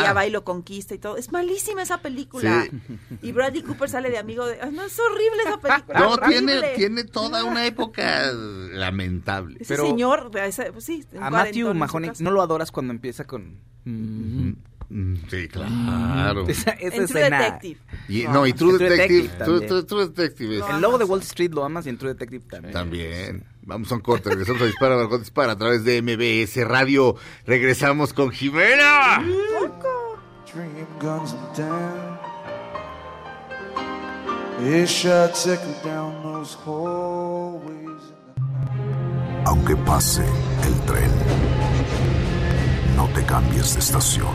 ella 0.00 0.12
va 0.12 0.26
y 0.26 0.30
lo 0.30 0.44
conquista 0.44 0.94
y 0.94 0.98
todo. 0.98 1.16
Es 1.16 1.32
malísima 1.32 1.82
esa 1.82 1.98
película. 2.02 2.64
Sí. 2.70 2.98
Y 3.22 3.32
Bradley 3.32 3.62
Cooper 3.62 3.88
sale 3.88 4.10
de 4.10 4.18
amigo 4.18 4.46
de, 4.46 4.58
ay, 4.60 4.70
no, 4.72 4.82
es 4.84 4.98
horrible 4.98 5.42
esa 5.46 5.58
película. 5.58 5.98
No, 6.00 6.10
horrible. 6.12 6.38
tiene, 6.38 6.68
tiene 6.76 7.04
toda 7.04 7.44
una 7.44 7.66
época 7.66 8.30
lamentable. 8.32 9.56
Ese 9.60 9.74
Pero- 9.74 9.86
señor, 9.88 10.30
ese- 10.44 10.72
pues 10.72 10.84
sí, 10.84 11.04
en 11.12 11.22
A 11.22 11.30
Matthew 11.30 11.74
Mahoney 11.74 12.10
no 12.20 12.30
lo 12.30 12.42
adoras 12.42 12.70
cuando 12.72 12.92
empieza 12.92 13.24
con... 13.26 13.58
Mm, 13.84 14.52
Sí, 15.28 15.48
claro. 15.48 16.46
Esa, 16.48 16.70
esa 16.72 16.96
En 16.96 17.06
True. 17.06 17.20
Detective. 17.22 17.80
Y, 18.08 18.22
no, 18.24 18.46
y 18.46 18.52
True 18.52 18.78
Detective. 18.78 19.22
Detective 19.22 19.28
True, 19.44 19.60
también. 19.60 19.68
True- 19.68 19.84
True 19.84 20.06
Detective. 20.08 20.58
es- 20.58 20.64
El 20.70 20.80
logo 20.80 20.98
de 20.98 21.04
Wall 21.04 21.20
Street 21.22 21.50
lo 21.52 21.64
amas 21.64 21.86
y 21.86 21.88
en 21.90 21.98
True 21.98 22.12
Detective 22.14 22.44
también. 22.48 22.72
También. 22.72 23.44
Vamos 23.62 23.90
a 23.90 23.96
un 23.96 24.00
corte. 24.00 24.30
Regresamos 24.30 24.62
a 24.62 24.66
Dispara, 24.66 24.96
Margot 24.96 25.18
Dispara 25.18 25.52
a 25.52 25.56
través 25.58 25.84
de 25.84 26.00
MBS 26.02 26.64
Radio. 26.64 27.16
Regresamos 27.46 28.12
con 28.12 28.30
Jimena. 28.30 29.24
Dream 30.52 30.86
guns 31.00 31.32
them 31.32 31.68
down. 31.68 32.18
It 34.58 34.86
shot 34.88 35.34
tickle 35.34 35.74
down 35.84 36.22
those 36.22 36.56
hallways. 36.64 38.00
Aunque 39.44 39.76
pase 39.76 40.24
el 40.64 40.74
tren, 40.86 41.10
no 42.96 43.06
te 43.08 43.22
cambies 43.24 43.74
de 43.74 43.80
estación. 43.80 44.34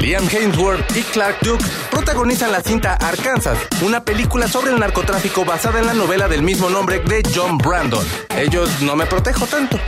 Liam 0.00 0.26
Hemsworth 0.28 0.96
y 0.96 1.02
Clark 1.02 1.38
Duke 1.42 1.64
protagonizan 1.90 2.50
la 2.50 2.60
cinta 2.60 2.94
Arkansas, 2.94 3.58
una 3.82 4.04
película 4.04 4.48
sobre 4.48 4.72
el 4.72 4.80
narcotráfico 4.80 5.44
basada 5.44 5.78
en 5.80 5.86
la 5.86 5.94
novela 5.94 6.28
del 6.28 6.42
mismo 6.42 6.68
nombre 6.70 6.98
de 7.00 7.22
John 7.34 7.56
Brandon. 7.58 8.04
Ellos 8.36 8.82
no 8.82 8.96
me 8.96 9.06
protejo 9.06 9.46
tanto. 9.46 9.78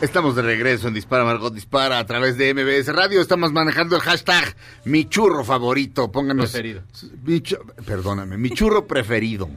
Estamos 0.00 0.34
de 0.36 0.42
regreso 0.42 0.88
en 0.88 0.94
Dispara, 0.94 1.24
Margot 1.24 1.52
Dispara 1.54 1.98
a 1.98 2.06
través 2.06 2.36
de 2.36 2.52
MBS 2.54 2.92
Radio. 2.94 3.20
Estamos 3.20 3.52
manejando 3.52 3.94
el 3.96 4.02
hashtag 4.02 4.56
mi 4.84 5.04
churro 5.08 5.44
favorito. 5.44 6.10
Pónganos. 6.10 6.50
Preferido. 6.50 6.82
Mi 7.24 7.40
chu- 7.40 7.58
perdóname, 7.86 8.36
mi 8.36 8.50
churro 8.50 8.86
preferido. 8.86 9.48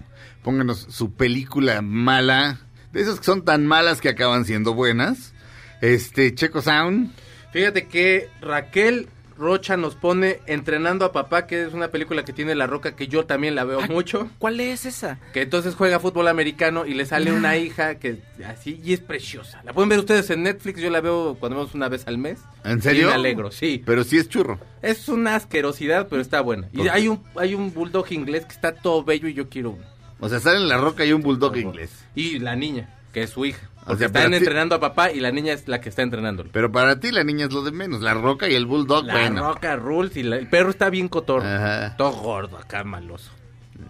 Pónganos 0.43 0.85
su 0.89 1.13
película 1.13 1.81
mala. 1.81 2.59
De 2.93 3.01
esas 3.01 3.19
que 3.19 3.25
son 3.25 3.43
tan 3.43 3.65
malas 3.65 4.01
que 4.01 4.09
acaban 4.09 4.45
siendo 4.45 4.73
buenas. 4.75 5.33
Este, 5.81 6.33
Checo 6.35 6.61
Sound. 6.61 7.11
Fíjate 7.51 7.87
que 7.87 8.29
Raquel 8.41 9.09
Rocha 9.37 9.77
nos 9.77 9.95
pone 9.95 10.39
Entrenando 10.45 11.05
a 11.05 11.11
Papá, 11.11 11.47
que 11.47 11.63
es 11.63 11.73
una 11.73 11.89
película 11.89 12.23
que 12.23 12.33
tiene 12.33 12.55
La 12.55 12.67
Roca, 12.67 12.95
que 12.95 13.07
yo 13.07 13.25
también 13.25 13.55
la 13.55 13.63
veo 13.63 13.81
mucho. 13.87 14.29
¿Cuál 14.39 14.59
es 14.59 14.85
esa? 14.85 15.19
Que 15.33 15.41
entonces 15.41 15.75
juega 15.75 15.99
fútbol 15.99 16.27
americano 16.27 16.85
y 16.85 16.93
le 16.93 17.05
sale 17.05 17.31
una 17.31 17.57
hija 17.57 17.95
que 17.95 18.21
así 18.45 18.79
y 18.83 18.93
es 18.93 19.01
preciosa. 19.01 19.61
La 19.63 19.73
pueden 19.73 19.89
ver 19.89 19.99
ustedes 19.99 20.29
en 20.29 20.43
Netflix, 20.43 20.79
yo 20.79 20.89
la 20.89 21.01
veo 21.01 21.35
cuando 21.39 21.57
vemos 21.57 21.73
una 21.75 21.89
vez 21.89 22.07
al 22.07 22.17
mes. 22.17 22.39
¿En 22.63 22.81
serio? 22.81 23.03
Y 23.03 23.05
me 23.07 23.13
alegro, 23.13 23.51
sí. 23.51 23.83
Pero 23.85 24.03
sí 24.03 24.17
es 24.17 24.29
churro. 24.29 24.59
Es 24.81 25.09
una 25.09 25.35
asquerosidad, 25.35 26.07
pero 26.07 26.21
está 26.21 26.41
buena. 26.41 26.69
Y 26.71 26.87
hay 26.87 27.07
un 27.07 27.21
hay 27.35 27.55
un 27.55 27.73
bulldog 27.73 28.11
inglés 28.11 28.45
que 28.45 28.53
está 28.53 28.73
todo 28.73 29.03
bello 29.03 29.27
y 29.27 29.33
yo 29.33 29.49
quiero 29.49 29.71
uno. 29.71 29.85
O 30.19 30.29
sea, 30.29 30.39
sale 30.39 30.57
en 30.57 30.69
la 30.69 30.77
roca 30.77 31.05
y 31.05 31.11
un 31.11 31.21
bulldog 31.21 31.57
inglés. 31.57 31.91
Y 32.15 32.39
la 32.39 32.55
niña, 32.55 32.89
que 33.13 33.23
es 33.23 33.31
su 33.31 33.45
hija. 33.45 33.69
O 33.85 33.89
Porque 33.89 33.99
sea, 33.99 34.07
están 34.07 34.31
ti- 34.31 34.37
entrenando 34.37 34.73
a 34.75 34.79
papá 34.79 35.11
y 35.11 35.19
la 35.19 35.31
niña 35.31 35.53
es 35.53 35.67
la 35.67 35.79
que 35.79 35.89
está 35.89 36.01
entrenándolo. 36.01 36.49
Pero 36.51 36.71
para 36.71 36.99
ti 36.99 37.11
la 37.11 37.23
niña 37.23 37.45
es 37.45 37.53
lo 37.53 37.61
de 37.61 37.71
menos. 37.71 38.01
La 38.01 38.15
roca 38.15 38.49
y 38.49 38.55
el 38.55 38.65
bulldog, 38.65 39.05
La 39.05 39.13
bueno. 39.13 39.53
roca 39.53 39.75
rules 39.75 40.17
y 40.17 40.23
la- 40.23 40.37
el 40.37 40.47
perro 40.49 40.71
está 40.71 40.89
bien 40.89 41.07
cotorro. 41.07 41.45
Ajá. 41.45 41.95
Todo 41.95 42.11
gordo 42.13 42.57
acá, 42.57 42.83
maloso. 42.83 43.31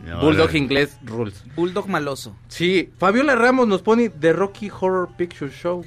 No, 0.05 0.19
Bulldog 0.19 0.51
la- 0.51 0.57
inglés 0.57 0.97
rules. 1.03 1.43
Bulldog 1.55 1.87
maloso. 1.87 2.35
Sí, 2.49 2.89
Fabiola 2.97 3.35
Ramos 3.35 3.67
nos 3.67 3.81
pone 3.81 4.09
The 4.09 4.33
Rocky 4.33 4.69
Horror 4.69 5.09
Picture 5.17 5.51
Show. 5.51 5.85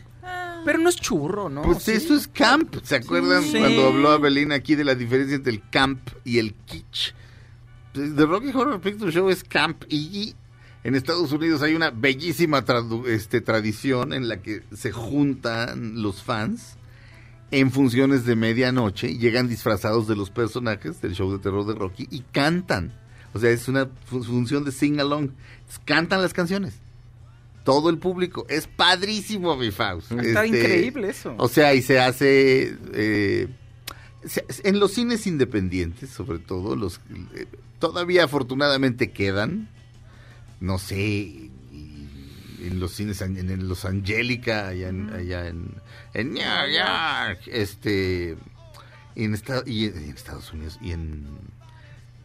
Pero 0.64 0.78
no 0.78 0.88
es 0.88 0.96
churro, 0.96 1.48
¿no? 1.48 1.62
Pues 1.62 1.82
Sí. 1.84 1.92
eso 1.92 2.14
es 2.16 2.26
camp. 2.28 2.76
¿Se 2.82 2.96
acuerdan 2.96 3.42
Sí. 3.42 3.58
cuando 3.58 3.86
habló 3.88 4.10
Abelina 4.10 4.56
aquí 4.56 4.74
de 4.74 4.84
la 4.84 4.94
diferencia 4.94 5.36
entre 5.36 5.52
el 5.52 5.62
camp 5.70 6.00
y 6.24 6.38
el 6.38 6.54
kitsch? 6.66 7.12
Pues, 7.94 8.14
The 8.16 8.26
Rocky 8.26 8.48
Horror 8.52 8.80
Picture 8.80 9.10
Show 9.12 9.28
es 9.30 9.44
camp 9.44 9.84
y 9.88 10.34
en 10.88 10.94
Estados 10.96 11.30
Unidos 11.32 11.62
hay 11.62 11.74
una 11.74 11.90
bellísima 11.90 12.64
este, 13.06 13.40
tradición 13.40 14.12
en 14.12 14.26
la 14.28 14.42
que 14.42 14.62
se 14.74 14.90
juntan 14.92 16.02
los 16.02 16.22
fans 16.22 16.76
en 17.50 17.70
funciones 17.70 18.24
de 18.26 18.36
medianoche, 18.36 19.16
llegan 19.16 19.48
disfrazados 19.48 20.06
de 20.06 20.16
los 20.16 20.30
personajes 20.30 21.00
del 21.00 21.14
show 21.14 21.32
de 21.32 21.38
terror 21.38 21.66
de 21.66 21.74
Rocky 21.74 22.06
y 22.10 22.20
cantan. 22.32 22.92
O 23.32 23.38
sea, 23.38 23.50
es 23.50 23.68
una 23.68 23.88
fu- 24.06 24.22
función 24.22 24.64
de 24.64 24.72
sing 24.72 25.00
along. 25.00 25.30
Cantan 25.84 26.20
las 26.20 26.32
canciones. 26.34 26.74
Todo 27.64 27.90
el 27.90 27.98
público. 27.98 28.46
Es 28.48 28.66
padrísimo, 28.66 29.56
mi 29.56 29.70
Faust. 29.70 30.12
Está 30.12 30.44
Este, 30.44 30.58
increíble 30.58 31.10
eso. 31.10 31.34
O 31.38 31.48
sea, 31.48 31.74
y 31.74 31.82
se 31.82 32.00
hace 32.00 32.76
eh, 32.92 33.48
se- 34.24 34.44
en 34.64 34.78
los 34.78 34.92
cines 34.92 35.26
independientes, 35.26 36.10
sobre 36.10 36.38
todo, 36.38 36.76
los 36.76 37.00
eh, 37.34 37.46
todavía 37.78 38.24
afortunadamente 38.24 39.10
quedan. 39.10 39.68
No 40.60 40.78
sé, 40.78 40.98
y- 40.98 41.50
en 42.60 42.80
los 42.80 42.92
cines 42.92 43.20
en, 43.22 43.36
en 43.38 43.68
los 43.68 43.84
Angélica 43.84 44.68
allá 44.68 44.88
en, 44.88 45.10
allá 45.10 45.46
en, 45.46 45.70
en 46.14 46.32
New 46.32 46.42
York, 47.32 47.40
este 47.46 48.36
en, 49.14 49.34
esta- 49.34 49.62
y 49.64 49.86
en, 49.86 49.96
en 49.96 50.10
Estados 50.10 50.52
Unidos 50.52 50.78
y 50.82 50.90
en, 50.92 51.26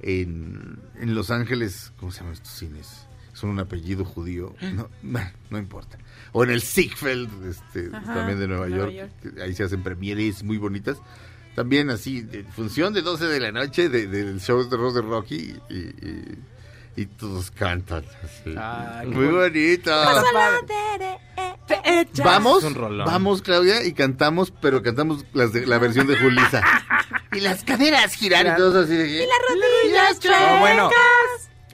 en 0.01 0.79
en 0.99 1.15
Los 1.15 1.31
Ángeles, 1.31 1.91
¿cómo 1.97 2.11
se 2.11 2.19
llaman 2.19 2.33
estos 2.33 2.51
cines? 2.53 3.05
Son 3.33 3.49
un 3.49 3.59
apellido 3.59 4.05
judío, 4.05 4.55
no, 4.73 4.89
bueno, 5.03 5.29
no 5.49 5.57
importa. 5.57 5.97
O 6.33 6.43
en 6.43 6.49
el 6.51 6.61
Ziegfeld, 6.61 7.45
este, 7.47 7.89
Ajá, 7.95 8.13
también 8.13 8.39
de 8.39 8.47
Nueva, 8.47 8.67
Nueva 8.67 8.91
York, 8.91 9.11
que 9.35 9.41
ahí 9.41 9.53
se 9.53 9.63
hacen 9.63 9.83
premieres 9.83 10.43
muy 10.43 10.57
bonitas. 10.57 10.97
También 11.55 11.91
así, 11.91 12.21
de 12.21 12.43
función 12.43 12.93
de 12.93 13.03
12 13.03 13.25
de 13.25 13.39
la 13.39 13.51
noche 13.51 13.87
de- 13.89 14.07
del 14.07 14.39
show 14.41 14.63
de 14.63 14.69
terror 14.69 14.91
de 14.93 15.01
Rocky 15.01 15.55
y, 15.69 15.73
y- 15.75 16.37
y 16.95 17.05
todos 17.07 17.51
cantan. 17.51 18.03
así. 18.23 18.55
Ay, 18.57 19.07
muy 19.07 19.27
bonito. 19.27 19.91
eh, 21.85 22.07
Vamos, 22.23 22.59
Es 22.59 22.63
un 22.65 22.75
rolón. 22.75 23.05
vamos 23.05 23.41
Claudia 23.41 23.83
y 23.85 23.93
cantamos, 23.93 24.51
pero 24.61 24.81
cantamos 24.83 25.25
las 25.33 25.53
de- 25.53 25.65
la 25.65 25.77
versión 25.79 26.07
de 26.07 26.17
Julisa. 26.17 26.61
y 27.31 27.39
las 27.39 27.63
caderas 27.63 28.13
girar 28.13 28.45
y 28.45 28.55
todos 28.55 28.85
así 28.85 28.95
de 28.95 29.23
y 29.23 29.91
las 29.91 30.19
No, 30.23 30.59
bueno. 30.59 30.89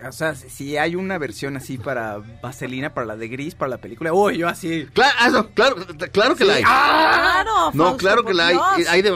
O 0.08 0.12
sea, 0.14 0.34
si- 0.34 0.78
hay 0.78 0.96
una 0.96 1.18
versión 1.18 1.58
así 1.58 1.78
para 1.78 2.20
Vaselina, 2.42 2.94
para 2.94 3.06
la 3.06 3.18
de 3.18 3.28
Gris, 3.28 3.54
para 3.56 3.70
la 3.72 3.78
película. 3.80 4.14
Uy, 4.14 4.38
yo 4.38 4.48
así. 4.48 4.88
Claro, 4.94 5.14
ah, 5.20 5.48
claro, 5.54 5.76
claro 6.14 6.36
que 6.38 6.46
la 6.46 6.54
hay. 6.54 6.64
Claro, 6.64 7.72
No, 7.74 7.84
Fausto, 7.84 7.98
claro 7.98 8.24
que 8.24 8.34
la 8.34 8.48
hay. 8.48 9.02
De 9.02 9.12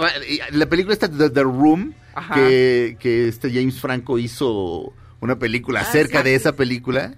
la 0.52 0.66
película 0.66 0.94
esta 0.94 1.08
de 1.08 1.30
The 1.30 1.42
Room, 1.44 1.94
Ajá. 2.14 2.36
que, 2.36 2.98
que 3.00 3.30
este 3.30 3.50
James 3.54 3.80
Franco 3.80 4.18
hizo 4.20 4.92
una 5.24 5.40
película 5.40 5.80
Ah, 5.82 5.84
acerca 5.90 6.20
sí. 6.20 6.26
de 6.26 6.36
esa 6.36 6.56
película, 6.56 7.14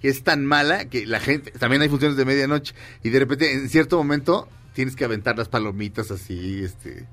que 0.00 0.08
es 0.08 0.22
tan 0.22 0.44
mala 0.44 0.84
que 0.86 1.06
la 1.06 1.20
gente, 1.20 1.50
también 1.52 1.82
hay 1.82 1.88
funciones 1.88 2.16
de 2.16 2.24
medianoche, 2.24 2.74
y 3.02 3.10
de 3.10 3.18
repente 3.18 3.52
en 3.52 3.68
cierto 3.68 3.96
momento 3.96 4.48
tienes 4.74 4.94
que 4.94 5.04
aventar 5.04 5.38
las 5.38 5.48
palomitas 5.48 6.10
así, 6.10 6.62
este, 6.62 7.06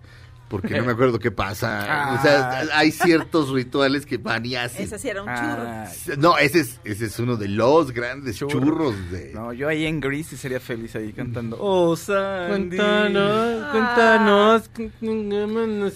porque 0.53 0.77
no 0.77 0.85
me 0.85 0.91
acuerdo 0.91 1.17
qué 1.17 1.31
pasa. 1.31 2.15
O 2.19 2.21
sea, 2.21 2.59
Ah. 2.61 2.63
hay 2.75 2.91
ciertos 2.91 3.49
rituales 3.49 4.05
que 4.05 4.17
van 4.17 4.45
y 4.45 4.55
hacen. 4.55 4.84
Ese 4.84 4.99
sí 4.99 5.09
era 5.09 5.23
un 5.23 5.27
churro. 5.34 5.67
Ay, 5.67 6.17
No, 6.19 6.38
ese 6.38 6.59
es, 6.59 6.80
ese 6.84 7.05
es 7.07 7.17
uno 7.17 7.38
de 7.38 7.47
los 7.47 7.91
grandes 7.91 8.38
Churro. 8.38 8.51
churros 8.59 9.11
de... 9.11 9.31
no, 9.34 9.51
yo 9.51 9.67
ahí 9.67 9.88
en 9.88 9.99
Gris 9.99 10.27
sí 10.27 10.38
sería 10.38 10.59
feliz 10.59 10.95
ahí 10.95 11.11
cantando. 11.11 11.57
Oh, 11.59 11.95
Sandy. 11.95 12.77
Cuéntanos, 12.77 13.71
cuéntanos, 13.71 14.69
cuéntanos, 14.69 15.93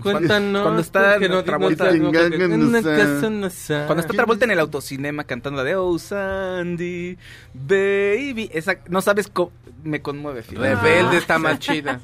cuéntanos. 0.00 0.62
cuando 0.62 0.80
está 0.80 1.18
no- 1.18 1.42
Travolta- 1.42 1.90
no- 1.92 2.12
no- 2.12 2.20
en 2.54 2.62
una 2.62 2.82
casa 2.82 3.30
no 3.30 3.50
sé. 3.50 3.82
Cuando 3.86 4.00
está 4.02 4.12
Travolta 4.14 4.44
en 4.44 4.52
el 4.52 4.60
autocinema 4.60 5.24
cantando 5.24 5.58
la 5.58 5.64
de 5.64 5.74
Oh 5.74 5.98
Sandy, 5.98 7.18
baby. 7.52 8.48
Esa, 8.52 8.76
no 8.88 9.02
sabes 9.02 9.26
cómo. 9.26 9.50
Me 9.82 10.00
conmueve, 10.00 10.44
fíjate. 10.44 10.76
Rebelde 10.76 11.16
está 11.16 11.40
más 11.40 11.58
chida. 11.58 12.00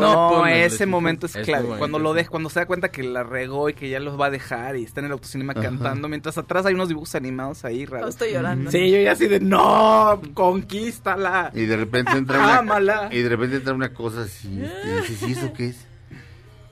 No, 0.00 0.30
Ponle, 0.38 0.64
ese 0.64 0.86
momento 0.86 1.26
es 1.26 1.32
clave. 1.36 1.68
Cuando 1.78 1.98
lo 1.98 2.14
deja, 2.14 2.30
cuando 2.30 2.48
se 2.50 2.60
da 2.60 2.66
cuenta 2.66 2.90
que 2.90 3.02
la 3.02 3.22
regó 3.22 3.68
y 3.68 3.74
que 3.74 3.88
ya 3.90 4.00
los 4.00 4.20
va 4.20 4.26
a 4.26 4.30
dejar 4.30 4.76
y 4.76 4.84
está 4.84 5.00
en 5.00 5.06
el 5.06 5.12
autocinema 5.12 5.54
cantando, 5.54 6.08
mientras 6.08 6.38
atrás 6.38 6.66
hay 6.66 6.74
unos 6.74 6.88
dibujos 6.88 7.14
animados 7.14 7.64
ahí 7.64 7.84
No, 7.84 7.90
raros. 7.92 8.10
estoy 8.10 8.32
llorando. 8.32 8.70
Sí, 8.70 8.90
yo 8.90 9.00
ya 9.00 9.12
así 9.12 9.26
de 9.28 9.40
no, 9.40 10.20
conquístala. 10.34 11.50
Y 11.54 11.66
de 11.66 11.76
repente 11.76 12.12
entra 12.12 12.38
una, 12.38 12.58
Ámala. 12.58 13.08
y 13.12 13.20
de 13.22 13.28
repente 13.28 13.56
entra 13.56 13.74
una 13.74 13.92
cosa 13.92 14.22
así, 14.22 14.62
este, 14.62 14.88
y 14.88 14.94
dices, 15.00 15.22
¿y 15.28 15.32
eso 15.32 15.52
qué 15.52 15.66
es? 15.68 15.86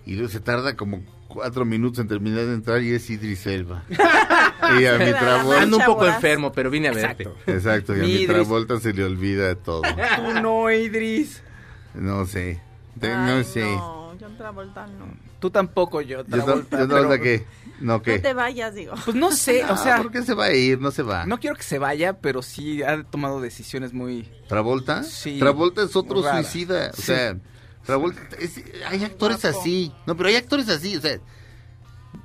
Y 0.06 0.14
luego 0.14 0.28
se 0.28 0.40
tarda 0.40 0.76
como 0.76 1.02
cuatro 1.28 1.64
minutos 1.64 2.01
en 2.01 2.09
terminar 2.09 2.44
de 2.47 2.55
entrar 2.55 2.82
y 2.82 2.92
es 2.92 3.09
Idris 3.10 3.47
Elba. 3.47 3.84
y 4.80 4.84
a 4.86 4.98
mi 4.98 5.12
Travolta, 5.12 5.62
Ando 5.62 5.76
un 5.76 5.84
poco 5.84 6.06
enfermo, 6.06 6.51
pero 6.52 6.70
vine 6.70 6.88
a 6.88 6.92
verte. 6.92 7.28
exacto, 7.47 7.97
y 7.97 8.01
a 8.01 8.02
Mi. 8.02 8.26
Travolta 8.26 8.80
se 8.80 8.92
le 8.92 9.05
olvida 9.05 9.55
todo. 9.55 9.82
Tú 10.16 10.40
no, 10.42 10.70
Idris. 10.70 11.42
No 11.94 12.24
sé, 12.26 12.60
Ay, 13.09 13.36
no 13.39 13.44
sé. 13.44 13.64
No, 13.77 14.14
John 14.20 14.36
Travolta 14.36 14.86
no. 14.86 15.06
Tú 15.39 15.51
tampoco, 15.51 16.01
yo. 16.02 16.18
Yo 16.18 16.24
Travolta, 16.24 16.77
no, 16.78 16.82
yo 16.85 16.89
pero- 16.89 17.09
no, 17.09 17.22
¿qué? 17.22 17.47
No, 17.81 18.01
te 18.20 18.35
vayas, 18.35 18.74
digo. 18.74 18.93
Pues 19.05 19.16
no 19.16 19.32
sé, 19.32 19.64
o 19.64 19.77
sea, 19.82 19.97
¿por 19.98 20.10
qué 20.12 20.22
se 20.22 20.35
va 20.35 20.47
a 20.47 20.52
ir? 20.52 20.78
No 20.81 20.90
se 20.90 21.02
va. 21.02 21.24
no 21.24 21.39
quiero 21.40 21.56
que 21.56 21.62
se 21.62 21.78
vaya, 21.78 22.12
pero 22.20 22.43
sí 22.43 22.82
ha 22.82 23.02
tomado 23.05 23.40
decisiones 23.40 23.93
muy. 23.94 24.28
¿Travolta? 24.48 25.02
Sí. 25.02 25.39
Travolta 25.39 25.82
es 25.82 25.97
otro 25.97 26.20
Rara. 26.22 26.43
suicida. 26.43 26.90
O 26.93 26.97
Sí. 26.97 27.02
sea, 27.02 27.36
Travolta. 27.85 28.20
es- 28.39 28.62
hay 28.86 29.02
actores 29.05 29.44
así. 29.47 29.93
No, 30.06 30.14
pero 30.16 30.28
hay 30.28 30.36
actores 30.36 30.68
así. 30.68 30.94
O 30.97 31.01
sea, 31.01 31.18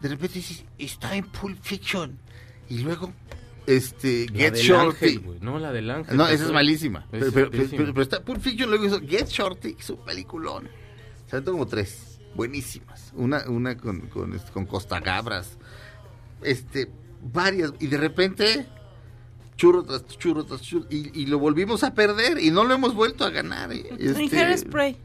de 0.02 0.10
repente 0.10 0.40
dices, 0.40 0.66
está 0.78 1.16
en 1.16 1.26
Pulp 1.26 1.58
Fiction. 1.62 2.20
Y 2.68 2.80
luego, 2.80 3.14
este, 3.68 4.28
La 4.32 4.38
Get 4.40 4.54
del 4.54 4.64
Shorty. 4.64 5.06
ángel, 5.16 5.38
No, 5.42 5.60
la 5.60 5.72
del 5.72 5.90
ángel. 5.90 6.16
No, 6.18 6.28
¿te 6.28 6.34
esa 6.34 6.46
es 6.46 6.52
malísima. 6.52 7.08
Es 7.12 7.20
Pero, 7.20 7.32
pero- 7.32 7.52
pésima. 7.52 7.78
pero- 7.78 7.94
pero 7.94 8.02
está 8.04 8.24
Pulp 8.24 8.42
Fiction, 8.42 8.70
luego 8.70 8.86
hizo 8.86 9.00
Get 9.02 9.28
Shorty, 9.28 9.76
es 9.80 9.90
un 9.90 10.04
peliculón. 10.06 10.70
Se 11.28 11.36
aventó 11.36 11.52
como 11.54 11.66
tres, 11.66 12.20
buenísimas. 12.36 13.12
Una, 13.16 13.44
una 13.50 13.76
con, 13.78 14.02
con, 14.08 14.34
este, 14.34 14.52
con 14.52 14.66
Costa 14.66 15.00
Gabras. 15.00 15.58
Este, 16.44 16.92
varias. 17.24 17.74
Y 17.80 17.88
de 17.88 17.98
repente, 17.98 18.68
churro 19.58 19.84
tras 19.84 20.06
churro 20.06 20.44
tras 20.46 20.62
churro. 20.62 20.86
Y, 20.90 21.20
y 21.20 21.26
lo 21.26 21.40
volvimos 21.40 21.84
a 21.84 21.94
perder 21.94 22.38
y 22.40 22.52
no 22.52 22.64
lo 22.64 22.74
hemos 22.76 22.94
vuelto 22.94 23.26
a 23.26 23.30
ganar. 23.32 23.72
¿eh? 23.74 23.86
En 23.98 24.16
Este, 24.22 24.38
Hairspray. 24.38 24.98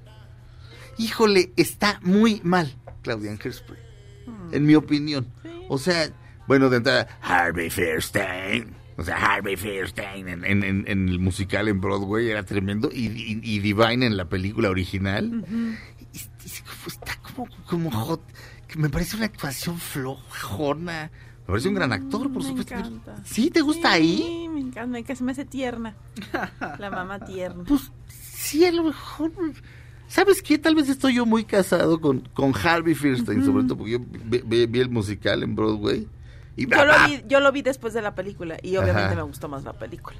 híjole, 0.98 1.52
está 1.56 1.98
muy 2.02 2.40
mal, 2.44 2.74
Claudia, 3.02 3.30
en 3.30 3.38
Hairspray. 3.42 3.80
En 4.52 4.66
mi 4.66 4.74
opinión. 4.74 5.26
O 5.68 5.78
sea, 5.78 6.10
bueno, 6.50 6.68
de 6.68 6.78
entrada, 6.78 7.06
Harvey 7.22 7.70
Fierstein. 7.70 8.74
O 8.96 9.04
sea, 9.04 9.16
Harvey 9.16 9.56
Fierstein 9.56 10.26
en, 10.28 10.44
en- 10.44 10.64
en- 10.64 10.84
en 10.88 11.08
el 11.08 11.20
musical 11.20 11.68
en 11.68 11.80
Broadway 11.80 12.28
era 12.28 12.42
tremendo. 12.42 12.90
Y, 12.92 13.06
y- 13.06 13.40
y 13.40 13.60
Divine 13.60 14.04
en 14.04 14.16
la 14.16 14.28
película 14.28 14.68
original. 14.68 15.44
Y- 16.12 16.16
y- 16.18 16.20
está 16.88 17.16
como, 17.22 17.48
como 17.68 17.90
hot. 17.92 18.20
que 18.66 18.78
Me 18.80 18.88
parece 18.90 19.14
una 19.16 19.26
actuación 19.26 19.78
flojona. 19.78 21.12
Me 21.42 21.46
parece 21.46 21.68
un 21.68 21.74
gran 21.74 21.92
actor, 21.92 22.32
por 22.32 22.42
Me 22.42 22.48
supuesto. 22.48 22.74
encanta. 22.74 23.16
¿Sí? 23.24 23.50
¿Te 23.50 23.60
gusta 23.60 23.92
ahí? 23.92 24.16
Sí, 24.18 24.48
me 24.48 24.60
encanta, 24.60 25.14
se 25.14 25.22
me 25.22 25.30
hace 25.32 25.44
tierna. 25.44 25.94
La 26.80 26.90
mamá 26.90 27.20
tierna. 27.24 27.62
Pues 27.68 27.92
sí, 28.08 28.64
a 28.64 28.72
lo 28.72 28.82
mejor. 28.84 29.30
¿Sabes 30.08 30.42
qué? 30.42 30.58
Tal 30.58 30.74
vez 30.74 30.88
estoy 30.88 31.14
yo 31.14 31.26
muy 31.26 31.44
casado 31.44 32.00
con, 32.00 32.20
con 32.34 32.52
Harvey 32.56 32.96
Fierstein, 32.96 33.44
sobre 33.44 33.62
todo 33.64 33.76
porque 33.78 33.92
yo 33.92 34.00
vi, 34.00 34.42
vi- 34.44 34.66
vi 34.66 34.80
el 34.80 34.90
musical 34.90 35.44
en 35.44 35.54
Broadway. 35.54 36.08
Y, 36.60 36.66
Yo 36.68 36.84
lo, 36.84 36.92
vi, 37.06 37.22
yo 37.26 37.40
lo 37.40 37.52
vi 37.52 37.62
después 37.62 37.94
de 37.94 38.02
la 38.02 38.14
película 38.14 38.58
y 38.62 38.76
obviamente 38.76 39.06
Ajá. 39.06 39.14
me 39.14 39.22
gustó 39.22 39.48
más 39.48 39.64
la 39.64 39.72
película. 39.72 40.16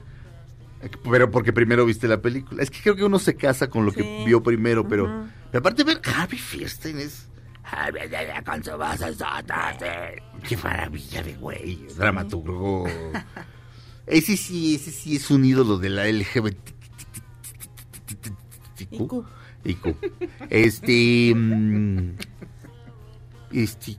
Pero 1.11 1.31
porque 1.31 1.53
primero 1.53 1.85
viste 1.85 2.09
la 2.09 2.23
película. 2.23 2.63
Es 2.63 2.71
que 2.71 2.81
creo 2.81 2.97
que 2.97 3.05
uno 3.05 3.19
se 3.19 3.37
casa 3.37 3.69
con 3.69 3.85
lo 3.85 3.93
que 3.93 4.25
vio 4.25 4.43
primero, 4.43 4.89
pero. 4.89 5.27
Pero 5.51 5.59
aparte, 5.61 5.85
ver 5.85 6.01
Harvey 6.17 6.39
Fierstein 6.39 6.99
es. 6.99 7.29
Harvey 7.63 8.09
con 8.45 8.65
su 8.65 8.71
voz. 8.71 8.99
Qué 10.49 10.57
maravilla 10.57 11.23
de 11.23 11.35
güey. 11.35 11.87
Dramaturgo. 11.95 12.87
ese 14.07 14.37
sí, 14.39 14.77
ese 14.77 14.91
sí 14.91 15.17
es 15.17 15.31
un 15.31 15.45
ídolo 15.45 15.77
de 15.77 15.91
la 15.91 16.07
LGBT. 16.11 16.71
IQ. 19.65 19.95
Este. 20.49 21.35
mm, 21.35 22.17
Este, 23.53 23.97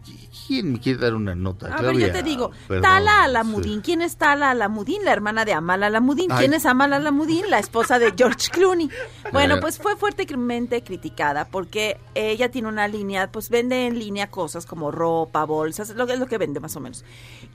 ¿quién 0.47 0.73
me 0.73 0.79
quiere 0.79 0.99
dar 0.99 1.13
una 1.13 1.35
nota? 1.35 1.67
A 1.67 1.81
ver, 1.81 1.93
yo 1.93 1.99
Claudia? 1.99 2.13
te 2.13 2.23
digo, 2.23 2.51
Perdón, 2.67 2.83
Tala 2.83 3.11
sí. 3.11 3.17
Alamudín. 3.23 3.81
¿Quién 3.81 4.01
es 4.01 4.17
Tala 4.17 4.51
Alamudín? 4.51 5.03
La 5.05 5.11
hermana 5.13 5.45
de 5.45 5.53
Amal 5.53 5.83
Alamudín. 5.83 6.31
Ay. 6.31 6.39
¿Quién 6.39 6.53
es 6.53 6.65
Amal 6.65 6.93
Alamudín? 6.93 7.49
La 7.49 7.59
esposa 7.59 7.99
de 7.99 8.13
George 8.17 8.49
Clooney. 8.51 8.89
Bueno, 9.31 9.61
pues 9.61 9.77
fue 9.77 9.95
fuertemente 9.95 10.83
criticada 10.83 11.47
porque 11.47 12.01
ella 12.15 12.51
tiene 12.51 12.67
una 12.67 12.89
línea, 12.89 13.31
pues 13.31 13.49
vende 13.49 13.87
en 13.87 13.97
línea 13.97 14.29
cosas 14.29 14.65
como 14.65 14.91
ropa, 14.91 15.45
bolsas, 15.45 15.91
lo 15.95 16.05
que 16.05 16.13
es 16.13 16.19
lo 16.19 16.27
que 16.27 16.37
vende 16.37 16.59
más 16.59 16.75
o 16.75 16.81
menos. 16.81 17.05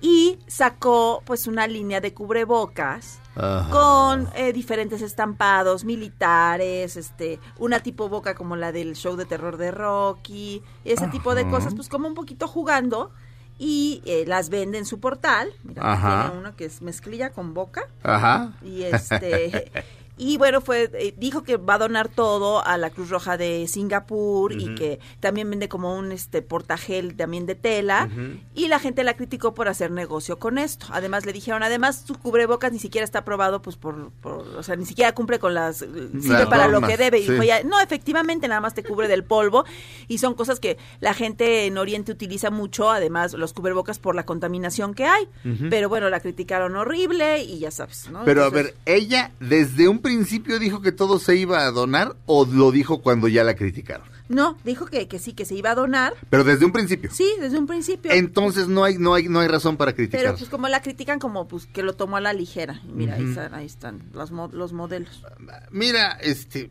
Y 0.00 0.38
sacó 0.46 1.22
pues 1.26 1.46
una 1.46 1.66
línea 1.66 2.00
de 2.00 2.14
cubrebocas 2.14 3.20
Ajá. 3.36 3.70
con 3.70 4.28
eh, 4.34 4.52
diferentes 4.52 5.02
estampados 5.02 5.84
militares, 5.84 6.96
este, 6.96 7.38
una 7.58 7.80
tipo 7.80 8.08
boca 8.08 8.34
como 8.34 8.56
la 8.56 8.72
del 8.72 8.96
show 8.96 9.16
de 9.16 9.26
terror 9.26 9.56
de 9.56 9.70
Rocky, 9.70 10.62
ese 10.84 11.06
tipo 11.08 11.34
de 11.34 11.48
cosas, 11.48 11.74
pues 11.74 11.88
como 11.88 12.08
un 12.08 12.14
poquito 12.14 12.48
jugando 12.48 13.10
y 13.58 14.02
eh, 14.04 14.24
las 14.26 14.48
vende 14.50 14.78
en 14.78 14.84
su 14.86 15.00
portal. 15.00 15.52
Mira, 15.64 15.92
Ajá. 15.92 16.24
tiene 16.28 16.40
uno 16.40 16.56
que 16.56 16.66
es 16.66 16.82
mezclilla 16.82 17.30
con 17.30 17.54
boca 17.54 17.82
Ajá. 18.02 18.52
y 18.62 18.82
este 18.82 19.70
y 20.18 20.38
bueno 20.38 20.60
fue 20.60 20.90
eh, 20.94 21.14
dijo 21.16 21.42
que 21.42 21.56
va 21.58 21.74
a 21.74 21.78
donar 21.78 22.08
todo 22.08 22.64
a 22.64 22.78
la 22.78 22.90
Cruz 22.90 23.10
Roja 23.10 23.36
de 23.36 23.66
Singapur 23.68 24.52
y 24.52 24.74
que 24.74 24.98
también 25.20 25.50
vende 25.50 25.68
como 25.68 25.94
un 25.96 26.10
este 26.12 26.42
portagel 26.42 27.16
también 27.16 27.46
de 27.46 27.54
tela. 27.54 28.08
Y 28.54 28.68
la 28.68 28.78
gente 28.78 29.04
la 29.04 29.14
criticó 29.14 29.54
por 29.54 29.68
hacer 29.68 29.90
negocio 29.90 30.38
con 30.38 30.58
esto. 30.58 30.86
Además 30.90 31.26
le 31.26 31.32
dijeron 31.32 31.62
además 31.62 32.04
su 32.06 32.14
cubrebocas 32.18 32.72
ni 32.72 32.78
siquiera 32.78 33.04
está 33.04 33.20
aprobado 33.20 33.60
pues 33.62 33.76
por, 33.76 34.10
por- 34.22 34.46
o 34.56 34.62
sea 34.62 34.76
ni 34.76 34.86
siquiera 34.86 35.12
cumple 35.14 35.38
con 35.38 35.54
las 35.54 35.82
eh, 35.82 35.88
sirve 36.20 36.46
para 36.46 36.68
lo 36.68 36.80
que 36.80 36.96
debe. 36.96 37.18
Y 37.18 37.24
sí. 37.26 37.30
dijo 37.32 37.42
ella, 37.42 37.62
no 37.64 37.80
efectivamente 37.80 38.48
nada 38.48 38.60
más 38.60 38.74
te 38.74 38.82
cubre 38.82 39.08
del 39.08 39.24
polvo 39.24 39.64
y 40.08 40.18
son 40.18 40.34
cosas 40.34 40.60
que 40.60 40.78
la 41.00 41.12
gente 41.14 41.66
en 41.66 41.76
Oriente 41.78 42.12
utiliza 42.12 42.50
mucho 42.50 42.90
además 42.90 43.34
los 43.34 43.52
cubrebocas 43.52 43.98
por 43.98 44.14
la 44.14 44.24
contaminación 44.24 44.94
que 44.94 45.04
hay. 45.04 45.28
Pero 45.70 45.88
bueno 45.88 46.08
la 46.08 46.20
criticaron 46.20 46.74
horrible 46.76 47.42
y 47.42 47.58
ya 47.58 47.70
sabes 47.70 48.08
¿no? 48.10 48.24
Pero 48.24 48.44
a 48.44 48.50
ver, 48.50 48.74
¿ella 48.86 49.30
desde 49.40 49.88
un 49.88 49.98
principio 50.06 50.58
dijo 50.58 50.80
que 50.80 50.92
todo 50.92 51.18
se 51.18 51.36
iba 51.36 51.64
a 51.66 51.70
donar 51.70 52.16
o 52.26 52.44
lo 52.46 52.70
dijo 52.70 53.02
cuando 53.02 53.28
ya 53.28 53.44
la 53.44 53.54
criticaron? 53.54 54.06
No, 54.28 54.56
dijo 54.64 54.86
que, 54.86 55.06
que 55.06 55.18
sí, 55.20 55.34
que 55.34 55.44
se 55.44 55.54
iba 55.54 55.70
a 55.70 55.74
donar. 55.76 56.14
Pero 56.30 56.42
desde 56.42 56.64
un 56.64 56.72
principio. 56.72 57.10
Sí, 57.12 57.28
desde 57.40 57.58
un 57.58 57.66
principio. 57.68 58.10
Entonces 58.10 58.66
no 58.66 58.82
hay 58.82 58.98
no 58.98 59.14
hay 59.14 59.28
no 59.28 59.38
hay 59.40 59.46
razón 59.48 59.76
para 59.76 59.92
criticar. 59.92 60.20
Pero 60.20 60.36
pues 60.36 60.50
como 60.50 60.66
la 60.68 60.82
critican 60.82 61.18
como 61.20 61.46
pues 61.46 61.66
que 61.66 61.82
lo 61.84 61.94
tomó 61.94 62.16
a 62.16 62.20
la 62.20 62.32
ligera. 62.32 62.80
Mira, 62.92 63.14
ahí 63.14 63.22
Ujú. 63.22 63.30
están, 63.30 63.54
ahí 63.54 63.66
están 63.66 64.02
los, 64.12 64.30
los 64.30 64.72
modelos. 64.72 65.22
Mira, 65.70 66.12
este 66.20 66.70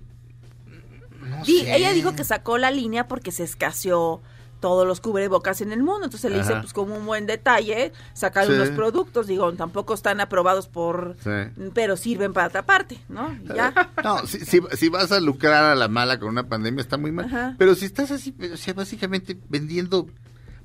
no 1.21 1.43
Di- 1.45 1.61
sé. 1.61 1.75
ella 1.75 1.91
dijo 1.93 2.13
que 2.15 2.23
sacó 2.23 2.57
la 2.57 2.71
línea 2.71 3.07
porque 3.07 3.31
se 3.31 3.43
escaseó 3.43 4.21
todos 4.65 4.87
los 4.87 4.99
cubrebocas 4.99 5.61
en 5.61 5.71
el 5.71 5.83
mundo. 5.83 6.05
Entonces 6.05 6.31
le 6.31 6.39
Ajá. 6.39 6.61
pues 6.61 6.73
como 6.73 6.95
un 6.95 7.05
buen 7.05 7.27
detalle 7.27 7.93
sacar 8.15 8.47
Sí. 8.47 8.53
unos 8.53 8.69
productos. 8.69 9.27
Digo, 9.27 9.53
tampoco 9.53 9.93
están 9.93 10.19
aprobados 10.21 10.67
por... 10.67 11.15
Sí. 11.23 11.29
Pero 11.75 11.97
sirven 11.97 12.33
para 12.33 12.47
otra 12.47 12.65
parte, 12.65 12.97
¿no? 13.07 13.31
Y 13.43 13.47
ya. 13.55 13.71
No, 14.03 14.25
si, 14.25 14.39
si, 14.39 14.59
si 14.75 14.89
vas 14.89 15.11
a 15.11 15.19
lucrar 15.19 15.63
a 15.65 15.75
la 15.75 15.87
mala 15.87 16.17
con 16.19 16.29
una 16.29 16.47
pandemia 16.49 16.81
está 16.81 16.97
muy 16.97 17.11
mal. 17.11 17.25
Ajá. 17.25 17.53
Pero 17.59 17.75
si 17.75 17.85
estás 17.85 18.09
así, 18.09 18.33
o 18.51 18.57
sea, 18.57 18.73
básicamente 18.73 19.37
vendiendo 19.49 20.07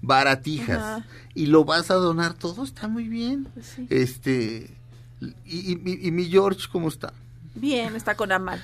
baratijas 0.00 0.78
Ajá. 0.78 1.06
y 1.34 1.44
lo 1.46 1.66
vas 1.66 1.90
a 1.90 1.94
donar 1.96 2.32
todo, 2.32 2.64
está 2.64 2.88
muy 2.88 3.06
bien. 3.06 3.48
Pues 3.52 3.66
sí. 3.66 3.86
Este 3.90 4.70
y, 5.20 5.26
y- 5.74 5.82
y- 5.84 6.08
y 6.08 6.10
mi 6.10 6.24
George 6.30 6.68
cómo 6.72 6.88
está? 6.88 7.12
Bien, 7.54 7.96
está 7.96 8.14
con 8.14 8.30
Amal. 8.32 8.62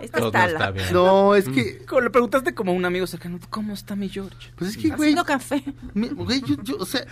Esta 0.00 0.18
Todo 0.18 0.28
está 0.28 0.46
está 0.46 0.58
la... 0.58 0.70
bien. 0.70 0.86
No, 0.92 1.34
es 1.34 1.48
que 1.48 1.78
Como 1.86 2.00
le 2.02 2.10
preguntaste 2.10 2.54
como 2.54 2.72
a 2.72 2.74
un 2.74 2.84
amigo 2.84 3.06
cercano, 3.06 3.38
¿cómo 3.50 3.74
está 3.74 3.96
mi 3.96 4.08
George? 4.08 4.50
pues 4.56 4.70
es 4.70 4.76
que 4.76 4.88
güey, 4.88 5.10
Haciendo 5.14 5.24
café. 5.24 5.62
mi- 5.94 6.08
güey, 6.08 6.40
yo, 6.42 6.56
yo, 6.62 6.76
o 6.78 6.86
sea, 6.86 7.04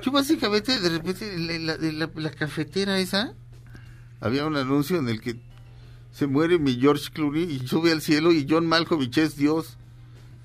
yo 0.00 0.12
básicamente 0.12 0.78
de 0.78 0.88
repente 0.88 1.36
la, 1.38 1.76
la- 1.76 1.92
la- 1.92 2.10
la 2.14 2.30
cafetera 2.30 2.98
esa 2.98 3.34
había 4.20 4.46
un 4.46 4.56
anuncio 4.56 4.98
en 4.98 5.08
el 5.08 5.20
que 5.20 5.36
se 6.12 6.26
muere 6.26 6.58
mi 6.58 6.74
George 6.80 7.10
Clooney 7.12 7.44
y 7.44 7.66
sube 7.66 7.92
al 7.92 8.02
cielo 8.02 8.32
y 8.32 8.46
John 8.48 8.66
Malkovich 8.66 9.18
es 9.18 9.36
Dios 9.36 9.76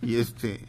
y 0.01 0.15
este 0.15 0.65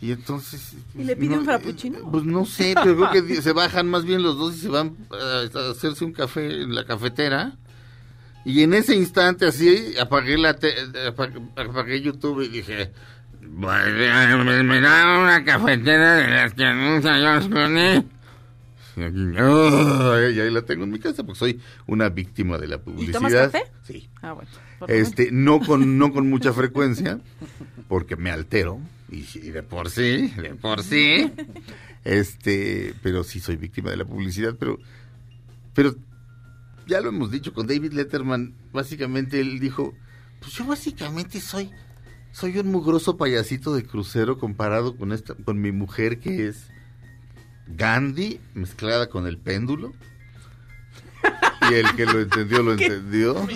y 0.00 0.12
entonces 0.12 0.74
¿Y 0.94 1.04
le 1.04 1.16
pide 1.16 1.34
no, 1.34 1.40
un 1.40 1.44
frappuccino? 1.46 1.98
eh, 1.98 2.02
Pues 2.10 2.24
no 2.24 2.44
sé, 2.44 2.74
pero 2.82 2.96
creo 3.10 3.24
que 3.26 3.40
se 3.42 3.52
bajan 3.52 3.88
más 3.88 4.04
bien 4.04 4.22
los 4.22 4.36
dos 4.38 4.54
y 4.56 4.58
se 4.58 4.68
van 4.68 4.96
a 5.10 5.70
hacerse 5.70 6.04
un 6.04 6.12
café 6.12 6.62
en 6.62 6.74
la 6.74 6.84
cafetera. 6.84 7.56
Y 8.46 8.62
en 8.62 8.74
ese 8.74 8.94
instante 8.94 9.44
así 9.46 9.94
apagué 10.00 10.38
la 10.38 10.54
te- 10.54 10.72
apagué, 11.08 11.40
apagué 11.56 12.00
YouTube 12.00 12.42
y 12.42 12.48
dije, 12.48 12.92
"Bueno, 13.42 14.44
me, 14.64 14.80
da 14.80 15.18
una 15.18 15.44
cafetera 15.44 16.14
de 16.14 16.28
las 16.28 16.54
que 16.54 16.64
anuncia 16.64 17.16
George 17.16 17.48
Clooney". 17.50 18.04
Y 18.96 19.00
y 19.00 20.40
ahí 20.40 20.50
la 20.50 20.62
tengo 20.62 20.84
en 20.84 20.90
mi 20.92 20.98
casa 20.98 21.22
porque 21.24 21.38
soy 21.38 21.60
una 21.86 22.08
víctima 22.08 22.56
de 22.56 22.68
la 22.68 22.76
¿Y 22.76 22.78
publicidad. 22.78 23.18
tomas 23.18 23.32
café? 23.34 23.64
Sí. 23.82 24.08
Ah, 24.22 24.32
bueno. 24.32 24.48
Este, 24.88 25.30
no 25.32 25.60
con, 25.60 25.98
no 25.98 26.12
con 26.12 26.30
mucha 26.30 26.52
frecuencia, 26.52 27.18
porque 27.88 28.16
me 28.16 28.30
altero, 28.30 28.80
y, 29.10 29.24
y 29.34 29.50
de 29.50 29.62
por 29.62 29.90
sí, 29.90 30.28
de 30.40 30.54
por 30.54 30.82
sí, 30.82 31.30
este, 32.04 32.94
pero 33.02 33.24
sí 33.24 33.40
soy 33.40 33.56
víctima 33.56 33.90
de 33.90 33.96
la 33.98 34.04
publicidad, 34.04 34.54
pero, 34.58 34.78
pero 35.74 35.94
ya 36.86 37.00
lo 37.00 37.08
hemos 37.08 37.30
dicho 37.30 37.52
con 37.52 37.66
David 37.66 37.92
Letterman, 37.92 38.54
básicamente 38.72 39.40
él 39.40 39.58
dijo, 39.60 39.94
pues 40.40 40.52
yo 40.52 40.64
básicamente 40.64 41.40
soy, 41.40 41.70
soy 42.32 42.58
un 42.58 42.70
mugroso 42.70 43.16
payasito 43.16 43.74
de 43.74 43.84
crucero 43.84 44.38
comparado 44.38 44.96
con 44.96 45.12
esta, 45.12 45.34
con 45.34 45.60
mi 45.60 45.72
mujer 45.72 46.20
que 46.20 46.48
es 46.48 46.68
Gandhi 47.66 48.40
mezclada 48.54 49.08
con 49.08 49.26
el 49.26 49.38
péndulo. 49.38 49.92
Y 51.70 51.74
el 51.74 51.94
que 51.96 52.06
lo 52.06 52.20
entendió, 52.20 52.62
lo 52.62 52.72
entendió. 52.78 53.46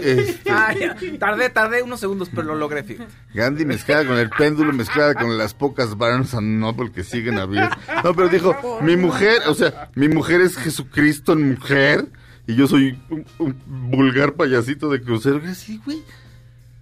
Este, 0.00 0.42
ya. 0.44 0.96
Tardé, 1.18 1.50
tardé 1.50 1.82
unos 1.82 2.00
segundos, 2.00 2.28
pero 2.30 2.42
lo 2.44 2.54
logré, 2.54 2.82
fíjate. 2.82 3.12
Gandhi 3.34 3.64
mezclada 3.64 4.06
con 4.06 4.18
el 4.18 4.30
péndulo, 4.30 4.72
mezclada 4.72 5.14
con 5.14 5.36
las 5.36 5.54
pocas 5.54 5.96
Barnes 5.96 6.34
and 6.34 6.58
Noble 6.60 6.92
que 6.92 7.04
siguen 7.04 7.38
abiertas. 7.38 7.78
No, 8.04 8.14
pero 8.14 8.28
dijo, 8.28 8.80
mi 8.82 8.96
mujer, 8.96 9.42
o 9.46 9.54
sea, 9.54 9.90
mi 9.94 10.08
mujer 10.08 10.40
es 10.40 10.56
Jesucristo 10.56 11.32
en 11.32 11.50
mujer 11.52 12.08
y 12.46 12.54
yo 12.54 12.66
soy 12.66 12.98
un, 13.10 13.26
un 13.38 13.56
vulgar 13.90 14.34
payasito 14.34 14.88
de 14.90 15.02
crucero. 15.02 15.40
Y 15.44 15.48
así, 15.48 15.80
güey, 15.84 16.02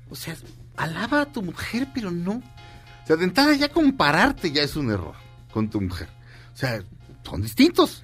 o 0.09 0.15
sea, 0.15 0.35
alaba 0.77 1.23
a 1.23 1.27
tu 1.27 1.43
mujer, 1.43 1.89
pero 1.95 2.11
no. 2.11 2.33
O 2.33 3.07
sea, 3.07 3.17
de 3.17 3.25
entrada 3.25 3.55
ya 3.55 3.69
compararte 3.69 4.51
ya 4.53 4.63
es 4.63 4.77
un 4.77 4.91
error 4.91 5.15
con 5.53 5.69
tu 5.69 5.81
mujer. 5.81 6.09
O 6.55 6.57
sea, 6.57 6.83
son 7.25 7.43
distintos. 7.43 8.03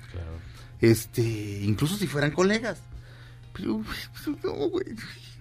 Este, 0.81 1.23
incluso 1.23 1.97
si 1.97 2.07
fueran 2.07 2.31
colegas. 2.31 2.81
Pero, 3.53 3.83
pues, 3.83 4.45
no, 4.45 4.53
güey, 4.69 4.87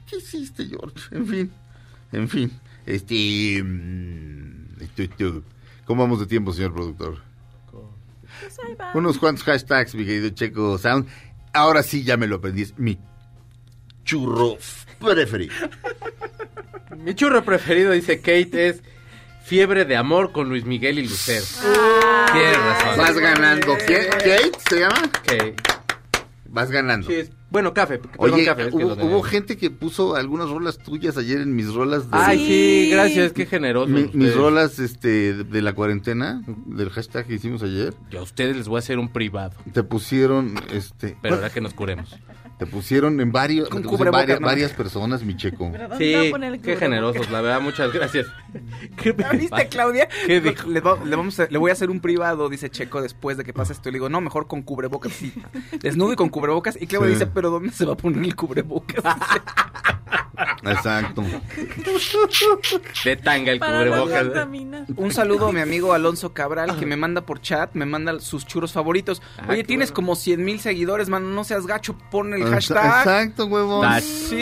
¿qué 0.07 0.18
hiciste, 0.18 0.66
George? 0.68 1.16
En 1.16 1.28
fin, 1.28 1.52
en 2.12 2.30
fin. 2.30 2.52
Este, 2.86 3.62
mm. 3.64 4.78
¿cómo 5.86 6.03
vamos 6.03 6.20
de 6.20 6.28
tiempo, 6.28 6.53
señor 6.53 6.74
productor? 6.74 7.22
Pues. 7.72 8.57
Unos 8.94 9.18
cuantos 9.18 9.44
hashtags, 9.44 9.95
mi 9.95 10.06
querido 10.06 10.30
Checo 10.30 10.78
Sound. 10.78 11.07
Ahora 11.53 11.84
sí 11.84 12.03
ya 12.03 12.18
me 12.18 12.28
lo 12.28 12.38
aprendí, 12.38 12.64
es 12.64 12.78
mi 12.78 12.98
churro 14.03 14.57
preferido. 14.99 15.53
Mi 16.98 17.14
churro 17.16 17.44
preferido, 17.44 17.91
dice 17.91 18.20
Kate, 18.20 18.70
es 18.70 18.82
Fiebre 19.46 19.86
de 19.86 19.96
Amor 19.96 20.32
con 20.32 20.50
Luis 20.50 20.66
Miguel 20.66 20.98
y 21.00 21.04
Lucero. 21.08 21.46
Tienes 22.34 22.58
razón. 22.58 22.98
Vas 22.98 23.18
ganando. 23.18 23.78
¿Qué? 23.86 24.08
¿Kate 24.10 24.52
se 24.70 24.80
llama? 24.80 25.02
Kate. 25.24 25.56
Vas 26.50 26.72
ganando. 26.72 27.08
Sí, 27.08 27.14
es- 27.16 27.32
bueno, 27.52 27.74
café. 27.74 28.00
perdón, 28.00 28.16
Oye, 28.34 28.44
café, 28.46 28.64
es 28.64 28.68
que 28.70 28.76
hubo, 28.84 29.22
gente 29.22 29.56
que 29.56 29.70
puso 29.70 30.16
algunas 30.16 30.50
rolas 30.50 30.78
tuyas 30.80 31.16
ayer 31.16 31.40
en 31.40 31.56
mis 31.56 31.74
rolas 31.74 32.10
de... 32.10 32.18
Ay, 32.18 32.40
sí, 32.46 32.90
gracias, 32.92 33.32
qué 33.34 33.46
generoso. 33.46 33.88
Mi- 33.88 34.10
mis 34.14 34.36
rolas 34.36 34.80
este, 34.80 35.34
de, 35.34 35.44
de 35.46 35.62
la 35.62 35.72
cuarentena, 35.74 36.42
del 36.66 36.90
hashtag 36.90 37.28
que 37.28 37.36
hicimos 37.36 37.62
ayer, 37.64 37.94
Yo 38.10 38.20
a 38.20 38.24
ustedes 38.24 38.58
les 38.58 38.68
voy 38.68 38.78
a 38.78 38.80
hacer 38.80 39.00
un 39.00 39.08
privado, 39.10 39.54
te 39.72 39.84
pusieron, 39.84 40.56
este, 40.74 41.16
pero 41.22 41.36
ahora 41.36 41.50
que 41.50 41.62
nos 41.62 41.74
curemos. 41.74 42.14
Te 42.57 42.65
pusieron 42.65 43.19
en 43.19 43.32
varios, 43.32 43.68
Con 43.69 43.82
pusieron 43.84 43.98
cubrebocas, 43.98 44.22
varias, 44.23 44.40
¿no? 44.41 44.48
varias 44.48 44.72
personas, 44.73 45.23
mi 45.23 45.36
checo. 45.36 45.69
¿Pero 45.72 45.90
dónde 45.90 45.90
va 45.90 45.95
a 45.95 45.98
Sí, 46.57 46.60
qué 46.61 46.76
generosos, 46.77 47.30
la 47.30 47.41
verdad, 47.41 47.60
muchas 47.61 47.91
gracias. 47.91 48.27
¿Qué 49.02 49.11
¿Viste? 49.11 49.68
Claudia? 49.68 50.07
¿Qué 50.26 50.40
dijo? 50.40 50.69
Le, 50.69 50.80
va- 50.80 50.98
le 51.03 51.15
vamos 51.15 51.40
a- 51.40 51.48
le 51.49 51.57
voy 51.57 51.69
a 51.69 51.73
hacer 51.73 51.90
un 51.90 51.99
privado, 51.99 52.48
dice 52.49 52.69
Checo, 52.69 53.02
después 53.02 53.36
de 53.38 53.44
que 53.44 53.52
pase 53.53 53.73
esto. 53.73 53.90
Y 53.90 53.91
le 53.91 53.98
digo, 53.98 54.10
no, 54.10 54.22
mejor 54.22 54.48
con 54.48 54.61
cubrebocas. 54.61 55.11
Sí. 55.14 55.34
Desnudo 55.82 56.14
y 56.14 56.15
con 56.15 56.30
cubrebocas. 56.30 56.77
Y 56.82 56.88
Claudia 56.88 57.10
Sí. 57.10 57.14
dice, 57.15 57.27
¿pero 57.27 57.49
dónde 57.49 57.72
se 57.73 57.86
va 57.86 57.94
a 57.94 57.98
poner 57.98 58.23
el 58.23 58.36
cubrebocas? 58.36 59.03
Exacto. 60.64 61.24
De 63.03 63.16
tanga 63.18 63.52
el 63.52 63.60
Para 63.60 63.78
cubrebocas. 63.80 64.28
Un 64.95 65.12
saludo 65.12 65.48
a 65.48 65.52
mi 65.52 65.62
amigo 65.62 65.94
Alonso 65.94 66.34
Cabral 66.34 66.78
que 66.78 66.86
me 66.86 66.95
manda 66.95 67.22
por 67.26 67.41
chat, 67.41 67.74
me 67.74 67.86
manda 67.86 68.20
sus 68.20 68.45
churros 68.45 68.74
favoritos. 68.74 69.22
Ah, 69.38 69.45
Oye, 69.49 69.64
tienes 69.64 69.90
bueno. 69.90 69.95
como 69.95 70.16
100 70.16 70.44
mil 70.44 70.60
seguidores, 70.60 71.10
mano, 71.10 71.28
no 71.30 71.44
seas 71.44 71.66
gacho, 71.68 71.98
pon 72.12 72.34
el 72.34 72.45
hashtag. 72.45 72.86
Exacto, 72.99 73.45
huevón. 73.45 73.88
Sí, 74.02 74.41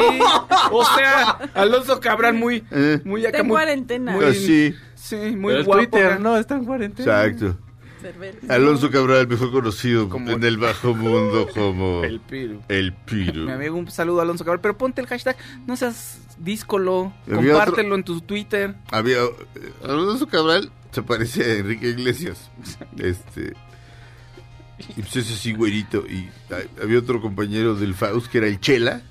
o 0.71 0.85
sea, 0.85 1.31
Alonso 1.53 1.99
Cabral 1.99 2.33
muy, 2.35 2.63
Eh. 2.71 3.01
muy 3.03 3.21
Está 3.21 3.29
acá, 3.29 3.37
en 3.39 3.47
muy, 3.47 3.55
cuarentena. 3.55 4.11
muy- 4.13 4.21
Pues 4.25 4.45
sí, 4.45 4.73
sí, 4.95 5.15
muy 5.15 5.51
Pero 5.53 5.59
es 5.61 5.65
guapo. 5.65 5.81
Twitter, 5.81 6.19
no, 6.19 6.37
está 6.37 6.55
en 6.55 6.65
cuarentena. 6.65 7.25
exacto. 7.25 7.57
Alonso 8.49 8.89
Cabral, 8.91 9.27
mejor 9.27 9.51
conocido 9.51 10.09
Como- 10.09 10.31
en 10.31 10.43
el 10.43 10.57
bajo 10.57 10.93
mundo 10.93 11.47
como 11.53 12.03
El 12.03 12.19
piru. 12.19 12.61
el. 12.69 12.93
Mi 13.45 13.51
amigo, 13.51 13.77
un 13.77 13.89
saludo 13.89 14.19
a 14.19 14.23
Alonso 14.23 14.43
Cabral, 14.45 14.61
pero 14.61 14.77
ponte 14.77 15.01
el 15.01 15.07
hashtag, 15.07 15.37
no 15.67 15.75
seas 15.77 16.19
díscolo, 16.37 17.13
Había 17.31 17.53
compártelo 17.53 17.95
en 17.95 18.03
tu 18.03 18.21
Twitter. 18.21 18.75
Había 18.91 19.23
eh, 19.23 19.73
Alonso 19.83 20.27
Cabral 20.27 20.71
se 20.91 21.01
parece 21.01 21.43
a 21.43 21.55
Enrique 21.55 21.89
Iglesias. 21.89 22.49
Este 22.97 23.53
y 24.97 25.01
pues 25.01 25.15
ese 25.15 25.35
sí 25.35 25.53
güerito 25.53 26.03
y 26.07 26.29
había 26.81 26.99
otro 26.99 27.21
compañero 27.21 27.75
del 27.75 27.93
Faust 27.93 28.27
que 28.27 28.39
era 28.39 28.47
el 28.47 28.59
Chela 28.59 29.01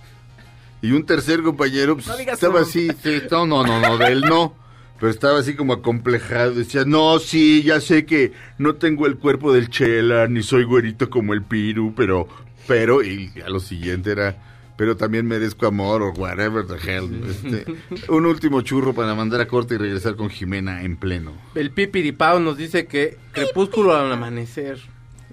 y 0.82 0.92
un 0.92 1.06
tercer 1.06 1.42
compañero 1.42 1.94
pues, 1.94 2.08
No 2.08 2.14
estaba 2.18 2.60
así, 2.60 2.88
sí, 3.02 3.22
no, 3.30 3.46
no, 3.46 3.64
no, 3.64 3.80
no, 3.80 3.96
de 3.96 4.06
él 4.08 4.20
no. 4.22 4.54
Pero 5.02 5.10
estaba 5.10 5.40
así 5.40 5.54
como 5.56 5.72
acomplejado. 5.72 6.52
Decía, 6.54 6.84
no, 6.86 7.18
sí, 7.18 7.64
ya 7.64 7.80
sé 7.80 8.06
que 8.06 8.30
no 8.58 8.76
tengo 8.76 9.08
el 9.08 9.16
cuerpo 9.18 9.52
del 9.52 9.68
Chela, 9.68 10.28
ni 10.28 10.44
soy 10.44 10.62
güerito 10.62 11.10
como 11.10 11.32
el 11.34 11.42
Piru, 11.42 11.92
pero, 11.96 12.28
pero, 12.68 13.02
y 13.02 13.32
a 13.44 13.48
lo 13.50 13.58
siguiente 13.58 14.12
era, 14.12 14.36
pero 14.76 14.96
también 14.96 15.26
merezco 15.26 15.66
amor 15.66 16.02
o 16.02 16.12
whatever 16.12 16.64
the 16.64 16.74
hell. 16.88 17.10
Este, 17.28 17.64
un 18.12 18.26
último 18.26 18.60
churro 18.60 18.94
para 18.94 19.12
mandar 19.16 19.40
a 19.40 19.48
corte 19.48 19.74
y 19.74 19.78
regresar 19.78 20.14
con 20.14 20.30
Jimena 20.30 20.82
en 20.84 20.96
pleno. 20.96 21.32
El 21.56 21.72
Pipiripao 21.72 22.38
nos 22.38 22.56
dice 22.56 22.86
que 22.86 23.18
crepúsculo 23.32 23.96
al 23.96 24.12
amanecer. 24.12 24.78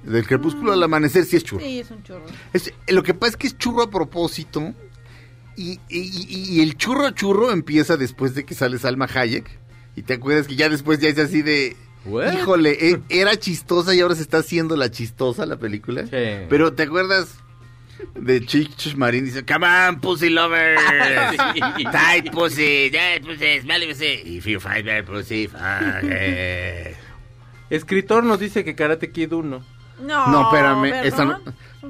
Del 0.02 0.26
crepúsculo 0.26 0.72
al 0.74 0.82
amanecer 0.82 1.26
sí 1.26 1.36
es 1.36 1.44
churro. 1.44 1.64
Sí, 1.64 1.78
es 1.82 1.92
un 1.92 2.02
chorro. 2.02 2.26
Es- 2.54 2.74
lo 2.88 3.04
que 3.04 3.14
pasa 3.14 3.34
es 3.34 3.38
que 3.38 3.46
es 3.46 3.56
churro 3.60 3.84
a 3.84 3.92
propósito. 3.92 4.74
Y, 5.56 5.74
y- 5.90 6.00
y- 6.00 6.56
y 6.56 6.62
el 6.62 6.78
churro 6.78 7.12
churro 7.12 7.52
empieza 7.52 7.98
después 7.98 8.34
de 8.34 8.46
que 8.46 8.56
sale 8.56 8.80
Salma 8.80 9.08
Hayek. 9.14 9.59
Y 10.00 10.04
te 10.04 10.14
acuerdas 10.14 10.48
que 10.48 10.56
ya 10.56 10.70
después 10.70 11.00
ya 11.00 11.10
es 11.10 11.20
así 11.20 11.42
de... 11.42 11.76
What? 12.06 12.32
Híjole, 12.32 12.78
e- 12.90 13.02
era 13.10 13.36
chistosa 13.38 13.94
y 13.94 14.00
ahora 14.00 14.16
se 14.16 14.22
está 14.22 14.38
haciendo 14.38 14.78
la 14.78 14.90
chistosa 14.90 15.46
la 15.46 15.58
película. 15.58 16.04
Sí. 16.04 16.46
Pero 16.50 16.72
¿te 16.72 16.84
acuerdas 16.84 17.36
de 18.16 18.46
Chich 18.46 18.96
Marín? 18.96 19.26
Dice, 19.26 19.44
come 19.46 19.68
on, 19.68 20.00
pussy 20.00 20.30
lovers. 20.30 20.82
Tight 21.92 22.32
pussy, 22.32 22.90
tight 22.92 23.26
pussy, 23.26 23.60
smelly 23.62 23.88
pussy. 23.88 24.38
If 24.38 24.46
you 24.48 24.62
find 24.62 24.86
that 24.88 25.04
pussy, 25.04 25.48
fuck 25.50 25.60
it. 26.04 26.96
Escritor 27.70 28.24
nos 28.24 28.40
dice 28.40 28.64
que 28.64 28.76
Karate 28.76 29.12
Kid 29.12 29.34
1. 29.34 29.66
No, 30.02 30.28
No, 30.32 30.42
espérame, 30.44 31.06
esa 31.06 31.26
no- 31.26 31.42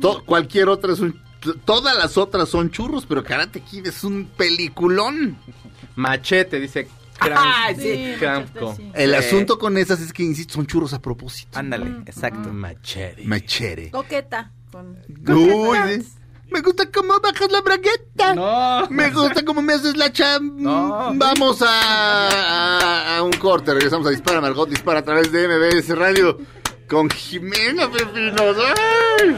to- 0.01 0.23
cualquier 0.25 0.67
otra 0.69 0.93
es 0.93 0.99
un... 0.99 1.21
Todas 1.63 1.95
las 1.95 2.17
otras 2.17 2.49
son 2.49 2.71
churros, 2.71 3.05
pero 3.05 3.23
Karate 3.23 3.61
Kid 3.61 3.85
es 3.85 4.03
un 4.03 4.25
peliculón. 4.35 5.37
Machete, 5.95 6.59
dice 6.59 6.87
Ay, 7.37 7.75
Cram- 7.75 7.81
Sí, 7.81 8.15
Cramco. 8.19 8.65
machete, 8.71 8.83
sí. 8.83 8.91
El 8.95 9.15
asunto 9.15 9.57
con 9.59 9.77
esas 9.77 10.01
es 10.01 10.13
que, 10.13 10.23
insisto, 10.23 10.53
son 10.55 10.65
churros 10.67 10.93
a 10.93 11.01
propósito. 11.01 11.57
Ándale, 11.59 11.85
Mm, 11.85 12.01
exacto. 12.05 12.49
Machete. 12.53 13.23
Machete. 13.25 13.91
Coqueta. 13.91 14.51
Con... 14.71 14.97
Uy, 15.27 15.77
sí. 15.99 16.07
Me 16.51 16.61
gusta 16.61 16.89
cómo 16.91 17.19
bajas 17.19 17.51
la 17.51 17.61
bragueta. 17.61 18.33
No. 18.33 18.87
Me 18.89 19.11
gusta 19.11 19.43
cómo 19.45 19.61
me 19.61 19.73
haces 19.73 19.95
la 19.95 20.11
cham. 20.11 20.53
No. 20.57 21.11
Vamos 21.15 21.61
a, 21.61 21.67
a- 22.29 23.17
a 23.17 23.23
un 23.23 23.33
corte. 23.33 23.71
Regresamos 23.73 24.07
a 24.07 24.09
Dispara 24.09 24.41
Margot. 24.41 24.67
Dispara 24.67 24.99
a 24.99 25.03
través 25.03 25.31
de 25.31 25.47
MBS 25.47 25.95
Radio 25.95 26.39
con 26.89 27.07
Jimena 27.09 27.87
Pepinos. 27.91 28.57
¡Ay! 29.21 29.37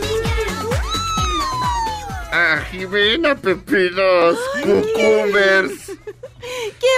A 2.31 2.61
Jimena 2.71 3.35
Pepinos. 3.35 4.37
Cucumbers. 4.63 5.80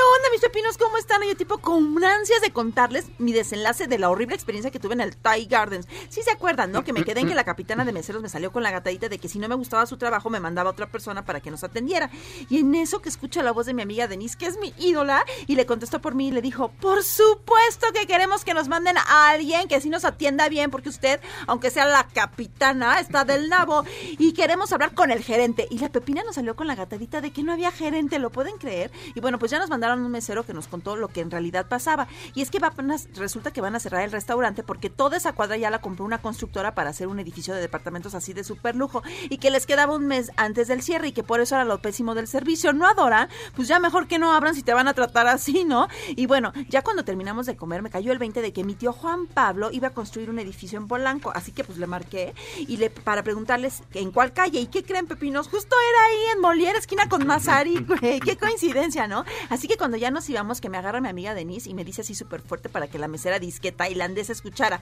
¿Qué 0.04 0.18
onda, 0.20 0.30
mis 0.32 0.42
pepinos? 0.42 0.78
¿Cómo 0.78 0.98
están? 0.98 1.22
Yo 1.24 1.38
tipo 1.38 1.60
con 1.60 2.04
ansias 2.04 2.42
de 2.42 2.52
contarles 2.52 3.06
mi 3.20 3.32
desenlace 3.32 3.88
de 3.88 3.98
la 3.98 4.10
horrible 4.10 4.36
experiencia 4.36 4.70
que 4.70 4.78
tuve 4.78 4.96
en 4.96 5.00
el 5.00 5.16
Thai 5.16 5.46
Gardens. 5.46 5.88
Sí 6.10 6.22
se 6.22 6.30
acuerdan, 6.30 6.74
¿no? 6.74 6.84
Que 6.84 6.92
me 6.92 7.06
quedé 7.06 7.22
en 7.22 7.30
que 7.30 7.36
la 7.36 7.46
capitana 7.46 7.86
de 7.86 7.94
meseros 7.94 8.22
me 8.22 8.28
salió 8.28 8.52
con 8.52 8.64
la 8.64 8.72
gatadita 8.72 9.08
de 9.08 9.18
que 9.18 9.30
si 9.30 9.40
no 9.40 9.48
me 9.48 9.56
gustaba 9.56 9.86
su 9.86 9.96
trabajo 9.96 10.30
me 10.30 10.42
mandaba 10.42 10.70
a 10.70 10.74
otra 10.74 10.88
persona 10.88 11.24
para 11.24 11.40
que 11.40 11.52
nos 11.52 11.64
atendiera. 11.64 12.10
Y 12.50 12.60
en 12.60 12.76
eso 12.76 13.02
que 13.02 13.08
escucha 13.08 13.42
la 13.44 13.54
voz 13.54 13.66
de 13.66 13.74
mi 13.74 13.82
amiga 13.82 14.10
Denise, 14.10 14.38
que 14.38 14.48
es 14.48 14.58
mi 14.58 14.74
ídola, 14.78 15.24
y 15.48 15.56
le 15.56 15.66
contestó 15.66 16.02
por 16.02 16.16
mí 16.16 16.28
y 16.28 16.32
le 16.32 16.42
dijo, 16.42 16.68
por 16.82 17.02
supuesto 17.02 17.88
que 17.94 18.06
queremos 18.06 18.44
que 18.44 18.54
nos 18.54 18.68
manden 18.68 18.98
a 18.98 19.30
alguien 19.30 19.70
que 19.70 19.76
así 19.76 19.88
nos 19.88 20.04
atienda 20.04 20.50
bien, 20.50 20.70
porque 20.70 20.90
usted, 20.90 21.22
aunque 21.48 21.72
sea 21.72 21.86
la 21.86 22.08
capitana, 22.08 23.00
está 23.00 23.24
del 23.24 23.48
nabo 23.48 23.86
y 24.20 24.34
queremos 24.34 24.74
hablar 24.74 24.94
con 24.96 25.12
el 25.12 25.24
gerente. 25.24 25.66
Y 25.72 25.80
la 25.80 25.90
pepina 25.90 26.24
nos 26.26 26.36
salió 26.36 26.58
con 26.58 26.68
la 26.68 26.76
gatadita 26.76 27.22
de 27.22 27.32
que 27.32 27.42
no 27.42 27.54
había 27.54 27.72
gerente, 27.72 28.20
¿lo 28.20 28.32
pueden 28.32 28.58
creer? 28.58 28.92
Y 29.16 29.22
bueno, 29.22 29.40
pues 29.40 29.50
ya 29.50 29.60
nos 29.60 29.70
mandaron 29.70 29.93
un 30.00 30.12
mesero 30.12 30.46
que 30.46 30.54
nos 30.54 30.68
contó 30.68 30.96
lo 30.96 31.08
que 31.08 31.22
en 31.22 31.32
realidad 31.32 31.68
pasaba. 31.68 32.08
Y 32.34 32.42
es 32.42 32.50
que 32.52 32.60
va 32.60 32.68
a- 32.68 32.74
resulta 33.16 33.52
que 33.52 33.62
van 33.62 33.76
a 33.76 33.80
cerrar 33.80 34.04
el 34.04 34.12
restaurante 34.12 34.64
porque 34.64 34.90
toda 34.90 35.18
esa 35.18 35.34
cuadra 35.34 35.58
ya 35.58 35.70
la 35.70 35.82
compró 35.82 36.06
una 36.06 36.20
constructora 36.22 36.76
para 36.76 36.90
hacer 36.90 37.08
un 37.08 37.20
edificio 37.20 37.54
de 37.54 37.62
departamentos 37.62 38.16
así 38.16 38.34
de 38.34 38.44
super 38.44 38.76
lujo 38.76 39.02
y 39.30 39.38
que 39.38 39.52
les 39.52 39.66
quedaba 39.66 39.96
un 39.96 40.06
mes 40.08 40.32
antes 40.38 40.68
del 40.68 40.82
cierre 40.82 41.08
y 41.10 41.12
que 41.12 41.24
por 41.24 41.40
eso 41.40 41.56
era 41.56 41.66
lo 41.66 41.80
pésimo 41.80 42.16
del 42.16 42.28
servicio. 42.28 42.74
¿No 42.74 42.88
adoran? 42.88 43.30
Pues 43.56 43.68
ya 43.68 43.80
mejor 43.80 44.08
que 44.08 44.20
no 44.20 44.34
abran 44.34 44.56
si 44.56 44.64
te 44.64 44.74
van 44.74 44.88
a 44.88 44.94
tratar 44.94 45.28
así, 45.28 45.64
¿no? 45.66 45.88
Y 46.10 46.26
bueno, 46.26 46.52
ya 46.70 46.82
cuando 46.82 47.04
terminamos 47.06 47.46
de 47.46 47.56
comer 47.56 47.82
me 47.82 47.90
cayó 47.90 48.12
el 48.12 48.20
20 48.20 48.42
de 48.42 48.54
que 48.54 48.64
mi 48.64 48.76
tío 48.76 48.94
Juan 48.94 49.28
Pablo 49.28 49.70
iba 49.72 49.90
a 49.90 49.94
construir 49.94 50.30
un 50.30 50.40
edificio 50.40 50.78
en 50.78 50.88
Polanco, 50.88 51.32
así 51.36 51.52
que 51.52 51.64
pues 51.64 51.78
le 51.78 51.88
marqué 51.88 52.34
y 52.58 52.78
le 52.78 52.90
para 52.90 53.24
preguntarles 53.24 53.84
en 53.94 54.12
cuál 54.12 54.34
calle 54.34 54.60
y 54.60 54.68
qué 54.68 54.84
creen 54.84 55.08
pepinos, 55.08 55.48
justo 55.48 55.76
era 55.90 56.06
ahí 56.06 56.36
en 56.36 56.42
Molière, 56.42 56.78
esquina 56.78 57.08
con 57.10 57.26
Mazari, 57.26 57.84
güey, 57.88 58.20
qué 58.20 58.38
coincidencia, 58.38 59.08
¿no? 59.08 59.26
Así 59.50 59.68
que 59.68 59.78
cuando 59.84 59.98
ya 59.98 60.12
nos 60.12 60.30
íbamos 60.30 60.62
que 60.62 60.70
me 60.70 60.78
agarra 60.78 61.02
mi 61.02 61.10
amiga 61.10 61.34
Denise 61.34 61.70
y 61.70 61.74
me 61.74 61.84
dice 61.84 62.04
así 62.04 62.16
súper 62.16 62.40
fuerte 62.40 62.70
para 62.70 62.88
que 62.88 62.98
la 62.98 63.10
mesera 63.10 63.38
disque 63.38 63.74
tailandesa 63.74 64.32
escuchara. 64.32 64.80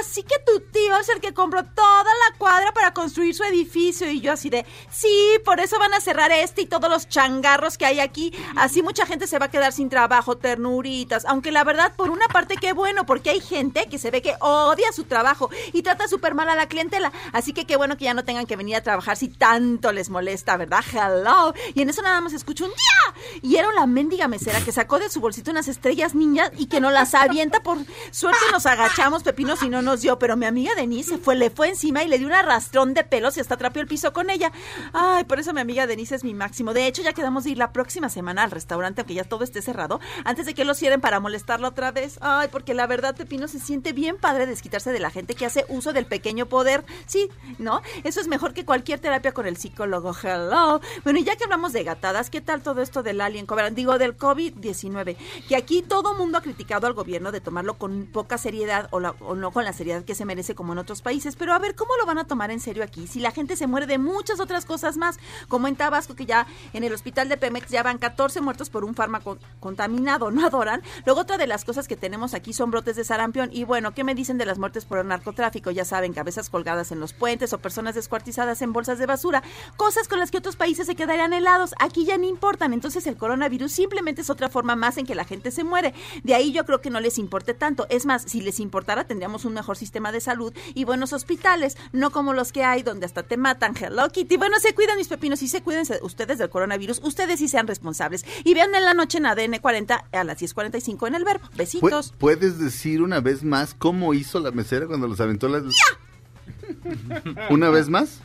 Así 0.00 0.24
que 0.24 0.34
tu 0.44 0.58
tío 0.58 0.98
es 0.98 1.08
el 1.10 1.20
que 1.20 1.32
compró 1.32 1.62
toda 1.62 2.02
la 2.02 2.38
cuadra 2.38 2.72
para 2.72 2.92
construir 2.92 3.36
su 3.36 3.44
edificio 3.44 4.10
y 4.10 4.20
yo 4.20 4.32
así 4.32 4.50
de, 4.50 4.66
sí, 4.90 5.14
por 5.44 5.60
eso 5.60 5.78
van 5.78 5.94
a 5.94 6.00
cerrar 6.00 6.32
este 6.32 6.62
y 6.62 6.66
todos 6.66 6.90
los 6.90 7.08
changarros 7.08 7.78
que 7.78 7.86
hay 7.86 8.00
aquí. 8.00 8.34
Así 8.56 8.82
mucha 8.82 9.06
gente 9.06 9.28
se 9.28 9.38
va 9.38 9.46
a 9.46 9.50
quedar 9.52 9.72
sin 9.72 9.88
trabajo, 9.88 10.36
ternuritas. 10.36 11.24
Aunque 11.26 11.52
la 11.52 11.62
verdad, 11.62 11.94
por 11.94 12.10
una 12.10 12.26
parte, 12.26 12.56
qué 12.56 12.72
bueno, 12.72 13.06
porque 13.06 13.30
hay 13.30 13.40
gente 13.40 13.86
que 13.88 14.00
se 14.00 14.10
ve 14.10 14.22
que 14.22 14.34
odia 14.40 14.90
su 14.90 15.04
trabajo 15.04 15.50
y 15.72 15.82
trata 15.82 16.08
súper 16.08 16.34
mal 16.34 16.48
a 16.48 16.56
la 16.56 16.66
clientela. 16.66 17.12
Así 17.32 17.52
que 17.52 17.64
qué 17.64 17.76
bueno 17.76 17.96
que 17.96 18.06
ya 18.06 18.14
no 18.14 18.24
tengan 18.24 18.46
que 18.46 18.56
venir 18.56 18.74
a 18.74 18.82
trabajar 18.82 19.16
si 19.16 19.28
tanto 19.28 19.92
les 19.92 20.10
molesta, 20.10 20.56
¿verdad? 20.56 20.82
Hello. 20.92 21.54
Y 21.74 21.82
en 21.82 21.90
eso 21.90 22.02
nada 22.02 22.20
más 22.20 22.32
escucho 22.32 22.64
un 22.64 22.72
día. 22.72 23.40
Y 23.40 23.54
era 23.54 23.70
la 23.72 23.86
mendiga 23.86 24.26
que 24.38 24.72
sacó 24.72 24.98
de 24.98 25.10
su 25.10 25.20
bolsito 25.20 25.50
unas 25.50 25.68
estrellas 25.68 26.14
ninjas 26.14 26.50
y 26.56 26.66
que 26.66 26.80
nos 26.80 26.92
las 26.92 27.14
avienta 27.14 27.62
por 27.62 27.78
suerte 28.10 28.40
nos 28.50 28.64
agachamos 28.64 29.22
pepinos 29.22 29.62
y 29.62 29.68
no 29.68 29.82
nos 29.82 30.00
dio, 30.00 30.18
pero 30.18 30.36
mi 30.38 30.46
amiga 30.46 30.74
Denise 30.74 31.10
se 31.10 31.18
fue, 31.18 31.36
le 31.36 31.50
fue 31.50 31.68
encima 31.68 32.02
y 32.02 32.08
le 32.08 32.18
dio 32.18 32.26
un 32.26 32.32
arrastrón 32.32 32.94
de 32.94 33.04
pelos 33.04 33.36
y 33.36 33.40
hasta 33.40 33.58
trapeó 33.58 33.82
el 33.82 33.88
piso 33.88 34.12
con 34.14 34.30
ella. 34.30 34.50
Ay, 34.94 35.24
por 35.24 35.38
eso 35.38 35.52
mi 35.52 35.60
amiga 35.60 35.86
Denise 35.86 36.14
es 36.14 36.24
mi 36.24 36.32
máximo. 36.32 36.72
De 36.72 36.86
hecho, 36.86 37.02
ya 37.02 37.12
quedamos 37.12 37.44
de 37.44 37.50
ir 37.50 37.58
la 37.58 37.72
próxima 37.72 38.08
semana 38.08 38.42
al 38.42 38.50
restaurante, 38.50 39.02
aunque 39.02 39.14
ya 39.14 39.24
todo 39.24 39.44
esté 39.44 39.60
cerrado, 39.60 40.00
antes 40.24 40.46
de 40.46 40.54
que 40.54 40.64
lo 40.64 40.74
cierren 40.74 41.00
para 41.02 41.20
molestarla 41.20 41.68
otra 41.68 41.90
vez. 41.90 42.18
Ay, 42.22 42.48
porque 42.50 42.72
la 42.72 42.86
verdad, 42.86 43.14
Pepino 43.14 43.48
se 43.48 43.58
siente 43.58 43.92
bien 43.92 44.16
padre 44.16 44.46
desquitarse 44.46 44.92
de 44.92 45.00
la 45.00 45.10
gente 45.10 45.34
que 45.34 45.44
hace 45.44 45.66
uso 45.68 45.92
del 45.92 46.06
pequeño 46.06 46.46
poder. 46.46 46.84
Sí, 47.06 47.28
¿no? 47.58 47.82
Eso 48.04 48.20
es 48.20 48.28
mejor 48.28 48.54
que 48.54 48.64
cualquier 48.64 48.98
terapia 48.98 49.32
con 49.32 49.46
el 49.46 49.58
psicólogo. 49.58 50.14
Hello. 50.22 50.80
Bueno, 51.04 51.18
y 51.18 51.24
ya 51.24 51.36
que 51.36 51.44
hablamos 51.44 51.72
de 51.72 51.84
gatadas, 51.84 52.30
¿qué 52.30 52.40
tal 52.40 52.62
todo 52.62 52.80
esto 52.80 53.02
del 53.02 53.20
alien 53.20 53.46
cover? 53.46 53.74
Digo, 53.74 53.98
del 53.98 54.16
COVID-19. 54.22 55.16
Que 55.48 55.56
aquí 55.56 55.82
todo 55.82 56.14
mundo 56.14 56.38
ha 56.38 56.42
criticado 56.42 56.86
al 56.86 56.92
gobierno 56.94 57.32
de 57.32 57.40
tomarlo 57.40 57.74
con 57.74 58.06
poca 58.06 58.38
seriedad 58.38 58.88
o, 58.92 59.00
la- 59.00 59.14
o 59.20 59.34
no 59.34 59.50
con 59.50 59.64
la 59.64 59.72
seriedad 59.72 60.04
que 60.04 60.14
se 60.14 60.24
merece 60.24 60.54
como 60.54 60.72
en 60.72 60.78
otros 60.78 61.02
países. 61.02 61.36
Pero 61.36 61.52
a 61.52 61.58
ver, 61.58 61.74
¿cómo 61.74 61.90
lo 61.98 62.06
van 62.06 62.18
a 62.18 62.24
tomar 62.24 62.50
en 62.50 62.60
serio 62.60 62.84
aquí? 62.84 63.06
Si 63.06 63.20
la 63.20 63.30
gente 63.32 63.56
se 63.56 63.66
muere 63.66 63.86
de 63.86 63.98
muchas 63.98 64.40
otras 64.40 64.64
cosas 64.64 64.96
más, 64.96 65.18
como 65.48 65.66
en 65.68 65.76
Tabasco, 65.76 66.14
que 66.14 66.26
ya 66.26 66.46
en 66.72 66.84
el 66.84 66.92
hospital 66.92 67.28
de 67.28 67.36
Pemex 67.36 67.68
ya 67.70 67.82
van 67.82 67.98
14 67.98 68.40
muertos 68.40 68.70
por 68.70 68.84
un 68.84 68.94
fármaco 68.94 69.38
contaminado, 69.60 70.30
¿no 70.30 70.46
adoran? 70.46 70.82
Luego 71.06 71.20
otra 71.22 71.38
de 71.38 71.46
las 71.46 71.64
cosas 71.64 71.88
que 71.88 71.96
tenemos 71.96 72.34
aquí 72.34 72.52
son 72.52 72.70
brotes 72.70 72.96
de 72.96 73.04
sarampión. 73.04 73.48
Y 73.52 73.64
bueno, 73.64 73.94
¿qué 73.94 74.04
me 74.04 74.14
dicen 74.14 74.38
de 74.38 74.46
las 74.46 74.58
muertes 74.58 74.84
por 74.84 74.98
el 74.98 75.08
narcotráfico? 75.08 75.70
Ya 75.70 75.84
saben, 75.84 76.12
cabezas 76.12 76.50
colgadas 76.50 76.92
en 76.92 77.00
los 77.00 77.12
puentes 77.12 77.52
o 77.52 77.58
personas 77.58 77.94
descuartizadas 77.94 78.60
en 78.62 78.72
bolsas 78.72 78.98
de 78.98 79.06
basura. 79.06 79.42
Cosas 79.76 80.08
con 80.08 80.18
las 80.18 80.30
que 80.30 80.38
otros 80.38 80.56
países 80.56 80.86
se 80.86 80.94
quedarían 80.94 81.32
helados. 81.32 81.74
Aquí 81.78 82.04
ya 82.04 82.18
no 82.18 82.26
importan. 82.26 82.72
Entonces 82.72 83.06
el 83.06 83.16
coronavirus 83.16 83.72
simplemente 83.72 84.11
es 84.20 84.30
otra 84.30 84.48
forma 84.50 84.76
más 84.76 84.98
en 84.98 85.06
que 85.06 85.14
la 85.14 85.24
gente 85.24 85.50
se 85.50 85.64
muere. 85.64 85.94
De 86.22 86.34
ahí 86.34 86.52
yo 86.52 86.64
creo 86.66 86.80
que 86.82 86.90
no 86.90 87.00
les 87.00 87.18
importe 87.18 87.54
tanto. 87.54 87.86
Es 87.88 88.04
más, 88.06 88.22
si 88.22 88.40
les 88.42 88.60
importara 88.60 89.04
tendríamos 89.06 89.44
un 89.46 89.54
mejor 89.54 89.76
sistema 89.78 90.12
de 90.12 90.20
salud 90.20 90.52
y 90.74 90.84
buenos 90.84 91.12
hospitales, 91.12 91.76
no 91.92 92.10
como 92.10 92.34
los 92.34 92.52
que 92.52 92.64
hay 92.64 92.82
donde 92.82 93.06
hasta 93.06 93.22
te 93.22 93.36
matan. 93.36 93.74
Hello 93.76 94.08
Kitty. 94.10 94.36
Bueno, 94.36 94.58
se 94.60 94.74
cuidan 94.74 94.96
mis 94.98 95.08
pepinos 95.08 95.42
y 95.42 95.48
se 95.48 95.62
cuiden 95.62 95.84
ustedes 96.02 96.38
del 96.38 96.50
coronavirus. 96.50 97.00
Ustedes 97.02 97.38
sí 97.38 97.48
sean 97.48 97.66
responsables. 97.66 98.24
Y 98.44 98.54
vean 98.54 98.74
en 98.74 98.84
la 98.84 98.94
noche 98.94 99.18
en 99.18 99.26
ADN 99.26 99.58
40 99.60 100.04
a 100.12 100.24
las 100.24 100.38
10.45 100.40 101.08
en 101.08 101.14
el 101.14 101.24
verbo. 101.24 101.48
Besitos. 101.56 102.12
¿Puedes 102.18 102.58
decir 102.58 103.00
una 103.02 103.20
vez 103.20 103.42
más 103.42 103.74
cómo 103.74 104.12
hizo 104.14 104.38
la 104.40 104.50
mesera 104.50 104.86
cuando 104.86 105.08
los 105.08 105.20
aventó 105.20 105.48
las... 105.48 105.62
¿Una 107.50 107.70
vez 107.70 107.88
más? 107.88 108.20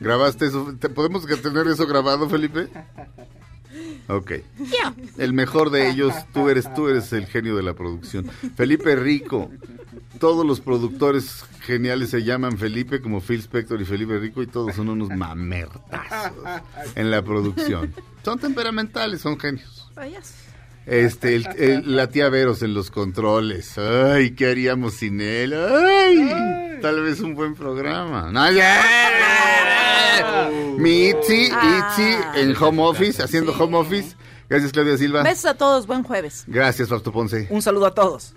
¿Grabaste 0.00 0.46
eso? 0.46 0.74
¿Te- 0.78 0.88
¿Podemos 0.88 1.26
tener 1.26 1.66
eso 1.68 1.86
grabado, 1.86 2.28
Felipe? 2.28 2.68
Ok. 4.08 4.32
El 5.18 5.32
mejor 5.32 5.70
de 5.70 5.88
ellos, 5.88 6.14
tú 6.32 6.48
eres, 6.48 6.72
tú 6.74 6.88
eres 6.88 7.12
el 7.12 7.26
genio 7.26 7.56
de 7.56 7.62
la 7.62 7.74
producción. 7.74 8.28
Felipe 8.56 8.96
Rico. 8.96 9.50
Todos 10.18 10.46
los 10.46 10.60
productores 10.60 11.44
geniales 11.62 12.10
se 12.10 12.22
llaman 12.22 12.56
Felipe, 12.56 13.00
como 13.00 13.20
Phil 13.20 13.40
Spector 13.40 13.80
y 13.80 13.84
Felipe 13.84 14.18
Rico, 14.18 14.42
y 14.42 14.46
todos 14.46 14.74
son 14.76 14.88
unos 14.88 15.08
mamertazos 15.08 16.36
en 16.94 17.10
la 17.10 17.22
producción. 17.22 17.92
Son 18.24 18.38
temperamentales, 18.38 19.20
son 19.20 19.38
genios. 19.38 19.90
Vayas. 19.94 20.51
Este, 20.86 21.36
el- 21.36 21.46
el- 21.58 21.96
la 21.96 22.08
tía 22.08 22.28
Veros 22.28 22.62
en 22.62 22.74
los 22.74 22.90
controles. 22.90 23.78
Ay, 23.78 24.32
¿qué 24.32 24.50
haríamos 24.50 24.94
sin 24.94 25.20
él? 25.20 25.54
Ay, 25.54 26.78
tal 26.82 27.02
vez 27.02 27.20
un 27.20 27.34
buen 27.34 27.54
programa. 27.54 28.30
No, 28.32 28.50
ya. 28.50 28.82
Mi 30.78 31.08
Itzi, 31.10 31.44
Itzi 31.46 32.16
en 32.36 32.54
home 32.58 32.82
office, 32.82 33.22
haciendo 33.22 33.52
home 33.52 33.76
office. 33.76 34.16
Gracias, 34.48 34.72
Claudia 34.72 34.96
Silva. 34.96 35.22
Besos 35.22 35.46
a 35.46 35.54
todos. 35.54 35.86
Buen 35.86 36.02
jueves. 36.02 36.44
Gracias, 36.46 36.88
Fausto 36.88 37.12
Ponce. 37.12 37.46
Un 37.50 37.62
saludo 37.62 37.86
a 37.86 37.94
todos. 37.94 38.34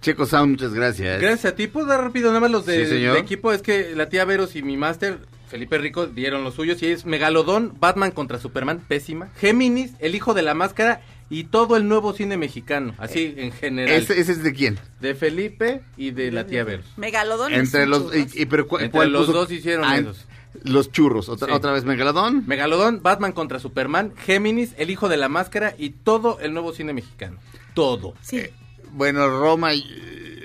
Checo 0.00 0.26
Sound, 0.26 0.52
muchas 0.52 0.74
gracias. 0.74 1.20
Gracias 1.20 1.52
a 1.52 1.54
ti. 1.54 1.68
¿Puedo 1.68 1.86
dar 1.86 2.00
rápido 2.02 2.28
nada 2.28 2.40
más 2.40 2.50
los 2.50 2.66
de, 2.66 2.86
Sí, 2.86 2.94
de 3.02 3.18
equipo? 3.18 3.52
Es 3.52 3.62
que 3.62 3.94
la 3.94 4.08
tía 4.08 4.24
Veros 4.24 4.56
y 4.56 4.62
mi 4.62 4.76
máster, 4.76 5.20
Felipe 5.46 5.78
Rico, 5.78 6.06
dieron 6.06 6.42
los 6.42 6.54
suyos. 6.54 6.82
Y 6.82 6.86
es 6.88 7.06
Megalodón, 7.06 7.74
Batman 7.78 8.10
contra 8.10 8.38
Superman, 8.40 8.80
pésima. 8.88 9.28
Géminis, 9.38 9.92
El 10.00 10.16
Hijo 10.16 10.34
de 10.34 10.42
la 10.42 10.54
Máscara 10.54 11.02
y 11.32 11.44
todo 11.44 11.76
el 11.76 11.88
nuevo 11.88 12.12
cine 12.12 12.36
mexicano. 12.36 12.94
Así 12.98 13.34
en 13.36 13.50
general. 13.52 13.94
¿Ese, 14.00 14.20
ese 14.20 14.32
es 14.32 14.42
de 14.42 14.52
quién? 14.52 14.78
De 15.00 15.14
Felipe 15.14 15.80
y 15.96 16.10
de 16.10 16.30
la 16.30 16.46
tía 16.46 16.62
Veros. 16.62 16.84
Megalodón. 16.96 17.52
Entre 17.54 17.86
los... 17.86 18.04
churros. 18.12 18.34
y- 18.36 18.42
y- 18.42 18.46
pero 18.46 18.68
cu- 18.68 18.76
Entre 18.76 18.90
¿cuál 18.90 19.10
los 19.12 19.26
puso? 19.26 19.38
dos 19.38 19.50
hicieron 19.50 19.84
Ah, 19.86 19.96
esos. 19.98 20.26
Los 20.64 20.92
churros. 20.92 21.30
Otra, 21.30 21.48
Sí. 21.48 21.54
otra 21.54 21.72
vez, 21.72 21.84
Megalodón. 21.84 22.44
Megalodón, 22.46 23.02
Batman 23.02 23.32
contra 23.32 23.58
Superman, 23.58 24.12
Géminis, 24.16 24.74
El 24.76 24.90
Hijo 24.90 25.08
de 25.08 25.16
la 25.16 25.30
Máscara 25.30 25.74
y 25.78 25.90
todo 25.90 26.38
el 26.40 26.52
nuevo 26.52 26.72
cine 26.74 26.92
mexicano. 26.92 27.38
Todo. 27.74 28.14
Sí. 28.20 28.36
Eh, 28.38 28.52
Bueno, 28.94 29.26
Roma, 29.30 29.72
y, 29.72 29.82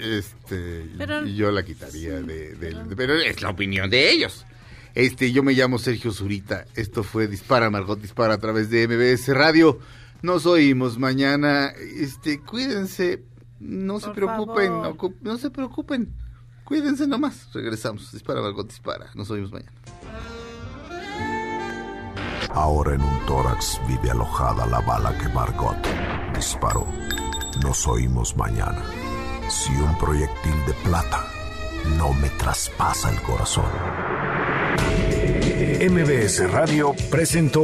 este, 0.02 0.86
Pero- 0.98 1.28
y 1.28 1.36
yo 1.36 1.52
la 1.52 1.64
quitaría 1.66 2.22
de, 2.22 2.56
del- 2.56 2.78
pero 2.96 3.16
es 3.16 3.42
la 3.42 3.50
opinión 3.50 3.90
de 3.90 4.10
ellos. 4.10 4.46
Este, 4.96 5.32
yo 5.32 5.44
me 5.44 5.54
llamo 5.54 5.78
Sergio 5.78 6.12
Zurita. 6.12 6.66
Esto 6.76 7.04
fue 7.04 7.28
Dispara, 7.28 7.70
Margot 7.70 8.00
Dispara 8.02 8.36
a 8.36 8.38
través 8.40 8.70
de 8.70 8.88
MBS 8.88 9.34
Radio. 9.34 9.80
Nos 10.22 10.46
oímos 10.46 10.98
mañana. 10.98 11.68
Este, 11.68 12.40
cuídense. 12.42 13.24
No 13.60 14.00
se 14.00 14.12
preocupen, 14.12 14.72
no 15.22 15.38
se 15.38 15.50
preocupen. 15.50 16.14
Cuídense 16.64 17.08
nomás. 17.08 17.50
Regresamos. 17.54 18.12
Dispara, 18.12 18.42
Margot 18.42 18.68
Dispara. 18.68 19.10
Nos 19.16 19.32
oímos 19.32 19.52
mañana. 19.52 19.72
Ahora 22.54 22.96
en 22.96 23.02
un 23.02 23.26
tórax 23.26 23.80
vive 23.88 24.12
alojada 24.12 24.66
la 24.66 24.80
bala 24.82 25.18
que 25.18 25.30
Margot 25.30 25.78
disparó. 26.36 26.86
Nos 27.62 27.88
oímos 27.88 28.36
mañana. 28.36 28.84
Si 29.50 29.72
un 29.72 29.98
proyectil 29.98 30.56
de 30.66 30.74
plata 30.84 31.26
no 31.98 32.14
me 32.14 32.30
traspasa 32.32 33.12
el 33.12 33.22
corazón. 33.22 33.66
MBS 35.80 36.52
Radio 36.52 36.94
presentó 37.10 37.64